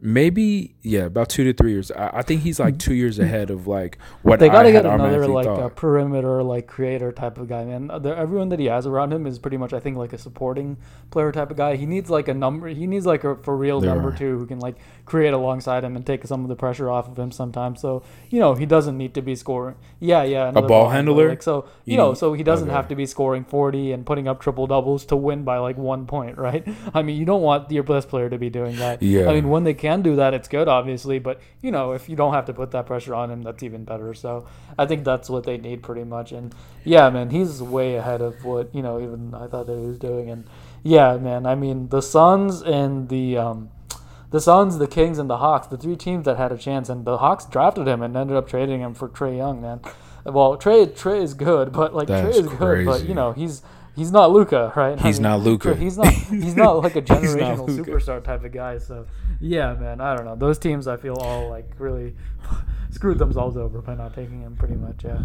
Maybe 0.00 0.74
yeah, 0.82 1.00
about 1.04 1.28
two 1.28 1.44
to 1.44 1.52
three 1.52 1.72
years. 1.72 1.90
I, 1.90 2.10
I 2.14 2.22
think 2.22 2.42
he's 2.42 2.58
like 2.58 2.78
two 2.78 2.94
years 2.94 3.18
ahead 3.18 3.50
of 3.50 3.66
like 3.66 3.98
what 4.22 4.40
They 4.40 4.48
got 4.48 4.64
I 4.66 4.70
to 4.70 4.72
had 4.72 4.82
get 4.84 4.92
another 4.94 5.26
like 5.28 5.44
thought. 5.46 5.62
a 5.62 5.68
perimeter 5.68 6.42
like 6.42 6.66
creator 6.66 7.12
type 7.12 7.36
of 7.38 7.48
guy, 7.48 7.64
man. 7.64 7.90
Other- 7.90 8.14
Everyone 8.14 8.48
that 8.50 8.58
he 8.58 8.66
has 8.66 8.86
around 8.86 9.12
him 9.12 9.26
is 9.26 9.38
pretty 9.38 9.56
much, 9.56 9.72
I 9.72 9.80
think, 9.80 9.96
like 9.96 10.12
a 10.12 10.18
supporting 10.18 10.78
player 11.10 11.32
type 11.32 11.50
of 11.50 11.56
guy. 11.56 11.76
He 11.76 11.86
needs 11.86 12.08
like 12.10 12.28
a 12.28 12.34
number. 12.34 12.68
He 12.68 12.86
needs 12.86 13.04
like 13.06 13.24
a 13.24 13.36
for 13.36 13.56
real 13.56 13.80
They 13.80 13.88
number 13.88 14.08
are. 14.10 14.16
two 14.16 14.38
who 14.38 14.46
can 14.46 14.58
like 14.58 14.76
create 15.04 15.32
alongside 15.34 15.84
him 15.84 15.96
and 15.96 16.06
take 16.06 16.26
some 16.26 16.42
of 16.44 16.48
the 16.48 16.56
pressure 16.56 16.88
off 16.90 17.08
of 17.08 17.18
him 17.18 17.30
sometimes. 17.32 17.80
So 17.80 18.02
you 18.30 18.38
know 18.40 18.54
he 18.54 18.64
doesn't 18.66 18.96
need 18.96 19.12
to 19.14 19.22
be 19.22 19.34
scoring. 19.34 19.76
Yeah, 19.98 20.22
yeah. 20.22 20.48
another 20.48 20.66
ball 20.68 20.88
handler? 20.88 21.28
Like 21.28 21.42
so, 21.42 21.66
you 21.84 21.92
You 21.92 21.96
know, 21.98 22.08
need- 22.10 22.18
so 22.18 22.32
he 22.32 22.42
doesn't 22.42 22.68
okay. 22.68 22.76
have 22.76 22.88
to 22.88 22.94
be 22.94 23.04
scoring 23.06 23.44
forty 23.44 23.92
and 23.92 24.06
putting 24.06 24.28
up 24.28 24.40
triple 24.40 24.66
doubles 24.66 25.04
to 25.06 25.16
win 25.16 25.44
by 25.44 25.58
like 25.58 25.76
one 25.76 26.06
point, 26.06 26.38
right? 26.46 26.66
I 26.94 27.02
mean, 27.02 27.18
you 27.18 27.26
don't 27.26 27.42
want 27.42 27.70
your 27.70 27.82
best 27.82 28.08
player 28.08 28.30
to 28.30 28.38
be 28.38 28.48
doing 28.48 28.76
that. 28.76 29.02
Yeah. 29.02 29.28
I 29.28 29.34
mean, 29.34 29.48
when 29.50 29.64
they 29.64 29.74
can 29.74 29.89
do 29.98 30.16
that, 30.16 30.34
it's 30.34 30.48
good, 30.48 30.68
obviously. 30.68 31.18
But 31.18 31.40
you 31.62 31.70
know, 31.70 31.92
if 31.92 32.08
you 32.08 32.16
don't 32.16 32.32
have 32.32 32.46
to 32.46 32.52
put 32.52 32.70
that 32.70 32.86
pressure 32.86 33.14
on 33.14 33.30
him, 33.30 33.42
that's 33.42 33.62
even 33.62 33.84
better. 33.84 34.14
So 34.14 34.46
I 34.78 34.86
think 34.86 35.04
that's 35.04 35.28
what 35.28 35.44
they 35.44 35.58
need 35.58 35.82
pretty 35.82 36.04
much. 36.04 36.32
And 36.32 36.54
yeah, 36.84 37.10
man, 37.10 37.30
he's 37.30 37.62
way 37.62 37.96
ahead 37.96 38.20
of 38.20 38.44
what 38.44 38.74
you 38.74 38.82
know 38.82 39.00
even 39.00 39.34
I 39.34 39.46
thought 39.46 39.66
that 39.66 39.78
he 39.78 39.86
was 39.86 39.98
doing. 39.98 40.30
And 40.30 40.44
yeah, 40.82 41.16
man, 41.16 41.46
I 41.46 41.54
mean 41.54 41.88
the 41.88 42.00
Suns 42.00 42.62
and 42.62 43.08
the 43.08 43.36
um, 43.36 43.70
the 44.30 44.40
Suns, 44.40 44.78
the 44.78 44.86
Kings, 44.86 45.18
and 45.18 45.28
the 45.28 45.38
Hawks, 45.38 45.66
the 45.66 45.76
three 45.76 45.96
teams 45.96 46.24
that 46.24 46.36
had 46.36 46.52
a 46.52 46.58
chance, 46.58 46.88
and 46.88 47.04
the 47.04 47.18
Hawks 47.18 47.44
drafted 47.46 47.88
him 47.88 48.00
and 48.02 48.16
ended 48.16 48.36
up 48.36 48.48
trading 48.48 48.80
him 48.80 48.94
for 48.94 49.08
Trae 49.08 49.36
Young, 49.36 49.60
man. 49.60 49.80
Well, 50.24 50.56
Trae 50.56 50.86
Trae 50.86 51.22
is 51.22 51.34
good, 51.34 51.72
but 51.72 51.94
like 51.94 52.08
Trae 52.08 52.22
That's 52.24 52.38
is 52.38 52.48
good, 52.48 52.86
but 52.86 53.04
you 53.04 53.14
know 53.14 53.32
he's. 53.32 53.62
He's 53.96 54.12
not 54.12 54.30
Luka, 54.30 54.72
right? 54.76 54.98
He's 54.98 55.20
not 55.20 55.40
Luka. 55.40 55.74
He's 55.74 55.98
not. 55.98 56.12
He's 56.12 56.54
not 56.54 56.82
like 56.82 56.96
a 56.96 57.02
generational 57.02 57.68
superstar 57.68 58.22
type 58.22 58.44
of 58.44 58.52
guy. 58.52 58.78
So, 58.78 59.04
yeah, 59.40 59.74
man, 59.74 60.00
I 60.00 60.14
don't 60.16 60.24
know. 60.24 60.36
Those 60.36 60.58
teams, 60.58 60.86
I 60.86 60.96
feel 60.96 61.14
all 61.14 61.48
like 61.48 61.72
really 61.78 62.14
screwed 62.90 63.18
themselves 63.18 63.56
over 63.56 63.80
by 63.80 63.94
not 63.94 64.14
taking 64.14 64.42
him. 64.42 64.56
Pretty 64.56 64.74
much, 64.74 65.04
yeah. 65.04 65.20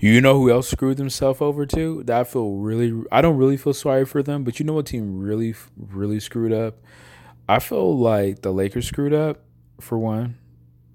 You 0.00 0.20
know 0.20 0.34
who 0.34 0.50
else 0.50 0.68
screwed 0.68 0.96
themselves 0.96 1.40
over 1.40 1.64
too? 1.64 2.02
That 2.04 2.20
I 2.20 2.24
feel 2.24 2.52
really. 2.56 3.04
I 3.12 3.22
don't 3.22 3.36
really 3.36 3.56
feel 3.56 3.72
sorry 3.72 4.04
for 4.04 4.22
them, 4.22 4.44
but 4.44 4.58
you 4.58 4.66
know 4.66 4.74
what 4.74 4.86
team 4.86 5.20
really, 5.20 5.54
really 5.76 6.20
screwed 6.20 6.52
up? 6.52 6.76
I 7.48 7.60
feel 7.60 7.96
like 7.96 8.42
the 8.42 8.52
Lakers 8.52 8.88
screwed 8.88 9.14
up 9.14 9.42
for 9.80 9.98
one. 9.98 10.38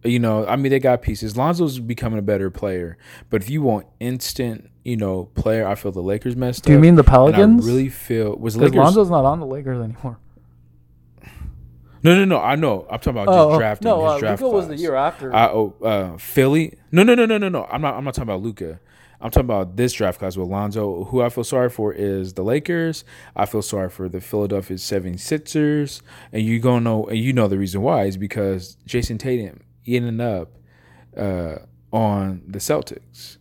You 0.04 0.20
know, 0.20 0.46
I 0.48 0.56
mean, 0.56 0.72
they 0.72 0.80
got 0.80 1.02
pieces. 1.04 1.38
Lonzo's 1.38 1.80
becoming 1.80 2.18
a 2.20 2.24
better 2.24 2.50
player, 2.50 2.98
but 3.30 3.42
if 3.42 3.50
you 3.50 3.62
want 3.62 3.86
instant, 4.00 4.70
you 4.84 4.98
know, 4.98 5.26
player, 5.36 5.68
I 5.68 5.76
feel 5.76 5.92
the 5.92 6.02
Lakers 6.02 6.36
messed 6.36 6.66
Do 6.66 6.74
you 6.74 6.80
mean 6.80 6.96
the 6.96 7.04
And 7.04 7.10
I 7.10 7.12
Pelicans? 7.12 7.66
really 7.66 7.88
feel 7.90 8.36
was 8.36 8.58
Lakers. 8.58 8.76
Lonzo's 8.76 9.10
not 9.12 9.26
on 9.26 9.40
the 9.40 9.46
Lakers 9.46 9.80
anymore. 9.80 10.18
No, 12.04 12.16
no, 12.16 12.26
no. 12.26 12.40
I 12.40 12.56
know. 12.56 12.88
I'm 12.90 13.00
talking 13.00 13.12
about 13.22 13.28
just 13.28 13.38
Oh, 13.38 13.52
oh, 13.52 13.58
drafting. 13.58 13.86
no, 13.88 14.04
his 14.06 14.14
uh, 14.14 14.20
draft 14.20 14.42
Luka 14.42 14.56
was 14.56 14.68
the 14.68 14.76
year 14.78 14.96
after. 14.96 15.34
I, 15.34 15.48
oh, 15.50 15.76
uh, 15.84 16.18
Philly. 16.18 16.78
No, 16.92 17.04
no, 17.04 17.14
no, 17.16 17.26
no, 17.26 17.38
no, 17.38 17.50
no. 17.50 17.66
I'm 17.72 17.82
not. 17.82 17.96
I'm 17.96 18.04
not 18.04 18.14
talking 18.16 18.30
about 18.30 18.42
Luka. 18.42 18.80
I'm 19.24 19.30
talking 19.30 19.46
about 19.46 19.76
this 19.78 19.94
draft 19.94 20.18
class 20.18 20.36
with 20.36 20.48
Lonzo. 20.50 21.04
Who 21.06 21.22
I 21.22 21.30
feel 21.30 21.44
sorry 21.44 21.70
for 21.70 21.94
is 21.94 22.34
the 22.34 22.42
Lakers. 22.44 23.04
I 23.36 23.46
feel 23.46 23.62
sorry 23.62 23.90
for 23.90 24.10
the 24.10 24.20
Philadelphia 24.20 24.78
76ers. 24.78 26.02
And 26.32 26.44
you 26.44 26.60
gonna 26.60 26.82
know, 26.82 27.06
and 27.06 27.20
you 27.20 27.32
know 27.34 27.48
the 27.48 27.58
reason 27.60 27.82
why 27.82 28.06
is 28.06 28.18
because 28.18 28.78
Jayson 28.88 29.20
Tatum 29.20 29.62
ended 29.86 30.20
up 30.22 30.58
uh, 31.16 31.58
on 31.92 32.42
the 32.48 32.58
Celtics. 32.60 33.38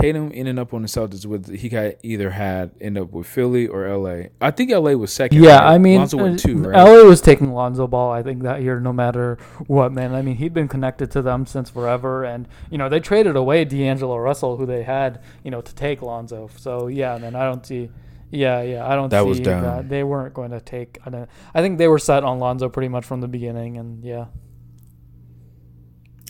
Tatum 0.00 0.30
ended 0.34 0.58
up 0.58 0.72
on 0.72 0.82
the 0.82 0.88
Celtics 0.88 1.26
with 1.26 1.54
he 1.54 1.68
got 1.68 1.94
either 2.02 2.30
had 2.30 2.70
end 2.80 2.96
up 2.98 3.12
with 3.12 3.26
Philly 3.26 3.66
or 3.66 3.88
LA. 3.88 4.28
I 4.40 4.50
think 4.50 4.70
LA 4.70 4.92
was 4.92 5.12
second. 5.12 5.42
yeah, 5.42 5.58
right? 5.58 5.74
I 5.74 5.78
mean, 5.78 5.98
Lonzo 5.98 6.16
went 6.18 6.44
uh, 6.44 6.48
two, 6.48 6.58
right? 6.58 6.84
LA 6.84 7.02
was 7.02 7.20
taking 7.20 7.52
Lonzo 7.52 7.86
Ball, 7.86 8.10
I 8.12 8.22
think, 8.22 8.42
that 8.42 8.62
year, 8.62 8.80
no 8.80 8.92
matter 8.92 9.38
what, 9.66 9.92
man. 9.92 10.14
I 10.14 10.22
mean, 10.22 10.36
he'd 10.36 10.54
been 10.54 10.68
connected 10.68 11.10
to 11.12 11.22
them 11.22 11.46
since 11.46 11.70
forever, 11.70 12.24
and 12.24 12.48
you 12.70 12.78
know 12.78 12.88
they 12.88 13.00
traded 13.00 13.36
away 13.36 13.64
D'Angelo 13.64 14.16
Russell, 14.18 14.56
who 14.56 14.66
they 14.66 14.82
had, 14.82 15.22
you 15.42 15.50
know, 15.50 15.60
to 15.60 15.74
take 15.74 16.02
Lonzo. 16.02 16.48
So 16.56 16.86
yeah, 16.86 17.18
man, 17.18 17.34
I 17.34 17.44
don't 17.44 17.64
see. 17.64 17.90
Yeah, 18.30 18.60
yeah, 18.62 18.86
I 18.86 18.94
don't 18.94 19.08
That 19.08 19.22
see 19.22 19.28
was 19.28 19.40
dumb. 19.40 19.62
that 19.62 19.88
they 19.88 20.04
weren't 20.04 20.34
going 20.34 20.50
to 20.50 20.60
take. 20.60 20.98
I, 21.06 21.10
don't, 21.10 21.30
I 21.54 21.62
think 21.62 21.78
they 21.78 21.88
were 21.88 21.98
set 21.98 22.24
on 22.24 22.38
Lonzo 22.38 22.68
pretty 22.68 22.88
much 22.88 23.06
from 23.06 23.20
the 23.22 23.28
beginning, 23.28 23.78
and 23.78 24.04
yeah. 24.04 24.26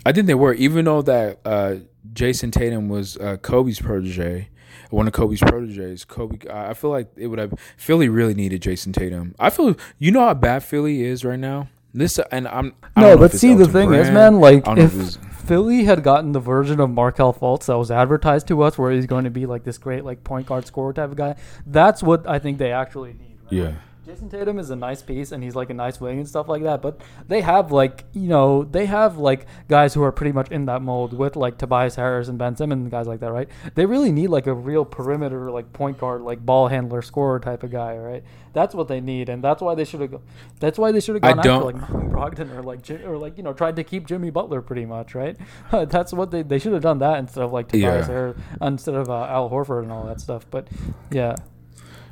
I 0.07 0.13
think 0.13 0.27
they 0.27 0.35
were, 0.35 0.55
even 0.55 0.85
though 0.85 1.03
that 1.03 1.41
uh, 1.45 1.75
Jayson 2.13 2.51
Tatum 2.53 2.89
was 2.89 3.17
uh, 3.19 3.37
Kobe's 3.39 3.81
protege, 3.81 4.49
one 4.91 5.07
of 5.07 5.13
Kobe's 5.13 5.41
proteges. 5.41 6.05
Kobe, 6.05 6.49
I 6.51 6.75
feel 6.75 6.91
like 6.91 7.11
it 7.17 7.27
would 7.29 7.39
have. 7.39 7.55
Philly 7.77 8.09
really 8.09 8.35
needed 8.35 8.63
Jayson 8.63 8.93
Tatum. 8.93 9.35
I 9.39 9.51
feel 9.51 9.77
you 9.99 10.11
know 10.11 10.27
how 10.27 10.35
bad 10.35 10.63
Philly 10.63 11.03
is 11.03 11.25
right 11.25 11.39
now. 11.39 11.69
This 11.95 12.19
and 12.31 12.47
I'm 12.49 12.75
I 12.97 13.01
No, 13.01 13.09
don't 13.11 13.21
know 13.21 13.29
but 13.29 13.33
see, 13.33 13.55
the 13.55 13.67
thing 13.67 13.95
is, 13.95 14.11
man, 14.11 14.41
like 14.41 14.67
I 14.69 14.75
don't 14.75 14.79
know 14.79 14.85
if 14.85 15.17
if 15.17 15.25
Philly 15.49 15.85
had 15.85 16.03
gotten 16.03 16.33
the 16.33 16.41
version 16.41 16.81
of 16.81 16.91
Markelle 16.91 17.33
Fultz 17.33 17.67
that 17.67 17.79
was 17.79 17.91
advertised 17.91 18.47
to 18.49 18.63
us, 18.63 18.77
where 18.77 18.93
he's 18.93 19.07
going 19.07 19.25
to 19.25 19.31
be 19.31 19.47
like 19.47 19.65
this 19.65 19.79
great 19.79 20.05
like 20.05 20.23
point 20.23 20.47
guard 20.47 20.67
scorer 20.67 20.93
type 20.93 21.11
of 21.11 21.17
guy, 21.17 21.37
that's 21.67 22.03
what 22.03 22.29
I 22.29 22.39
think 22.39 22.59
they 22.59 22.73
actually 22.73 23.15
need. 23.15 23.39
Right? 23.45 23.53
Yeah. 23.53 23.75
Jayson 24.09 24.31
Tatum 24.31 24.59
is 24.59 24.71
a 24.71 24.77
nice 24.77 25.03
piece 25.03 25.33
and 25.33 25.45
he's 25.45 25.55
like 25.55 25.69
a 25.69 25.75
nice 25.75 26.01
wing 26.01 26.19
and 26.19 26.27
stuff 26.27 26.49
like 26.49 26.63
that, 26.63 26.81
but 26.81 26.99
they 27.27 27.43
have 27.43 27.71
like 27.71 28.05
you 28.15 28.27
know 28.29 28.65
they 28.65 28.87
have 28.87 29.19
like 29.19 29.47
guys 29.69 29.93
who 29.93 30.03
are 30.03 30.13
pretty 30.13 30.33
much 30.33 30.51
in 30.51 30.65
that 30.65 30.81
mold 30.81 31.13
with 31.13 31.37
like 31.37 31.59
Tobias 31.59 31.97
Harris 31.97 32.29
and 32.29 32.39
Ben 32.39 32.57
Simmons 32.57 32.81
and 32.81 32.91
guys 32.91 33.07
like 33.07 33.21
that, 33.21 33.31
right? 33.31 33.51
They 33.75 33.85
really 33.85 34.11
need 34.11 34.29
like 34.29 34.47
a 34.47 34.55
real 34.55 34.87
perimeter 34.87 35.51
like 35.51 35.75
point 35.75 35.99
guard 35.99 36.23
like 36.23 36.45
ball 36.45 36.69
handler 36.69 37.03
scorer 37.03 37.39
type 37.39 37.63
of 37.63 37.71
guy, 37.71 37.99
right? 37.99 38.25
That's 38.55 38.75
what 38.75 38.89
they 38.89 39.03
need, 39.03 39.29
and 39.29 39.45
that's 39.45 39.61
why 39.61 39.75
they 39.75 39.85
should 39.85 40.01
have. 40.01 40.23
That's 40.59 40.79
why 40.79 40.91
they 40.91 41.01
should 41.01 41.15
have 41.17 41.25
I 41.25 41.35
gone 41.35 41.39
after 41.41 41.65
like 41.65 41.77
Brogdon 42.11 42.57
or 42.57 42.63
like 42.63 42.91
or 43.05 43.19
like 43.19 43.37
you 43.37 43.43
know 43.43 43.53
tried 43.53 43.77
to 43.77 43.85
keep 43.85 44.07
Jimmy 44.07 44.31
Butler 44.31 44.63
pretty 44.63 44.87
much, 44.87 45.15
right? 45.15 45.37
that's 45.71 46.15
what 46.15 46.31
they 46.31 46.43
they 46.43 46.59
should 46.59 46.73
have 46.73 46.83
done 46.83 47.01
that 47.01 47.19
instead 47.19 47.45
of 47.45 47.53
like 47.53 47.69
Tobias 47.69 48.07
Yeah. 48.09 48.13
Harris 48.15 48.39
instead 48.63 48.95
of 48.95 49.11
uh, 49.11 49.27
Al 49.27 49.51
Horford 49.51 49.83
and 49.83 49.93
all 49.93 50.05
that 50.07 50.23
stuff. 50.23 50.47
But 50.51 50.67
yeah, 51.11 51.37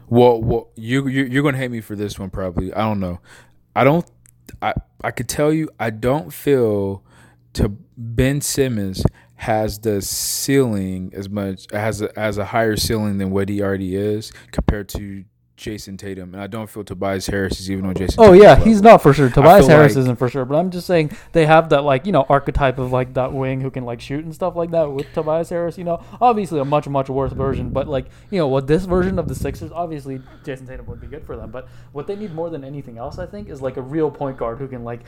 Well, 0.09 0.41
well, 0.41 0.71
you 0.77 1.09
you 1.09 1.25
you're 1.25 1.43
gonna 1.43 1.59
hate 1.59 1.71
me 1.71 1.81
for 1.81 1.97
this 1.97 2.19
one 2.19 2.31
probably. 2.31 2.73
I 2.73 2.83
don't 2.83 3.01
know. 3.01 3.21
I 3.75 3.85
don't. 3.85 4.07
I 4.63 4.75
I 5.03 5.11
could 5.11 5.29
tell 5.29 5.53
you. 5.53 5.69
I 5.79 5.91
don't 5.91 6.33
feel 6.33 7.03
to 7.55 7.71
Ben 7.97 8.41
Simmons 8.41 9.05
has 9.37 9.81
the 9.81 10.01
ceiling 10.01 11.13
as 11.15 11.29
much 11.29 11.67
has 11.73 12.01
a, 12.01 12.11
has 12.17 12.39
a 12.39 12.45
higher 12.47 12.77
ceiling 12.77 13.19
than 13.19 13.31
what 13.31 13.49
he 13.49 13.61
already 13.63 13.95
is 13.95 14.33
compared 14.51 14.89
to 14.89 15.25
Jayson 15.57 15.97
Tatum, 15.97 16.35
and 16.35 16.43
I 16.43 16.47
don't 16.47 16.69
feel 16.69 16.85
Tobias 16.85 17.27
Harris 17.27 17.61
is 17.61 17.71
even 17.71 17.87
on 17.87 17.95
Jayson. 17.95 18.17
Oh 18.19 18.25
Tatum's 18.27 18.43
yeah, 18.43 18.49
level. 18.51 18.65
he's 18.67 18.83
not 18.83 19.03
for 19.03 19.15
sure. 19.15 19.31
Tobias 19.31 19.67
Harris 19.67 19.95
like- 19.95 20.03
isn't 20.03 20.17
for 20.17 20.29
sure, 20.29 20.45
but 20.45 20.57
I'm 20.57 20.71
just 20.71 20.87
saying 20.87 21.13
they 21.33 21.47
have 21.47 21.71
that 21.71 21.83
like 21.83 22.05
you 22.07 22.13
know 22.13 22.27
archetype 22.29 22.79
of 22.79 22.93
like 22.93 23.15
that 23.15 23.33
wing 23.33 23.61
who 23.61 23.71
can 23.71 23.85
like 23.85 24.01
shoot 24.01 24.25
and 24.25 24.35
stuff 24.35 24.55
like 24.55 24.71
that 24.73 24.91
with 24.91 25.13
Tobias 25.15 25.49
Harris. 25.49 25.79
You 25.79 25.85
know, 25.85 26.03
obviously 26.21 26.61
a 26.61 26.65
much 26.65 26.87
much 26.89 27.09
worse 27.09 27.33
version, 27.33 27.71
but 27.71 27.89
like 27.89 28.07
you 28.31 28.39
know 28.39 28.49
what 28.49 28.67
this 28.67 28.85
version 28.85 29.19
of 29.19 29.29
the 29.29 29.35
Sixers, 29.35 29.73
obviously 29.73 30.21
Jayson 30.45 30.67
Tatum 30.67 30.87
would 30.87 31.01
be 31.01 31.07
good 31.07 31.25
for 31.25 31.37
them. 31.37 31.51
But 31.51 31.69
what 31.93 32.07
they 32.07 32.17
need 32.17 32.35
more 32.35 32.51
than 32.51 32.65
anything 32.65 32.99
else, 32.99 33.19
I 33.19 33.27
think, 33.27 33.49
is 33.49 33.63
like 33.63 33.77
a 33.77 33.83
real 33.83 34.11
point 34.11 34.37
guard 34.37 34.59
who 34.59 34.69
can 34.69 34.85
like 34.85 35.01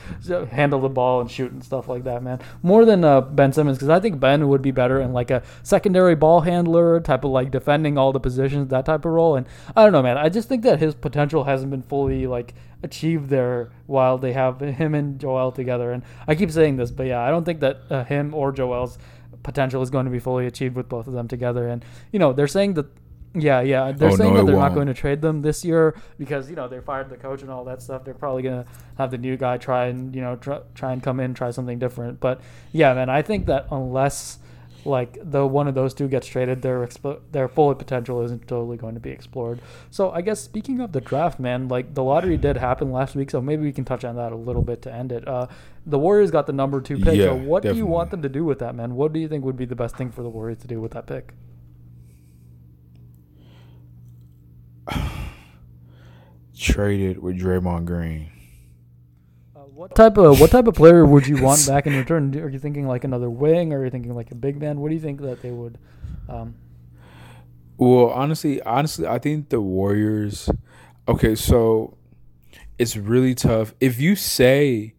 handle 0.51 0.79
the 0.81 0.89
ball 0.89 1.21
and 1.21 1.29
shoot 1.29 1.51
and 1.51 1.63
stuff 1.63 1.87
like 1.87 2.05
that, 2.05 2.23
man. 2.23 2.39
More 2.63 2.85
than 2.85 3.03
uh, 3.03 3.21
Ben 3.21 3.53
Simmons, 3.53 3.77
because 3.77 3.89
I 3.89 3.99
think 3.99 4.19
Ben 4.19 4.47
would 4.47 4.61
be 4.61 4.71
better 4.71 4.99
in 4.99 5.13
like 5.13 5.29
a 5.29 5.43
secondary 5.63 6.15
ball 6.15 6.41
handler 6.41 6.99
type 6.99 7.23
of 7.23 7.31
like 7.31 7.51
defending 7.51 7.97
all 7.97 8.11
the 8.11 8.19
positions, 8.19 8.69
that 8.69 8.85
type 8.85 9.05
of 9.05 9.11
role. 9.11 9.35
And 9.35 9.45
I 9.75 9.83
don't 9.83 9.91
know, 9.91 10.01
man. 10.01 10.17
I 10.17 10.29
just 10.29 10.38
think 10.47 10.63
that 10.63 10.79
his 10.79 10.95
potential 10.95 11.43
hasn't 11.43 11.71
been 11.71 11.81
fully 11.81 12.27
like 12.27 12.53
achieved 12.83 13.29
there 13.29 13.71
while 13.87 14.17
they 14.17 14.31
have 14.33 14.59
him 14.61 14.95
and 14.95 15.19
Joel 15.19 15.51
together. 15.51 15.91
And 15.91 16.03
I 16.27 16.35
keep 16.35 16.51
saying 16.51 16.77
this, 16.77 16.91
but 16.91 17.07
yeah, 17.07 17.21
I 17.21 17.29
don't 17.29 17.43
think 17.43 17.59
that 17.59 17.79
uh, 17.89 18.03
him 18.05 18.33
or 18.33 18.51
Joel's 18.51 18.97
potential 19.43 19.81
is 19.81 19.89
going 19.89 20.05
to 20.05 20.11
be 20.11 20.19
fully 20.19 20.45
achieved 20.45 20.75
with 20.75 20.87
both 20.87 21.07
of 21.07 21.13
them 21.13 21.27
together. 21.27 21.67
And 21.67 21.83
you 22.11 22.19
know, 22.19 22.31
they're 22.33 22.47
saying 22.47 22.75
that. 22.75 22.85
Yeah, 23.35 23.61
yeah. 23.61 23.91
They're 23.91 24.09
Oh, 24.09 24.15
saying 24.15 24.33
no, 24.33 24.39
that 24.39 24.47
they're 24.47 24.59
not 24.59 24.73
going 24.73 24.87
to 24.87 24.93
trade 24.95 25.21
them 25.21 25.43
this 25.43 25.63
year 25.63 25.95
because 26.17 26.49
you 26.49 26.55
know 26.55 26.67
they 26.67 26.79
fired 26.79 27.11
the 27.11 27.15
coach 27.15 27.43
and 27.43 27.51
all 27.51 27.63
that 27.65 27.79
stuff. 27.79 28.03
They're 28.03 28.15
probably 28.15 28.41
gonna 28.41 28.65
have 28.97 29.11
the 29.11 29.19
new 29.19 29.37
guy 29.37 29.57
try 29.57 29.85
and 29.85 30.15
you 30.15 30.21
know 30.21 30.35
try, 30.35 30.61
try 30.73 30.93
and 30.93 31.03
come 31.03 31.19
in, 31.19 31.35
try 31.35 31.51
something 31.51 31.77
different. 31.77 32.19
But 32.19 32.41
yeah, 32.71 32.91
man, 32.95 33.07
I 33.07 33.21
think 33.21 33.45
that 33.45 33.67
unless 33.69 34.38
like 34.85 35.17
the 35.21 35.45
one 35.45 35.67
of 35.67 35.75
those 35.75 35.93
two 35.93 36.07
gets 36.07 36.27
traded, 36.27 36.61
their 36.61 36.85
expo- 36.85 37.19
their 37.31 37.47
full 37.47 37.73
potential 37.75 38.21
isn't 38.21 38.47
totally 38.47 38.77
going 38.77 38.93
to 38.93 38.99
be 38.99 39.09
explored. 39.09 39.59
So 39.91 40.11
I 40.11 40.21
guess 40.21 40.39
speaking 40.41 40.79
of 40.79 40.91
the 40.91 41.01
draft, 41.01 41.39
man, 41.39 41.67
like 41.67 41.93
the 41.93 42.03
lottery 42.03 42.37
did 42.37 42.57
happen 42.57 42.91
last 42.91 43.15
week, 43.15 43.29
so 43.31 43.41
maybe 43.41 43.63
we 43.63 43.71
can 43.71 43.85
touch 43.85 44.03
on 44.03 44.15
that 44.15 44.31
a 44.31 44.35
little 44.35 44.61
bit 44.61 44.81
to 44.83 44.93
end 44.93 45.11
it. 45.11 45.27
Uh, 45.27 45.47
the 45.85 45.99
Warriors 45.99 46.31
got 46.31 46.47
the 46.47 46.53
number 46.53 46.81
two 46.81 46.97
pick. 46.97 47.15
Yeah, 47.15 47.25
so 47.25 47.35
what 47.35 47.63
do 47.63 47.73
you 47.73 47.85
want 47.85 48.11
them 48.11 48.21
to 48.21 48.29
do 48.29 48.45
with 48.45 48.59
that, 48.59 48.75
man? 48.75 48.95
What 48.95 49.13
do 49.13 49.19
you 49.19 49.27
think 49.27 49.43
would 49.45 49.57
be 49.57 49.65
the 49.65 49.75
best 49.75 49.97
thing 49.97 50.11
for 50.11 50.23
the 50.23 50.29
Warriors 50.29 50.59
to 50.59 50.67
do 50.67 50.79
with 50.79 50.91
that 50.91 51.07
pick? 51.07 51.33
traded 56.57 57.21
with 57.21 57.39
Draymond 57.39 57.85
Green. 57.85 58.31
What 59.79 59.95
type 59.95 60.17
of 60.17 60.41
what 60.41 60.51
type 60.51 60.67
of 60.67 60.75
player 60.75 61.05
would 61.05 61.25
you 61.25 61.41
want 61.41 61.65
back 61.67 61.87
in 61.87 61.95
return? 61.95 62.35
Are 62.37 62.49
you 62.49 62.59
thinking 62.59 62.85
like 62.85 63.05
another 63.05 63.29
wing, 63.29 63.71
or 63.71 63.79
are 63.79 63.85
you 63.85 63.89
thinking 63.89 64.13
like 64.13 64.29
a 64.29 64.35
big 64.35 64.59
man? 64.59 64.81
What 64.81 64.89
do 64.89 64.93
you 64.93 64.99
think 64.99 65.21
that 65.21 65.41
they 65.41 65.51
would? 65.51 65.77
Um, 66.27 66.55
Well, 67.77 68.09
honestly, 68.09 68.61
honestly, 68.63 69.07
I 69.07 69.19
think 69.19 69.47
the 69.47 69.61
Warriors. 69.61 70.49
Okay, 71.07 71.33
so 71.33 71.95
it's 72.77 72.97
really 72.97 73.33
tough. 73.33 73.73
If 73.79 74.01
you 74.01 74.17
say 74.17 74.95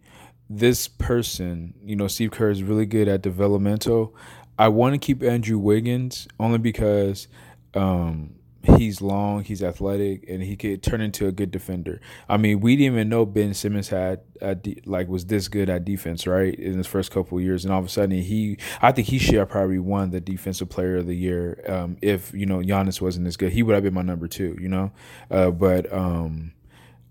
this 0.49 0.89
person, 0.89 1.75
you 1.85 1.95
know, 1.95 2.09
Steve 2.09 2.31
Kerr 2.31 2.49
is 2.49 2.63
really 2.63 2.87
good 2.87 3.07
at 3.07 3.21
developmental. 3.21 4.17
I 4.59 4.69
want 4.69 4.95
to 4.95 4.99
keep 4.99 5.23
Andrew 5.23 5.59
Wiggins 5.59 6.27
only 6.39 6.57
because 6.57 7.29
um, 7.75 8.40
he's 8.63 9.01
long, 9.01 9.45
he's 9.45 9.63
athletic, 9.63 10.25
and 10.29 10.43
he 10.43 10.57
could 10.57 10.83
turn 10.83 11.01
into 11.01 11.27
a 11.27 11.33
good 11.33 11.51
defender. 11.51 12.01
I 12.29 12.37
mean, 12.37 12.61
we 12.61 12.77
didn't 12.77 12.95
even 12.95 13.09
know 13.09 13.25
Ben 13.25 13.55
Simmons 13.55 13.89
had 13.89 14.21
de- 14.63 14.81
like 14.85 15.09
was 15.09 15.27
this 15.27 15.49
good 15.49 15.71
at 15.71 15.85
defense, 15.85 16.27
right? 16.27 16.55
In 16.55 16.77
his 16.77 16.87
first 16.87 17.11
couple 17.11 17.41
years, 17.41 17.65
and 17.65 17.73
all 17.73 17.81
of 17.81 17.87
a 17.87 17.89
sudden 17.89 18.11
he, 18.23 18.59
I 18.83 18.93
think 18.93 19.09
he 19.09 19.19
should 19.19 19.37
have 19.37 19.49
probably 19.49 19.79
won 19.79 20.11
the 20.11 20.21
defensive 20.21 20.69
player 20.69 20.99
of 20.99 21.07
the 21.07 21.17
year. 21.17 21.63
Um, 21.69 21.97
if 22.03 22.33
you 22.35 22.47
know 22.47 22.59
Giannis 22.59 23.01
wasn't 23.01 23.27
as 23.27 23.37
good, 23.37 23.53
he 23.53 23.63
would 23.63 23.75
have 23.75 23.85
been 23.85 23.95
my 23.95 24.03
number 24.03 24.29
two. 24.29 24.57
You 24.61 24.69
know, 24.69 24.93
uh, 25.31 25.51
but 25.51 25.93
um, 25.93 26.53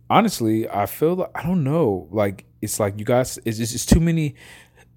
honestly, 0.09 0.69
I 0.69 0.85
feel 0.85 1.15
like 1.15 1.31
I 1.35 1.43
don't 1.43 1.63
know. 1.63 2.07
Like 2.11 2.45
it's 2.61 2.79
like 2.79 2.99
you 2.99 3.05
guys, 3.05 3.39
it's 3.45 3.57
just 3.57 3.73
it's 3.73 3.85
too 3.85 3.99
many 3.99 4.35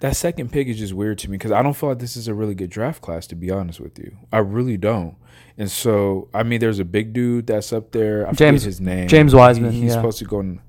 that 0.03 0.17
second 0.17 0.51
pick 0.51 0.67
is 0.67 0.79
just 0.79 0.93
weird 0.93 1.17
to 1.17 1.31
me 1.31 1.39
because 1.39 1.53
I 1.53 1.63
don't 1.63 1.75
feel 1.75 1.91
like 1.91 2.01
this 2.01 2.17
is 2.17 2.27
a 2.27 2.35
really 2.35 2.57
good 2.57 2.71
draft 2.71 3.01
class, 3.01 3.25
to 3.29 3.37
be 3.37 3.53
honest 3.53 3.79
with 3.79 4.01
you. 4.01 4.17
I 4.33 4.39
really 4.39 4.77
don't. 4.77 5.15
And 5.57 5.71
so, 5.71 6.29
I 6.35 6.43
mean, 6.43 6.59
there's 6.59 6.81
a 6.81 6.85
big 6.85 7.13
dude 7.13 7.47
that's 7.47 7.73
up 7.73 7.93
there. 7.93 8.27
I 8.27 8.33
James, 8.33 8.65
his 8.65 8.81
name. 8.81 9.07
James 9.07 9.33
Wiseman. 9.33 9.71
He, 9.71 9.83
he's 9.83 9.91
yeah. 9.91 9.95
supposed 9.95 10.19
to 10.19 10.25
go. 10.25 10.41
In, 10.41 10.61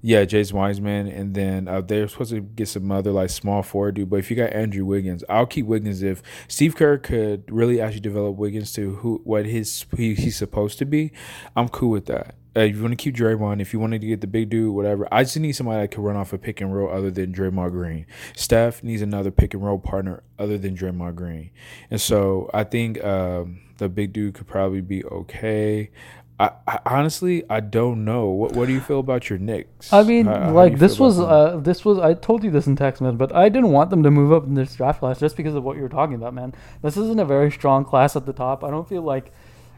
yeah, 0.00 0.24
James 0.24 0.54
Wiseman, 0.54 1.06
and 1.06 1.34
then 1.34 1.68
uh, 1.68 1.82
they're 1.82 2.08
supposed 2.08 2.30
to 2.30 2.40
get 2.40 2.66
some 2.66 2.90
other 2.90 3.10
like 3.10 3.28
small 3.28 3.62
forward 3.62 3.96
dude. 3.96 4.08
But 4.08 4.20
if 4.20 4.30
you 4.30 4.38
got 4.38 4.54
Andrew 4.54 4.86
Wiggins, 4.86 5.22
I'll 5.28 5.44
keep 5.44 5.66
Wiggins 5.66 6.02
if 6.02 6.22
Steve 6.48 6.76
Kerr 6.76 6.96
could 6.96 7.44
really 7.50 7.78
actually 7.78 8.00
develop 8.00 8.36
Wiggins 8.36 8.72
to 8.72 8.94
who 8.96 9.20
what 9.24 9.44
his 9.44 9.84
he, 9.94 10.14
he's 10.14 10.38
supposed 10.38 10.78
to 10.78 10.86
be. 10.86 11.12
I'm 11.54 11.68
cool 11.68 11.90
with 11.90 12.06
that. 12.06 12.36
Uh, 12.56 12.60
if 12.60 12.76
you 12.76 12.82
want 12.82 12.92
to 12.92 12.96
keep 12.96 13.16
Draymond, 13.16 13.60
if 13.60 13.72
you 13.72 13.80
wanted 13.80 14.00
to 14.00 14.06
get 14.06 14.20
the 14.20 14.26
big 14.26 14.50
dude, 14.50 14.74
whatever, 14.74 15.08
I 15.12 15.24
just 15.24 15.36
need 15.38 15.52
somebody 15.52 15.82
that 15.82 15.90
can 15.90 16.02
run 16.02 16.16
off 16.16 16.32
a 16.32 16.38
pick 16.38 16.60
and 16.60 16.74
roll 16.74 16.90
other 16.90 17.10
than 17.10 17.32
Draymond 17.32 17.72
Green. 17.72 18.06
Steph 18.36 18.82
needs 18.84 19.02
another 19.02 19.30
pick 19.30 19.54
and 19.54 19.64
roll 19.64 19.78
partner 19.78 20.22
other 20.38 20.56
than 20.56 20.76
Draymond 20.76 21.16
Green. 21.16 21.50
And 21.90 22.00
so 22.00 22.50
I 22.54 22.64
think 22.64 23.02
um, 23.02 23.60
the 23.78 23.88
big 23.88 24.12
dude 24.12 24.34
could 24.34 24.46
probably 24.46 24.80
be 24.80 25.04
okay. 25.04 25.90
I, 26.38 26.50
I, 26.66 26.80
honestly 26.86 27.44
I 27.48 27.60
don't 27.60 28.04
know. 28.04 28.26
What 28.26 28.52
what 28.52 28.66
do 28.66 28.72
you 28.72 28.80
feel 28.80 28.98
about 28.98 29.30
your 29.30 29.38
Knicks? 29.38 29.92
I 29.92 30.02
mean, 30.02 30.26
how, 30.26 30.50
like 30.50 30.72
how 30.72 30.78
this 30.78 30.98
was 30.98 31.20
uh, 31.20 31.60
this 31.62 31.84
was 31.84 31.98
I 31.98 32.14
told 32.14 32.42
you 32.42 32.50
this 32.50 32.66
in 32.66 32.74
text 32.74 33.00
man, 33.00 33.16
but 33.16 33.32
I 33.32 33.48
didn't 33.48 33.70
want 33.70 33.90
them 33.90 34.02
to 34.02 34.10
move 34.10 34.32
up 34.32 34.44
in 34.44 34.54
this 34.54 34.74
draft 34.74 34.98
class 34.98 35.20
just 35.20 35.36
because 35.36 35.54
of 35.54 35.62
what 35.62 35.76
you 35.76 35.82
were 35.82 35.88
talking 35.88 36.16
about, 36.16 36.34
man. 36.34 36.52
This 36.82 36.96
isn't 36.96 37.20
a 37.20 37.24
very 37.24 37.52
strong 37.52 37.84
class 37.84 38.16
at 38.16 38.26
the 38.26 38.32
top. 38.32 38.64
I 38.64 38.70
don't 38.70 38.88
feel 38.88 39.02
like 39.02 39.32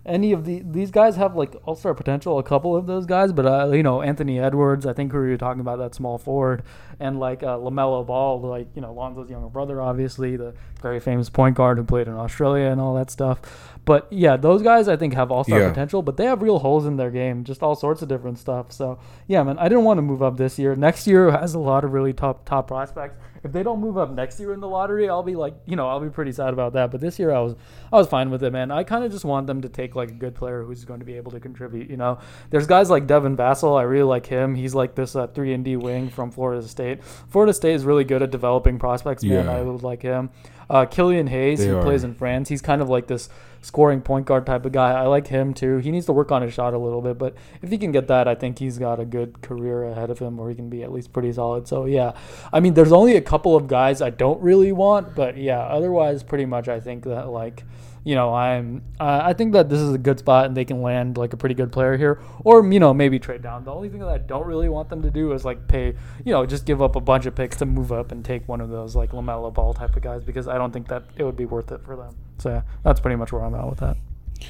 any 0.06 0.32
of 0.32 0.44
the 0.44 0.62
these 0.64 0.90
guys 0.90 1.16
have 1.16 1.36
like 1.36 1.54
all 1.64 1.74
star 1.74 1.92
potential. 1.94 2.38
A 2.38 2.42
couple 2.42 2.76
of 2.76 2.86
those 2.86 3.06
guys, 3.06 3.32
but 3.32 3.44
uh, 3.44 3.70
you 3.72 3.82
know 3.82 4.02
Anthony 4.02 4.38
Edwards, 4.38 4.86
I 4.86 4.92
think 4.92 5.12
we 5.12 5.18
were 5.18 5.36
talking 5.36 5.60
about 5.60 5.78
that 5.78 5.94
small 5.94 6.16
forward, 6.16 6.62
and 7.00 7.18
like 7.18 7.42
uh, 7.42 7.58
Lamelo 7.58 8.06
Ball, 8.06 8.40
like 8.40 8.68
you 8.74 8.80
know 8.80 8.92
Lonzo's 8.92 9.28
younger 9.28 9.48
brother, 9.48 9.82
obviously 9.82 10.36
the 10.36 10.54
very 10.80 11.00
famous 11.00 11.28
point 11.28 11.56
guard 11.56 11.78
who 11.78 11.84
played 11.84 12.06
in 12.06 12.14
Australia 12.14 12.66
and 12.66 12.80
all 12.80 12.94
that 12.94 13.10
stuff. 13.10 13.40
But 13.84 14.06
yeah, 14.10 14.36
those 14.36 14.62
guys 14.62 14.88
I 14.88 14.96
think 14.96 15.14
have 15.14 15.30
all 15.30 15.44
star 15.44 15.60
yeah. 15.60 15.68
potential, 15.68 16.02
but 16.02 16.16
they 16.16 16.24
have 16.24 16.42
real 16.42 16.60
holes 16.60 16.86
in 16.86 16.96
their 16.96 17.10
game, 17.10 17.44
just 17.44 17.62
all 17.62 17.74
sorts 17.74 18.02
of 18.02 18.08
different 18.08 18.38
stuff. 18.38 18.72
So 18.72 18.98
yeah, 19.26 19.42
man, 19.42 19.58
I 19.58 19.68
didn't 19.68 19.84
want 19.84 19.98
to 19.98 20.02
move 20.02 20.22
up 20.22 20.36
this 20.36 20.58
year. 20.58 20.74
Next 20.76 21.06
year 21.06 21.30
has 21.30 21.54
a 21.54 21.58
lot 21.58 21.84
of 21.84 21.92
really 21.92 22.12
top 22.12 22.44
top 22.44 22.68
prospects 22.68 23.16
if 23.46 23.52
they 23.52 23.62
don't 23.62 23.80
move 23.80 23.96
up 23.96 24.10
next 24.10 24.38
year 24.38 24.52
in 24.52 24.60
the 24.60 24.68
lottery, 24.68 25.08
I'll 25.08 25.22
be 25.22 25.34
like, 25.34 25.54
you 25.64 25.76
know, 25.76 25.88
I'll 25.88 26.00
be 26.00 26.10
pretty 26.10 26.32
sad 26.32 26.52
about 26.52 26.74
that. 26.74 26.90
But 26.90 27.00
this 27.00 27.18
year, 27.18 27.32
I 27.32 27.40
was, 27.40 27.54
I 27.92 27.96
was 27.96 28.06
fine 28.06 28.30
with 28.30 28.42
it, 28.42 28.52
man. 28.52 28.70
I 28.70 28.84
kind 28.84 29.04
of 29.04 29.10
just 29.10 29.24
want 29.24 29.46
them 29.46 29.62
to 29.62 29.68
take 29.68 29.96
like 29.96 30.10
a 30.10 30.14
good 30.14 30.34
player 30.34 30.62
who's 30.62 30.84
going 30.84 31.00
to 31.00 31.06
be 31.06 31.14
able 31.14 31.32
to 31.32 31.40
contribute. 31.40 31.88
You 31.88 31.96
know, 31.96 32.18
there's 32.50 32.66
guys 32.66 32.90
like 32.90 33.06
Devin 33.06 33.36
Vassell. 33.36 33.78
I 33.78 33.84
really 33.84 34.04
like 34.04 34.26
him. 34.26 34.54
He's 34.54 34.74
like 34.74 34.94
this 34.94 35.16
uh, 35.16 35.28
three 35.28 35.54
and 35.54 35.64
D 35.64 35.76
wing 35.76 36.10
from 36.10 36.30
Florida 36.30 36.66
State. 36.66 37.02
Florida 37.04 37.54
State 37.54 37.74
is 37.74 37.84
really 37.84 38.04
good 38.04 38.22
at 38.22 38.30
developing 38.30 38.78
prospects, 38.78 39.24
man. 39.24 39.46
Yeah. 39.46 39.56
I 39.56 39.62
would 39.62 39.82
like 39.82 40.02
him. 40.02 40.30
Uh, 40.68 40.84
Killian 40.84 41.28
Hayes, 41.28 41.60
they 41.60 41.68
who 41.68 41.76
are. 41.76 41.82
plays 41.82 42.02
in 42.02 42.14
France, 42.14 42.48
he's 42.48 42.60
kind 42.60 42.82
of 42.82 42.88
like 42.88 43.06
this 43.06 43.28
scoring 43.66 44.00
point 44.00 44.26
guard 44.26 44.46
type 44.46 44.64
of 44.64 44.72
guy. 44.72 44.92
I 44.92 45.06
like 45.06 45.26
him 45.26 45.52
too. 45.52 45.78
He 45.78 45.90
needs 45.90 46.06
to 46.06 46.12
work 46.12 46.30
on 46.30 46.42
his 46.42 46.54
shot 46.54 46.72
a 46.72 46.78
little 46.78 47.02
bit, 47.02 47.18
but 47.18 47.34
if 47.62 47.70
he 47.70 47.78
can 47.78 47.90
get 47.90 48.06
that, 48.08 48.28
I 48.28 48.34
think 48.34 48.58
he's 48.58 48.78
got 48.78 49.00
a 49.00 49.04
good 49.04 49.42
career 49.42 49.84
ahead 49.84 50.08
of 50.08 50.18
him 50.20 50.36
where 50.36 50.48
he 50.48 50.54
can 50.54 50.70
be 50.70 50.82
at 50.82 50.92
least 50.92 51.12
pretty 51.12 51.32
solid. 51.32 51.66
So 51.66 51.84
yeah, 51.84 52.12
I 52.52 52.60
mean, 52.60 52.74
there's 52.74 52.92
only 52.92 53.16
a 53.16 53.20
couple 53.20 53.56
of 53.56 53.66
guys 53.66 54.00
I 54.00 54.10
don't 54.10 54.40
really 54.40 54.70
want, 54.70 55.16
but 55.16 55.36
yeah, 55.36 55.58
otherwise, 55.58 56.22
pretty 56.22 56.46
much 56.46 56.68
I 56.68 56.78
think 56.78 57.04
that 57.04 57.28
like 57.28 57.64
you 58.06 58.14
know, 58.14 58.32
I'm 58.32 58.82
uh, 59.00 59.20
I 59.24 59.32
think 59.32 59.52
that 59.54 59.68
this 59.68 59.80
is 59.80 59.92
a 59.92 59.98
good 59.98 60.20
spot 60.20 60.46
and 60.46 60.56
they 60.56 60.64
can 60.64 60.80
land 60.80 61.18
like 61.18 61.32
a 61.32 61.36
pretty 61.36 61.56
good 61.56 61.72
player 61.72 61.96
here, 61.96 62.20
or 62.44 62.64
you 62.72 62.78
know 62.78 62.94
maybe 62.94 63.18
trade 63.18 63.42
down. 63.42 63.64
The 63.64 63.74
only 63.74 63.88
thing 63.88 63.98
that 63.98 64.08
I 64.08 64.18
don't 64.18 64.46
really 64.46 64.68
want 64.68 64.90
them 64.90 65.02
to 65.02 65.10
do 65.10 65.32
is 65.32 65.44
like 65.44 65.66
pay, 65.66 65.96
you 66.24 66.30
know, 66.30 66.46
just 66.46 66.66
give 66.66 66.80
up 66.80 66.94
a 66.94 67.00
bunch 67.00 67.26
of 67.26 67.34
picks 67.34 67.56
to 67.56 67.66
move 67.66 67.90
up 67.90 68.12
and 68.12 68.24
take 68.24 68.46
one 68.46 68.60
of 68.60 68.70
those 68.70 68.94
like 68.94 69.10
Lamelo 69.10 69.52
Ball 69.52 69.74
type 69.74 69.96
of 69.96 70.02
guys 70.04 70.22
because 70.22 70.46
I 70.46 70.56
don't 70.56 70.70
think 70.70 70.86
that 70.86 71.02
it 71.16 71.24
would 71.24 71.34
be 71.34 71.46
worth 71.46 71.72
it 71.72 71.82
for 71.84 71.96
them. 71.96 72.14
So 72.38 72.50
yeah, 72.50 72.62
that's 72.82 73.00
pretty 73.00 73.16
much 73.16 73.32
where 73.32 73.44
I'm 73.44 73.54
at 73.54 73.68
with 73.68 73.78
that. 73.80 73.96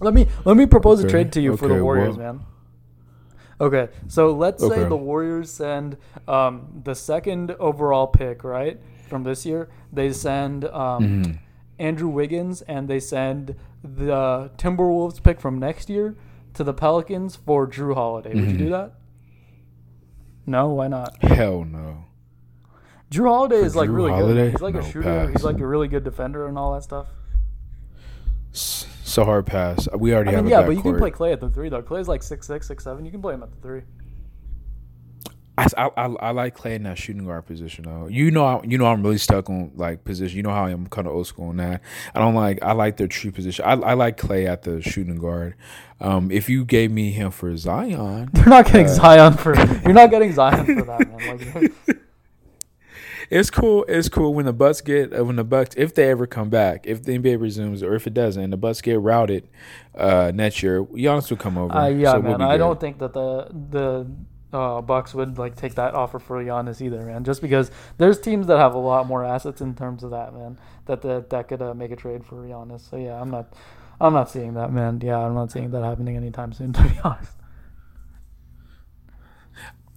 Let 0.00 0.14
me 0.14 0.28
let 0.46 0.56
me 0.56 0.64
propose 0.64 1.00
okay. 1.00 1.08
a 1.08 1.10
trade 1.10 1.32
to 1.32 1.42
you 1.42 1.52
okay, 1.52 1.58
for 1.58 1.68
the 1.68 1.84
Warriors, 1.84 2.16
well. 2.16 2.32
man. 2.34 2.46
Okay, 3.60 3.88
so 4.08 4.32
let's 4.32 4.62
okay. 4.62 4.76
say 4.76 4.88
the 4.88 4.96
Warriors 4.96 5.50
send 5.50 5.98
um, 6.26 6.80
the 6.82 6.94
second 6.94 7.50
overall 7.60 8.06
pick, 8.06 8.42
right, 8.42 8.80
from 9.08 9.24
this 9.24 9.44
year. 9.44 9.68
They 9.92 10.14
send 10.14 10.64
um, 10.64 11.04
mm-hmm. 11.04 11.32
Andrew 11.78 12.08
Wiggins 12.08 12.62
and 12.62 12.88
they 12.88 13.00
send 13.00 13.56
the 13.82 14.50
Timberwolves 14.56 15.22
pick 15.22 15.40
from 15.40 15.58
next 15.58 15.90
year 15.90 16.16
to 16.54 16.64
the 16.64 16.72
Pelicans 16.72 17.36
for 17.36 17.66
Jrue 17.66 17.94
Holiday. 17.94 18.30
Would 18.30 18.44
mm-hmm. 18.44 18.52
you 18.52 18.58
do 18.58 18.70
that? 18.70 18.94
No, 20.46 20.68
why 20.70 20.88
not? 20.88 21.22
Hell 21.22 21.64
no. 21.64 21.99
Jrue 23.10 23.28
Holiday 23.28 23.56
is 23.56 23.74
like 23.74 23.90
really 23.90 24.10
Holiday? 24.10 24.44
good. 24.44 24.50
He's 24.52 24.60
like 24.60 24.74
no, 24.74 24.80
a 24.80 24.84
shooter. 24.84 25.02
Pass. 25.02 25.30
He's 25.30 25.44
like 25.44 25.58
a 25.58 25.66
really 25.66 25.88
good 25.88 26.04
defender 26.04 26.46
and 26.46 26.56
all 26.56 26.74
that 26.74 26.82
stuff. 26.82 27.08
So 28.52 29.24
hard 29.24 29.46
pass. 29.46 29.88
We 29.96 30.14
already 30.14 30.30
I 30.30 30.36
mean, 30.36 30.44
have. 30.44 30.50
Yeah, 30.50 30.62
but 30.66 30.76
you 30.76 30.82
can 30.82 30.96
play 30.96 31.10
Klay 31.10 31.32
at 31.32 31.40
the 31.40 31.50
three 31.50 31.68
though. 31.68 31.82
Klay's 31.82 32.08
like 32.08 32.22
six 32.22 32.46
six, 32.46 32.68
six 32.68 32.84
seven. 32.84 33.04
You 33.04 33.10
can 33.10 33.20
play 33.20 33.34
him 33.34 33.42
at 33.42 33.50
the 33.50 33.56
three. 33.56 33.82
I, 35.58 35.90
I, 35.96 36.06
I 36.06 36.30
like 36.30 36.56
Klay 36.56 36.76
in 36.76 36.84
that 36.84 36.96
shooting 36.96 37.26
guard 37.26 37.44
position 37.44 37.84
though. 37.84 38.06
You 38.06 38.30
know, 38.30 38.44
I, 38.44 38.62
you 38.64 38.78
know, 38.78 38.86
I'm 38.86 39.02
really 39.02 39.18
stuck 39.18 39.50
on 39.50 39.72
like 39.74 40.04
position. 40.04 40.36
You 40.36 40.42
know 40.42 40.50
how 40.50 40.64
I 40.64 40.70
am 40.70 40.86
kind 40.86 41.06
of 41.06 41.12
old 41.12 41.26
school 41.26 41.48
on 41.48 41.56
that. 41.58 41.82
I 42.14 42.18
don't 42.18 42.34
like. 42.34 42.62
I 42.62 42.72
like 42.72 42.96
their 42.96 43.08
true 43.08 43.30
position. 43.30 43.64
I, 43.64 43.72
I 43.72 43.94
like 43.94 44.16
Klay 44.16 44.46
at 44.46 44.62
the 44.62 44.80
shooting 44.80 45.16
guard. 45.16 45.56
Um, 46.00 46.30
if 46.30 46.48
you 46.48 46.64
gave 46.64 46.90
me 46.90 47.10
him 47.10 47.30
for 47.30 47.54
Zion, 47.56 48.30
you're 48.36 48.46
not 48.46 48.66
getting 48.66 48.86
uh, 48.86 48.94
Zion 48.94 49.36
for. 49.36 49.54
You're 49.84 49.92
not 49.92 50.10
getting 50.10 50.32
Zion 50.32 50.64
for 50.64 50.82
that, 50.82 51.08
man. 51.10 51.52
Like, 51.54 51.98
it's 53.30 53.48
cool. 53.48 53.84
It's 53.88 54.08
cool 54.08 54.34
when 54.34 54.44
the 54.44 54.52
Bucks 54.52 54.80
get 54.80 55.16
uh, 55.16 55.24
when 55.24 55.36
the 55.36 55.44
Bucks 55.44 55.74
if 55.76 55.94
they 55.94 56.10
ever 56.10 56.26
come 56.26 56.50
back, 56.50 56.86
if 56.86 57.04
the 57.04 57.16
NBA 57.16 57.40
resumes 57.40 57.82
or 57.82 57.94
if 57.94 58.06
it 58.06 58.14
doesn't, 58.14 58.42
and 58.42 58.52
the 58.52 58.56
Bucks 58.56 58.80
get 58.80 59.00
routed 59.00 59.48
uh, 59.94 60.32
next 60.34 60.62
year, 60.62 60.84
Giannis 60.84 61.30
will 61.30 61.36
come 61.36 61.56
over. 61.56 61.72
Uh, 61.72 61.88
yeah, 61.88 62.12
so 62.12 62.22
man. 62.22 62.38
We'll 62.38 62.48
I 62.48 62.56
don't 62.56 62.80
think 62.80 62.98
that 62.98 63.12
the 63.12 63.46
the 63.52 64.10
uh, 64.52 64.80
Bucks 64.80 65.14
would 65.14 65.38
like 65.38 65.54
take 65.54 65.74
that 65.76 65.94
offer 65.94 66.18
for 66.18 66.42
Giannis 66.42 66.80
either, 66.80 67.02
man. 67.02 67.24
Just 67.24 67.40
because 67.40 67.70
there's 67.98 68.20
teams 68.20 68.48
that 68.48 68.58
have 68.58 68.74
a 68.74 68.78
lot 68.78 69.06
more 69.06 69.24
assets 69.24 69.60
in 69.60 69.74
terms 69.74 70.02
of 70.02 70.10
that, 70.10 70.34
man. 70.34 70.58
That 70.86 71.02
that, 71.02 71.30
that 71.30 71.48
could 71.48 71.62
uh, 71.62 71.74
make 71.74 71.92
a 71.92 71.96
trade 71.96 72.24
for 72.24 72.36
Giannis. 72.44 72.88
So 72.90 72.96
yeah, 72.96 73.20
I'm 73.20 73.30
not, 73.30 73.52
I'm 74.00 74.12
not 74.12 74.28
seeing 74.30 74.54
that, 74.54 74.72
man. 74.72 75.00
Yeah, 75.02 75.18
I'm 75.18 75.34
not 75.34 75.52
seeing 75.52 75.70
that 75.70 75.84
happening 75.84 76.16
anytime 76.16 76.52
soon, 76.52 76.72
to 76.74 76.82
be 76.82 76.98
honest. 77.04 77.32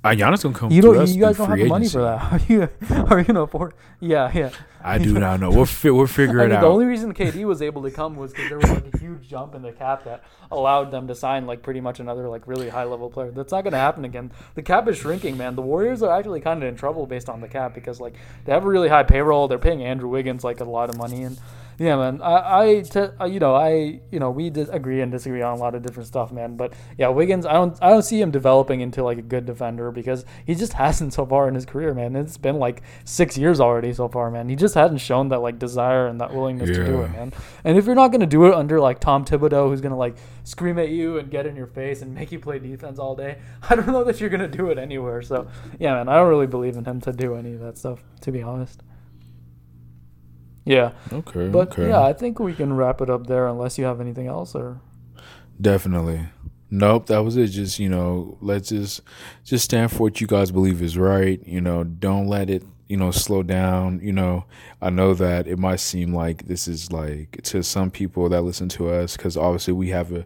Uh, 0.04 0.10
Giannis 0.10 0.44
gonna 0.44 0.54
come. 0.54 0.70
You 0.70 0.82
don't. 0.82 1.08
You 1.08 1.22
guys 1.22 1.38
don't 1.38 1.48
have 1.48 1.58
the 1.58 1.66
money 1.66 1.88
for 1.88 2.02
that. 2.02 2.20
Are 2.34 2.42
you? 2.50 2.70
Are 3.10 3.20
you 3.20 3.26
gonna 3.26 3.44
afford? 3.44 3.74
Yeah, 4.02 4.30
yeah. 4.34 4.50
I 4.84 4.98
do 4.98 5.14
not 5.14 5.40
know. 5.40 5.50
We'll 5.50 5.66
fi- 5.66 5.92
we'll 5.92 6.08
figure 6.08 6.42
I 6.42 6.44
mean, 6.44 6.52
it 6.52 6.56
out. 6.56 6.62
The 6.62 6.68
only 6.68 6.86
reason 6.86 7.14
KD 7.14 7.46
was 7.46 7.62
able 7.62 7.82
to 7.84 7.92
come 7.92 8.18
was 8.18 8.34
because 8.34 8.50
there 8.50 8.58
was 8.60 8.70
like 8.70 8.94
a 8.94 8.98
huge 8.98 9.30
jump 9.30 9.56
in 9.56 9.62
the 9.62 9.72
cap 9.72 10.04
that 10.04 10.26
allowed 10.52 10.92
them 10.92 11.08
to 11.08 11.16
sign 11.16 11.46
like 11.46 11.62
pretty 11.62 11.80
much 11.80 12.02
another 12.02 12.28
like 12.28 12.46
really 12.48 12.68
high 12.68 12.84
level 12.84 13.10
player. 13.10 13.32
That's 13.32 13.54
not 13.54 13.64
gonna 13.64 13.78
happen 13.78 14.04
again. 14.04 14.34
The 14.56 14.62
cap 14.62 14.90
is 14.90 14.98
shrinking, 14.98 15.38
man. 15.38 15.56
The 15.56 15.62
Warriors 15.62 16.04
are 16.04 16.12
actually 16.12 16.42
kind 16.42 16.62
of 16.62 16.68
in 16.68 16.76
trouble 16.76 17.06
based 17.06 17.30
on 17.30 17.40
the 17.40 17.48
cap 17.48 17.74
because 17.74 18.02
like 18.02 18.16
they 18.44 18.52
have 18.52 18.66
a 18.66 18.70
really 18.70 18.90
high 18.90 19.04
payroll. 19.04 19.48
They're 19.48 19.58
paying 19.58 19.84
Andrew 19.84 20.10
Wiggins 20.10 20.44
like 20.44 20.60
a 20.60 20.66
lot 20.66 20.90
of 20.90 20.98
money 20.98 21.24
and 21.24 21.40
yeah, 21.84 21.98
man. 21.98 22.22
I, 22.22 22.62
I 22.62 22.82
t- 22.82 23.00
uh, 23.00 23.26
you 23.26 23.42
know, 23.42 23.56
I, 23.56 24.00
you 24.10 24.20
know, 24.20 24.32
we 24.32 24.48
agree 24.48 25.02
and 25.02 25.12
disagree 25.12 25.42
on 25.42 25.58
a 25.58 25.60
lot 25.60 25.76
of 25.76 25.82
different 25.82 26.08
stuff, 26.08 26.32
man. 26.32 26.56
But 26.56 26.74
yeah, 26.98 27.10
Wiggins, 27.10 27.46
I 27.46 27.54
don't, 27.54 27.78
I 27.82 27.90
don't 27.90 28.04
see 28.04 28.22
him 28.22 28.32
developing 28.32 28.80
into 28.80 29.04
like 29.04 29.18
a 29.18 29.22
good 29.22 29.46
defender 29.46 29.92
because 29.92 30.24
he 30.46 30.56
just 30.56 30.74
hasn't 30.84 31.14
so 31.14 31.26
far 31.26 31.50
in 31.50 31.56
his 31.56 31.66
career, 31.66 31.94
man. 31.94 32.16
It's 32.16 32.38
been 32.38 32.58
like 32.58 32.84
six 33.04 33.38
years 33.38 33.60
already 33.60 33.92
so 33.92 34.08
far, 34.08 34.32
man. 34.32 34.48
He 34.48 34.56
just 34.56 34.76
hasn't 34.76 35.02
shown 35.02 35.28
that 35.30 35.40
like 35.40 35.60
desire 35.60 36.08
and 36.08 36.22
that 36.22 36.34
willingness 36.34 36.70
yeah. 36.70 36.78
to 36.78 36.86
do 36.86 37.02
it, 37.02 37.12
man. 37.12 37.34
And 37.66 37.78
if 37.78 37.86
you're 37.86 37.96
not 37.96 38.14
gonna 38.14 38.28
do 38.28 38.46
it 38.46 38.54
under 38.54 38.80
like 38.80 39.02
Tom 39.02 39.26
Thibodeau, 39.26 39.68
who's 39.68 39.82
gonna 39.82 39.98
like 39.98 40.16
scream 40.46 40.80
at 40.80 40.88
you 40.88 41.18
and 41.18 41.30
get 41.30 41.46
in 41.46 41.58
your 41.58 41.68
face 41.68 42.02
and 42.02 42.14
make 42.14 42.32
you 42.32 42.40
play 42.40 42.60
defense 42.60 42.98
all 42.98 43.14
day, 43.14 43.40
I 43.70 43.76
don't 43.76 43.88
know 43.88 44.06
that 44.06 44.22
you're 44.22 44.30
gonna 44.30 44.48
do 44.48 44.70
it 44.70 44.78
anywhere. 44.78 45.22
So 45.22 45.50
yeah, 45.80 45.96
man, 45.96 46.08
I 46.08 46.16
don't 46.16 46.30
really 46.30 46.48
believe 46.48 46.78
in 46.78 46.86
him 46.86 47.02
to 47.02 47.12
do 47.12 47.36
any 47.36 47.54
of 47.56 47.60
that 47.60 47.78
stuff, 47.78 48.02
to 48.22 48.32
be 48.32 48.42
honest. 48.42 48.84
Yeah. 50.66 50.92
Okay. 51.12 51.50
But 51.50 51.74
okay. 51.74 51.90
yeah, 51.90 52.02
I 52.02 52.14
think 52.14 52.40
we 52.40 52.54
can 52.54 52.74
wrap 52.74 53.02
it 53.02 53.10
up 53.10 53.28
there 53.28 53.48
unless 53.48 53.78
you 53.78 53.86
have 53.86 54.00
anything 54.00 54.28
else 54.28 54.56
or. 54.56 54.80
Definitely. 55.60 56.28
Nope, 56.70 57.06
that 57.08 57.20
was 57.20 57.38
it. 57.38 57.48
Just 57.48 57.78
you 57.78 57.88
know, 57.88 58.38
let's 58.42 58.70
just 58.70 59.02
just 59.44 59.66
stand 59.66 59.92
for 59.92 60.00
what 60.00 60.20
you 60.20 60.26
guys 60.26 60.52
believe 60.52 60.82
is 60.82 60.98
right. 60.98 61.40
You 61.46 61.62
know, 61.62 61.84
don't 61.84 62.28
let 62.28 62.50
it 62.50 62.64
you 62.88 62.98
know 62.98 63.12
slow 63.12 63.44
down. 63.44 64.00
You 64.02 64.12
know, 64.14 64.46
I 64.82 64.90
know 64.90 65.14
that 65.14 65.48
it 65.48 65.60
might 65.60 65.80
seem 65.80 66.16
like 66.16 66.48
this 66.48 66.68
is 66.68 66.92
like 66.92 67.42
to 67.44 67.62
some 67.62 67.92
people 67.92 68.28
that 68.30 68.42
listen 68.42 68.70
to 68.70 68.90
us 68.90 69.16
because 69.16 69.38
obviously 69.38 69.74
we 69.74 69.90
have 69.90 70.12
a 70.12 70.26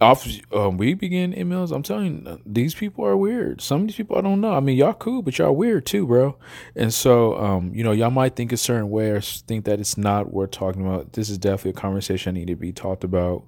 off 0.00 0.28
um, 0.52 0.76
we 0.76 0.92
begin 0.94 1.32
emails. 1.32 1.74
I'm 1.74 1.82
telling 1.82 2.26
you, 2.26 2.40
these 2.44 2.74
people 2.74 3.04
are 3.06 3.16
weird. 3.16 3.62
Some 3.62 3.82
of 3.82 3.86
these 3.86 3.96
people 3.96 4.18
I 4.18 4.20
don't 4.20 4.40
know. 4.40 4.52
I 4.52 4.60
mean, 4.60 4.76
y'all 4.76 4.92
cool, 4.92 5.22
but 5.22 5.38
y'all 5.38 5.56
weird 5.56 5.86
too, 5.86 6.06
bro. 6.06 6.36
And 6.74 6.92
so, 6.92 7.38
um, 7.38 7.72
you 7.74 7.82
know, 7.82 7.92
y'all 7.92 8.10
might 8.10 8.36
think 8.36 8.52
a 8.52 8.58
certain 8.58 8.90
way 8.90 9.10
or 9.10 9.20
think 9.22 9.64
that 9.64 9.80
it's 9.80 9.96
not 9.96 10.32
worth 10.32 10.50
talking 10.50 10.84
about. 10.86 11.14
This 11.14 11.30
is 11.30 11.38
definitely 11.38 11.70
a 11.70 11.74
conversation 11.74 12.34
that 12.34 12.40
need 12.40 12.48
to 12.48 12.56
be 12.56 12.72
talked 12.72 13.04
about 13.04 13.44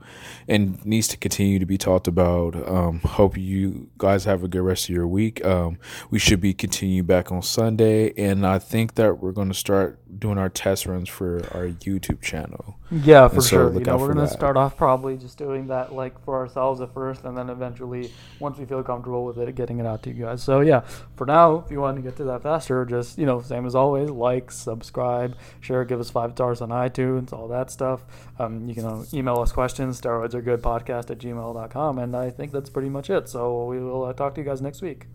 and 0.48 0.84
needs 0.86 1.08
to 1.08 1.18
continue 1.18 1.58
to 1.58 1.66
be 1.66 1.76
talked 1.76 2.08
about. 2.08 2.54
Um, 2.68 3.00
hope 3.00 3.36
you 3.36 3.90
guys 3.98 4.24
have 4.24 4.42
a 4.42 4.48
good 4.48 4.62
rest 4.62 4.88
of 4.88 4.94
your 4.94 5.06
week. 5.06 5.44
Um, 5.44 5.78
we 6.10 6.18
should 6.18 6.40
be 6.40 6.54
continuing 6.54 7.06
back 7.06 7.30
on 7.30 7.42
Sunday, 7.42 8.14
and 8.16 8.46
I 8.46 8.58
think 8.58 8.94
that 8.94 9.18
we're 9.18 9.32
going 9.32 9.48
to 9.48 9.54
start 9.54 10.00
doing 10.16 10.38
our 10.38 10.48
test 10.48 10.86
runs 10.86 11.08
for 11.08 11.36
our 11.52 11.68
YouTube 11.68 12.22
channel. 12.22 12.76
Yeah, 12.90 13.28
for 13.28 13.36
And 13.36 13.44
sure. 13.44 13.72
You 13.74 13.80
know, 13.80 13.98
we're 13.98 14.08
gonna 14.08 14.22
that. 14.22 14.30
start 14.30 14.56
off 14.56 14.76
probably 14.76 15.16
just 15.18 15.36
doing 15.36 15.66
that 15.66 15.92
like 15.92 16.18
for 16.24 16.36
ourselves 16.38 16.80
at 16.80 16.94
first, 16.94 17.24
and 17.24 17.36
then 17.36 17.50
eventually, 17.50 18.10
once 18.40 18.58
we 18.58 18.64
feel 18.64 18.82
comfortable 18.82 19.24
with 19.24 19.38
it, 19.38 19.54
getting 19.54 19.78
it 19.78 19.86
out 19.86 20.02
to 20.04 20.10
you 20.10 20.24
guys. 20.24 20.42
So 20.42 20.60
yeah, 20.60 20.80
for 21.16 21.26
now, 21.26 21.56
if 21.64 21.70
you 21.70 21.80
want 21.80 21.96
to 21.96 22.02
get 22.02 22.16
to 22.16 22.24
that 22.24 22.42
faster, 22.42 22.84
just 22.86 23.18
you 23.18 23.26
know, 23.26 23.42
same 23.42 23.66
as 23.66 23.74
always, 23.74 24.08
like, 24.10 24.50
subscribe, 24.50 25.36
share, 25.60 25.84
give 25.84 26.00
us 26.00 26.10
five 26.10 26.32
stars 26.32 26.60
on 26.60 26.70
iTunes, 26.70 27.32
all 27.32 27.48
that 27.48 27.70
stuff. 27.70 28.04
Um, 28.38 28.66
you 28.68 28.74
can 28.74 28.86
uh, 28.86 29.04
email 29.12 29.38
us 29.40 29.52
questions, 29.52 30.00
steroids 30.00 30.32
are 30.34 30.40
good 30.42 30.62
podcast 30.62 31.10
at 31.10 31.18
gmail.com, 31.18 31.98
and 31.98 32.16
I 32.16 32.30
think 32.30 32.52
that's 32.52 32.70
pretty 32.70 32.88
much 32.88 33.10
it. 33.10 33.28
So 33.28 33.66
we 33.66 33.78
will 33.80 34.04
uh, 34.04 34.12
talk 34.14 34.34
to 34.36 34.40
you 34.40 34.46
guys 34.46 34.62
next 34.62 34.80
week. 34.80 35.06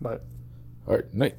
Bye. 0.00 0.18
All 0.86 0.94
right, 0.96 1.14
night. 1.14 1.36